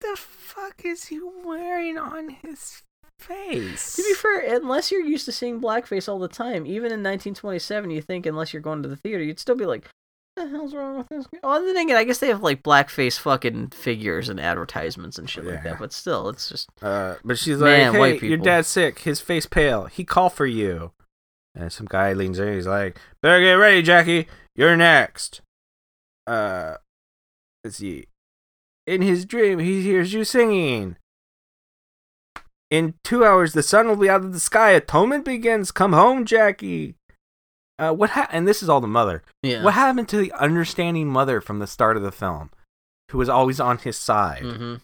"The 0.00 0.16
fuck 0.16 0.84
is 0.84 1.04
he 1.04 1.20
wearing 1.44 1.96
on 1.96 2.30
his 2.30 2.82
face?" 3.18 3.96
To 3.96 4.02
be 4.02 4.14
fair, 4.14 4.56
unless 4.56 4.90
you're 4.90 5.04
used 5.04 5.24
to 5.26 5.32
seeing 5.32 5.60
blackface 5.60 6.08
all 6.08 6.18
the 6.18 6.28
time, 6.28 6.66
even 6.66 6.92
in 6.92 7.02
1927, 7.02 7.90
you 7.90 8.02
think 8.02 8.26
unless 8.26 8.52
you're 8.52 8.62
going 8.62 8.82
to 8.82 8.88
the 8.88 8.96
theater, 8.96 9.22
you'd 9.22 9.38
still 9.38 9.56
be 9.56 9.66
like, 9.66 9.84
"What 10.34 10.44
the 10.44 10.50
hell's 10.50 10.74
wrong 10.74 10.98
with 10.98 11.08
this?" 11.08 11.26
guy?" 11.26 11.38
Oh, 11.42 11.64
then 11.64 11.76
again, 11.76 11.96
I 11.96 12.04
guess 12.04 12.18
they 12.18 12.28
have 12.28 12.42
like 12.42 12.62
blackface 12.62 13.18
fucking 13.18 13.68
figures 13.70 14.28
and 14.28 14.38
advertisements 14.40 15.18
and 15.18 15.28
shit 15.28 15.44
like 15.44 15.62
that. 15.64 15.78
But 15.78 15.92
still, 15.92 16.28
it's 16.28 16.48
just 16.48 16.68
Uh, 16.82 17.16
but 17.24 17.38
she's 17.38 17.58
Man, 17.58 17.92
like, 17.92 17.98
white 18.00 18.20
"Hey, 18.20 18.28
your 18.28 18.38
dad's 18.38 18.68
sick. 18.68 19.00
His 19.00 19.20
face 19.20 19.46
pale. 19.46 19.86
He 19.86 20.04
called 20.04 20.32
for 20.32 20.46
you." 20.46 20.92
And 21.54 21.72
some 21.72 21.86
guy 21.86 22.12
leans 22.12 22.38
in. 22.38 22.52
He's 22.52 22.66
like, 22.66 22.98
"Better 23.20 23.40
get 23.40 23.52
ready, 23.54 23.82
Jackie. 23.82 24.28
You're 24.54 24.76
next." 24.76 25.40
Uh, 26.26 26.76
let's 27.64 27.78
see. 27.78 28.06
In 28.86 29.02
his 29.02 29.24
dream, 29.24 29.58
he 29.58 29.82
hears 29.82 30.12
you 30.12 30.24
singing. 30.24 30.96
In 32.70 32.94
two 33.02 33.24
hours, 33.24 33.52
the 33.54 33.62
sun 33.62 33.88
will 33.88 33.96
be 33.96 34.10
out 34.10 34.24
of 34.24 34.32
the 34.32 34.40
sky. 34.40 34.70
Atonement 34.72 35.24
begins. 35.24 35.70
Come 35.72 35.92
home, 35.94 36.24
Jackie. 36.26 36.94
Uh, 37.78 37.92
what 37.92 38.10
ha- 38.10 38.28
and 38.32 38.46
this 38.46 38.62
is 38.62 38.68
all 38.68 38.80
the 38.80 38.86
mother. 38.88 39.22
yeah. 39.42 39.62
What 39.62 39.74
happened 39.74 40.08
to 40.10 40.16
the 40.18 40.32
understanding 40.32 41.08
mother 41.08 41.40
from 41.40 41.60
the 41.60 41.66
start 41.66 41.96
of 41.96 42.02
the 42.02 42.10
film, 42.12 42.50
who 43.10 43.18
was 43.18 43.28
always 43.28 43.60
on 43.60 43.78
his 43.78 43.96
side? 43.96 44.42
hmm 44.42 44.74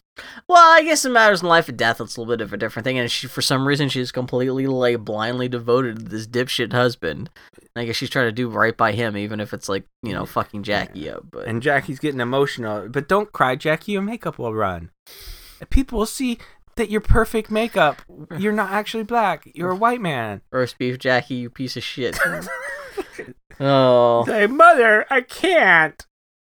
Well, 0.47 0.63
I 0.77 0.81
guess 0.81 1.03
it 1.03 1.09
matters 1.09 1.41
in 1.43 1.49
life 1.49 1.67
and 1.67 1.77
death. 1.77 1.99
It's 1.99 2.15
a 2.15 2.21
little 2.21 2.33
bit 2.37 2.41
of 2.41 2.53
a 2.53 2.57
different 2.57 2.85
thing, 2.85 2.97
and 2.97 3.11
she, 3.11 3.27
for 3.27 3.41
some 3.41 3.67
reason, 3.67 3.89
she's 3.89 4.11
completely 4.13 4.65
like 4.65 4.99
blindly 5.01 5.49
devoted 5.49 5.97
to 5.97 6.03
this 6.05 6.25
dipshit 6.25 6.71
husband. 6.71 7.29
And 7.57 7.83
I 7.83 7.85
guess 7.85 7.97
she's 7.97 8.09
trying 8.09 8.27
to 8.27 8.31
do 8.31 8.47
right 8.47 8.75
by 8.75 8.93
him, 8.93 9.17
even 9.17 9.39
if 9.41 9.53
it's 9.53 9.67
like 9.69 9.83
you 10.01 10.13
know 10.13 10.25
fucking 10.25 10.63
Jackie 10.63 11.09
up. 11.09 11.25
But 11.29 11.47
And 11.47 11.61
Jackie's 11.61 11.99
getting 11.99 12.21
emotional. 12.21 12.87
But 12.87 13.09
don't 13.09 13.31
cry, 13.33 13.57
Jackie. 13.57 13.91
Your 13.91 14.01
makeup 14.01 14.39
will 14.39 14.53
run. 14.55 14.89
People 15.69 15.99
will 15.99 16.05
see 16.05 16.37
that 16.75 16.89
you're 16.89 17.01
perfect 17.01 17.49
makeup. 17.49 18.01
You're 18.37 18.53
not 18.53 18.71
actually 18.71 19.03
black. 19.03 19.49
You're 19.53 19.71
a 19.71 19.75
white 19.75 20.01
man. 20.01 20.41
roast 20.51 20.77
beef 20.77 20.99
Jackie, 20.99 21.35
you 21.35 21.49
piece 21.49 21.77
of 21.77 21.83
shit. 21.83 22.17
oh. 23.59 24.25
Say, 24.25 24.47
mother, 24.47 25.05
I 25.09 25.21
can't. 25.21 26.05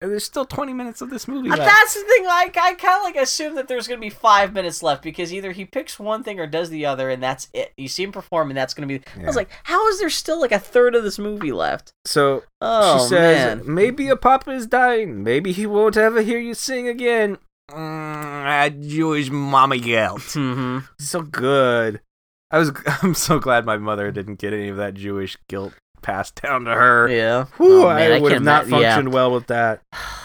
And 0.02 0.10
there's 0.10 0.24
still 0.24 0.44
20 0.44 0.74
minutes 0.74 1.00
of 1.00 1.08
this 1.08 1.26
movie 1.26 1.48
left. 1.48 1.62
That's 1.62 1.94
the 1.94 2.02
thing. 2.02 2.26
Like, 2.26 2.54
I 2.58 2.74
kind 2.74 2.98
of 2.98 3.02
like 3.02 3.16
assume 3.16 3.54
that 3.54 3.66
there's 3.66 3.88
gonna 3.88 3.98
be 4.00 4.10
five 4.10 4.52
minutes 4.52 4.82
left 4.82 5.02
because 5.02 5.32
either 5.32 5.52
he 5.52 5.64
picks 5.64 5.98
one 5.98 6.22
thing 6.22 6.38
or 6.38 6.46
does 6.46 6.68
the 6.68 6.84
other, 6.84 7.08
and 7.08 7.22
that's 7.22 7.48
it. 7.54 7.72
You 7.78 7.88
see 7.88 8.02
him 8.02 8.12
perform, 8.12 8.50
and 8.50 8.56
that's 8.58 8.74
gonna 8.74 8.86
be. 8.86 9.00
I 9.18 9.24
was 9.24 9.36
like, 9.36 9.48
how 9.64 9.88
is 9.88 9.98
there 9.98 10.10
still 10.10 10.38
like 10.38 10.52
a 10.52 10.58
third 10.58 10.94
of 10.94 11.02
this 11.02 11.18
movie 11.18 11.50
left? 11.50 11.94
So 12.04 12.42
Oh 12.60 12.98
she 12.98 13.08
says, 13.08 13.56
man. 13.56 13.74
maybe 13.74 14.08
a 14.08 14.16
papa 14.16 14.50
is 14.50 14.66
dying. 14.66 15.22
Maybe 15.24 15.52
he 15.52 15.64
won't 15.66 15.96
ever 15.96 16.20
hear 16.20 16.38
you 16.38 16.52
sing 16.52 16.88
again. 16.88 17.38
Mm, 17.70 18.88
Jewish 18.88 19.30
mama 19.30 19.74
yelled. 19.76 20.22
hmm 20.32 20.78
so 20.98 21.22
good. 21.22 22.00
I 22.50 22.58
was 22.58 22.70
I'm 23.02 23.14
so 23.14 23.38
glad 23.38 23.66
my 23.66 23.76
mother 23.76 24.10
didn't 24.12 24.36
get 24.38 24.52
any 24.52 24.68
of 24.68 24.76
that 24.76 24.94
Jewish 24.94 25.36
guilt 25.48 25.74
passed 26.02 26.40
down 26.42 26.64
to 26.64 26.72
her. 26.74 27.08
Yeah. 27.08 27.46
Whew, 27.56 27.84
Oh, 27.86 27.88
man, 27.94 28.12
I 28.12 28.16
I 28.16 28.20
would 28.20 28.32
have 28.32 28.42
not 28.42 28.66
ima- 28.66 28.80
yeah. 28.80 28.94
functioned 28.94 29.14
well 29.14 29.32
with 29.32 29.46
that. 29.48 29.82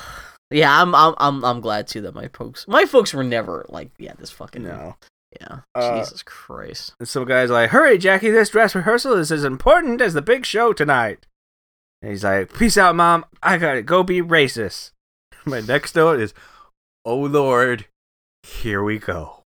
Yeah, 0.53 0.81
I'm, 0.81 0.93
I'm, 0.93 1.13
I'm, 1.17 1.45
I'm 1.45 1.61
glad 1.61 1.87
too 1.87 2.01
that 2.01 2.13
my 2.13 2.27
folks, 2.27 2.67
my 2.67 2.83
folks 2.83 3.13
were 3.13 3.23
never 3.23 3.65
like, 3.69 3.89
yeah, 3.97 4.11
this 4.19 4.31
fucking, 4.31 4.63
No. 4.63 4.97
yeah, 5.39 5.59
Uh, 5.73 5.97
Jesus 6.01 6.21
Christ. 6.23 6.93
And 6.99 7.07
some 7.07 7.23
guy's 7.23 7.49
like, 7.49 7.69
"Hurry, 7.69 7.97
Jackie! 7.97 8.31
This 8.31 8.49
dress 8.49 8.75
rehearsal 8.75 9.13
is 9.13 9.31
as 9.31 9.45
important 9.45 10.01
as 10.01 10.13
the 10.13 10.21
big 10.21 10.45
show 10.45 10.73
tonight." 10.73 11.25
And 12.01 12.11
he's 12.11 12.25
like, 12.25 12.51
"Peace 12.53 12.77
out, 12.77 12.97
mom. 12.97 13.23
I 13.41 13.57
gotta 13.57 13.81
go 13.81 14.03
be 14.03 14.21
racist." 14.21 14.91
My 15.45 15.61
next 15.61 15.95
note 15.95 16.19
is, 16.19 16.33
"Oh 17.05 17.17
Lord, 17.19 17.85
here 18.43 18.83
we 18.83 18.99
go." 18.99 19.43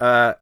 Uh, 0.00 0.34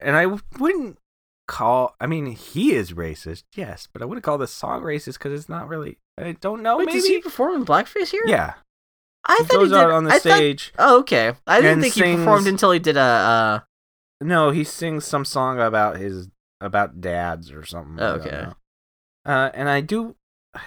and 0.00 0.16
I 0.16 0.26
wouldn't 0.58 0.98
call. 1.46 1.94
I 2.00 2.06
mean, 2.06 2.26
he 2.26 2.72
is 2.72 2.92
racist, 2.92 3.44
yes, 3.54 3.88
but 3.92 4.02
I 4.02 4.04
wouldn't 4.04 4.24
call 4.24 4.38
this 4.38 4.52
song 4.52 4.82
racist 4.82 5.14
because 5.14 5.38
it's 5.38 5.48
not 5.48 5.68
really. 5.68 5.98
I 6.18 6.32
don't 6.32 6.62
know. 6.62 6.78
Wait, 6.78 6.86
maybe. 6.86 6.98
does 6.98 7.06
he 7.08 7.20
perform 7.20 7.54
in 7.54 7.64
blackface 7.64 8.08
here? 8.10 8.24
yeah, 8.26 8.54
I 9.24 9.36
he 9.38 9.44
thought 9.44 9.52
goes 9.54 9.68
he 9.70 9.74
did. 9.74 9.80
out 9.84 9.90
on 9.92 10.04
the 10.04 10.10
I 10.10 10.18
thought- 10.18 10.36
stage. 10.36 10.72
oh, 10.78 10.98
okay. 11.00 11.32
I 11.46 11.60
didn't 11.60 11.82
think 11.82 11.94
he 11.94 12.02
performed 12.16 12.46
until 12.46 12.70
he 12.72 12.78
did 12.78 12.96
a. 12.96 13.00
Uh, 13.00 13.60
No, 14.20 14.50
he 14.50 14.64
sings 14.64 15.04
some 15.04 15.24
song 15.24 15.60
about 15.60 15.96
his 15.96 16.28
about 16.60 17.00
dads 17.00 17.50
or 17.52 17.64
something. 17.64 17.98
I 18.00 18.08
Okay. 18.12 18.46
Uh, 19.24 19.50
and 19.54 19.68
I 19.68 19.80
do, 19.82 20.16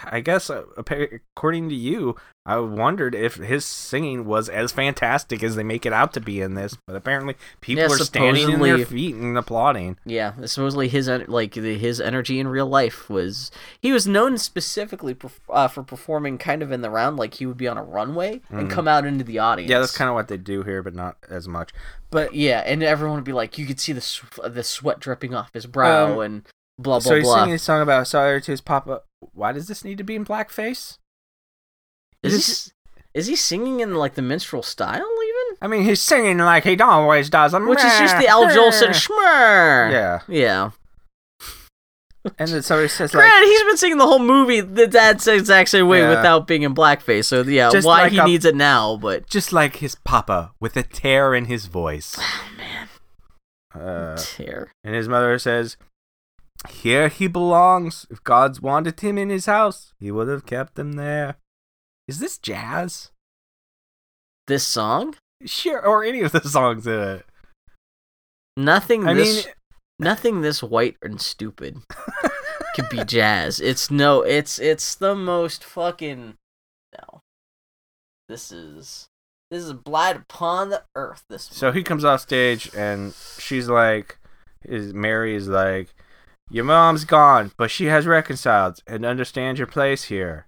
I 0.05 0.21
guess, 0.21 0.49
uh, 0.49 0.63
according 0.77 1.67
to 1.69 1.75
you, 1.75 2.15
I 2.45 2.57
wondered 2.57 3.13
if 3.15 3.35
his 3.35 3.65
singing 3.65 4.23
was 4.25 4.47
as 4.47 4.71
fantastic 4.71 5.43
as 5.43 5.55
they 5.57 5.63
make 5.63 5.85
it 5.85 5.91
out 5.91 6.13
to 6.13 6.21
be 6.21 6.39
in 6.39 6.53
this. 6.55 6.77
But 6.87 6.95
apparently, 6.95 7.35
people 7.59 7.83
Yeah, 7.83 7.89
are 7.93 7.97
standing 7.97 8.49
in 8.49 8.61
their 8.61 8.85
feet 8.85 9.15
and 9.15 9.37
applauding. 9.37 9.97
yeah, 10.05 10.33
supposedly 10.45 10.87
his 10.87 11.09
like 11.27 11.53
the, 11.53 11.77
his 11.77 11.99
energy 11.99 12.39
in 12.39 12.47
real 12.47 12.67
life 12.67 13.09
was 13.09 13.51
he 13.81 13.91
was 13.91 14.07
known 14.07 14.37
specifically 14.37 15.17
uh, 15.49 15.67
for 15.67 15.83
performing 15.83 16.37
kind 16.37 16.61
of 16.63 16.71
in 16.71 16.79
the 16.81 16.89
round, 16.89 17.17
like 17.17 17.33
he 17.35 17.45
would 17.45 17.57
be 17.57 17.67
on 17.67 17.77
a 17.77 17.83
runway 17.83 18.41
and 18.49 18.67
Mhm. 18.69 18.71
come 18.71 18.87
out 18.87 19.05
into 19.05 19.25
the 19.25 19.39
audience. 19.39 19.69
Yeah, 19.69 19.79
that's 19.79 19.97
kind 19.97 20.07
of 20.09 20.15
what 20.15 20.29
they 20.29 20.37
do 20.37 20.63
here, 20.63 20.81
but 20.81 20.95
not 20.95 21.17
as 21.29 21.47
much. 21.49 21.71
But 22.09 22.33
yeah, 22.35 22.59
and 22.65 22.83
everyone 22.83 23.15
would 23.17 23.23
be 23.25 23.33
like, 23.33 23.57
you 23.57 23.65
could 23.65 23.81
see 23.81 23.91
the 23.91 24.01
sw- 24.01 24.39
the 24.47 24.63
sweat 24.63 24.99
dripping 25.01 25.33
off 25.35 25.49
his 25.53 25.65
brow 25.65 26.13
Um, 26.13 26.19
and 26.21 26.43
blah 26.79 26.95
blah 26.95 26.99
so 26.99 27.15
he's 27.15 27.23
blah. 27.25 27.39
singing 27.41 27.55
a 27.55 27.59
song 27.59 27.81
about 27.81 28.07
sorry 28.07 28.41
to 28.41 28.51
his 28.51 28.61
papa. 28.61 29.01
Why 29.33 29.51
does 29.51 29.67
this 29.67 29.83
need 29.85 29.97
to 29.99 30.03
be 30.03 30.15
in 30.15 30.25
blackface? 30.25 30.97
Is 32.23 32.65
he, 32.65 32.71
is 33.19 33.27
he 33.27 33.35
singing 33.35 33.79
in 33.81 33.95
like 33.95 34.15
the 34.15 34.21
minstrel 34.21 34.63
style 34.63 34.95
even? 34.97 35.57
I 35.61 35.67
mean, 35.67 35.83
he's 35.83 36.01
singing 36.01 36.37
like 36.39 36.63
he 36.63 36.75
don't 36.75 36.89
always 36.89 37.29
does. 37.29 37.53
Which 37.53 37.79
is 37.79 37.99
just 37.99 38.17
the 38.17 38.27
Al 38.27 38.45
Jolson 38.47 38.89
schmer. 38.89 39.91
Yeah, 39.91 40.19
Yeah. 40.27 40.71
and 42.39 42.49
then 42.49 42.61
somebody 42.61 42.87
says 42.87 43.13
like. 43.13 43.23
Granted, 43.25 43.47
he's 43.47 43.63
been 43.63 43.77
singing 43.77 43.97
the 43.97 44.07
whole 44.07 44.19
movie 44.19 44.61
the 44.61 44.87
dad's 44.87 45.27
exact 45.27 45.69
same 45.69 45.87
way 45.89 45.99
Yeah. 45.99 46.09
without 46.09 46.47
being 46.47 46.63
in 46.63 46.73
blackface. 46.73 47.25
So 47.25 47.41
yeah, 47.43 47.69
Just 47.69 47.85
why 47.85 48.03
like 48.03 48.11
he 48.13 48.17
a- 48.19 48.25
needs 48.25 48.45
it 48.45 48.55
now, 48.55 48.95
but 48.97 49.27
just 49.27 49.51
like 49.51 49.77
his 49.77 49.95
papa, 49.95 50.53
with 50.61 50.77
a 50.77 50.83
tear 50.83 51.35
in 51.35 51.45
his 51.45 51.65
voice. 51.65 52.15
oh 52.19 52.49
man, 52.57 52.87
Uh, 53.75 54.15
tear. 54.17 54.71
and 54.85 54.95
his 54.95 55.09
mother 55.09 55.37
says, 55.37 55.75
Here 56.69 57.09
he 57.09 57.27
belongs. 57.27 58.05
If 58.09 58.23
God's 58.23 58.61
wanted 58.61 58.99
him 58.99 59.17
in 59.17 59.29
his 59.29 59.45
house, 59.45 59.93
he 59.99 60.11
would 60.11 60.27
have 60.27 60.45
kept 60.45 60.79
him 60.79 60.93
there. 60.93 61.35
Is 62.07 62.19
this 62.19 62.37
jazz? 62.37 63.11
This 64.47 64.67
song? 64.67 65.15
Sure, 65.45 65.85
or 65.85 66.03
any 66.03 66.21
of 66.21 66.31
the 66.31 66.41
songs 66.41 66.87
in 66.87 66.99
it. 66.99 67.25
Nothing 68.55 69.07
I 69.07 69.13
this 69.13 69.45
mean, 69.45 69.53
nothing 69.99 70.41
this 70.41 70.61
white 70.61 70.97
and 71.01 71.19
stupid 71.19 71.77
could 72.75 72.89
be 72.89 73.03
jazz. 73.05 73.59
It's 73.59 73.89
no, 73.89 74.21
it's 74.21 74.59
it's 74.59 74.95
the 74.95 75.15
most 75.15 75.63
fucking 75.63 76.35
no. 76.93 77.21
This 78.29 78.51
is 78.51 79.07
this 79.49 79.63
is 79.63 79.69
a 79.69 79.75
blight 79.75 80.17
upon 80.17 80.69
the 80.69 80.83
earth. 80.95 81.23
This 81.29 81.43
so 81.43 81.71
he 81.71 81.83
comes 81.83 82.05
off 82.05 82.21
stage 82.21 82.69
and 82.75 83.13
she's 83.39 83.69
like, 83.69 84.19
is 84.63 84.93
Mary 84.93 85.35
is 85.35 85.47
like, 85.47 85.93
your 86.49 86.63
mom's 86.65 87.05
gone, 87.05 87.51
but 87.57 87.71
she 87.71 87.85
has 87.85 88.05
reconciled 88.05 88.79
and 88.87 89.05
understands 89.05 89.59
your 89.59 89.67
place 89.67 90.03
here. 90.05 90.47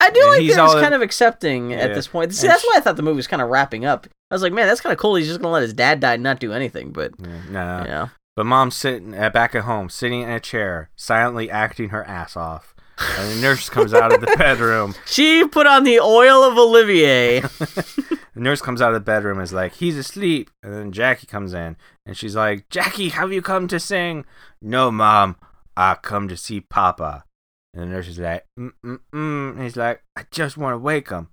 I 0.00 0.10
do 0.10 0.20
and 0.20 0.28
like 0.30 0.36
that 0.38 0.42
he's 0.42 0.58
all- 0.58 0.74
kind 0.80 0.94
of 0.94 1.00
accepting 1.02 1.72
at 1.72 1.88
Yeah. 1.90 1.94
this 1.94 2.08
point. 2.08 2.34
See, 2.34 2.46
And 2.46 2.52
that's 2.52 2.62
sh- 2.62 2.66
why 2.66 2.74
I 2.76 2.80
thought 2.80 2.96
the 2.96 3.02
movie 3.02 3.16
was 3.16 3.26
kind 3.26 3.40
of 3.40 3.48
wrapping 3.48 3.84
up. 3.86 4.06
I 4.30 4.34
was 4.34 4.42
like, 4.42 4.52
man, 4.52 4.66
that's 4.66 4.80
kind 4.80 4.92
of 4.92 4.98
cool. 4.98 5.14
He's 5.14 5.26
just 5.28 5.40
gonna 5.40 5.52
let 5.54 5.62
his 5.62 5.72
dad 5.72 6.00
die 6.00 6.14
and 6.14 6.22
not 6.22 6.38
do 6.40 6.52
anything. 6.52 6.90
But 6.92 7.12
Yeah, 7.18 7.28
no, 7.50 7.78
you 7.82 7.88
know, 7.88 8.10
But 8.34 8.44
mom's 8.44 8.76
sitting 8.76 9.18
uh, 9.18 9.30
back 9.30 9.54
at 9.54 9.62
home, 9.64 9.88
sitting 9.88 10.20
in 10.20 10.28
a 10.28 10.40
chair, 10.40 10.90
silently 10.96 11.50
acting 11.50 11.88
her 11.90 12.04
ass 12.04 12.36
off. 12.36 12.74
And 13.18 13.30
the 13.32 13.40
nurse 13.42 13.68
comes 13.70 13.94
out 13.94 14.12
of 14.12 14.20
the 14.20 14.26
bedroom. 14.38 14.94
she 15.06 15.46
put 15.46 15.66
on 15.66 15.84
the 15.84 16.00
oil 16.00 16.42
of 16.44 16.58
Olivier. 16.58 17.42
The 18.36 18.42
nurse 18.42 18.60
comes 18.60 18.82
out 18.82 18.88
of 18.90 18.94
the 18.94 19.00
bedroom 19.00 19.38
and 19.38 19.44
is 19.44 19.54
like, 19.54 19.76
he's 19.76 19.96
asleep. 19.96 20.50
And 20.62 20.74
then 20.74 20.92
Jackie 20.92 21.26
comes 21.26 21.54
in 21.54 21.74
and 22.04 22.14
she's 22.14 22.36
like, 22.36 22.68
Jackie, 22.68 23.08
have 23.08 23.32
you 23.32 23.40
come 23.40 23.66
to 23.68 23.80
sing? 23.80 24.26
No, 24.60 24.90
mom, 24.90 25.36
I 25.74 25.94
come 25.94 26.28
to 26.28 26.36
see 26.36 26.60
Papa. 26.60 27.24
And 27.72 27.84
the 27.84 27.86
nurse 27.86 28.08
is 28.08 28.18
like, 28.18 28.44
mm 28.60 28.72
mm 28.84 29.00
mm. 29.10 29.52
And 29.52 29.62
he's 29.62 29.78
like, 29.78 30.02
I 30.16 30.26
just 30.30 30.58
want 30.58 30.74
to 30.74 30.78
wake 30.78 31.08
him. 31.08 31.28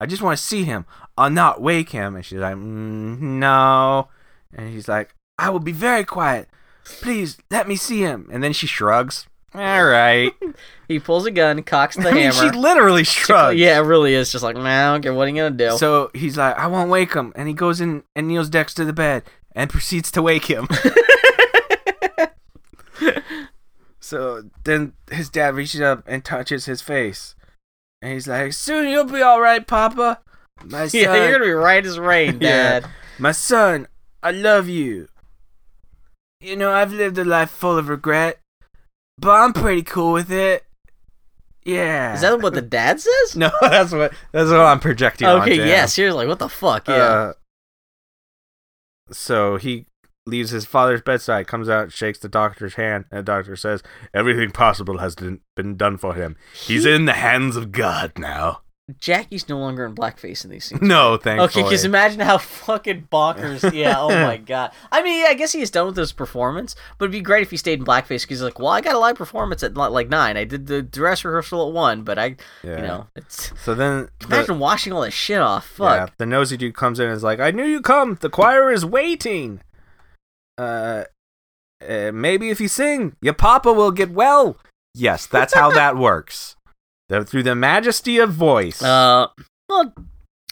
I 0.00 0.06
just 0.06 0.20
want 0.20 0.36
to 0.36 0.42
see 0.42 0.64
him. 0.64 0.84
I'll 1.16 1.30
not 1.30 1.62
wake 1.62 1.90
him. 1.90 2.16
And 2.16 2.26
she's 2.26 2.40
like, 2.40 2.56
mm, 2.56 3.20
no. 3.20 4.08
And 4.52 4.68
he's 4.68 4.88
like, 4.88 5.14
I 5.38 5.48
will 5.48 5.60
be 5.60 5.70
very 5.70 6.04
quiet. 6.04 6.48
Please 6.84 7.38
let 7.52 7.68
me 7.68 7.76
see 7.76 8.00
him. 8.00 8.28
And 8.32 8.42
then 8.42 8.52
she 8.52 8.66
shrugs. 8.66 9.28
All 9.54 9.84
right. 9.84 10.32
he 10.88 10.98
pulls 10.98 11.26
a 11.26 11.30
gun, 11.30 11.62
cocks 11.62 11.96
the 11.96 12.08
I 12.08 12.12
mean, 12.12 12.32
hammer. 12.32 12.52
she 12.52 12.58
literally 12.58 13.04
shrugs. 13.04 13.58
Yeah, 13.58 13.78
it 13.78 13.82
really 13.82 14.14
is 14.14 14.32
just 14.32 14.42
like, 14.42 14.56
nah, 14.56 14.94
okay, 14.94 15.10
what 15.10 15.26
are 15.26 15.30
you 15.30 15.36
gonna 15.36 15.50
do? 15.50 15.76
So 15.76 16.10
he's 16.14 16.36
like, 16.36 16.56
I 16.58 16.66
won't 16.66 16.90
wake 16.90 17.12
him. 17.14 17.32
And 17.36 17.48
he 17.48 17.54
goes 17.54 17.80
in 17.80 18.02
and 18.16 18.28
kneels 18.28 18.52
next 18.52 18.74
to 18.74 18.84
the 18.84 18.92
bed 18.92 19.24
and 19.54 19.68
proceeds 19.70 20.10
to 20.12 20.22
wake 20.22 20.46
him. 20.46 20.66
so 24.00 24.42
then 24.64 24.92
his 25.10 25.28
dad 25.28 25.54
reaches 25.54 25.80
up 25.80 26.02
and 26.06 26.24
touches 26.24 26.64
his 26.66 26.82
face. 26.82 27.34
And 28.00 28.12
he's 28.12 28.26
like, 28.26 28.52
Soon 28.52 28.88
you'll 28.88 29.04
be 29.04 29.22
all 29.22 29.40
right, 29.40 29.66
Papa. 29.66 30.20
My 30.64 30.86
son, 30.88 31.00
yeah, 31.00 31.14
you're 31.14 31.32
gonna 31.32 31.44
be 31.44 31.50
right 31.52 31.84
as 31.84 31.98
rain, 31.98 32.38
Yeah. 32.40 32.80
Dad. 32.80 32.90
my 33.18 33.32
son, 33.32 33.86
I 34.22 34.30
love 34.30 34.68
you. 34.68 35.08
You 36.40 36.56
know, 36.56 36.72
I've 36.72 36.92
lived 36.92 37.18
a 37.18 37.24
life 37.24 37.50
full 37.50 37.78
of 37.78 37.88
regret, 37.88 38.38
but 39.18 39.30
I'm 39.30 39.52
pretty 39.52 39.82
cool 39.82 40.12
with 40.12 40.30
it. 40.30 40.64
Yeah. 41.64 42.14
Is 42.14 42.22
that 42.22 42.40
what 42.40 42.54
the 42.54 42.62
dad 42.78 43.00
says? 43.00 43.36
No, 43.36 43.50
that's 43.60 43.92
what 43.92 44.12
that's 44.32 44.50
what 44.50 44.60
I'm 44.60 44.80
projecting. 44.80 45.26
okay, 45.28 45.52
onto 45.60 45.64
yeah, 45.64 45.86
seriously, 45.86 46.26
what 46.26 46.38
the 46.38 46.48
fuck? 46.48 46.88
Yeah. 46.88 46.94
Uh, 46.94 47.32
so 49.10 49.56
he 49.56 49.86
leaves 50.26 50.50
his 50.50 50.64
father's 50.64 51.02
bedside, 51.02 51.46
comes 51.46 51.68
out, 51.68 51.92
shakes 51.92 52.18
the 52.18 52.28
doctor's 52.28 52.74
hand, 52.74 53.04
and 53.10 53.18
the 53.18 53.22
doctor 53.22 53.56
says, 53.56 53.82
"Everything 54.14 54.50
possible 54.50 54.98
has 54.98 55.14
been 55.14 55.40
been 55.56 55.76
done 55.76 55.98
for 55.98 56.14
him. 56.14 56.36
He's 56.54 56.86
in 56.86 57.04
the 57.04 57.14
hands 57.14 57.56
of 57.56 57.72
God 57.72 58.12
now." 58.18 58.62
Jackie's 58.98 59.48
no 59.48 59.58
longer 59.58 59.84
in 59.84 59.94
blackface 59.94 60.44
in 60.44 60.50
these 60.50 60.64
scenes. 60.66 60.82
No, 60.82 61.16
thanks. 61.16 61.42
Okay, 61.42 61.52
thankfully. 61.54 61.64
because 61.64 61.84
imagine 61.84 62.20
how 62.20 62.38
fucking 62.38 63.08
bonkers. 63.10 63.72
Yeah, 63.82 64.00
oh 64.00 64.08
my 64.08 64.36
god. 64.36 64.72
I 64.90 65.02
mean, 65.02 65.22
yeah, 65.22 65.30
I 65.30 65.34
guess 65.34 65.52
he 65.52 65.62
is 65.62 65.70
done 65.70 65.86
with 65.86 65.96
his 65.96 66.12
performance, 66.12 66.74
but 66.98 67.06
it'd 67.06 67.12
be 67.12 67.20
great 67.20 67.42
if 67.42 67.50
he 67.50 67.56
stayed 67.56 67.78
in 67.78 67.84
blackface 67.84 68.22
because 68.22 68.28
he's 68.28 68.42
like, 68.42 68.58
well, 68.58 68.68
I 68.68 68.80
got 68.80 68.94
a 68.94 68.98
live 68.98 69.16
performance 69.16 69.62
at 69.62 69.74
like 69.74 70.08
nine. 70.08 70.36
I 70.36 70.44
did 70.44 70.66
the 70.66 70.82
dress 70.82 71.24
rehearsal 71.24 71.68
at 71.68 71.72
one, 71.72 72.02
but 72.02 72.18
I, 72.18 72.36
yeah. 72.62 72.76
you 72.76 72.82
know, 72.82 73.06
it's 73.16 73.52
So 73.60 73.74
then, 73.74 74.08
the, 74.20 74.26
imagine 74.26 74.58
washing 74.58 74.92
all 74.92 75.02
that 75.02 75.12
shit 75.12 75.40
off. 75.40 75.76
yeah, 75.80 76.06
Fuck. 76.06 76.16
the 76.18 76.26
nosy 76.26 76.56
dude 76.56 76.74
comes 76.74 77.00
in 77.00 77.06
and 77.06 77.16
is 77.16 77.22
like, 77.22 77.40
"I 77.40 77.50
knew 77.50 77.64
you 77.64 77.80
come. 77.80 78.18
The 78.20 78.30
choir 78.30 78.70
is 78.70 78.84
waiting. 78.84 79.60
Uh, 80.58 81.04
uh, 81.88 82.10
maybe 82.12 82.50
if 82.50 82.60
you 82.60 82.68
sing, 82.68 83.16
your 83.22 83.34
papa 83.34 83.72
will 83.72 83.90
get 83.90 84.10
well." 84.10 84.58
Yes, 84.94 85.26
that's 85.26 85.54
how 85.54 85.70
that 85.70 85.96
works. 85.96 86.56
The, 87.12 87.24
through 87.26 87.42
the 87.42 87.54
majesty 87.54 88.16
of 88.16 88.32
voice. 88.32 88.82
Uh, 88.82 89.26
well, 89.68 89.92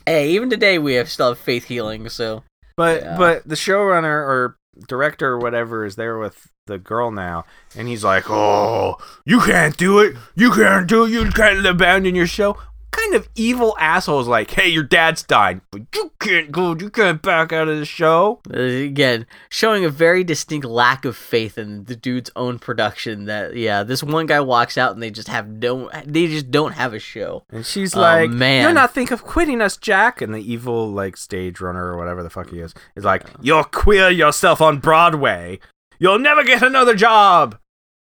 hey, 0.04 0.28
even 0.32 0.50
today 0.50 0.78
we 0.78 0.92
have 0.94 1.08
still 1.08 1.28
have 1.28 1.38
faith 1.38 1.64
healing. 1.64 2.06
So 2.10 2.44
But 2.76 3.02
Yeah. 3.02 3.16
but 3.16 3.48
the 3.48 3.54
showrunner 3.54 4.04
or 4.28 4.58
director 4.86 5.28
or 5.28 5.38
whatever 5.38 5.86
is 5.86 5.96
there 5.96 6.18
with 6.18 6.48
the 6.66 6.76
girl 6.76 7.10
now, 7.10 7.46
and 7.74 7.88
he's 7.88 8.04
like, 8.04 8.28
"Oh, 8.28 8.98
you 9.24 9.40
can't 9.40 9.74
do 9.76 10.00
it. 10.00 10.16
You 10.34 10.50
can't 10.52 10.86
do 10.86 11.04
it. 11.06 11.10
You 11.10 11.30
can't 11.30 11.64
abandon 11.64 12.14
your 12.14 12.26
show." 12.26 12.58
Kind 12.92 13.14
of 13.14 13.28
evil 13.36 13.76
assholes 13.78 14.26
like, 14.26 14.50
"Hey, 14.50 14.68
your 14.68 14.82
dad's 14.82 15.22
died, 15.22 15.60
but 15.70 15.82
you 15.94 16.10
can't 16.18 16.50
go. 16.50 16.74
You 16.74 16.90
can't 16.90 17.22
back 17.22 17.52
out 17.52 17.68
of 17.68 17.78
the 17.78 17.84
show." 17.84 18.40
uh, 18.52 18.60
again, 18.60 19.26
showing 19.48 19.84
a 19.84 19.88
very 19.88 20.24
distinct 20.24 20.66
lack 20.66 21.04
of 21.04 21.16
faith 21.16 21.56
in 21.56 21.84
the 21.84 21.94
dude's 21.94 22.30
own 22.34 22.58
production. 22.58 23.26
That 23.26 23.54
yeah, 23.56 23.84
this 23.84 24.02
one 24.02 24.26
guy 24.26 24.40
walks 24.40 24.76
out 24.76 24.92
and 24.92 25.00
they 25.02 25.10
just 25.10 25.28
have 25.28 25.48
no, 25.48 25.88
they 26.04 26.26
just 26.26 26.50
don't 26.50 26.72
have 26.72 26.92
a 26.92 26.98
show. 26.98 27.44
And 27.50 27.64
she's 27.64 27.94
Oh, 27.94 28.00
like, 28.00 28.30
man. 28.30 28.62
"You're 28.62 28.72
not 28.72 28.92
think 28.92 29.12
of 29.12 29.22
quitting 29.22 29.62
us, 29.62 29.76
Jack." 29.76 30.20
And 30.20 30.34
the 30.34 30.40
evil 30.52 30.90
like 30.90 31.16
stage 31.16 31.60
runner 31.60 31.86
or 31.92 31.96
whatever 31.96 32.22
the 32.24 32.30
fuck 32.30 32.50
he 32.50 32.58
is 32.58 32.74
is 32.96 33.04
like, 33.04 33.24
"You'll 33.40 33.64
queer 33.64 34.10
yourself 34.10 34.60
on 34.60 34.78
Broadway. 34.80 35.60
You'll 36.00 36.18
never 36.18 36.42
get 36.42 36.60
another 36.62 36.96
job." 36.96 37.56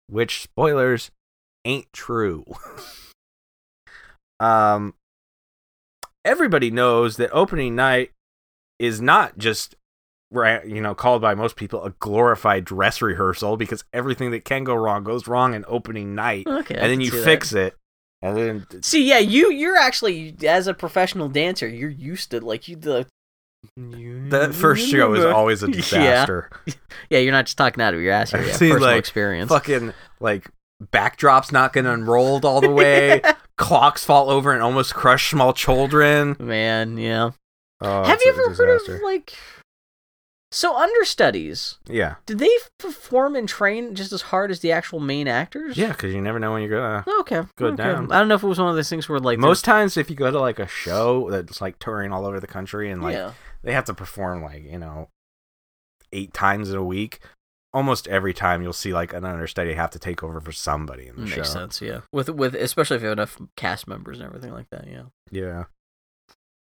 Which 0.09 0.43
spoilers 0.43 1.11
ain't 1.65 1.93
true. 1.93 2.45
um, 4.43 4.95
everybody 6.25 6.71
knows 6.71 7.17
that 7.17 7.31
opening 7.31 7.75
night 7.75 8.11
is 8.79 9.01
not 9.01 9.39
just 9.39 9.77
you 10.65 10.81
know 10.81 10.95
called 10.95 11.21
by 11.21 11.35
most 11.35 11.57
people 11.57 11.85
a 11.85 11.91
glorified 12.01 12.65
dress 12.65 13.03
rehearsal 13.03 13.57
because 13.57 13.85
everything 13.93 14.31
that 14.31 14.45
can 14.45 14.65
go 14.65 14.75
wrong 14.75 15.05
goes 15.05 15.29
wrong 15.29 15.55
in 15.55 15.65
opening 15.69 16.15
night, 16.15 16.47
Okay, 16.47 16.75
and 16.75 16.91
then 16.91 17.01
you 17.01 17.11
see 17.11 17.19
that. 17.19 17.25
fix 17.25 17.53
it, 17.53 17.77
and 18.23 18.37
then 18.37 18.83
See, 18.83 19.07
yeah, 19.09 19.19
you 19.19 19.53
you're 19.53 19.77
actually 19.77 20.35
as 20.47 20.67
a 20.67 20.75
professional 20.75 21.29
dancer, 21.29 21.69
you're 21.69 21.91
used 21.91 22.31
to 22.31 22.41
like 22.41 22.69
you 22.69 22.77
the. 22.77 23.07
That 23.77 24.55
first 24.55 24.89
show 24.89 25.15
is 25.15 25.25
always 25.39 25.63
a 25.63 25.69
disaster. 25.69 26.51
Yeah, 27.11 27.19
you're 27.19 27.33
not 27.33 27.45
just 27.45 27.59
talking 27.59 27.83
out 27.83 27.95
of 27.95 28.01
your 28.01 28.13
ass 28.13 28.31
here. 28.31 28.43
Yeah, 28.43 28.53
seen, 28.57 28.71
personal 28.71 28.91
like, 28.91 28.99
experience. 28.99 29.51
Fucking 29.51 29.93
like 30.19 30.49
backdrops 30.83 31.53
not 31.53 31.73
getting 31.75 31.91
unrolled 31.91 32.45
all 32.45 32.61
the 32.61 32.71
way. 32.71 33.21
Clocks 33.63 34.05
fall 34.05 34.29
over 34.31 34.53
and 34.53 34.63
almost 34.63 34.95
crush 34.95 35.31
small 35.31 35.53
children. 35.53 36.37
Man, 36.39 36.99
yeah. 36.99 37.31
Oh, 37.81 38.05
Have 38.05 38.21
you 38.25 38.31
a 38.31 38.35
ever 38.35 38.55
heard 38.55 38.81
of 38.91 39.03
like? 39.03 39.35
So 40.53 40.77
understudies, 40.77 41.79
Yeah, 41.89 42.17
did 42.27 42.39
they 42.39 42.51
perform 42.79 43.37
and 43.37 43.49
train 43.49 43.95
just 43.95 44.13
as 44.13 44.21
hard 44.21 44.51
as 44.51 44.61
the 44.61 44.71
actual 44.71 45.01
main 45.01 45.27
actors? 45.27 45.79
yeah, 45.79 45.89
because 45.89 46.13
you 46.13 46.21
never 46.21 46.39
know 46.39 46.53
when 46.53 46.61
you're 46.63 46.79
gonna. 46.79 47.05
Oh, 47.07 47.21
okay. 47.21 47.41
Go 47.57 47.69
okay. 47.69 47.77
down. 47.77 48.13
I 48.13 48.19
don't 48.19 48.29
know 48.29 48.35
if 48.35 48.43
it 48.43 48.47
was 48.47 48.59
one 48.59 48.69
of 48.69 48.77
those 48.77 48.91
things 48.91 49.09
where 49.09 49.19
like 49.19 49.39
Most 49.39 49.65
times, 49.65 49.97
if 49.97 50.11
you 50.11 50.17
go 50.17 50.31
to 50.31 50.39
like 50.39 50.59
a 50.59 50.67
show 50.67 51.31
that's 51.31 51.63
like 51.63 51.79
touring 51.79 52.13
all 52.13 52.27
over 52.27 52.39
the 52.39 52.47
country 52.47 52.91
and 52.91 53.03
like 53.03 53.15
yeah. 53.15 53.33
they 53.63 53.73
have 53.73 53.87
to 53.87 53.95
perform 53.95 54.43
like 54.43 54.65
you 54.65 54.79
know 54.79 55.09
eight 56.13 56.35
times 56.35 56.69
in 56.71 56.77
a 56.77 56.85
week. 56.85 57.21
Almost 57.75 58.07
every 58.09 58.35
time 58.35 58.63
you'll 58.63 58.73
see 58.75 58.93
like 58.93 59.13
an 59.15 59.25
understudy 59.25 59.73
have 59.75 59.91
to 59.93 59.99
take 59.99 60.23
over 60.23 60.41
for 60.41 60.53
somebody 60.53 61.07
in 61.07 61.17
the 61.17 61.23
Makes 61.23 61.35
show. 61.35 61.43
sense, 61.43 61.81
yeah. 61.81 62.01
With 62.13 62.29
with 62.29 62.55
especially 62.55 62.97
if 62.97 63.03
you 63.03 63.09
have 63.09 63.17
enough 63.19 63.41
cast 63.57 63.89
members 63.89 64.19
and 64.19 64.27
everything 64.27 64.53
like 64.53 64.69
that, 64.71 64.87
yeah. 64.87 65.05
Yeah. 65.31 65.65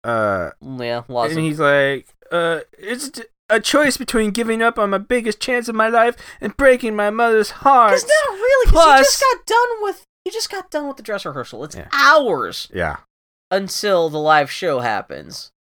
Uh, 0.03 0.51
Yeah, 0.61 1.01
lots 1.07 1.31
and 1.31 1.39
of 1.39 1.45
he's 1.45 1.59
like, 1.59 2.07
uh, 2.31 2.59
it's 2.77 3.09
d- 3.09 3.23
a 3.49 3.59
choice 3.59 3.97
between 3.97 4.31
giving 4.31 4.61
up 4.61 4.77
on 4.79 4.91
my 4.91 4.97
biggest 4.99 5.39
chance 5.39 5.67
of 5.67 5.75
my 5.75 5.89
life 5.89 6.15
and 6.39 6.55
breaking 6.57 6.95
my 6.95 7.09
mother's 7.09 7.49
heart. 7.51 7.91
Because 7.91 8.03
not 8.07 8.33
really. 8.35 8.71
Plus- 8.71 8.99
you 8.99 9.03
just 9.03 9.19
got 9.33 9.45
done 9.45 9.67
with 9.83 10.03
you 10.25 10.31
just 10.31 10.49
got 10.51 10.71
done 10.71 10.87
with 10.87 10.97
the 10.97 11.03
dress 11.03 11.25
rehearsal. 11.25 11.63
It's 11.65 11.75
Yeah. 11.75 11.87
hours 11.91 12.69
Yeah. 12.73 12.97
until 13.51 14.09
the 14.09 14.17
live 14.19 14.49
show 14.49 14.79
happens. 14.79 15.51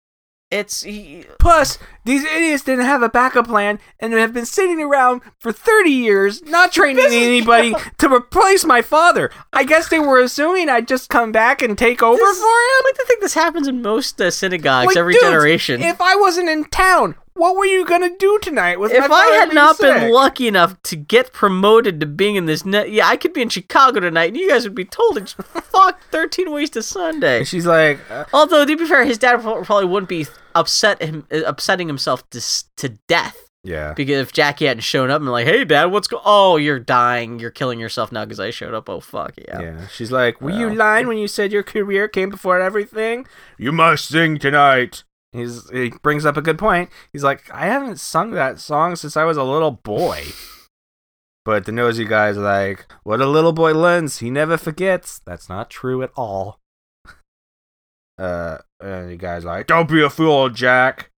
It's 0.51 0.83
he, 0.83 1.25
Plus, 1.39 1.79
these 2.05 2.23
idiots 2.23 2.63
didn't 2.63 2.85
have 2.85 3.01
a 3.01 3.09
backup 3.09 3.47
plan 3.47 3.79
and 3.99 4.13
have 4.13 4.31
been 4.31 4.45
sitting 4.45 4.79
around 4.79 5.21
for 5.39 5.51
30 5.51 5.89
years 5.89 6.43
not 6.43 6.71
training 6.71 6.97
This 6.97 7.13
is- 7.13 7.23
anybody 7.27 7.73
to 7.97 8.13
replace 8.13 8.63
my 8.63 8.81
father. 8.83 9.31
I 9.51 9.63
guess 9.63 9.89
they 9.89 9.99
were 9.99 10.19
assuming 10.19 10.69
I'd 10.69 10.87
just 10.87 11.09
come 11.09 11.31
back 11.31 11.61
and 11.63 11.75
take 11.77 12.03
over 12.03 12.17
This- 12.17 12.37
for 12.37 12.43
him. 12.43 12.47
I 12.47 12.81
like 12.85 12.95
to 12.95 13.05
think 13.07 13.21
this 13.21 13.33
happens 13.33 13.67
in 13.67 13.81
most 13.81 14.21
uh, 14.21 14.29
synagogues 14.29 14.87
Like, 14.87 14.97
every 14.97 15.13
dudes, 15.13 15.23
generation. 15.25 15.81
If 15.81 15.99
I 15.99 16.15
wasn't 16.15 16.49
in 16.49 16.65
town, 16.65 17.15
what 17.35 17.55
were 17.55 17.65
you 17.65 17.85
gonna 17.85 18.15
do 18.17 18.39
tonight? 18.41 18.79
With 18.79 18.91
If 18.91 19.11
I 19.11 19.25
had 19.27 19.53
not 19.53 19.77
been 19.77 20.11
lucky 20.11 20.47
enough 20.47 20.81
to 20.83 20.95
get 20.95 21.33
promoted 21.33 21.99
to 21.99 22.05
being 22.05 22.35
in 22.35 22.45
this 22.45 22.65
net, 22.65 22.91
yeah, 22.91 23.07
I 23.07 23.17
could 23.17 23.33
be 23.33 23.41
in 23.41 23.49
Chicago 23.49 23.99
tonight, 23.99 24.29
and 24.29 24.37
you 24.37 24.49
guys 24.49 24.63
would 24.63 24.75
be 24.75 24.85
told 24.85 25.17
it's 25.17 25.33
fuck 25.33 26.01
thirteen 26.11 26.51
ways 26.51 26.69
to 26.71 26.81
Sunday. 26.81 27.39
And 27.39 27.47
she's 27.47 27.65
like, 27.65 27.99
uh, 28.09 28.25
Although 28.33 28.65
to 28.65 28.77
be 28.77 28.85
fair, 28.85 29.05
his 29.05 29.17
dad 29.17 29.41
probably 29.41 29.85
wouldn't 29.85 30.09
be 30.09 30.27
upset 30.55 31.01
him 31.01 31.27
uh, 31.31 31.41
upsetting 31.45 31.87
himself 31.87 32.27
to 32.29 32.41
to 32.77 32.89
death 33.07 33.37
Yeah. 33.63 33.93
Because 33.93 34.19
if 34.21 34.31
Jackie 34.31 34.65
hadn't 34.65 34.81
shown 34.81 35.09
up 35.09 35.21
and 35.21 35.29
like, 35.29 35.47
hey, 35.47 35.65
dad, 35.65 35.85
what's 35.85 36.07
go? 36.07 36.21
Oh, 36.23 36.55
you're 36.55 36.79
dying. 36.79 37.39
You're 37.39 37.51
killing 37.51 37.79
yourself 37.79 38.11
now 38.11 38.23
because 38.23 38.39
I 38.39 38.51
showed 38.51 38.73
up. 38.73 38.87
Oh, 38.89 38.99
fuck 39.01 39.33
yeah. 39.37 39.59
Yeah. 39.59 39.87
She's 39.87 40.11
like, 40.11 40.39
Were 40.39 40.51
you 40.51 40.73
lying 40.73 41.07
when 41.07 41.17
you 41.17 41.27
said 41.27 41.51
your 41.51 41.63
career 41.63 42.07
came 42.07 42.29
before 42.29 42.61
everything? 42.61 43.25
You 43.57 43.71
must 43.71 44.07
sing 44.07 44.37
tonight. 44.37 45.03
He's 45.35 45.69
he 45.69 45.91
brings 46.01 46.25
up 46.25 46.37
a 46.37 46.41
good 46.41 46.57
point. 46.57 46.89
He's 47.11 47.23
like, 47.23 47.49
I 47.51 47.65
haven't 47.65 47.99
sung 47.99 48.31
that 48.31 48.59
song 48.59 48.95
since 48.95 49.17
I 49.17 49.23
was 49.23 49.37
a 49.37 49.43
little 49.43 49.71
boy. 49.71 50.25
But 51.45 51.65
the 51.65 51.71
nosy 51.71 52.05
guy's 52.05 52.37
like, 52.37 52.91
What 53.03 53.21
a 53.21 53.27
little 53.27 53.53
boy 53.53 53.73
learns, 53.73 54.17
he 54.17 54.31
never 54.31 54.57
forgets. 54.57 55.21
That's 55.27 55.47
not 55.47 55.69
true 55.69 56.01
at 56.01 56.11
all. 56.15 56.59
Uh 58.17 58.57
and 58.79 59.11
the 59.11 59.15
guy's 59.15 59.45
like, 59.45 59.67
Don't 59.67 59.87
be 59.87 60.01
a 60.01 60.09
fool, 60.09 60.49
Jack. 60.49 61.11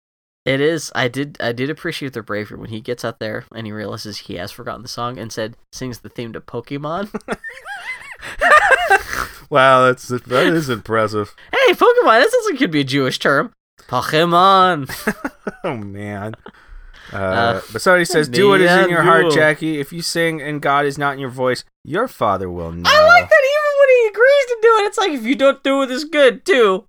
It 0.47 0.61
is. 0.61 0.91
I 0.95 1.09
did. 1.09 1.35
I 1.41 1.51
did 1.51 1.69
appreciate 1.69 2.13
their 2.13 2.23
bravery 2.23 2.57
when 2.57 2.69
he 2.69 2.79
gets 2.79 3.03
out 3.03 3.19
there 3.19 3.43
and 3.53 3.67
he 3.67 3.73
realizes 3.73 4.17
he 4.17 4.35
has 4.35 4.49
forgotten 4.49 4.81
the 4.81 4.87
song 4.87 5.19
and 5.19 5.31
said 5.31 5.57
sings 5.73 5.99
the 5.99 6.09
theme 6.09 6.31
to 6.33 6.39
Pokemon. 6.39 7.13
wow, 9.49 9.85
that's 9.85 10.07
that 10.07 10.47
is 10.47 10.69
impressive. 10.69 11.35
hey, 11.51 11.73
Pokemon. 11.73 12.21
That 12.21 12.31
sounds 12.31 12.45
like 12.49 12.59
could 12.59 12.71
be 12.71 12.79
a 12.79 12.85
Jewish 12.85 13.19
term. 13.19 13.51
Pokemon. 13.87 14.89
Oh 15.63 15.75
man. 15.77 16.35
Uh, 17.13 17.17
Uh, 17.17 17.61
but 17.71 17.81
somebody 17.81 18.03
says, 18.05 18.27
"Do 18.29 18.49
what 18.49 18.59
is 18.61 18.69
in 18.83 18.89
your 18.89 19.01
heart, 19.01 19.31
Jackie. 19.31 19.79
If 19.79 19.93
you 19.93 20.01
sing 20.01 20.41
and 20.41 20.61
God 20.61 20.85
is 20.85 20.97
not 20.97 21.13
in 21.13 21.19
your 21.19 21.29
voice, 21.29 21.63
your 21.83 22.07
father 22.07 22.49
will 22.49 22.71
know." 22.71 22.83
I 22.89 22.99
like 23.07 23.29
that 23.29 23.43
even 23.53 23.73
when 23.79 23.89
he 23.89 24.07
agrees 24.07 24.45
to 24.47 24.57
do 24.61 24.67
it, 24.67 24.87
it's 24.87 24.97
like 24.97 25.11
if 25.11 25.23
you 25.23 25.35
don't 25.35 25.63
do 25.63 25.81
it 25.83 25.89
as 25.91 26.03
good 26.03 26.45
too, 26.45 26.85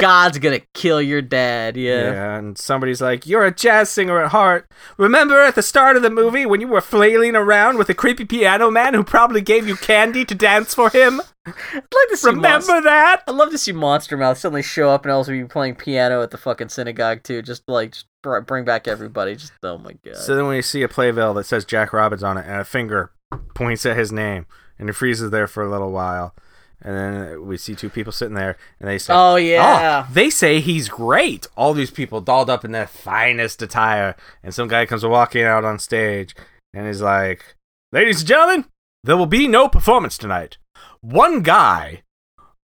God's 0.00 0.38
gonna 0.38 0.60
kill 0.74 1.00
your 1.00 1.22
dad. 1.22 1.76
Yeah. 1.76 2.12
Yeah. 2.12 2.36
and 2.36 2.58
somebody's 2.58 3.00
like, 3.00 3.26
"You're 3.26 3.44
a 3.44 3.54
jazz 3.54 3.90
singer 3.90 4.22
at 4.22 4.30
heart. 4.30 4.70
Remember 4.98 5.40
at 5.42 5.54
the 5.54 5.62
start 5.62 5.96
of 5.96 6.02
the 6.02 6.10
movie 6.10 6.46
when 6.46 6.60
you 6.60 6.68
were 6.68 6.80
flailing 6.80 7.34
around 7.34 7.78
with 7.78 7.88
a 7.88 7.94
creepy 7.94 8.24
piano 8.24 8.70
man 8.70 8.94
who 8.94 9.02
probably 9.02 9.40
gave 9.40 9.66
you 9.66 9.76
candy 9.76 10.24
to 10.24 10.34
dance 10.34 10.74
for 10.74 10.90
him? 10.90 11.20
I'd 11.46 11.54
like 11.74 12.08
to 12.10 12.16
see 12.16 12.28
Remember 12.28 12.48
Monster- 12.48 12.80
that?" 12.82 13.22
I'd 13.26 13.34
love 13.34 13.50
to 13.50 13.58
see 13.58 13.72
Monster 13.72 14.16
Mouth 14.16 14.38
suddenly 14.38 14.62
show 14.62 14.90
up 14.90 15.04
and 15.04 15.12
also 15.12 15.32
be 15.32 15.44
playing 15.44 15.76
piano 15.76 16.22
at 16.22 16.30
the 16.30 16.38
fucking 16.38 16.68
synagogue 16.68 17.22
too. 17.22 17.42
Just 17.42 17.62
like 17.68 17.92
just 17.92 18.06
br- 18.22 18.40
bring 18.40 18.64
back 18.64 18.86
everybody. 18.86 19.36
Just 19.36 19.52
oh 19.62 19.78
my 19.78 19.92
god. 20.04 20.16
So 20.16 20.34
then 20.36 20.46
when 20.46 20.56
you 20.56 20.62
see 20.62 20.82
a 20.82 20.88
playbill 20.88 21.34
that 21.34 21.44
says 21.44 21.64
Jack 21.64 21.92
Robbins 21.92 22.22
on 22.22 22.36
it, 22.38 22.44
and 22.46 22.60
a 22.60 22.64
finger 22.64 23.10
points 23.54 23.86
at 23.86 23.96
his 23.96 24.12
name, 24.12 24.46
and 24.78 24.88
it 24.88 24.92
freezes 24.92 25.30
there 25.30 25.46
for 25.46 25.62
a 25.62 25.70
little 25.70 25.90
while. 25.92 26.34
And 26.82 26.96
then 26.96 27.46
we 27.46 27.56
see 27.56 27.74
two 27.74 27.88
people 27.88 28.12
sitting 28.12 28.34
there, 28.34 28.56
and 28.78 28.88
they 28.88 28.98
say, 28.98 29.14
oh, 29.14 29.32
oh 29.32 29.36
yeah. 29.36 30.04
Oh, 30.06 30.12
they 30.12 30.30
say 30.30 30.60
he's 30.60 30.88
great. 30.88 31.46
All 31.56 31.72
these 31.72 31.90
people 31.90 32.20
dolled 32.20 32.50
up 32.50 32.64
in 32.64 32.72
their 32.72 32.86
finest 32.86 33.62
attire, 33.62 34.14
and 34.42 34.54
some 34.54 34.68
guy 34.68 34.86
comes 34.86 35.04
walking 35.04 35.42
out 35.42 35.64
on 35.64 35.78
stage 35.78 36.34
and 36.76 36.86
he's 36.86 37.00
like, 37.00 37.56
"Ladies 37.90 38.20
and 38.20 38.28
gentlemen, 38.28 38.66
there 39.02 39.16
will 39.16 39.26
be 39.26 39.48
no 39.48 39.68
performance 39.68 40.18
tonight. 40.18 40.58
One 41.00 41.42
guy 41.42 42.02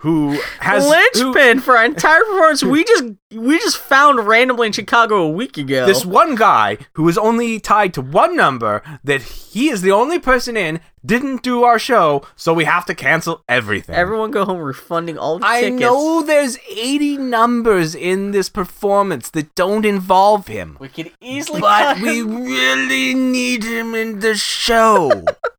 who 0.00 0.38
has 0.60 0.84
who- 0.84 0.90
linchpin 0.90 1.58
for 1.60 1.76
our 1.76 1.84
entire 1.84 2.20
performance. 2.20 2.62
we 2.62 2.84
just 2.84 3.04
we 3.32 3.58
just 3.58 3.76
found 3.78 4.26
randomly 4.26 4.68
in 4.68 4.72
Chicago 4.72 5.16
a 5.22 5.28
week 5.30 5.58
ago. 5.58 5.86
this 5.86 6.06
one 6.06 6.34
guy 6.36 6.78
who 6.92 7.08
is 7.08 7.18
only 7.18 7.58
tied 7.58 7.92
to 7.94 8.00
one 8.00 8.36
number 8.36 8.82
that 9.02 9.22
he 9.22 9.68
is 9.70 9.82
the 9.82 9.90
only 9.90 10.18
person 10.20 10.56
in 10.56 10.80
didn't 11.04 11.42
do 11.42 11.62
our 11.64 11.78
show, 11.78 12.22
so 12.36 12.52
we 12.52 12.64
have 12.64 12.84
to 12.86 12.94
cancel 12.94 13.42
everything. 13.48 13.94
Everyone 13.94 14.30
go 14.30 14.44
home 14.44 14.58
refunding 14.58 15.16
all 15.18 15.38
the 15.38 15.46
I 15.46 15.62
tickets. 15.62 15.80
know 15.80 16.22
there's 16.22 16.58
80 16.70 17.16
numbers 17.18 17.94
in 17.94 18.30
this 18.32 18.48
performance 18.48 19.30
that 19.30 19.54
don't 19.54 19.84
involve 19.84 20.46
him. 20.48 20.76
We 20.80 20.88
could 20.88 21.10
easily 21.20 21.60
But 21.60 21.94
cut 21.96 22.00
we 22.02 22.20
him. 22.20 22.42
really 22.44 23.14
need 23.14 23.64
him 23.64 23.94
in 23.94 24.20
the 24.20 24.36
show. 24.36 25.24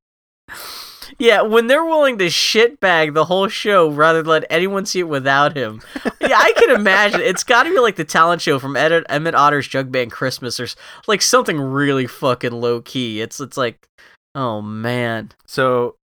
Yeah, 1.20 1.42
when 1.42 1.68
they're 1.68 1.84
willing 1.84 2.18
to 2.20 2.28
shitbag 2.28 3.14
the 3.14 3.26
whole 3.26 3.50
show 3.50 3.90
rather 3.90 4.24
than 4.24 4.30
let 4.30 4.46
anyone 4.50 4.86
see 4.86 5.00
it 5.00 5.10
without 5.10 5.56
him. 5.56 5.82
yeah, 6.22 6.38
I 6.38 6.54
can 6.56 6.76
imagine. 6.76 7.20
It's 7.22 7.44
got 7.44 7.64
to 7.64 7.70
be 7.70 7.80
like 7.80 7.98
the 7.98 8.06
talent 8.06 8.42
show 8.42 8.58
from 8.58 8.78
Ed- 8.78 9.06
Emmett 9.10 9.36
Otter's 9.36 9.68
Jug 9.68 9.92
Band 9.92 10.12
Christmas 10.12 10.60
or 10.60 10.68
like 11.08 11.22
something 11.22 11.60
really 11.60 12.08
fucking 12.08 12.54
low 12.54 12.82
key. 12.82 13.22
It's 13.22 13.40
it's 13.42 13.58
like, 13.58 13.88
oh 14.34 14.62
man. 14.62 15.32
so 15.46 15.96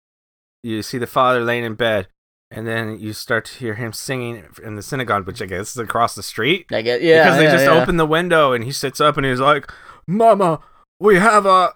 you 0.63 0.81
see 0.81 0.97
the 0.97 1.07
father 1.07 1.41
laying 1.41 1.63
in 1.63 1.75
bed, 1.75 2.07
and 2.51 2.67
then 2.67 2.99
you 2.99 3.13
start 3.13 3.45
to 3.45 3.53
hear 3.57 3.75
him 3.75 3.93
singing 3.93 4.43
in 4.63 4.75
the 4.75 4.81
synagogue, 4.81 5.27
which 5.27 5.41
I 5.41 5.45
guess 5.45 5.71
is 5.71 5.77
across 5.77 6.15
the 6.15 6.23
street. 6.23 6.65
I 6.71 6.81
get 6.81 7.01
yeah. 7.01 7.23
because 7.23 7.37
they 7.37 7.43
yeah, 7.45 7.51
just 7.51 7.65
yeah. 7.65 7.81
open 7.81 7.97
the 7.97 8.05
window 8.05 8.51
and 8.51 8.63
he 8.63 8.71
sits 8.71 8.99
up 8.99 9.15
and 9.15 9.25
he's 9.25 9.39
like, 9.39 9.71
Mama, 10.07 10.59
we 10.99 11.17
have 11.17 11.45
a, 11.45 11.73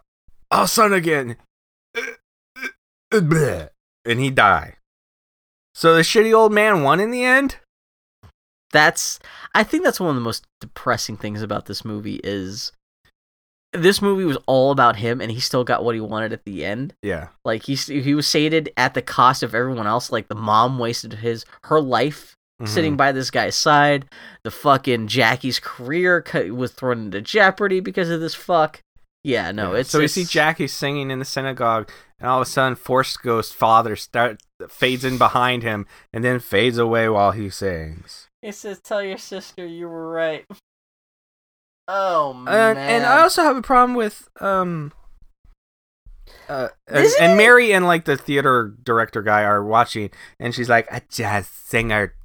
our 0.52 0.68
son 0.68 0.92
again. 0.92 1.38
And 3.12 4.20
he 4.20 4.30
die. 4.30 4.76
So 5.76 5.96
the 5.96 6.02
shitty 6.02 6.34
old 6.34 6.52
man 6.52 6.84
won 6.84 7.00
in 7.00 7.12
the 7.12 7.24
end? 7.24 7.58
That's 8.72 9.20
I 9.56 9.64
think 9.64 9.84
that's 9.84 10.00
one 10.00 10.10
of 10.10 10.16
the 10.16 10.22
most 10.22 10.46
depressing 10.62 11.18
things 11.18 11.42
about 11.42 11.66
this 11.66 11.84
movie 11.84 12.20
is 12.24 12.72
this 13.74 14.02
movie 14.02 14.26
was 14.26 14.38
all 14.48 14.72
about 14.72 14.96
him 14.96 15.22
and 15.22 15.32
he 15.32 15.40
still 15.40 15.64
got 15.64 15.84
what 15.84 15.96
he 15.96 16.02
wanted 16.02 16.34
at 16.34 16.44
the 16.46 16.66
end. 16.66 16.94
Yeah. 17.02 17.30
Like 17.46 17.64
he 17.64 17.76
he 17.76 18.14
was 18.14 18.28
sated 18.28 18.72
at 18.78 18.94
the 18.94 19.02
cost 19.02 19.42
of 19.42 19.56
everyone 19.56 19.88
else. 19.88 20.12
Like 20.12 20.28
the 20.28 20.36
mom 20.36 20.78
wasted 20.80 21.14
his 21.14 21.46
her 21.66 21.80
life 21.82 22.36
Mm-hmm. 22.62 22.74
sitting 22.74 22.98
by 22.98 23.14
this 23.14 23.32
guy's 23.32 23.56
side. 23.56 24.04
The 24.44 24.52
fucking 24.52 25.08
Jackie's 25.08 25.62
career 25.62 26.22
was 26.52 26.74
thrown 26.74 27.06
into 27.06 27.22
jeopardy 27.22 27.80
because 27.80 28.10
of 28.10 28.20
this 28.20 28.36
fuck. 28.36 28.82
Yeah, 29.24 29.54
no, 29.54 29.72
Yeah. 29.72 29.80
it's 29.80 29.92
so 29.92 30.00
we 30.00 30.10
see 30.10 30.26
Jackie 30.26 30.68
singing 30.68 31.10
in 31.10 31.20
the 31.20 31.24
synagogue, 31.26 31.90
and 32.20 32.30
all 32.30 32.42
of 32.42 32.48
a 32.48 32.50
sudden, 32.50 32.76
Force 32.76 33.16
Ghost 33.18 33.54
father 33.54 33.96
start 33.96 34.42
fades 34.68 35.06
in 35.06 35.18
behind 35.18 35.64
him, 35.64 35.86
and 36.14 36.24
then 36.24 36.40
fades 36.40 36.78
away 36.78 37.08
while 37.10 37.32
he 37.32 37.50
sings. 37.50 38.28
He 38.42 38.52
says, 38.52 38.80
"Tell 38.80 39.02
your 39.04 39.18
sister 39.18 39.66
you 39.66 39.88
were 39.88 40.12
right." 40.12 40.46
Oh 41.88 42.34
man! 42.34 42.78
And, 42.78 42.80
and 42.80 43.06
I 43.06 43.22
also 43.22 43.44
have 43.44 43.58
a 43.58 43.62
problem 43.62 43.96
with 43.96 44.28
um. 44.40 44.94
Uh, 46.48 46.70
and, 46.88 47.08
and 47.20 47.38
Mary 47.38 47.74
and 47.74 47.86
like 47.86 48.06
the 48.06 48.18
theater 48.18 48.76
director 48.84 49.22
guy 49.22 49.44
are 49.44 49.64
watching, 49.64 50.10
and 50.40 50.54
she's 50.54 50.70
like 50.70 50.88
a 50.92 51.02
jazz 51.10 51.48
singer 51.48 52.16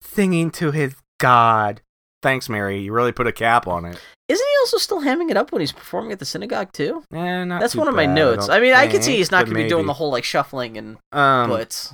singing 0.00 0.50
to 0.52 0.70
his 0.70 0.94
god. 1.18 1.80
Thanks, 2.22 2.48
Mary. 2.48 2.80
You 2.80 2.92
really 2.92 3.12
put 3.12 3.26
a 3.26 3.32
cap 3.32 3.66
on 3.66 3.84
it. 3.84 4.00
Isn't 4.32 4.46
he 4.46 4.56
also 4.62 4.78
still 4.78 5.00
hamming 5.02 5.30
it 5.30 5.36
up 5.36 5.52
when 5.52 5.60
he's 5.60 5.72
performing 5.72 6.12
at 6.12 6.18
the 6.18 6.24
synagogue 6.24 6.72
too? 6.72 7.02
Eh, 7.12 7.44
not 7.44 7.60
That's 7.60 7.76
one 7.76 7.88
of 7.88 7.94
my 7.94 8.06
bad, 8.06 8.14
notes. 8.14 8.46
don't 8.46 8.56
I 8.56 8.60
mean, 8.60 8.72
I 8.74 8.86
could 8.88 9.04
see 9.04 9.16
he's 9.16 9.30
not 9.30 9.44
going 9.44 9.56
to 9.56 9.62
be 9.62 9.68
doing 9.68 9.86
the 9.86 9.92
whole 9.94 10.10
like 10.10 10.24
shuffling 10.24 10.76
and 10.76 10.96
Um, 11.12 11.50
but 11.50 11.92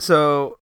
so 0.00 0.58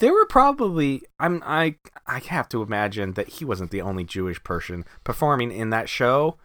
there 0.00 0.12
were 0.12 0.26
probably 0.26 1.02
I'm 1.18 1.42
I 1.46 1.76
I 2.06 2.18
have 2.20 2.48
to 2.50 2.62
imagine 2.62 3.12
that 3.14 3.28
he 3.28 3.44
wasn't 3.44 3.70
the 3.70 3.82
only 3.82 4.04
Jewish 4.04 4.42
person 4.42 4.84
performing 5.04 5.52
in 5.52 5.70
that 5.70 5.88
show. 5.88 6.36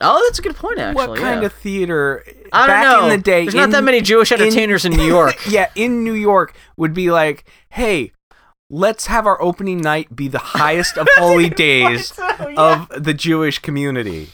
oh, 0.00 0.22
that's 0.26 0.38
a 0.38 0.42
good 0.42 0.56
point. 0.56 0.78
Actually, 0.78 1.08
what 1.08 1.18
kind 1.18 1.40
yeah. 1.40 1.46
of 1.46 1.52
theater 1.54 2.22
I 2.52 2.66
don't 2.66 2.68
back 2.68 2.84
know. 2.84 3.02
in 3.04 3.08
the 3.16 3.22
day? 3.22 3.42
There's 3.44 3.54
not 3.54 3.70
that 3.70 3.82
many 3.84 4.00
Jewish 4.00 4.30
entertainers 4.30 4.84
in, 4.84 4.92
New 4.92 5.06
York. 5.18 5.36
yeah, 5.48 5.70
in 5.74 6.04
New 6.04 6.12
York 6.14 6.54
would 6.76 6.94
be 6.94 7.10
like, 7.10 7.48
hey, 7.70 8.12
let's 8.70 9.06
have 9.06 9.26
our 9.26 9.40
opening 9.40 9.78
night 9.78 10.14
be 10.14 10.28
the 10.28 10.38
highest 10.38 10.98
of 10.98 11.06
holy 11.16 11.50
days 11.50 12.12
of 12.56 12.88
the 12.90 13.14
Jewish 13.14 13.58
community. 13.58 14.30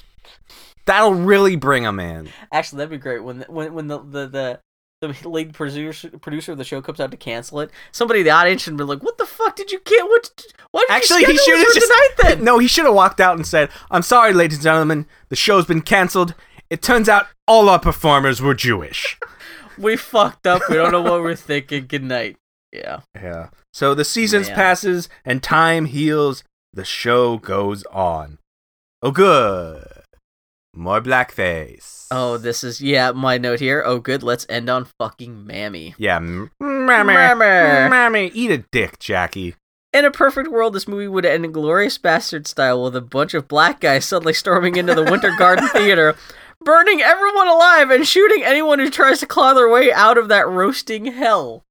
That'll 0.86 1.14
really 1.14 1.56
bring 1.56 1.84
them 1.84 1.98
in. 1.98 2.28
Actually, 2.52 2.78
that'd 2.78 2.90
be 2.90 2.98
great 2.98 3.22
when 3.24 3.44
when 3.48 3.72
when 3.74 3.86
the 3.88 3.98
the 4.00 4.26
the, 4.26 4.60
the 5.00 5.28
lead 5.28 5.54
producer 5.54 6.10
producer 6.18 6.52
of 6.52 6.58
the 6.58 6.64
show 6.64 6.82
comes 6.82 7.00
out 7.00 7.10
to 7.10 7.16
cancel 7.16 7.60
it. 7.60 7.70
Somebody 7.92 8.20
in 8.20 8.26
the 8.26 8.30
audience 8.30 8.62
should 8.62 8.76
be 8.76 8.84
like, 8.84 9.02
"What 9.02 9.16
the 9.16 9.26
fuck 9.26 9.56
did 9.56 9.72
you 9.72 9.78
can 9.80 10.06
What? 10.06 10.44
Why 10.72 10.84
did 10.88 10.94
Actually, 10.94 11.20
you 11.22 11.26
he 11.28 11.36
schedule 11.38 11.44
should 11.44 11.58
have 11.58 11.66
this 11.66 11.74
for 11.74 11.80
just 11.80 11.92
tonight 11.92 12.34
then?" 12.36 12.44
no. 12.44 12.58
He 12.58 12.68
should 12.68 12.84
have 12.84 12.94
walked 12.94 13.20
out 13.20 13.36
and 13.36 13.46
said, 13.46 13.70
"I'm 13.90 14.02
sorry, 14.02 14.32
ladies 14.34 14.58
and 14.58 14.64
gentlemen, 14.64 15.06
the 15.30 15.36
show's 15.36 15.64
been 15.64 15.82
canceled. 15.82 16.34
It 16.68 16.82
turns 16.82 17.08
out 17.08 17.28
all 17.46 17.68
our 17.68 17.78
performers 17.78 18.40
were 18.42 18.54
Jewish." 18.54 19.18
We 19.76 19.96
fucked 19.96 20.46
up. 20.46 20.62
We 20.70 20.76
don't 20.76 20.92
know 20.92 21.02
what 21.02 21.20
we're 21.20 21.34
thinking. 21.34 21.86
Good 21.88 22.04
night. 22.04 22.36
Yeah. 22.74 23.00
yeah. 23.14 23.48
So 23.72 23.94
the 23.94 24.04
seasons 24.04 24.48
Man. 24.48 24.56
passes 24.56 25.08
and 25.24 25.42
time 25.42 25.86
heals. 25.86 26.42
The 26.72 26.84
show 26.84 27.38
goes 27.38 27.84
on. 27.84 28.38
Oh, 29.00 29.12
good. 29.12 29.86
More 30.74 31.00
blackface. 31.00 32.08
Oh, 32.10 32.36
this 32.36 32.64
is 32.64 32.80
yeah. 32.80 33.12
My 33.12 33.38
note 33.38 33.60
here. 33.60 33.82
Oh, 33.86 34.00
good. 34.00 34.22
Let's 34.24 34.44
end 34.48 34.68
on 34.68 34.88
fucking 34.98 35.46
mammy. 35.46 35.94
Yeah, 35.98 36.18
mammy, 36.18 36.48
Mammy. 36.60 37.90
mammy, 37.90 38.26
eat 38.34 38.50
a 38.50 38.64
dick, 38.72 38.98
Jackie. 38.98 39.54
In 39.92 40.04
a 40.04 40.10
perfect 40.10 40.48
world, 40.50 40.72
this 40.74 40.88
movie 40.88 41.06
would 41.06 41.24
end 41.24 41.44
in 41.44 41.52
glorious 41.52 41.98
bastard 41.98 42.48
style 42.48 42.82
with 42.82 42.96
a 42.96 43.00
bunch 43.00 43.34
of 43.34 43.46
black 43.46 43.78
guys 43.80 44.04
suddenly 44.04 44.32
storming 44.32 44.74
into 44.74 44.94
the 44.94 45.04
Winter 45.04 45.32
Garden 45.38 45.68
Theater, 45.68 46.16
burning 46.60 47.00
everyone 47.00 47.46
alive 47.46 47.90
and 47.90 48.04
shooting 48.06 48.42
anyone 48.42 48.80
who 48.80 48.90
tries 48.90 49.20
to 49.20 49.26
claw 49.26 49.54
their 49.54 49.68
way 49.68 49.92
out 49.92 50.18
of 50.18 50.26
that 50.28 50.48
roasting 50.48 51.04
hell. 51.04 51.63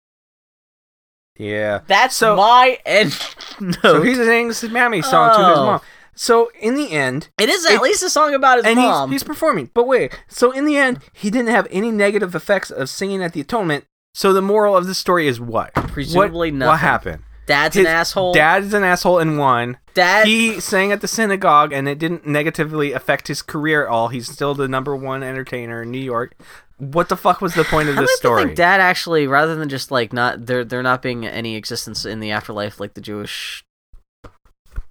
Yeah. 1.38 1.80
That's 1.88 2.16
So- 2.16 2.36
my 2.36 2.78
end 2.86 3.18
note. 3.60 3.76
So 3.82 4.02
he's 4.02 4.18
singing 4.18 4.48
his 4.48 4.64
mammy 4.70 5.02
song 5.02 5.30
to 5.38 5.50
his 5.50 5.58
Oh. 5.58 5.66
mom. 5.66 5.82
So 6.16 6.52
in 6.60 6.76
the 6.76 6.92
end, 6.92 7.30
It 7.40 7.50
is 7.50 7.66
at 7.66 7.74
It- 7.74 7.82
least 7.82 8.04
a 8.04 8.10
song 8.10 8.36
about 8.36 8.58
his 8.58 8.66
and 8.66 8.76
mom. 8.76 9.10
he's, 9.10 9.22
he's 9.22 9.28
performing. 9.28 9.72
But 9.74 9.88
wait, 9.88 10.18
so 10.28 10.52
in 10.52 10.66
the 10.66 10.78
end, 10.78 11.00
he 11.12 11.32
didn't 11.32 11.50
have 11.50 11.68
any 11.72 11.90
negative 11.92 12.36
effects 12.36 12.70
of 12.70 12.88
singing 12.90 13.24
at 13.24 13.34
the 13.34 13.42
atonement. 13.42 13.86
So 14.14 14.32
the 14.32 14.42
moral 14.44 14.78
of 14.78 14.86
the 14.86 14.94
story 14.94 15.28
is 15.28 15.40
what? 15.40 15.74
Presumably 15.74 16.52
what, 16.52 16.58
nothing. 16.58 16.70
What 16.72 16.80
happened? 16.82 17.24
Dad's 17.45 17.76
His 17.76 17.86
an 17.86 17.91
asshole. 17.91 18.34
Dad's 18.34 18.74
an 18.74 18.84
asshole 18.84 19.20
in 19.20 19.38
one. 19.38 19.78
Dad. 19.94 20.28
He 20.28 20.60
sang 20.60 20.91
at 20.91 21.02
the 21.02 21.07
synagogue, 21.07 21.74
and 21.74 21.88
it 21.88 21.99
didn't 21.99 22.26
negatively 22.26 22.94
affect 22.94 23.28
his 23.28 23.41
career 23.41 23.86
at 23.86 23.90
all. 23.90 24.07
He's 24.07 24.30
still 24.30 24.56
the 24.56 24.68
number 24.68 24.95
one 24.95 25.24
entertainer 25.24 25.84
in 25.84 25.91
New 25.91 25.99
York. 25.99 26.36
What 26.78 27.10
the 27.10 27.18
fuck 27.18 27.41
was 27.41 27.53
the 27.53 27.64
point 27.64 27.90
of 27.90 27.95
How 27.95 28.02
this 28.02 28.15
story? 28.15 28.44
think 28.45 28.57
Dad 28.57 28.82
actually, 28.82 29.28
rather 29.28 29.56
than 29.56 29.70
just 29.70 29.91
like 29.91 30.11
not 30.11 30.45
there, 30.45 30.65
there 30.65 30.82
not 30.82 31.02
being 31.02 31.26
any 31.26 31.56
existence 31.56 32.06
in 32.06 32.20
the 32.20 32.32
afterlife 32.32 32.80
like 32.80 32.94
the 32.94 33.02
Jewish 33.02 33.64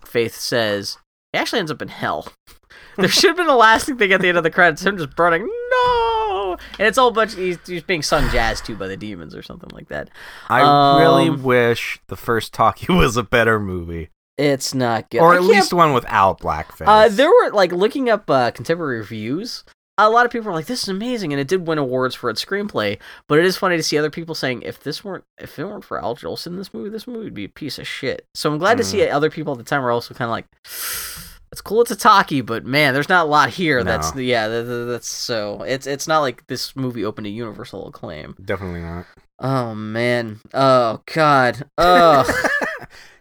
faith 0.04 0.34
says, 0.34 0.98
he 1.32 1.38
actually 1.38 1.58
ends 1.60 1.70
up 1.70 1.82
in 1.82 1.88
hell. 1.88 2.32
There 2.96 3.08
should 3.08 3.30
have 3.30 3.36
been 3.36 3.48
a 3.48 3.56
lasting 3.56 3.98
thing 3.98 4.12
at 4.12 4.20
the 4.20 4.28
end 4.28 4.38
of 4.38 4.44
the 4.44 4.50
credits, 4.50 4.84
him 4.84 4.96
just 4.96 5.16
burning. 5.16 5.48
And 6.78 6.86
it's 6.88 6.98
all 6.98 7.08
a 7.08 7.12
bunch. 7.12 7.34
He's, 7.34 7.58
he's 7.66 7.82
being 7.82 8.02
sung 8.02 8.30
jazz 8.30 8.60
to 8.62 8.76
by 8.76 8.88
the 8.88 8.96
demons 8.96 9.34
or 9.34 9.42
something 9.42 9.70
like 9.72 9.88
that. 9.88 10.10
I 10.48 10.60
really 11.00 11.28
Um, 11.28 11.42
wish 11.42 12.00
the 12.08 12.16
first 12.16 12.52
Talkie 12.52 12.92
was 12.92 13.16
a 13.16 13.22
better 13.22 13.58
movie, 13.60 14.10
It's 14.38 14.74
not 14.74 15.10
good. 15.10 15.20
or 15.20 15.34
at 15.34 15.42
least 15.42 15.72
one 15.72 15.92
without 15.92 16.40
blackface. 16.40 16.86
Uh, 16.86 17.08
there 17.08 17.28
were 17.30 17.50
like 17.52 17.72
looking 17.72 18.08
up 18.10 18.28
uh, 18.30 18.50
contemporary 18.50 18.98
reviews. 18.98 19.64
A 19.98 20.08
lot 20.08 20.24
of 20.24 20.32
people 20.32 20.46
were 20.46 20.54
like, 20.54 20.66
"This 20.66 20.82
is 20.82 20.88
amazing," 20.88 21.34
and 21.34 21.38
it 21.40 21.46
did 21.46 21.66
win 21.68 21.76
awards 21.76 22.14
for 22.14 22.30
its 22.30 22.42
screenplay. 22.42 22.98
But 23.28 23.38
it 23.38 23.44
is 23.44 23.58
funny 23.58 23.76
to 23.76 23.82
see 23.82 23.98
other 23.98 24.08
people 24.10 24.34
saying, 24.34 24.62
"If 24.62 24.80
this 24.82 25.04
weren't, 25.04 25.24
if 25.38 25.58
it 25.58 25.64
weren't 25.66 25.84
for 25.84 26.02
Al 26.02 26.16
Jolson, 26.16 26.56
this 26.56 26.72
movie, 26.72 26.88
this 26.88 27.06
movie 27.06 27.24
would 27.24 27.34
be 27.34 27.44
a 27.44 27.48
piece 27.48 27.78
of 27.78 27.86
shit." 27.86 28.24
So 28.34 28.50
I'm 28.50 28.56
glad 28.58 28.78
to 28.78 28.84
Mm. 28.84 28.86
see 28.86 29.06
other 29.06 29.28
people 29.30 29.52
at 29.52 29.58
the 29.58 29.64
time 29.64 29.82
were 29.82 29.90
also 29.90 30.14
kind 30.14 30.28
of 30.28 30.32
like, 30.32 30.46
"It's 31.52 31.60
cool, 31.60 31.82
it's 31.82 31.90
a 31.90 31.96
talkie, 31.96 32.40
but 32.40 32.64
man, 32.64 32.94
there's 32.94 33.08
not 33.08 33.26
a 33.26 33.28
lot 33.28 33.50
here." 33.50 33.78
No. 33.78 33.84
That's 33.84 34.14
yeah, 34.16 34.48
that, 34.48 34.62
that- 34.62 34.84
that's 34.86 35.08
so. 35.08 35.62
It's 35.62 35.86
it's 35.86 36.08
not 36.08 36.20
like 36.20 36.46
this 36.48 36.74
movie 36.74 37.04
opened 37.04 37.26
to 37.26 37.30
universal 37.30 37.86
acclaim. 37.88 38.34
Definitely 38.44 38.80
not. 38.80 39.06
Oh 39.38 39.74
man, 39.74 40.40
oh 40.54 41.00
god, 41.12 41.64
oh. 41.78 42.48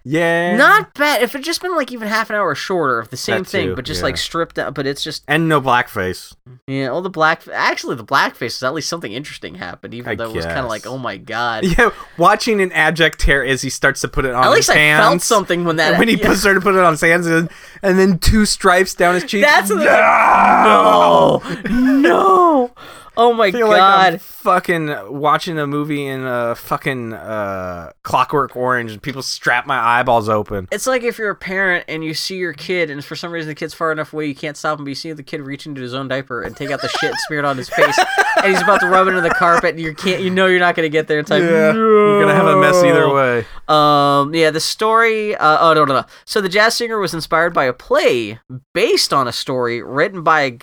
Yeah. 0.04 0.56
Not 0.56 0.94
bad. 0.96 1.22
If 1.22 1.36
it 1.36 1.44
just 1.44 1.62
been 1.62 1.76
like 1.76 1.92
even 1.92 2.08
half 2.08 2.30
an 2.30 2.36
hour 2.36 2.56
shorter 2.56 2.98
of 3.00 3.10
the 3.10 3.18
same 3.18 3.44
thing, 3.44 3.76
but 3.76 3.86
just 3.86 4.00
yeah. 4.00 4.06
like 4.06 4.18
stripped 4.18 4.58
out, 4.58 4.74
But 4.74 4.88
it's 4.88 5.04
just 5.04 5.24
and 5.28 5.48
no 5.48 5.62
blackface. 5.62 6.36
yeah. 6.68 6.88
All 6.88 7.02
the 7.02 7.10
black. 7.10 7.48
Actually, 7.52 7.96
the 7.96 8.06
blackface 8.06 8.56
is 8.58 8.64
at 8.64 8.74
least 8.74 8.90
something 8.90 9.12
interesting 9.12 9.56
happened, 9.56 9.94
even 9.94 10.12
I 10.12 10.16
though 10.16 10.30
it 10.32 10.36
was 10.36 10.46
kind 10.46 10.60
of 10.60 10.70
like, 10.70 10.88
oh 10.88 10.98
my 10.98 11.18
god. 11.18 11.66
Yeah, 11.66 11.92
watching 12.18 12.62
an 12.62 12.72
abject 12.72 13.20
tear 13.20 13.46
as 13.46 13.62
he 13.62 13.70
starts 13.70 14.02
to 14.02 14.08
put 14.08 14.26
it 14.26 14.34
on 14.34 14.44
At 14.44 14.52
least 14.52 14.70
I 14.70 14.76
hands. 14.76 15.04
felt 15.06 15.22
something 15.22 15.66
when 15.66 15.76
that. 15.78 16.00
When 16.00 16.08
he 16.08 16.16
yeah. 16.20 16.34
started 16.34 16.60
to 16.60 16.64
put 16.64 16.76
it 16.76 16.82
on 16.84 16.94
his 16.94 17.02
hands, 17.02 17.28
and, 17.28 17.50
and 17.82 17.98
then 18.00 18.18
two 18.20 18.46
stripes 18.46 18.94
down 18.96 19.14
his 19.16 19.26
cheek. 19.26 19.44
That's 19.44 19.70
no, 19.70 21.42
no, 21.70 22.00
no. 22.00 22.72
Oh 23.18 23.34
my 23.34 23.52
feel 23.52 23.68
like 23.68 23.82
I'm 23.82 24.14
god. 24.14 24.22
fucking 24.22 24.96
watching 25.10 25.60
a 25.60 25.68
movie 25.68 26.06
in 26.08 26.26
a 26.26 26.56
fucking 26.56 27.14
uh, 27.14 27.92
Clockwork 28.04 28.56
Orange, 28.56 28.94
and 28.94 29.02
people 29.02 29.22
strap 29.22 29.68
my 29.68 29.78
eyeballs 29.78 30.30
open. 30.30 30.68
It's 30.72 30.88
like 30.88 31.04
if 31.04 31.18
you're 31.18 31.30
a 31.30 31.36
parent 31.36 31.86
and 31.88 32.04
you 32.04 32.14
see 32.14 32.38
your 32.38 32.54
kid, 32.54 32.90
and 32.90 33.04
for 33.04 33.16
some 33.16 33.32
reason 33.32 33.50
the 33.50 33.56
kid's 33.56 33.74
far 33.74 33.92
enough 33.92 34.14
away 34.14 34.28
you 34.28 34.36
can't 34.36 34.56
stop 34.56 34.80
him, 34.80 34.86
but 34.86 34.90
you 34.90 34.96
see 34.96 35.12
the 35.12 35.24
kid 35.24 35.42
reach 35.42 35.66
into 35.66 35.82
his 35.82 35.94
own 35.94 36.08
diaper 36.08 36.42
and 36.42 36.56
take 36.56 36.72
out 36.72 36.82
the 36.82 36.88
shit 36.88 37.14
smeared 37.28 37.46
on 37.46 37.58
his 37.58 37.70
face, 37.70 38.00
and 38.38 38.48
he's 38.52 38.62
about 38.62 38.80
to 38.80 38.88
rub 38.88 39.08
it 39.08 39.12
into 39.12 39.22
the 39.22 39.30
carpet, 39.30 39.72
and 39.72 39.80
you 39.80 39.94
can't, 39.94 40.22
you 40.22 40.30
know, 40.30 40.48
you're 40.48 40.60
not 40.60 40.76
gonna 40.76 40.90
get 40.90 41.08
there 41.08 41.20
in 41.20 41.26
time. 41.26 41.42
you're 41.42 42.22
gonna 42.22 42.36
have 42.36 42.48
a 42.48 42.60
mess 42.62 42.82
either 42.84 43.14
way. 43.14 43.46
Um, 43.68 44.34
yeah, 44.34 44.52
the 44.52 44.60
story. 44.60 45.36
Uh, 45.36 45.58
oh 45.60 45.74
no, 45.74 45.86
no, 45.86 45.94
no. 46.02 46.06
So 46.26 46.40
the 46.40 46.50
jazz 46.50 46.76
singer 46.76 47.00
was 47.00 47.14
inspired 47.14 47.54
by 47.54 47.66
a 47.66 47.74
play 47.74 48.40
based 48.74 49.12
on 49.12 49.28
a 49.28 49.32
story 49.34 49.82
written 49.82 50.24
by. 50.24 50.60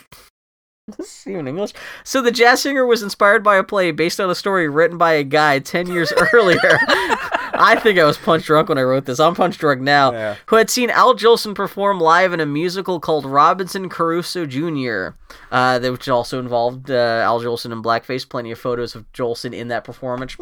Even 1.27 1.47
English. 1.48 1.73
So 2.05 2.20
the 2.23 2.31
jazz 2.31 2.62
singer 2.62 2.86
was 2.86 3.02
inspired 3.02 3.43
by 3.43 3.56
a 3.56 3.62
play 3.65 3.90
based 3.90 4.20
on 4.20 4.31
a 4.31 4.35
story 4.35 4.69
written 4.69 4.98
by 4.98 5.12
a 5.12 5.24
guy 5.24 5.59
ten 5.59 5.86
years 5.89 6.12
earlier. 6.32 6.78
I 7.60 7.78
think 7.82 7.98
I 7.98 8.05
was 8.05 8.16
punch 8.16 8.44
drunk 8.44 8.69
when 8.69 8.78
I 8.78 8.82
wrote 8.82 9.05
this. 9.06 9.19
I'm 9.19 9.35
punch 9.35 9.59
drunk 9.59 9.81
now. 9.81 10.12
Yeah. 10.12 10.36
Who 10.47 10.56
had 10.56 10.70
seen 10.70 10.90
Al 10.90 11.15
Jolson 11.15 11.55
perform 11.55 11.98
live 11.98 12.32
in 12.32 12.39
a 12.40 12.47
musical 12.47 13.01
called 13.01 13.24
Robinson 13.27 13.89
Crusoe 13.89 14.47
Jr., 14.47 15.16
uh, 15.51 15.81
which 15.81 16.09
also 16.09 16.39
involved 16.39 16.90
uh, 16.90 16.94
Al 17.24 17.40
Jolson 17.40 17.73
in 17.73 17.82
blackface. 17.82 18.28
Plenty 18.28 18.52
of 18.52 18.59
photos 18.60 18.94
of 18.94 19.10
Jolson 19.12 19.52
in 19.52 19.69
that 19.69 19.82
performance. 19.85 20.36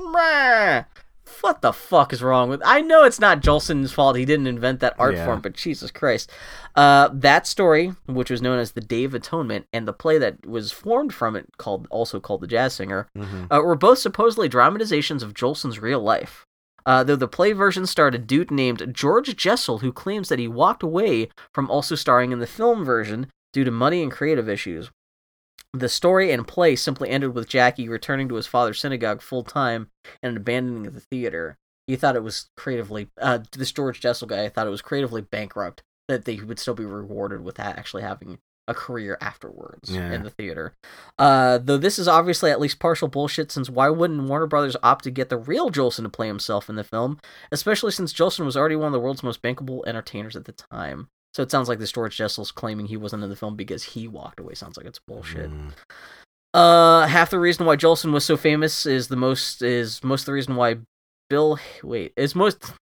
What 1.40 1.60
the 1.60 1.72
fuck 1.72 2.12
is 2.12 2.22
wrong 2.22 2.48
with? 2.48 2.62
I 2.64 2.80
know 2.80 3.04
it's 3.04 3.20
not 3.20 3.40
Jolson's 3.40 3.92
fault. 3.92 4.16
He 4.16 4.24
didn't 4.24 4.46
invent 4.46 4.80
that 4.80 4.94
art 4.98 5.14
Yeah. 5.16 5.24
form, 5.26 5.40
but 5.40 5.54
Jesus 5.54 5.90
Christ, 5.90 6.30
uh, 6.76 7.08
that 7.12 7.46
story, 7.46 7.94
which 8.06 8.30
was 8.30 8.42
known 8.42 8.58
as 8.58 8.72
the 8.72 8.80
Day 8.80 9.04
of 9.04 9.14
Atonement, 9.14 9.66
and 9.72 9.88
the 9.88 9.92
play 9.92 10.18
that 10.18 10.46
was 10.46 10.72
formed 10.72 11.12
from 11.14 11.34
it, 11.34 11.46
called 11.56 11.86
also 11.90 12.20
called 12.20 12.42
the 12.42 12.46
Jazz 12.46 12.74
Singer, 12.74 13.08
Mhm. 13.16 13.46
uh, 13.50 13.62
were 13.62 13.74
both 13.76 13.98
supposedly 13.98 14.48
dramatizations 14.48 15.22
of 15.22 15.34
Jolson's 15.34 15.78
real 15.78 16.00
life. 16.00 16.44
Uh, 16.84 17.02
though 17.02 17.16
the 17.16 17.26
play 17.26 17.52
version 17.52 17.84
starred 17.86 18.14
a 18.14 18.18
dude 18.18 18.50
named 18.50 18.94
George 18.94 19.34
Jessel, 19.36 19.78
who 19.78 19.92
claims 19.92 20.28
that 20.28 20.38
he 20.38 20.46
walked 20.46 20.82
away 20.84 21.30
from 21.52 21.68
also 21.70 21.94
starring 21.96 22.30
in 22.30 22.38
the 22.38 22.46
film 22.46 22.84
version 22.84 23.26
due 23.52 23.64
to 23.64 23.70
money 23.72 24.02
and 24.02 24.12
creative 24.12 24.48
issues. 24.48 24.90
The 25.72 25.88
story 25.88 26.30
and 26.30 26.46
play 26.46 26.76
simply 26.76 27.10
ended 27.10 27.34
with 27.34 27.48
Jackie 27.48 27.88
returning 27.88 28.28
to 28.28 28.36
his 28.36 28.46
father's 28.46 28.80
synagogue 28.80 29.20
full 29.20 29.42
time 29.42 29.90
and 30.22 30.36
abandoning 30.36 30.84
the 30.92 31.00
theater. 31.00 31.56
He 31.88 31.96
thought 31.96 32.16
it 32.16 32.22
was 32.22 32.48
creatively, 32.56 33.08
uh, 33.20 33.40
this 33.52 33.72
George 33.72 34.00
Jessel 34.00 34.28
guy 34.28 34.44
I 34.44 34.48
thought 34.48 34.66
it 34.66 34.70
was 34.70 34.82
creatively 34.82 35.22
bankrupt 35.22 35.82
that 36.08 36.24
they 36.24 36.36
would 36.36 36.58
still 36.58 36.74
be 36.74 36.84
rewarded 36.84 37.42
with 37.44 37.58
actually 37.58 38.02
having 38.02 38.38
a 38.68 38.74
career 38.74 39.16
afterwards 39.20 39.90
Yeah. 39.94 40.12
in 40.12 40.24
the 40.24 40.30
theater. 40.30 40.74
Uh, 41.18 41.58
though 41.58 41.76
this 41.76 41.98
is 42.00 42.08
obviously 42.08 42.50
at 42.50 42.60
least 42.60 42.80
partial 42.80 43.06
bullshit, 43.06 43.52
since 43.52 43.70
why 43.70 43.88
wouldn't 43.90 44.28
Warner 44.28 44.46
Brothers 44.46 44.76
opt 44.82 45.04
to 45.04 45.10
get 45.10 45.28
the 45.28 45.36
real 45.36 45.70
Jolson 45.70 46.02
to 46.02 46.08
play 46.08 46.26
himself 46.26 46.68
in 46.68 46.74
the 46.74 46.82
film, 46.82 47.20
especially 47.52 47.92
since 47.92 48.12
Jolson 48.12 48.44
was 48.44 48.56
already 48.56 48.74
one 48.76 48.86
of 48.88 48.92
the 48.92 48.98
world's 49.00 49.22
most 49.22 49.40
bankable 49.40 49.86
entertainers 49.86 50.34
at 50.34 50.46
the 50.46 50.52
time. 50.52 51.08
So 51.34 51.42
it 51.42 51.50
sounds 51.50 51.68
like 51.68 51.78
this 51.78 51.92
George 51.92 52.16
Jessel's 52.16 52.50
claiming 52.50 52.86
he 52.86 52.96
wasn't 52.96 53.22
in 53.22 53.28
the 53.30 53.36
film 53.36 53.56
because 53.56 53.82
he 53.84 54.08
walked 54.08 54.40
away. 54.40 54.54
Sounds 54.54 54.76
like 54.76 54.86
it's 54.86 54.98
bullshit. 55.06 55.50
Mm. 55.50 55.72
Uh, 56.54 57.06
half 57.06 57.30
the 57.30 57.38
reason 57.38 57.66
why 57.66 57.76
Jolson 57.76 58.12
was 58.12 58.24
so 58.24 58.36
famous 58.36 58.86
is 58.86 59.08
the 59.08 59.16
most 59.16 59.60
is 59.62 60.02
most 60.02 60.22
of 60.22 60.26
the 60.26 60.32
reason 60.32 60.56
why 60.56 60.76
Bill 61.28 61.58
wait 61.82 62.14
is 62.16 62.34
most. 62.34 62.72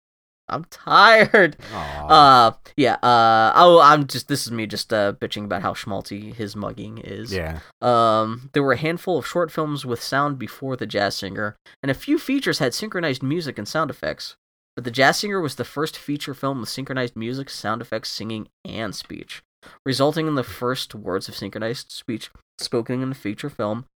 I'm 0.48 0.64
tired. 0.66 1.56
Aw. 1.72 2.06
Uh, 2.06 2.52
yeah. 2.76 2.94
Uh, 2.96 3.52
oh, 3.56 3.80
I'm 3.80 4.06
just. 4.06 4.28
This 4.28 4.46
is 4.46 4.52
me 4.52 4.66
just 4.66 4.92
uh 4.92 5.14
bitching 5.14 5.44
about 5.44 5.62
how 5.62 5.72
schmaltzy 5.72 6.34
his 6.34 6.54
mugging 6.54 6.98
is. 6.98 7.32
yeah. 7.32 7.60
Um, 7.80 8.50
there 8.52 8.62
were 8.62 8.72
a 8.72 8.76
handful 8.78 9.18
of 9.18 9.26
short 9.26 9.50
films 9.50 9.86
with 9.86 10.02
sound 10.02 10.38
before 10.38 10.76
The 10.76 10.86
Jazz 10.86 11.16
Singer, 11.16 11.56
and 11.82 11.90
a 11.90 11.94
few 11.94 12.18
features 12.18 12.58
had 12.58 12.74
synchronized 12.74 13.22
music 13.22 13.56
and 13.58 13.66
sound 13.66 13.90
effects. 13.90 14.36
But 14.76 14.84
The 14.84 14.90
Jazz 14.90 15.18
Singer 15.18 15.40
was 15.40 15.54
the 15.54 15.64
first 15.64 15.96
feature 15.96 16.34
film 16.34 16.60
with 16.60 16.68
synchronized 16.68 17.16
music, 17.16 17.48
sound 17.48 17.80
effects, 17.80 18.10
singing, 18.10 18.48
and 18.64 18.94
speech, 18.94 19.42
resulting 19.86 20.26
in 20.26 20.34
the 20.34 20.42
first 20.44 20.94
words 20.94 21.28
of 21.28 21.36
synchronized 21.36 21.90
speech 21.90 22.30
spoken 22.58 23.02
in 23.02 23.12
a 23.12 23.14
feature 23.14 23.50
film. 23.50 23.86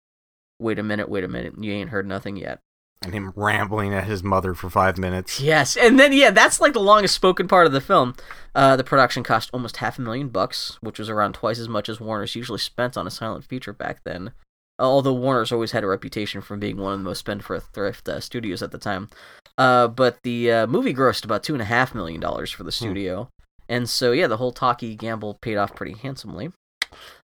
Wait 0.61 0.79
a 0.79 0.83
minute, 0.83 1.09
wait 1.09 1.25
a 1.25 1.29
minute, 1.29 1.55
you 1.59 1.73
ain't 1.73 1.91
heard 1.91 2.07
nothing 2.07 2.37
yet. 2.37 2.61
And 3.01 3.15
him 3.15 3.33
rambling 3.37 3.95
at 3.95 4.05
his 4.05 4.25
mother 4.25 4.55
for 4.55 4.69
five 4.69 4.99
minutes. 4.99 5.41
Yes, 5.41 5.77
and 5.77 6.01
then 6.01 6.13
yeah, 6.13 6.31
that's 6.31 6.61
like 6.61 6.73
the 6.73 6.81
longest 6.81 7.15
spoken 7.15 7.47
part 7.47 7.67
of 7.67 7.73
the 7.73 7.81
film. 7.81 8.17
Uh, 8.57 8.75
the 8.75 8.83
production 8.83 9.23
cost 9.23 9.51
almost 9.53 9.77
half 9.77 9.99
a 9.99 10.03
million 10.03 10.29
bucks, 10.31 10.79
which 10.81 10.99
was 10.99 11.09
around 11.09 11.35
twice 11.35 11.61
as 11.61 11.69
much 11.69 11.89
as 11.89 12.01
Warner's 12.01 12.35
usually 12.35 12.59
spent 12.59 12.97
on 12.97 13.07
a 13.07 13.11
silent 13.11 13.45
feature 13.45 13.73
back 13.73 14.03
then. 14.05 14.33
Although 14.81 15.15
Warner's 15.15 15.53
always 15.53 15.71
had 15.71 15.85
a 15.85 15.89
reputation 15.89 16.41
for 16.41 16.57
being 16.57 16.77
one 16.77 16.93
of 16.93 16.99
the 16.99 17.05
most 17.05 17.21
spend 17.21 17.45
for 17.45 17.61
thrift 17.61 18.09
uh, 18.09 18.19
studios 18.19 18.63
at 18.63 18.73
the 18.73 18.79
time. 18.79 19.11
Uh, 19.57 19.87
but 19.87 20.19
the 20.25 20.51
uh, 20.51 20.67
movie 20.67 20.95
grossed 20.95 21.25
about 21.25 21.45
two 21.45 21.53
and 21.53 21.63
a 21.63 21.67
half 21.67 21.95
million 21.95 22.21
dollars 22.21 22.51
for 22.51 22.65
the 22.65 22.73
studio, 22.73 23.29
and 23.69 23.89
so 23.89 24.11
yeah, 24.11 24.27
the 24.27 24.39
whole 24.39 24.53
talkie 24.53 24.97
gamble 24.97 25.35
paid 25.41 25.57
off 25.57 25.75
pretty 25.75 25.95
handsomely. 25.95 26.51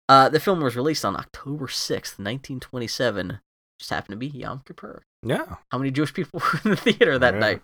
Uh, 0.09 0.27
the 0.27 0.39
film 0.39 0.59
was 0.61 0.75
released 0.75 1.05
on 1.05 1.15
October 1.15 1.69
sixth, 1.69 2.19
nineteen 2.19 2.59
twenty-seven. 2.59 3.39
Just 3.79 3.89
happened 3.89 4.13
to 4.13 4.17
be 4.17 4.27
Yom 4.27 4.61
Kippur 4.65 5.03
Yeah. 5.23 5.55
how 5.71 5.77
many 5.77 5.91
Jewish 5.91 6.13
people 6.13 6.39
were 6.53 6.59
in 6.65 6.71
the 6.71 6.75
theater 6.77 7.19
that 7.19 7.35
Yeah. 7.35 7.39
night. 7.39 7.61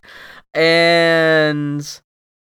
And 0.53 2.01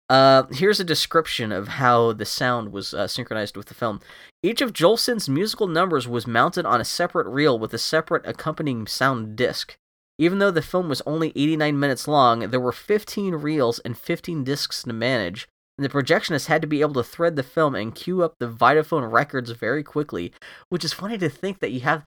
uh, 0.09 0.43
here's 0.51 0.79
a 0.79 0.83
description 0.85 1.51
of 1.51 1.67
how 1.67 2.13
the 2.13 2.25
sound 2.25 2.71
was 2.71 2.93
uh, 2.93 3.07
synchronized 3.07 3.57
with 3.57 3.67
the 3.67 3.73
film. 3.73 3.99
Each 4.43 4.61
of 4.61 4.73
Jolson's 4.73 5.27
musical 5.29 5.67
numbers 5.67 6.07
was 6.07 6.27
mounted 6.27 6.65
on 6.65 6.79
a 6.81 6.85
separate 6.85 7.27
reel 7.27 7.57
with 7.59 7.73
a 7.73 7.77
separate 7.77 8.25
accompanying 8.25 8.87
sound 8.87 9.35
disc. 9.35 9.75
Even 10.19 10.39
though 10.39 10.51
the 10.51 10.61
film 10.61 10.89
was 10.89 11.01
only 11.05 11.31
89 11.35 11.79
minutes 11.79 12.07
long, 12.07 12.39
there 12.49 12.59
were 12.59 12.71
15 12.71 13.35
reels 13.35 13.79
and 13.79 13.97
15 13.97 14.43
discs 14.43 14.81
to 14.83 14.93
manage, 14.93 15.47
and 15.77 15.85
the 15.85 15.89
projectionist 15.89 16.47
had 16.47 16.61
to 16.63 16.67
be 16.67 16.81
able 16.81 16.95
to 16.95 17.03
thread 17.03 17.35
the 17.35 17.43
film 17.43 17.75
and 17.75 17.93
cue 17.93 18.23
up 18.23 18.33
the 18.39 18.49
Vitaphone 18.49 19.11
records 19.11 19.51
very 19.51 19.83
quickly, 19.83 20.33
which 20.69 20.83
is 20.83 20.91
funny 20.93 21.17
to 21.19 21.29
think 21.29 21.59
that 21.59 21.71
you 21.71 21.81
have. 21.81 22.05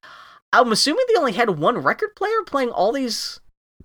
I'm 0.52 0.72
assuming 0.72 1.04
they 1.08 1.18
only 1.18 1.32
had 1.32 1.50
one 1.58 1.78
record 1.78 2.16
player 2.16 2.42
playing 2.46 2.70
all 2.70 2.92
these 2.92 3.40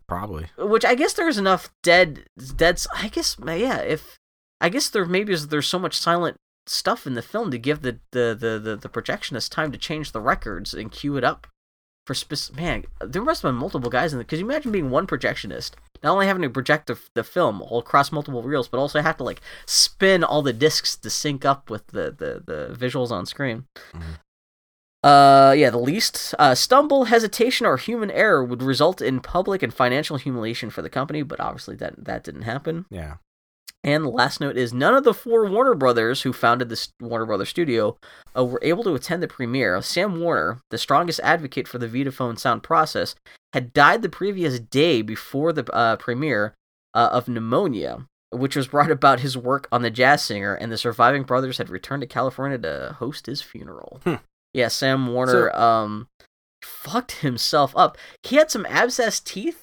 Probably. 0.07 0.47
which 0.57 0.85
I 0.85 0.95
guess 0.95 1.13
there's 1.13 1.37
enough 1.37 1.69
dead 1.83 2.25
dead. 2.55 2.81
I 2.95 3.07
guess 3.07 3.37
yeah. 3.45 3.79
If 3.79 4.17
I 4.61 4.69
guess 4.69 4.89
there 4.89 5.05
maybe 5.05 5.33
is 5.33 5.47
there's 5.49 5.67
so 5.67 5.79
much 5.79 5.97
silent 5.97 6.37
stuff 6.67 7.05
in 7.05 7.13
the 7.13 7.21
film 7.21 7.51
to 7.51 7.57
give 7.57 7.81
the 7.81 7.99
the 8.11 8.35
the 8.39 8.59
the, 8.59 8.75
the 8.75 8.89
projectionist 8.89 9.51
time 9.51 9.71
to 9.71 9.77
change 9.77 10.11
the 10.11 10.21
records 10.21 10.73
and 10.73 10.91
cue 10.91 11.17
it 11.17 11.23
up 11.23 11.47
for 12.07 12.13
specific. 12.13 12.55
Man, 12.61 12.83
there 13.01 13.21
must 13.23 13.41
have 13.41 13.49
been 13.49 13.59
multiple 13.59 13.89
guys 13.89 14.13
in 14.13 14.19
the. 14.19 14.25
Because 14.25 14.39
you 14.39 14.45
imagine 14.45 14.71
being 14.71 14.89
one 14.91 15.07
projectionist, 15.07 15.71
not 16.03 16.11
only 16.13 16.27
having 16.27 16.43
to 16.43 16.49
project 16.49 16.87
the, 16.87 16.97
the 17.15 17.23
film 17.23 17.61
all 17.61 17.79
across 17.79 18.11
multiple 18.11 18.43
reels, 18.43 18.67
but 18.67 18.77
also 18.79 19.01
have 19.01 19.17
to 19.17 19.23
like 19.23 19.41
spin 19.65 20.23
all 20.23 20.41
the 20.43 20.53
discs 20.53 20.95
to 20.97 21.09
sync 21.09 21.45
up 21.45 21.69
with 21.69 21.87
the 21.87 22.11
the, 22.11 22.43
the 22.45 22.75
visuals 22.75 23.11
on 23.11 23.25
screen. 23.25 23.65
Mhm. 23.93 24.19
Uh, 25.05 25.53
yeah, 25.55 25.69
the 25.69 25.77
least 25.77 26.33
uh, 26.39 26.55
stumble, 26.55 27.05
hesitation, 27.05 27.67
or 27.67 27.77
human 27.77 28.09
error 28.09 28.43
would 28.43 28.63
result 28.63 29.03
in 29.03 29.19
public 29.19 29.61
and 29.61 29.71
financial 29.71 30.17
humiliation 30.17 30.71
for 30.71 30.81
the 30.81 30.89
company, 30.89 31.21
but 31.21 31.39
obviously 31.39 31.75
that 31.75 32.05
that 32.05 32.23
didn't 32.23 32.41
happen. 32.41 32.87
Yeah. 32.89 33.17
And 33.83 34.03
the 34.03 34.09
last 34.09 34.41
note 34.41 34.57
is 34.57 34.73
none 34.73 34.95
of 34.95 35.03
the 35.03 35.13
four 35.13 35.45
Warner 35.45 35.75
brothers 35.75 36.23
who 36.23 36.33
founded 36.33 36.69
this 36.69 36.89
Warner 36.99 37.27
Brothers 37.27 37.49
studio 37.49 37.97
uh, 38.35 38.43
were 38.43 38.59
able 38.63 38.83
to 38.83 38.95
attend 38.95 39.21
the 39.21 39.27
premiere. 39.27 39.79
Sam 39.83 40.19
Warner, 40.19 40.59
the 40.71 40.79
strongest 40.79 41.19
advocate 41.23 41.67
for 41.67 41.77
the 41.77 41.87
Vitaphone 41.87 42.39
sound 42.39 42.63
process, 42.63 43.13
had 43.53 43.73
died 43.73 44.01
the 44.01 44.09
previous 44.09 44.59
day 44.59 45.03
before 45.03 45.53
the 45.53 45.71
uh, 45.71 45.97
premiere 45.97 46.55
uh, 46.95 47.09
of 47.11 47.27
pneumonia, 47.27 48.07
which 48.31 48.55
was 48.55 48.69
brought 48.69 48.89
about 48.89 49.19
his 49.19 49.37
work 49.37 49.67
on 49.71 49.83
the 49.83 49.91
jazz 49.91 50.25
singer, 50.25 50.55
and 50.55 50.71
the 50.71 50.79
surviving 50.79 51.21
brothers 51.21 51.59
had 51.59 51.69
returned 51.69 52.01
to 52.01 52.07
California 52.07 52.57
to 52.57 52.95
host 52.97 53.27
his 53.27 53.43
funeral. 53.43 54.01
Hmm. 54.03 54.15
Yeah, 54.55 54.69
Sam 54.69 55.07
Warner 55.13 55.55
um 55.55 56.07
fucked 56.63 57.13
himself 57.19 57.73
up. 57.75 57.97
He 58.23 58.37
had 58.37 58.49
some 58.49 58.65
abscess 58.67 59.19
teeth 59.19 59.61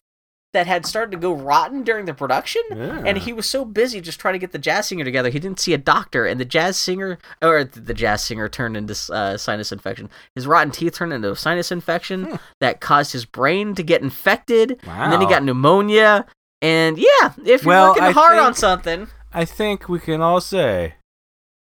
that 0.53 0.67
had 0.67 0.85
started 0.85 1.11
to 1.13 1.17
go 1.17 1.33
rotten 1.33 1.83
during 1.83 2.05
the 2.05 2.13
production. 2.13 2.61
And 3.07 3.17
he 3.17 3.33
was 3.33 3.49
so 3.49 3.65
busy 3.65 4.03
just 4.03 4.21
trying 4.21 4.35
to 4.35 4.39
get 4.39 4.53
the 4.53 4.59
jazz 4.59 4.87
singer 4.89 5.03
together, 5.03 5.31
he 5.31 5.39
didn't 5.39 5.61
see 5.61 5.73
a 5.73 5.79
doctor. 5.79 6.27
And 6.27 6.39
the 6.39 6.45
jazz 6.45 6.77
singer, 6.77 7.19
or 7.41 7.65
the 7.65 7.95
jazz 7.95 8.23
singer, 8.23 8.51
turned 8.51 8.77
into 8.77 8.93
uh, 9.15 9.39
sinus 9.39 9.73
infection. 9.73 10.11
His 10.35 10.47
rotten 10.47 10.71
teeth 10.71 10.95
turned 10.95 11.15
into 11.15 11.31
a 11.33 11.37
sinus 11.37 11.73
infection 11.73 12.25
Hmm. 12.25 12.37
that 12.61 12.81
caused 12.83 13.13
his 13.13 13.25
brain 13.25 13.75
to 13.77 13.83
get 13.83 14.03
infected. 14.03 14.79
Wow. 14.87 15.05
And 15.05 15.13
then 15.13 15.21
he 15.23 15.27
got 15.27 15.43
pneumonia. 15.43 16.27
And 16.61 16.99
yeah, 16.99 17.33
if 17.47 17.63
you're 17.63 17.69
Well, 17.69 17.89
working 17.93 18.03
I 18.05 18.11
hard 18.13 18.39
on 18.39 18.53
something, 18.55 19.09
I 19.33 19.47
think 19.47 19.89
we 19.89 20.01
can 20.01 20.21
all 20.21 20.43
say 20.43 20.97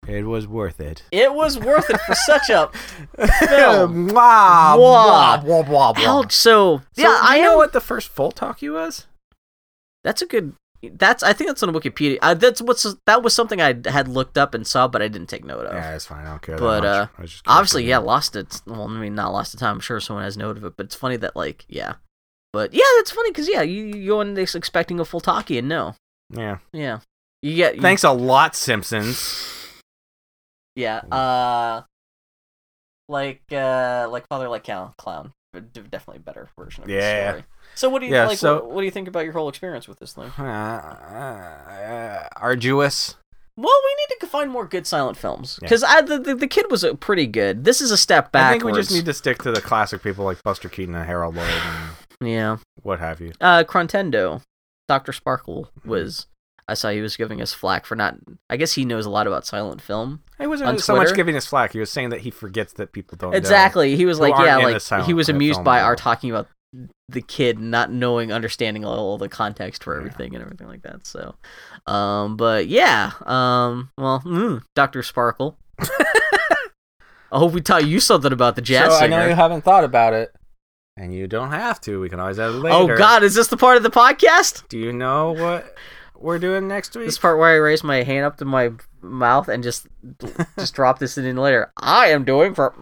it 0.07 0.23
was 0.23 0.47
worth 0.47 0.79
it. 0.79 1.03
it 1.11 1.33
was 1.33 1.57
worth 1.59 1.89
it 1.89 1.99
for 2.01 2.15
such 2.15 2.49
a 2.49 2.69
Film. 3.47 4.07
Wow. 4.09 4.77
Wah. 4.79 5.37
Blah, 5.37 5.63
blah, 5.63 5.93
blah. 5.93 6.19
Ouch. 6.19 6.33
So, 6.33 6.79
So, 6.93 7.01
yeah, 7.01 7.19
I 7.21 7.39
know 7.41 7.51
am- 7.51 7.57
what 7.57 7.73
the 7.73 7.81
first 7.81 8.09
full 8.09 8.31
talkie 8.31 8.69
was? 8.69 9.07
That's 10.03 10.21
a 10.21 10.25
good. 10.25 10.53
That's 10.91 11.23
I 11.23 11.31
think 11.31 11.49
that's 11.49 11.63
on 11.63 11.73
Wikipedia. 11.73 12.17
Uh, 12.21 12.33
that's 12.33 12.61
what's 12.61 12.85
that 13.05 13.23
was 13.23 13.33
something 13.33 13.61
I 13.61 13.73
had 13.85 14.09
looked 14.09 14.37
up 14.37 14.53
and 14.53 14.67
saw, 14.67 14.89
but 14.89 15.01
I 15.01 15.07
didn't 15.07 15.27
take 15.27 15.45
note 15.45 15.65
of. 15.65 15.73
Yeah, 15.73 15.95
it's 15.95 16.05
fine. 16.05 16.25
I 16.25 16.31
don't 16.31 16.41
care. 16.41 16.57
But, 16.57 16.81
that 16.81 17.09
uh. 17.19 17.25
Obviously, 17.47 17.85
yeah, 17.85 17.99
lost 17.99 18.35
it. 18.35 18.61
Well, 18.67 18.83
I 18.89 18.99
mean, 18.99 19.15
not 19.15 19.31
lost 19.31 19.53
the 19.53 19.57
time. 19.57 19.75
I'm 19.75 19.79
sure 19.79 20.01
someone 20.01 20.25
has 20.25 20.35
note 20.35 20.57
of 20.57 20.65
it, 20.65 20.75
but 20.75 20.87
it's 20.87 20.95
funny 20.95 21.15
that 21.17 21.37
like, 21.37 21.63
yeah. 21.69 21.93
But 22.51 22.73
yeah, 22.73 22.83
that's 22.97 23.11
funny 23.11 23.31
because 23.31 23.47
yeah, 23.47 23.61
you, 23.61 23.85
you 23.85 24.07
go 24.07 24.19
in 24.19 24.33
this 24.33 24.55
expecting 24.55 24.99
a 24.99 25.05
full 25.05 25.21
talkie 25.21 25.57
and 25.57 25.69
no, 25.69 25.95
Yeah. 26.29 26.57
yeah, 26.73 26.99
you 27.41 27.55
get 27.55 27.77
you- 27.77 27.81
Thanks 27.81 28.03
a 28.03 28.11
lot, 28.11 28.53
Simpsons. 28.53 29.62
Yeah, 30.75 30.97
uh, 31.11 31.81
like 33.09 33.41
uh, 33.51 34.07
like 34.09 34.27
Father 34.27 34.49
like 34.49 34.63
Clown, 34.63 35.33
definitely 35.53 36.17
a 36.17 36.19
better 36.19 36.49
version 36.57 36.83
of 36.83 36.87
the 36.87 36.95
Yeah. 36.95 37.29
story. 37.31 37.43
So 37.75 37.89
what 37.89 37.99
do 37.99 38.07
you 38.07 38.13
Yeah, 38.13 38.27
like? 38.27 38.37
so- 38.37 38.55
what, 38.55 38.71
what 38.71 38.81
do 38.81 38.85
you 38.85 38.91
think 38.91 39.07
about 39.07 39.23
your 39.23 39.33
whole 39.33 39.49
experience 39.49 39.87
with 39.87 39.99
this 39.99 40.13
thing? 40.13 40.31
Uh, 40.39 40.43
uh, 40.43 42.27
arduous. 42.37 43.15
Well, 43.55 43.79
we 43.85 43.95
need 43.95 44.19
to 44.19 44.27
find 44.27 44.49
more 44.49 44.65
good 44.65 44.87
silent 44.87 45.15
films 45.15 45.59
Yeah. 45.61 45.67
because 45.69 45.81
the, 46.07 46.17
the 46.23 46.35
the 46.35 46.47
kid 46.47 46.71
was 46.71 46.83
uh, 46.83 46.95
pretty 46.95 47.27
good. 47.27 47.65
This 47.65 47.81
is 47.81 47.91
a 47.91 47.97
step 47.97 48.31
back. 48.31 48.49
I 48.49 48.51
think 48.53 48.63
we 48.63 48.73
just 48.73 48.91
need 48.91 49.05
to 49.05 49.13
stick 49.13 49.43
to 49.43 49.51
the 49.51 49.61
classic 49.61 50.01
people 50.01 50.25
like 50.25 50.41
Buster 50.43 50.69
Keaton 50.69 50.95
and 50.95 51.05
Harold 51.05 51.35
Lloyd 51.35 51.49
and 52.19 52.29
yeah. 52.29 52.57
what 52.81 52.99
have 52.99 53.21
you. 53.21 53.31
Uh, 53.39 53.63
Crontendo, 53.63 54.41
Doctor 54.87 55.13
Sparkle 55.13 55.69
was. 55.85 56.25
I 56.67 56.75
saw 56.75 56.89
he 56.89 57.01
was 57.01 57.17
giving 57.17 57.41
us 57.41 57.53
flack 57.53 57.85
for 57.85 57.95
not. 57.95 58.15
I 58.49 58.57
guess 58.57 58.73
he 58.73 58.85
knows 58.85 59.05
a 59.05 59.09
lot 59.09 59.27
about 59.27 59.45
silent 59.45 59.81
film. 59.81 60.21
He 60.39 60.47
wasn't 60.47 60.79
so 60.81 60.95
much 60.95 61.13
giving 61.13 61.35
us 61.35 61.45
flack. 61.45 61.73
He 61.73 61.79
was 61.79 61.91
saying 61.91 62.09
that 62.09 62.21
he 62.21 62.31
forgets 62.31 62.73
that 62.73 62.91
people 62.93 63.17
don't 63.17 63.31
know. 63.31 63.37
Exactly. 63.37 63.95
He 63.95 64.05
was 64.05 64.19
like, 64.19 64.33
yeah, 64.37 64.57
like 64.57 65.05
he 65.05 65.13
was 65.13 65.29
amused 65.29 65.63
by 65.63 65.81
our 65.81 65.95
talking 65.95 66.29
about 66.29 66.47
the 67.09 67.21
kid 67.21 67.59
not 67.59 67.91
knowing, 67.91 68.31
understanding 68.31 68.83
all 68.83 69.17
the 69.17 69.29
context 69.29 69.83
for 69.83 69.93
Yeah. 69.93 69.99
everything 69.99 70.33
and 70.35 70.43
everything 70.43 70.67
like 70.67 70.81
that. 70.83 71.05
So, 71.05 71.35
um, 71.85 72.35
but 72.37 72.67
yeah, 72.67 73.11
um, 73.25 73.91
well, 73.97 74.21
mm, 74.25 74.63
Doctor 74.75 75.03
Sparkle. 75.03 75.57
I 75.79 77.39
hope 77.39 77.53
we 77.53 77.61
taught 77.61 77.85
you 77.85 77.99
something 77.99 78.31
about 78.31 78.55
the 78.55 78.61
jazz 78.61 78.97
so 78.97 79.03
I 79.03 79.07
know 79.07 79.25
you 79.27 79.33
haven't 79.35 79.63
thought 79.63 79.83
about 79.83 80.13
it, 80.13 80.33
and 80.97 81.13
you 81.13 81.27
don't 81.27 81.49
have 81.51 81.81
to. 81.81 81.99
We 81.99 82.09
can 82.09 82.19
always 82.19 82.39
add 82.39 82.49
it 82.51 82.53
later. 82.53 82.75
Oh 82.93 82.97
God, 82.97 83.23
is 83.23 83.33
this 83.35 83.47
the 83.47 83.57
part 83.57 83.77
of 83.77 83.83
the 83.83 83.89
podcast? 83.91 84.67
Do 84.69 84.77
you 84.77 84.93
know 84.93 85.31
what 85.31 85.75
we're 86.23 86.39
doing 86.39 86.67
next 86.67 86.95
week? 86.95 87.05
This 87.05 87.19
part 87.19 87.37
where 87.37 87.49
I 87.49 87.55
raise 87.57 87.83
my 87.83 88.03
hand 88.03 88.25
up 88.25 88.37
to 88.37 88.45
my 88.45 88.71
mouth 89.01 89.49
and 89.49 89.61
just 89.63 89.87
just 90.57 90.73
drop 90.73 90.97
this 90.99 91.17
in 91.17 91.35
later. 91.35 91.71
I 91.77 92.07
am 92.07 92.23
doing 92.23 92.55
for. 92.55 92.73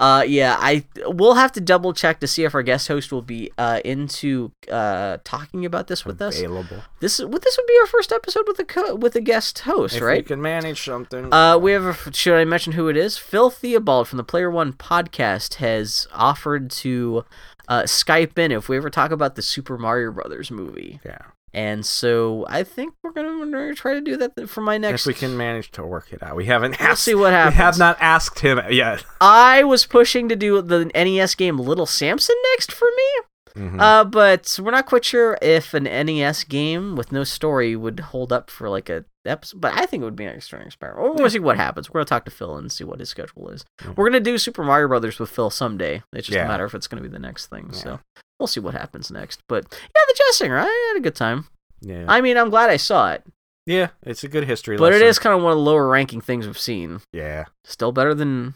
Uh, 0.00 0.24
yeah, 0.26 0.56
I 0.58 0.84
we'll 1.06 1.34
have 1.34 1.52
to 1.52 1.60
double 1.60 1.92
check 1.92 2.20
to 2.20 2.26
see 2.26 2.44
if 2.44 2.54
our 2.54 2.62
guest 2.62 2.88
host 2.88 3.12
will 3.12 3.22
be 3.22 3.50
uh 3.56 3.80
into 3.84 4.52
uh 4.70 5.18
talking 5.24 5.64
about 5.64 5.86
this 5.86 6.04
with 6.04 6.20
us. 6.20 6.38
Available. 6.38 6.82
This 7.00 7.18
well, 7.20 7.38
this 7.38 7.56
would 7.56 7.66
be 7.66 7.78
our 7.80 7.86
first 7.86 8.12
episode 8.12 8.44
with 8.46 8.58
a 8.58 8.64
co- 8.64 8.96
with 8.96 9.14
a 9.16 9.20
guest 9.20 9.60
host, 9.60 9.94
If 9.96 10.00
we 10.00 10.06
right? 10.06 10.26
can 10.26 10.42
manage 10.42 10.82
something. 10.84 11.32
Uh, 11.32 11.56
we 11.58 11.72
have. 11.72 11.84
A, 11.84 12.12
should 12.12 12.36
I 12.36 12.44
mention 12.44 12.72
who 12.72 12.88
it 12.88 12.96
is? 12.96 13.16
Phil 13.16 13.50
Theobald 13.50 14.08
from 14.08 14.16
the 14.16 14.24
Player 14.24 14.50
One 14.50 14.72
podcast 14.72 15.54
has 15.54 16.08
offered 16.12 16.70
to 16.72 17.24
uh, 17.68 17.82
Skype 17.82 18.36
in 18.38 18.52
if 18.52 18.68
we 18.68 18.76
ever 18.76 18.90
talk 18.90 19.10
about 19.10 19.36
the 19.36 19.42
Super 19.42 19.78
Mario 19.78 20.10
Brothers 20.12 20.50
movie, 20.50 21.00
yeah. 21.04 21.18
And 21.54 21.86
so 21.86 22.44
I 22.48 22.62
think 22.64 22.94
we're 23.02 23.12
gonna, 23.12 23.74
try 23.74 23.94
to 23.94 24.00
do 24.00 24.16
that 24.18 24.48
for 24.50 24.60
my 24.60 24.76
next. 24.78 25.02
If 25.02 25.06
we 25.06 25.14
can 25.14 25.36
manage 25.36 25.70
to 25.72 25.84
work 25.86 26.12
it 26.12 26.22
out. 26.22 26.36
We 26.36 26.46
haven't 26.46 26.78
We'll 26.80 26.90
asked. 26.90 27.02
see 27.04 27.14
what 27.14 27.32
happens. 27.32 27.54
We 27.56 27.62
have 27.62 27.78
not 27.78 27.96
asked 28.00 28.40
him 28.40 28.60
yet. 28.70 29.04
I 29.20 29.64
was 29.64 29.86
pushing 29.86 30.28
to 30.28 30.36
do 30.36 30.60
the 30.60 30.86
NES 30.94 31.34
game 31.36 31.58
Little 31.58 31.86
Samson 31.86 32.36
next 32.52 32.72
for 32.72 32.88
me. 32.96 33.62
Mhm. 33.62 33.80
Uh, 33.80 34.04
but 34.04 34.58
we're 34.60 34.72
not 34.72 34.86
quite 34.86 35.04
sure 35.04 35.38
if 35.40 35.74
an 35.74 35.84
NES 35.84 36.42
game 36.44 36.96
with 36.96 37.12
no 37.12 37.22
story 37.22 37.76
would 37.76 38.00
hold 38.00 38.32
up 38.32 38.50
for 38.50 38.68
like 38.68 38.88
a 38.90 39.04
episode. 39.30 39.60
But 39.60 39.74
I 39.74 39.86
think 39.86 40.02
it 40.02 40.04
would 40.04 40.16
be 40.16 40.24
an 40.24 40.34
exciting 40.34 40.66
experiment. 40.66 41.02
We're 41.02 41.14
gonna 41.16 41.30
see 41.30 41.38
what 41.38 41.56
happens. 41.56 41.88
We're 41.90 42.00
gonna 42.00 42.04
talk 42.06 42.24
to 42.26 42.30
Phil 42.30 42.56
and 42.56 42.70
see 42.70 42.84
what 42.84 43.00
his 43.00 43.08
schedule 43.08 43.48
is. 43.50 43.64
Yeah. 43.82 43.92
We're 43.96 44.06
gonna 44.08 44.20
do 44.20 44.38
Super 44.38 44.62
Mario 44.64 44.88
Brothers 44.88 45.18
with 45.18 45.30
Phil 45.30 45.50
someday. 45.50 46.02
It's 46.12 46.26
just 46.26 46.36
Yeah. 46.36 46.44
a 46.44 46.48
matter 46.48 46.64
if 46.64 46.74
it's 46.74 46.86
gonna 46.86 47.02
be 47.02 47.08
the 47.08 47.18
next 47.18 47.46
thing. 47.46 47.70
Yeah. 47.72 47.78
So 47.78 48.00
we'll 48.38 48.46
see 48.46 48.60
what 48.60 48.74
happens 48.74 49.10
next. 49.10 49.40
But 49.48 49.66
yeah, 49.70 50.02
the 50.08 50.14
jazz 50.28 50.36
singer. 50.38 50.58
I 50.58 50.64
had 50.64 50.98
a 50.98 51.02
good 51.02 51.14
time. 51.14 51.46
yeah. 51.80 52.04
I 52.08 52.20
mean, 52.20 52.36
I'm 52.36 52.50
glad 52.50 52.70
I 52.70 52.76
saw 52.76 53.12
it, 53.12 53.24
yeah. 53.66 53.88
It's 54.02 54.24
a 54.24 54.28
good 54.28 54.44
history 54.44 54.76
but 54.76 54.92
it 54.92 54.96
lesson. 54.96 55.08
is 55.08 55.18
kind 55.18 55.34
of 55.36 55.42
one 55.42 55.52
of 55.52 55.58
the 55.58 55.62
lower 55.64 55.88
ranking 55.88 56.20
things 56.20 56.46
we've 56.46 56.58
seen. 56.58 57.00
Yeah. 57.12 57.44
Still 57.64 57.92
better 57.92 58.14
than 58.14 58.54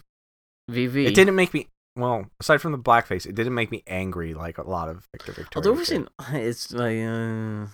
VV. 0.71 1.07
It 1.07 1.15
didn't 1.15 1.35
make 1.35 1.55
me. 1.55 1.69
Well, 1.97 2.27
aside 2.41 2.61
from 2.61 2.73
the 2.73 2.79
blackface, 2.79 3.27
it 3.27 3.35
didn't 3.35 3.55
make 3.55 3.71
me 3.73 3.83
angry 3.87 4.33
like 4.35 4.59
a 4.59 4.63
lot 4.69 4.89
of 4.89 5.09
Victor 5.13 5.33
Victoria. 5.33 5.51
Although 5.57 5.77
we've 5.79 5.87
seen, 5.87 6.09
it's 6.33 6.73
like, 6.73 6.99
uh, 6.99 7.67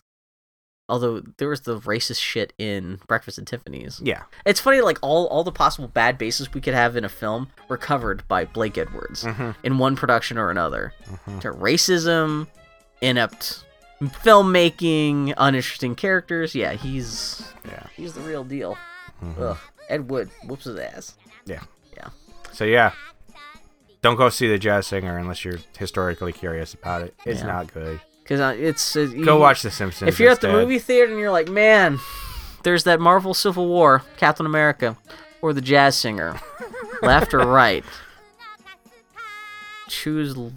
although 0.89 1.21
there 1.39 1.49
was 1.49 1.63
the 1.63 1.79
racist 1.81 2.21
shit 2.21 2.53
in 2.59 3.01
Breakfast 3.07 3.39
at 3.39 3.47
Tiffany's. 3.47 4.01
Yeah. 4.05 4.23
It's 4.45 4.61
funny, 4.61 4.81
like 4.81 4.99
all 5.03 5.27
all 5.29 5.45
the 5.45 5.53
possible 5.53 5.89
bad 5.89 6.19
bases 6.19 6.53
we 6.53 6.61
could 6.61 6.75
have 6.75 6.97
in 6.97 7.05
a 7.05 7.09
film 7.09 7.49
were 7.69 7.79
covered 7.79 8.27
by 8.29 8.45
Blake 8.45 8.77
Edwards 8.79 9.25
Mm-hmm. 9.25 9.51
in 9.63 9.79
one 9.79 9.97
production 9.97 10.37
or 10.39 10.51
another. 10.51 10.93
Mm-hmm. 11.09 11.39
To 11.41 11.53
racism, 11.53 12.47
inept 13.01 13.65
filmmaking, 14.03 15.35
uninteresting 15.37 15.95
characters. 15.95 16.55
Yeah, 16.55 16.73
he's 16.75 17.47
Yeah. 17.65 17.87
he's 17.97 18.13
the 18.13 18.21
real 18.21 18.45
deal. 18.45 18.77
Mhm. 19.23 19.41
Ugh, 19.41 19.59
Ed 19.89 20.11
Wood 20.11 20.31
whoops 20.45 20.65
his 20.65 20.77
ass. 20.79 21.15
Yeah. 21.47 21.63
Yeah. 21.97 22.09
So 22.53 22.65
yeah, 22.65 22.93
don't 24.03 24.17
go 24.17 24.29
see 24.29 24.49
the 24.49 24.59
jazz 24.59 24.87
singer 24.87 25.17
unless 25.19 25.45
you're 25.45 25.59
historically 25.79 26.33
curious 26.33 26.75
about 26.75 27.03
it. 27.03 27.15
It's 27.25 27.41
Yeah. 27.41 27.47
not 27.47 27.73
good. 27.73 28.01
Because 28.25 28.41
uh, 28.41 28.55
it's 28.59 28.97
uh, 28.97 29.05
Go 29.25 29.35
you- 29.35 29.41
watch 29.41 29.63
The 29.63 29.71
Simpsons. 29.71 30.09
If 30.09 30.19
you're 30.19 30.31
at 30.33 30.41
the 30.41 30.51
movie 30.51 30.79
theater 30.79 31.11
and 31.13 31.21
you're 31.21 31.31
like, 31.31 31.49
man, 31.49 31.99
there's 32.63 32.85
that 32.85 32.99
Marvel 33.01 33.35
Civil 33.35 33.69
War, 33.69 34.03
Captain 34.17 34.47
America, 34.47 34.97
or 35.43 35.53
the 35.53 35.61
jazz 35.61 35.95
singer, 35.97 36.41
left 37.03 37.35
or 37.35 37.41
right, 37.47 37.85
choose. 39.89 40.35
uh, 40.37 40.49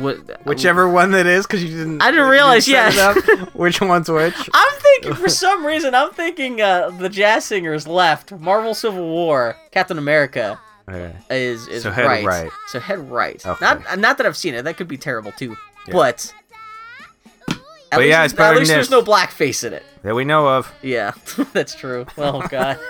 what, 0.00 0.44
whichever 0.46 0.88
one 0.88 1.12
that 1.12 1.26
is, 1.26 1.46
because 1.46 1.62
you 1.64 1.70
didn't. 1.70 2.02
I 2.02 2.10
didn't 2.10 2.28
realize, 2.28 2.66
yeah. 2.68 3.14
which 3.54 3.80
one's 3.80 4.10
which? 4.10 4.34
I'm 4.54 4.78
thinking 4.80 5.14
for 5.14 5.28
some 5.28 5.64
reason 5.64 5.94
I'm 5.94 6.10
thinking 6.10 6.60
uh, 6.60 6.90
the 6.90 7.08
jazz 7.08 7.44
singer's 7.44 7.86
left, 7.86 8.32
Marvel 8.32 8.74
Civil 8.74 9.08
War, 9.08 9.56
Captain 9.70 9.98
America 9.98 10.58
Okay. 10.88 11.16
is 11.30 11.66
is 11.68 11.82
So 11.82 11.90
head 11.90 12.04
right. 12.06 12.24
right. 12.24 12.50
So 12.68 12.78
head 12.80 13.10
right. 13.10 13.44
Okay. 13.44 13.64
Not 13.64 13.98
not 13.98 14.18
that 14.18 14.26
I've 14.26 14.36
seen 14.36 14.54
it. 14.54 14.62
That 14.62 14.76
could 14.76 14.86
be 14.88 14.96
terrible 14.98 15.32
too. 15.32 15.56
Yeah. 15.86 15.92
But. 15.94 16.32
At 17.92 17.98
But 17.98 18.00
least, 18.00 18.08
yeah, 18.10 18.24
it's 18.24 18.34
at 18.34 18.56
least 18.56 18.68
than 18.68 18.76
there's 18.78 18.88
this. 18.88 18.90
no 18.90 19.00
blackface 19.00 19.64
in 19.64 19.72
it. 19.72 19.84
that 20.02 20.12
we 20.14 20.24
know 20.24 20.48
of. 20.48 20.72
Yeah, 20.82 21.12
that's 21.52 21.72
true. 21.74 22.04
Oh 22.18 22.40
god. 22.50 22.80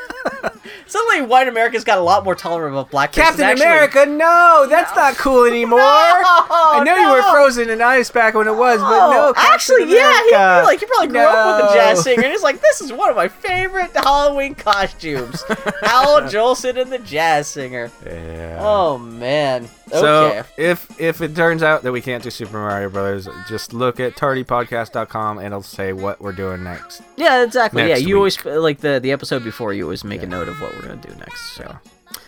Suddenly, 0.87 1.23
white 1.23 1.49
America's 1.49 1.85
got 1.85 1.99
a 1.99 2.01
lot 2.01 2.25
more 2.25 2.35
tolerant 2.35 2.75
of 2.77 2.91
black 2.91 3.13
faces. 3.13 3.29
Captain 3.29 3.45
Actually- 3.45 3.67
America, 3.67 4.07
no, 4.07 4.67
that's 4.71 4.97
not 4.97 5.15
cool 5.17 5.45
anymore. 5.53 5.79
I 5.81 6.83
know 6.85 6.97
you 6.97 7.11
were 7.11 7.23
frozen 7.31 7.69
in 7.69 7.83
ice 7.83 8.11
back 8.11 8.35
when 8.35 8.49
it 8.49 8.57
was, 8.57 8.81
but 8.81 9.11
no. 9.11 9.33
Captain 9.35 9.53
actually, 9.55 9.95
yeah, 9.95 10.13
he 10.25 10.29
America. 10.31 10.65
like 10.67 10.81
he 10.81 10.87
probably 10.87 11.09
grew 11.09 11.21
up 11.21 11.63
with 11.63 11.71
a 11.73 11.75
jazz 11.75 12.03
singer, 12.03 12.23
and 12.23 12.33
he's 12.33 12.43
like, 12.43 12.63
"This 12.63 12.81
is 12.81 12.91
one 12.93 13.11
of 13.11 13.17
my 13.17 13.29
favorite 13.29 13.91
Halloween 13.95 14.55
costumes." 14.55 15.45
Al 15.83 16.23
Jolson 16.23 16.81
and 16.81 16.91
the 16.91 16.99
jazz 17.01 17.49
singer. 17.49 17.91
Yeah. 18.07 18.57
Oh 18.61 18.97
man. 18.97 19.69
So 19.93 20.43
if 20.57 21.01
if 21.01 21.21
it 21.21 21.37
turns 21.37 21.63
out 21.63 21.83
that 21.83 21.93
we 21.93 22.01
can't 22.01 22.23
do 22.23 22.31
Super 22.31 22.59
Mario 22.59 22.91
Brothers, 22.91 23.29
just 23.49 23.73
look 23.73 24.01
at 24.01 24.17
tardypodcast.com 24.17 25.39
and 25.39 25.47
it'll 25.47 25.63
say 25.63 25.93
what 25.93 26.21
we're 26.21 26.33
doing 26.33 26.65
next. 26.65 27.03
yeah, 27.17 27.43
exactly. 27.45 27.83
next 27.83 28.01
yeah, 28.01 28.07
you 28.07 28.17
week. 28.17 28.45
always 28.45 28.45
like 28.63 28.81
the 28.81 28.99
the 29.01 29.13
episode 29.13 29.45
before. 29.45 29.73
You 29.73 29.85
always 29.85 30.03
make 30.05 30.23
a 30.23 30.27
note 30.27 30.49
of 30.49 30.61
what 30.61 30.75
we're 30.75 30.83
gonna 30.83 30.97
do 30.97 31.15
next. 31.17 31.55
So 31.55 31.77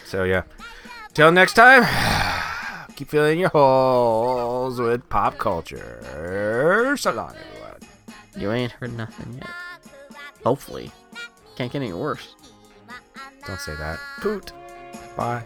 So 0.04 0.24
yeah. 0.24 0.42
Till 1.14 1.32
next 1.32 1.54
time, 1.54 1.84
keep 2.96 3.08
filling 3.08 3.40
your 3.40 3.48
holes 3.48 4.80
with 4.80 5.08
pop 5.08 5.36
culture. 5.38 6.94
So 6.96 7.10
long, 7.12 7.34
everyone. 7.34 7.80
you 8.36 8.52
ain't 8.52 8.72
heard 8.72 8.96
nothing 8.96 9.34
yet. 9.34 9.50
Hopefully, 10.44 10.92
can't 11.56 11.72
get 11.72 11.82
any 11.82 11.92
worse. 11.92 12.36
Don't 13.46 13.58
say 13.58 13.74
that. 13.76 13.98
Poot. 14.20 14.52
Bye. 15.16 15.42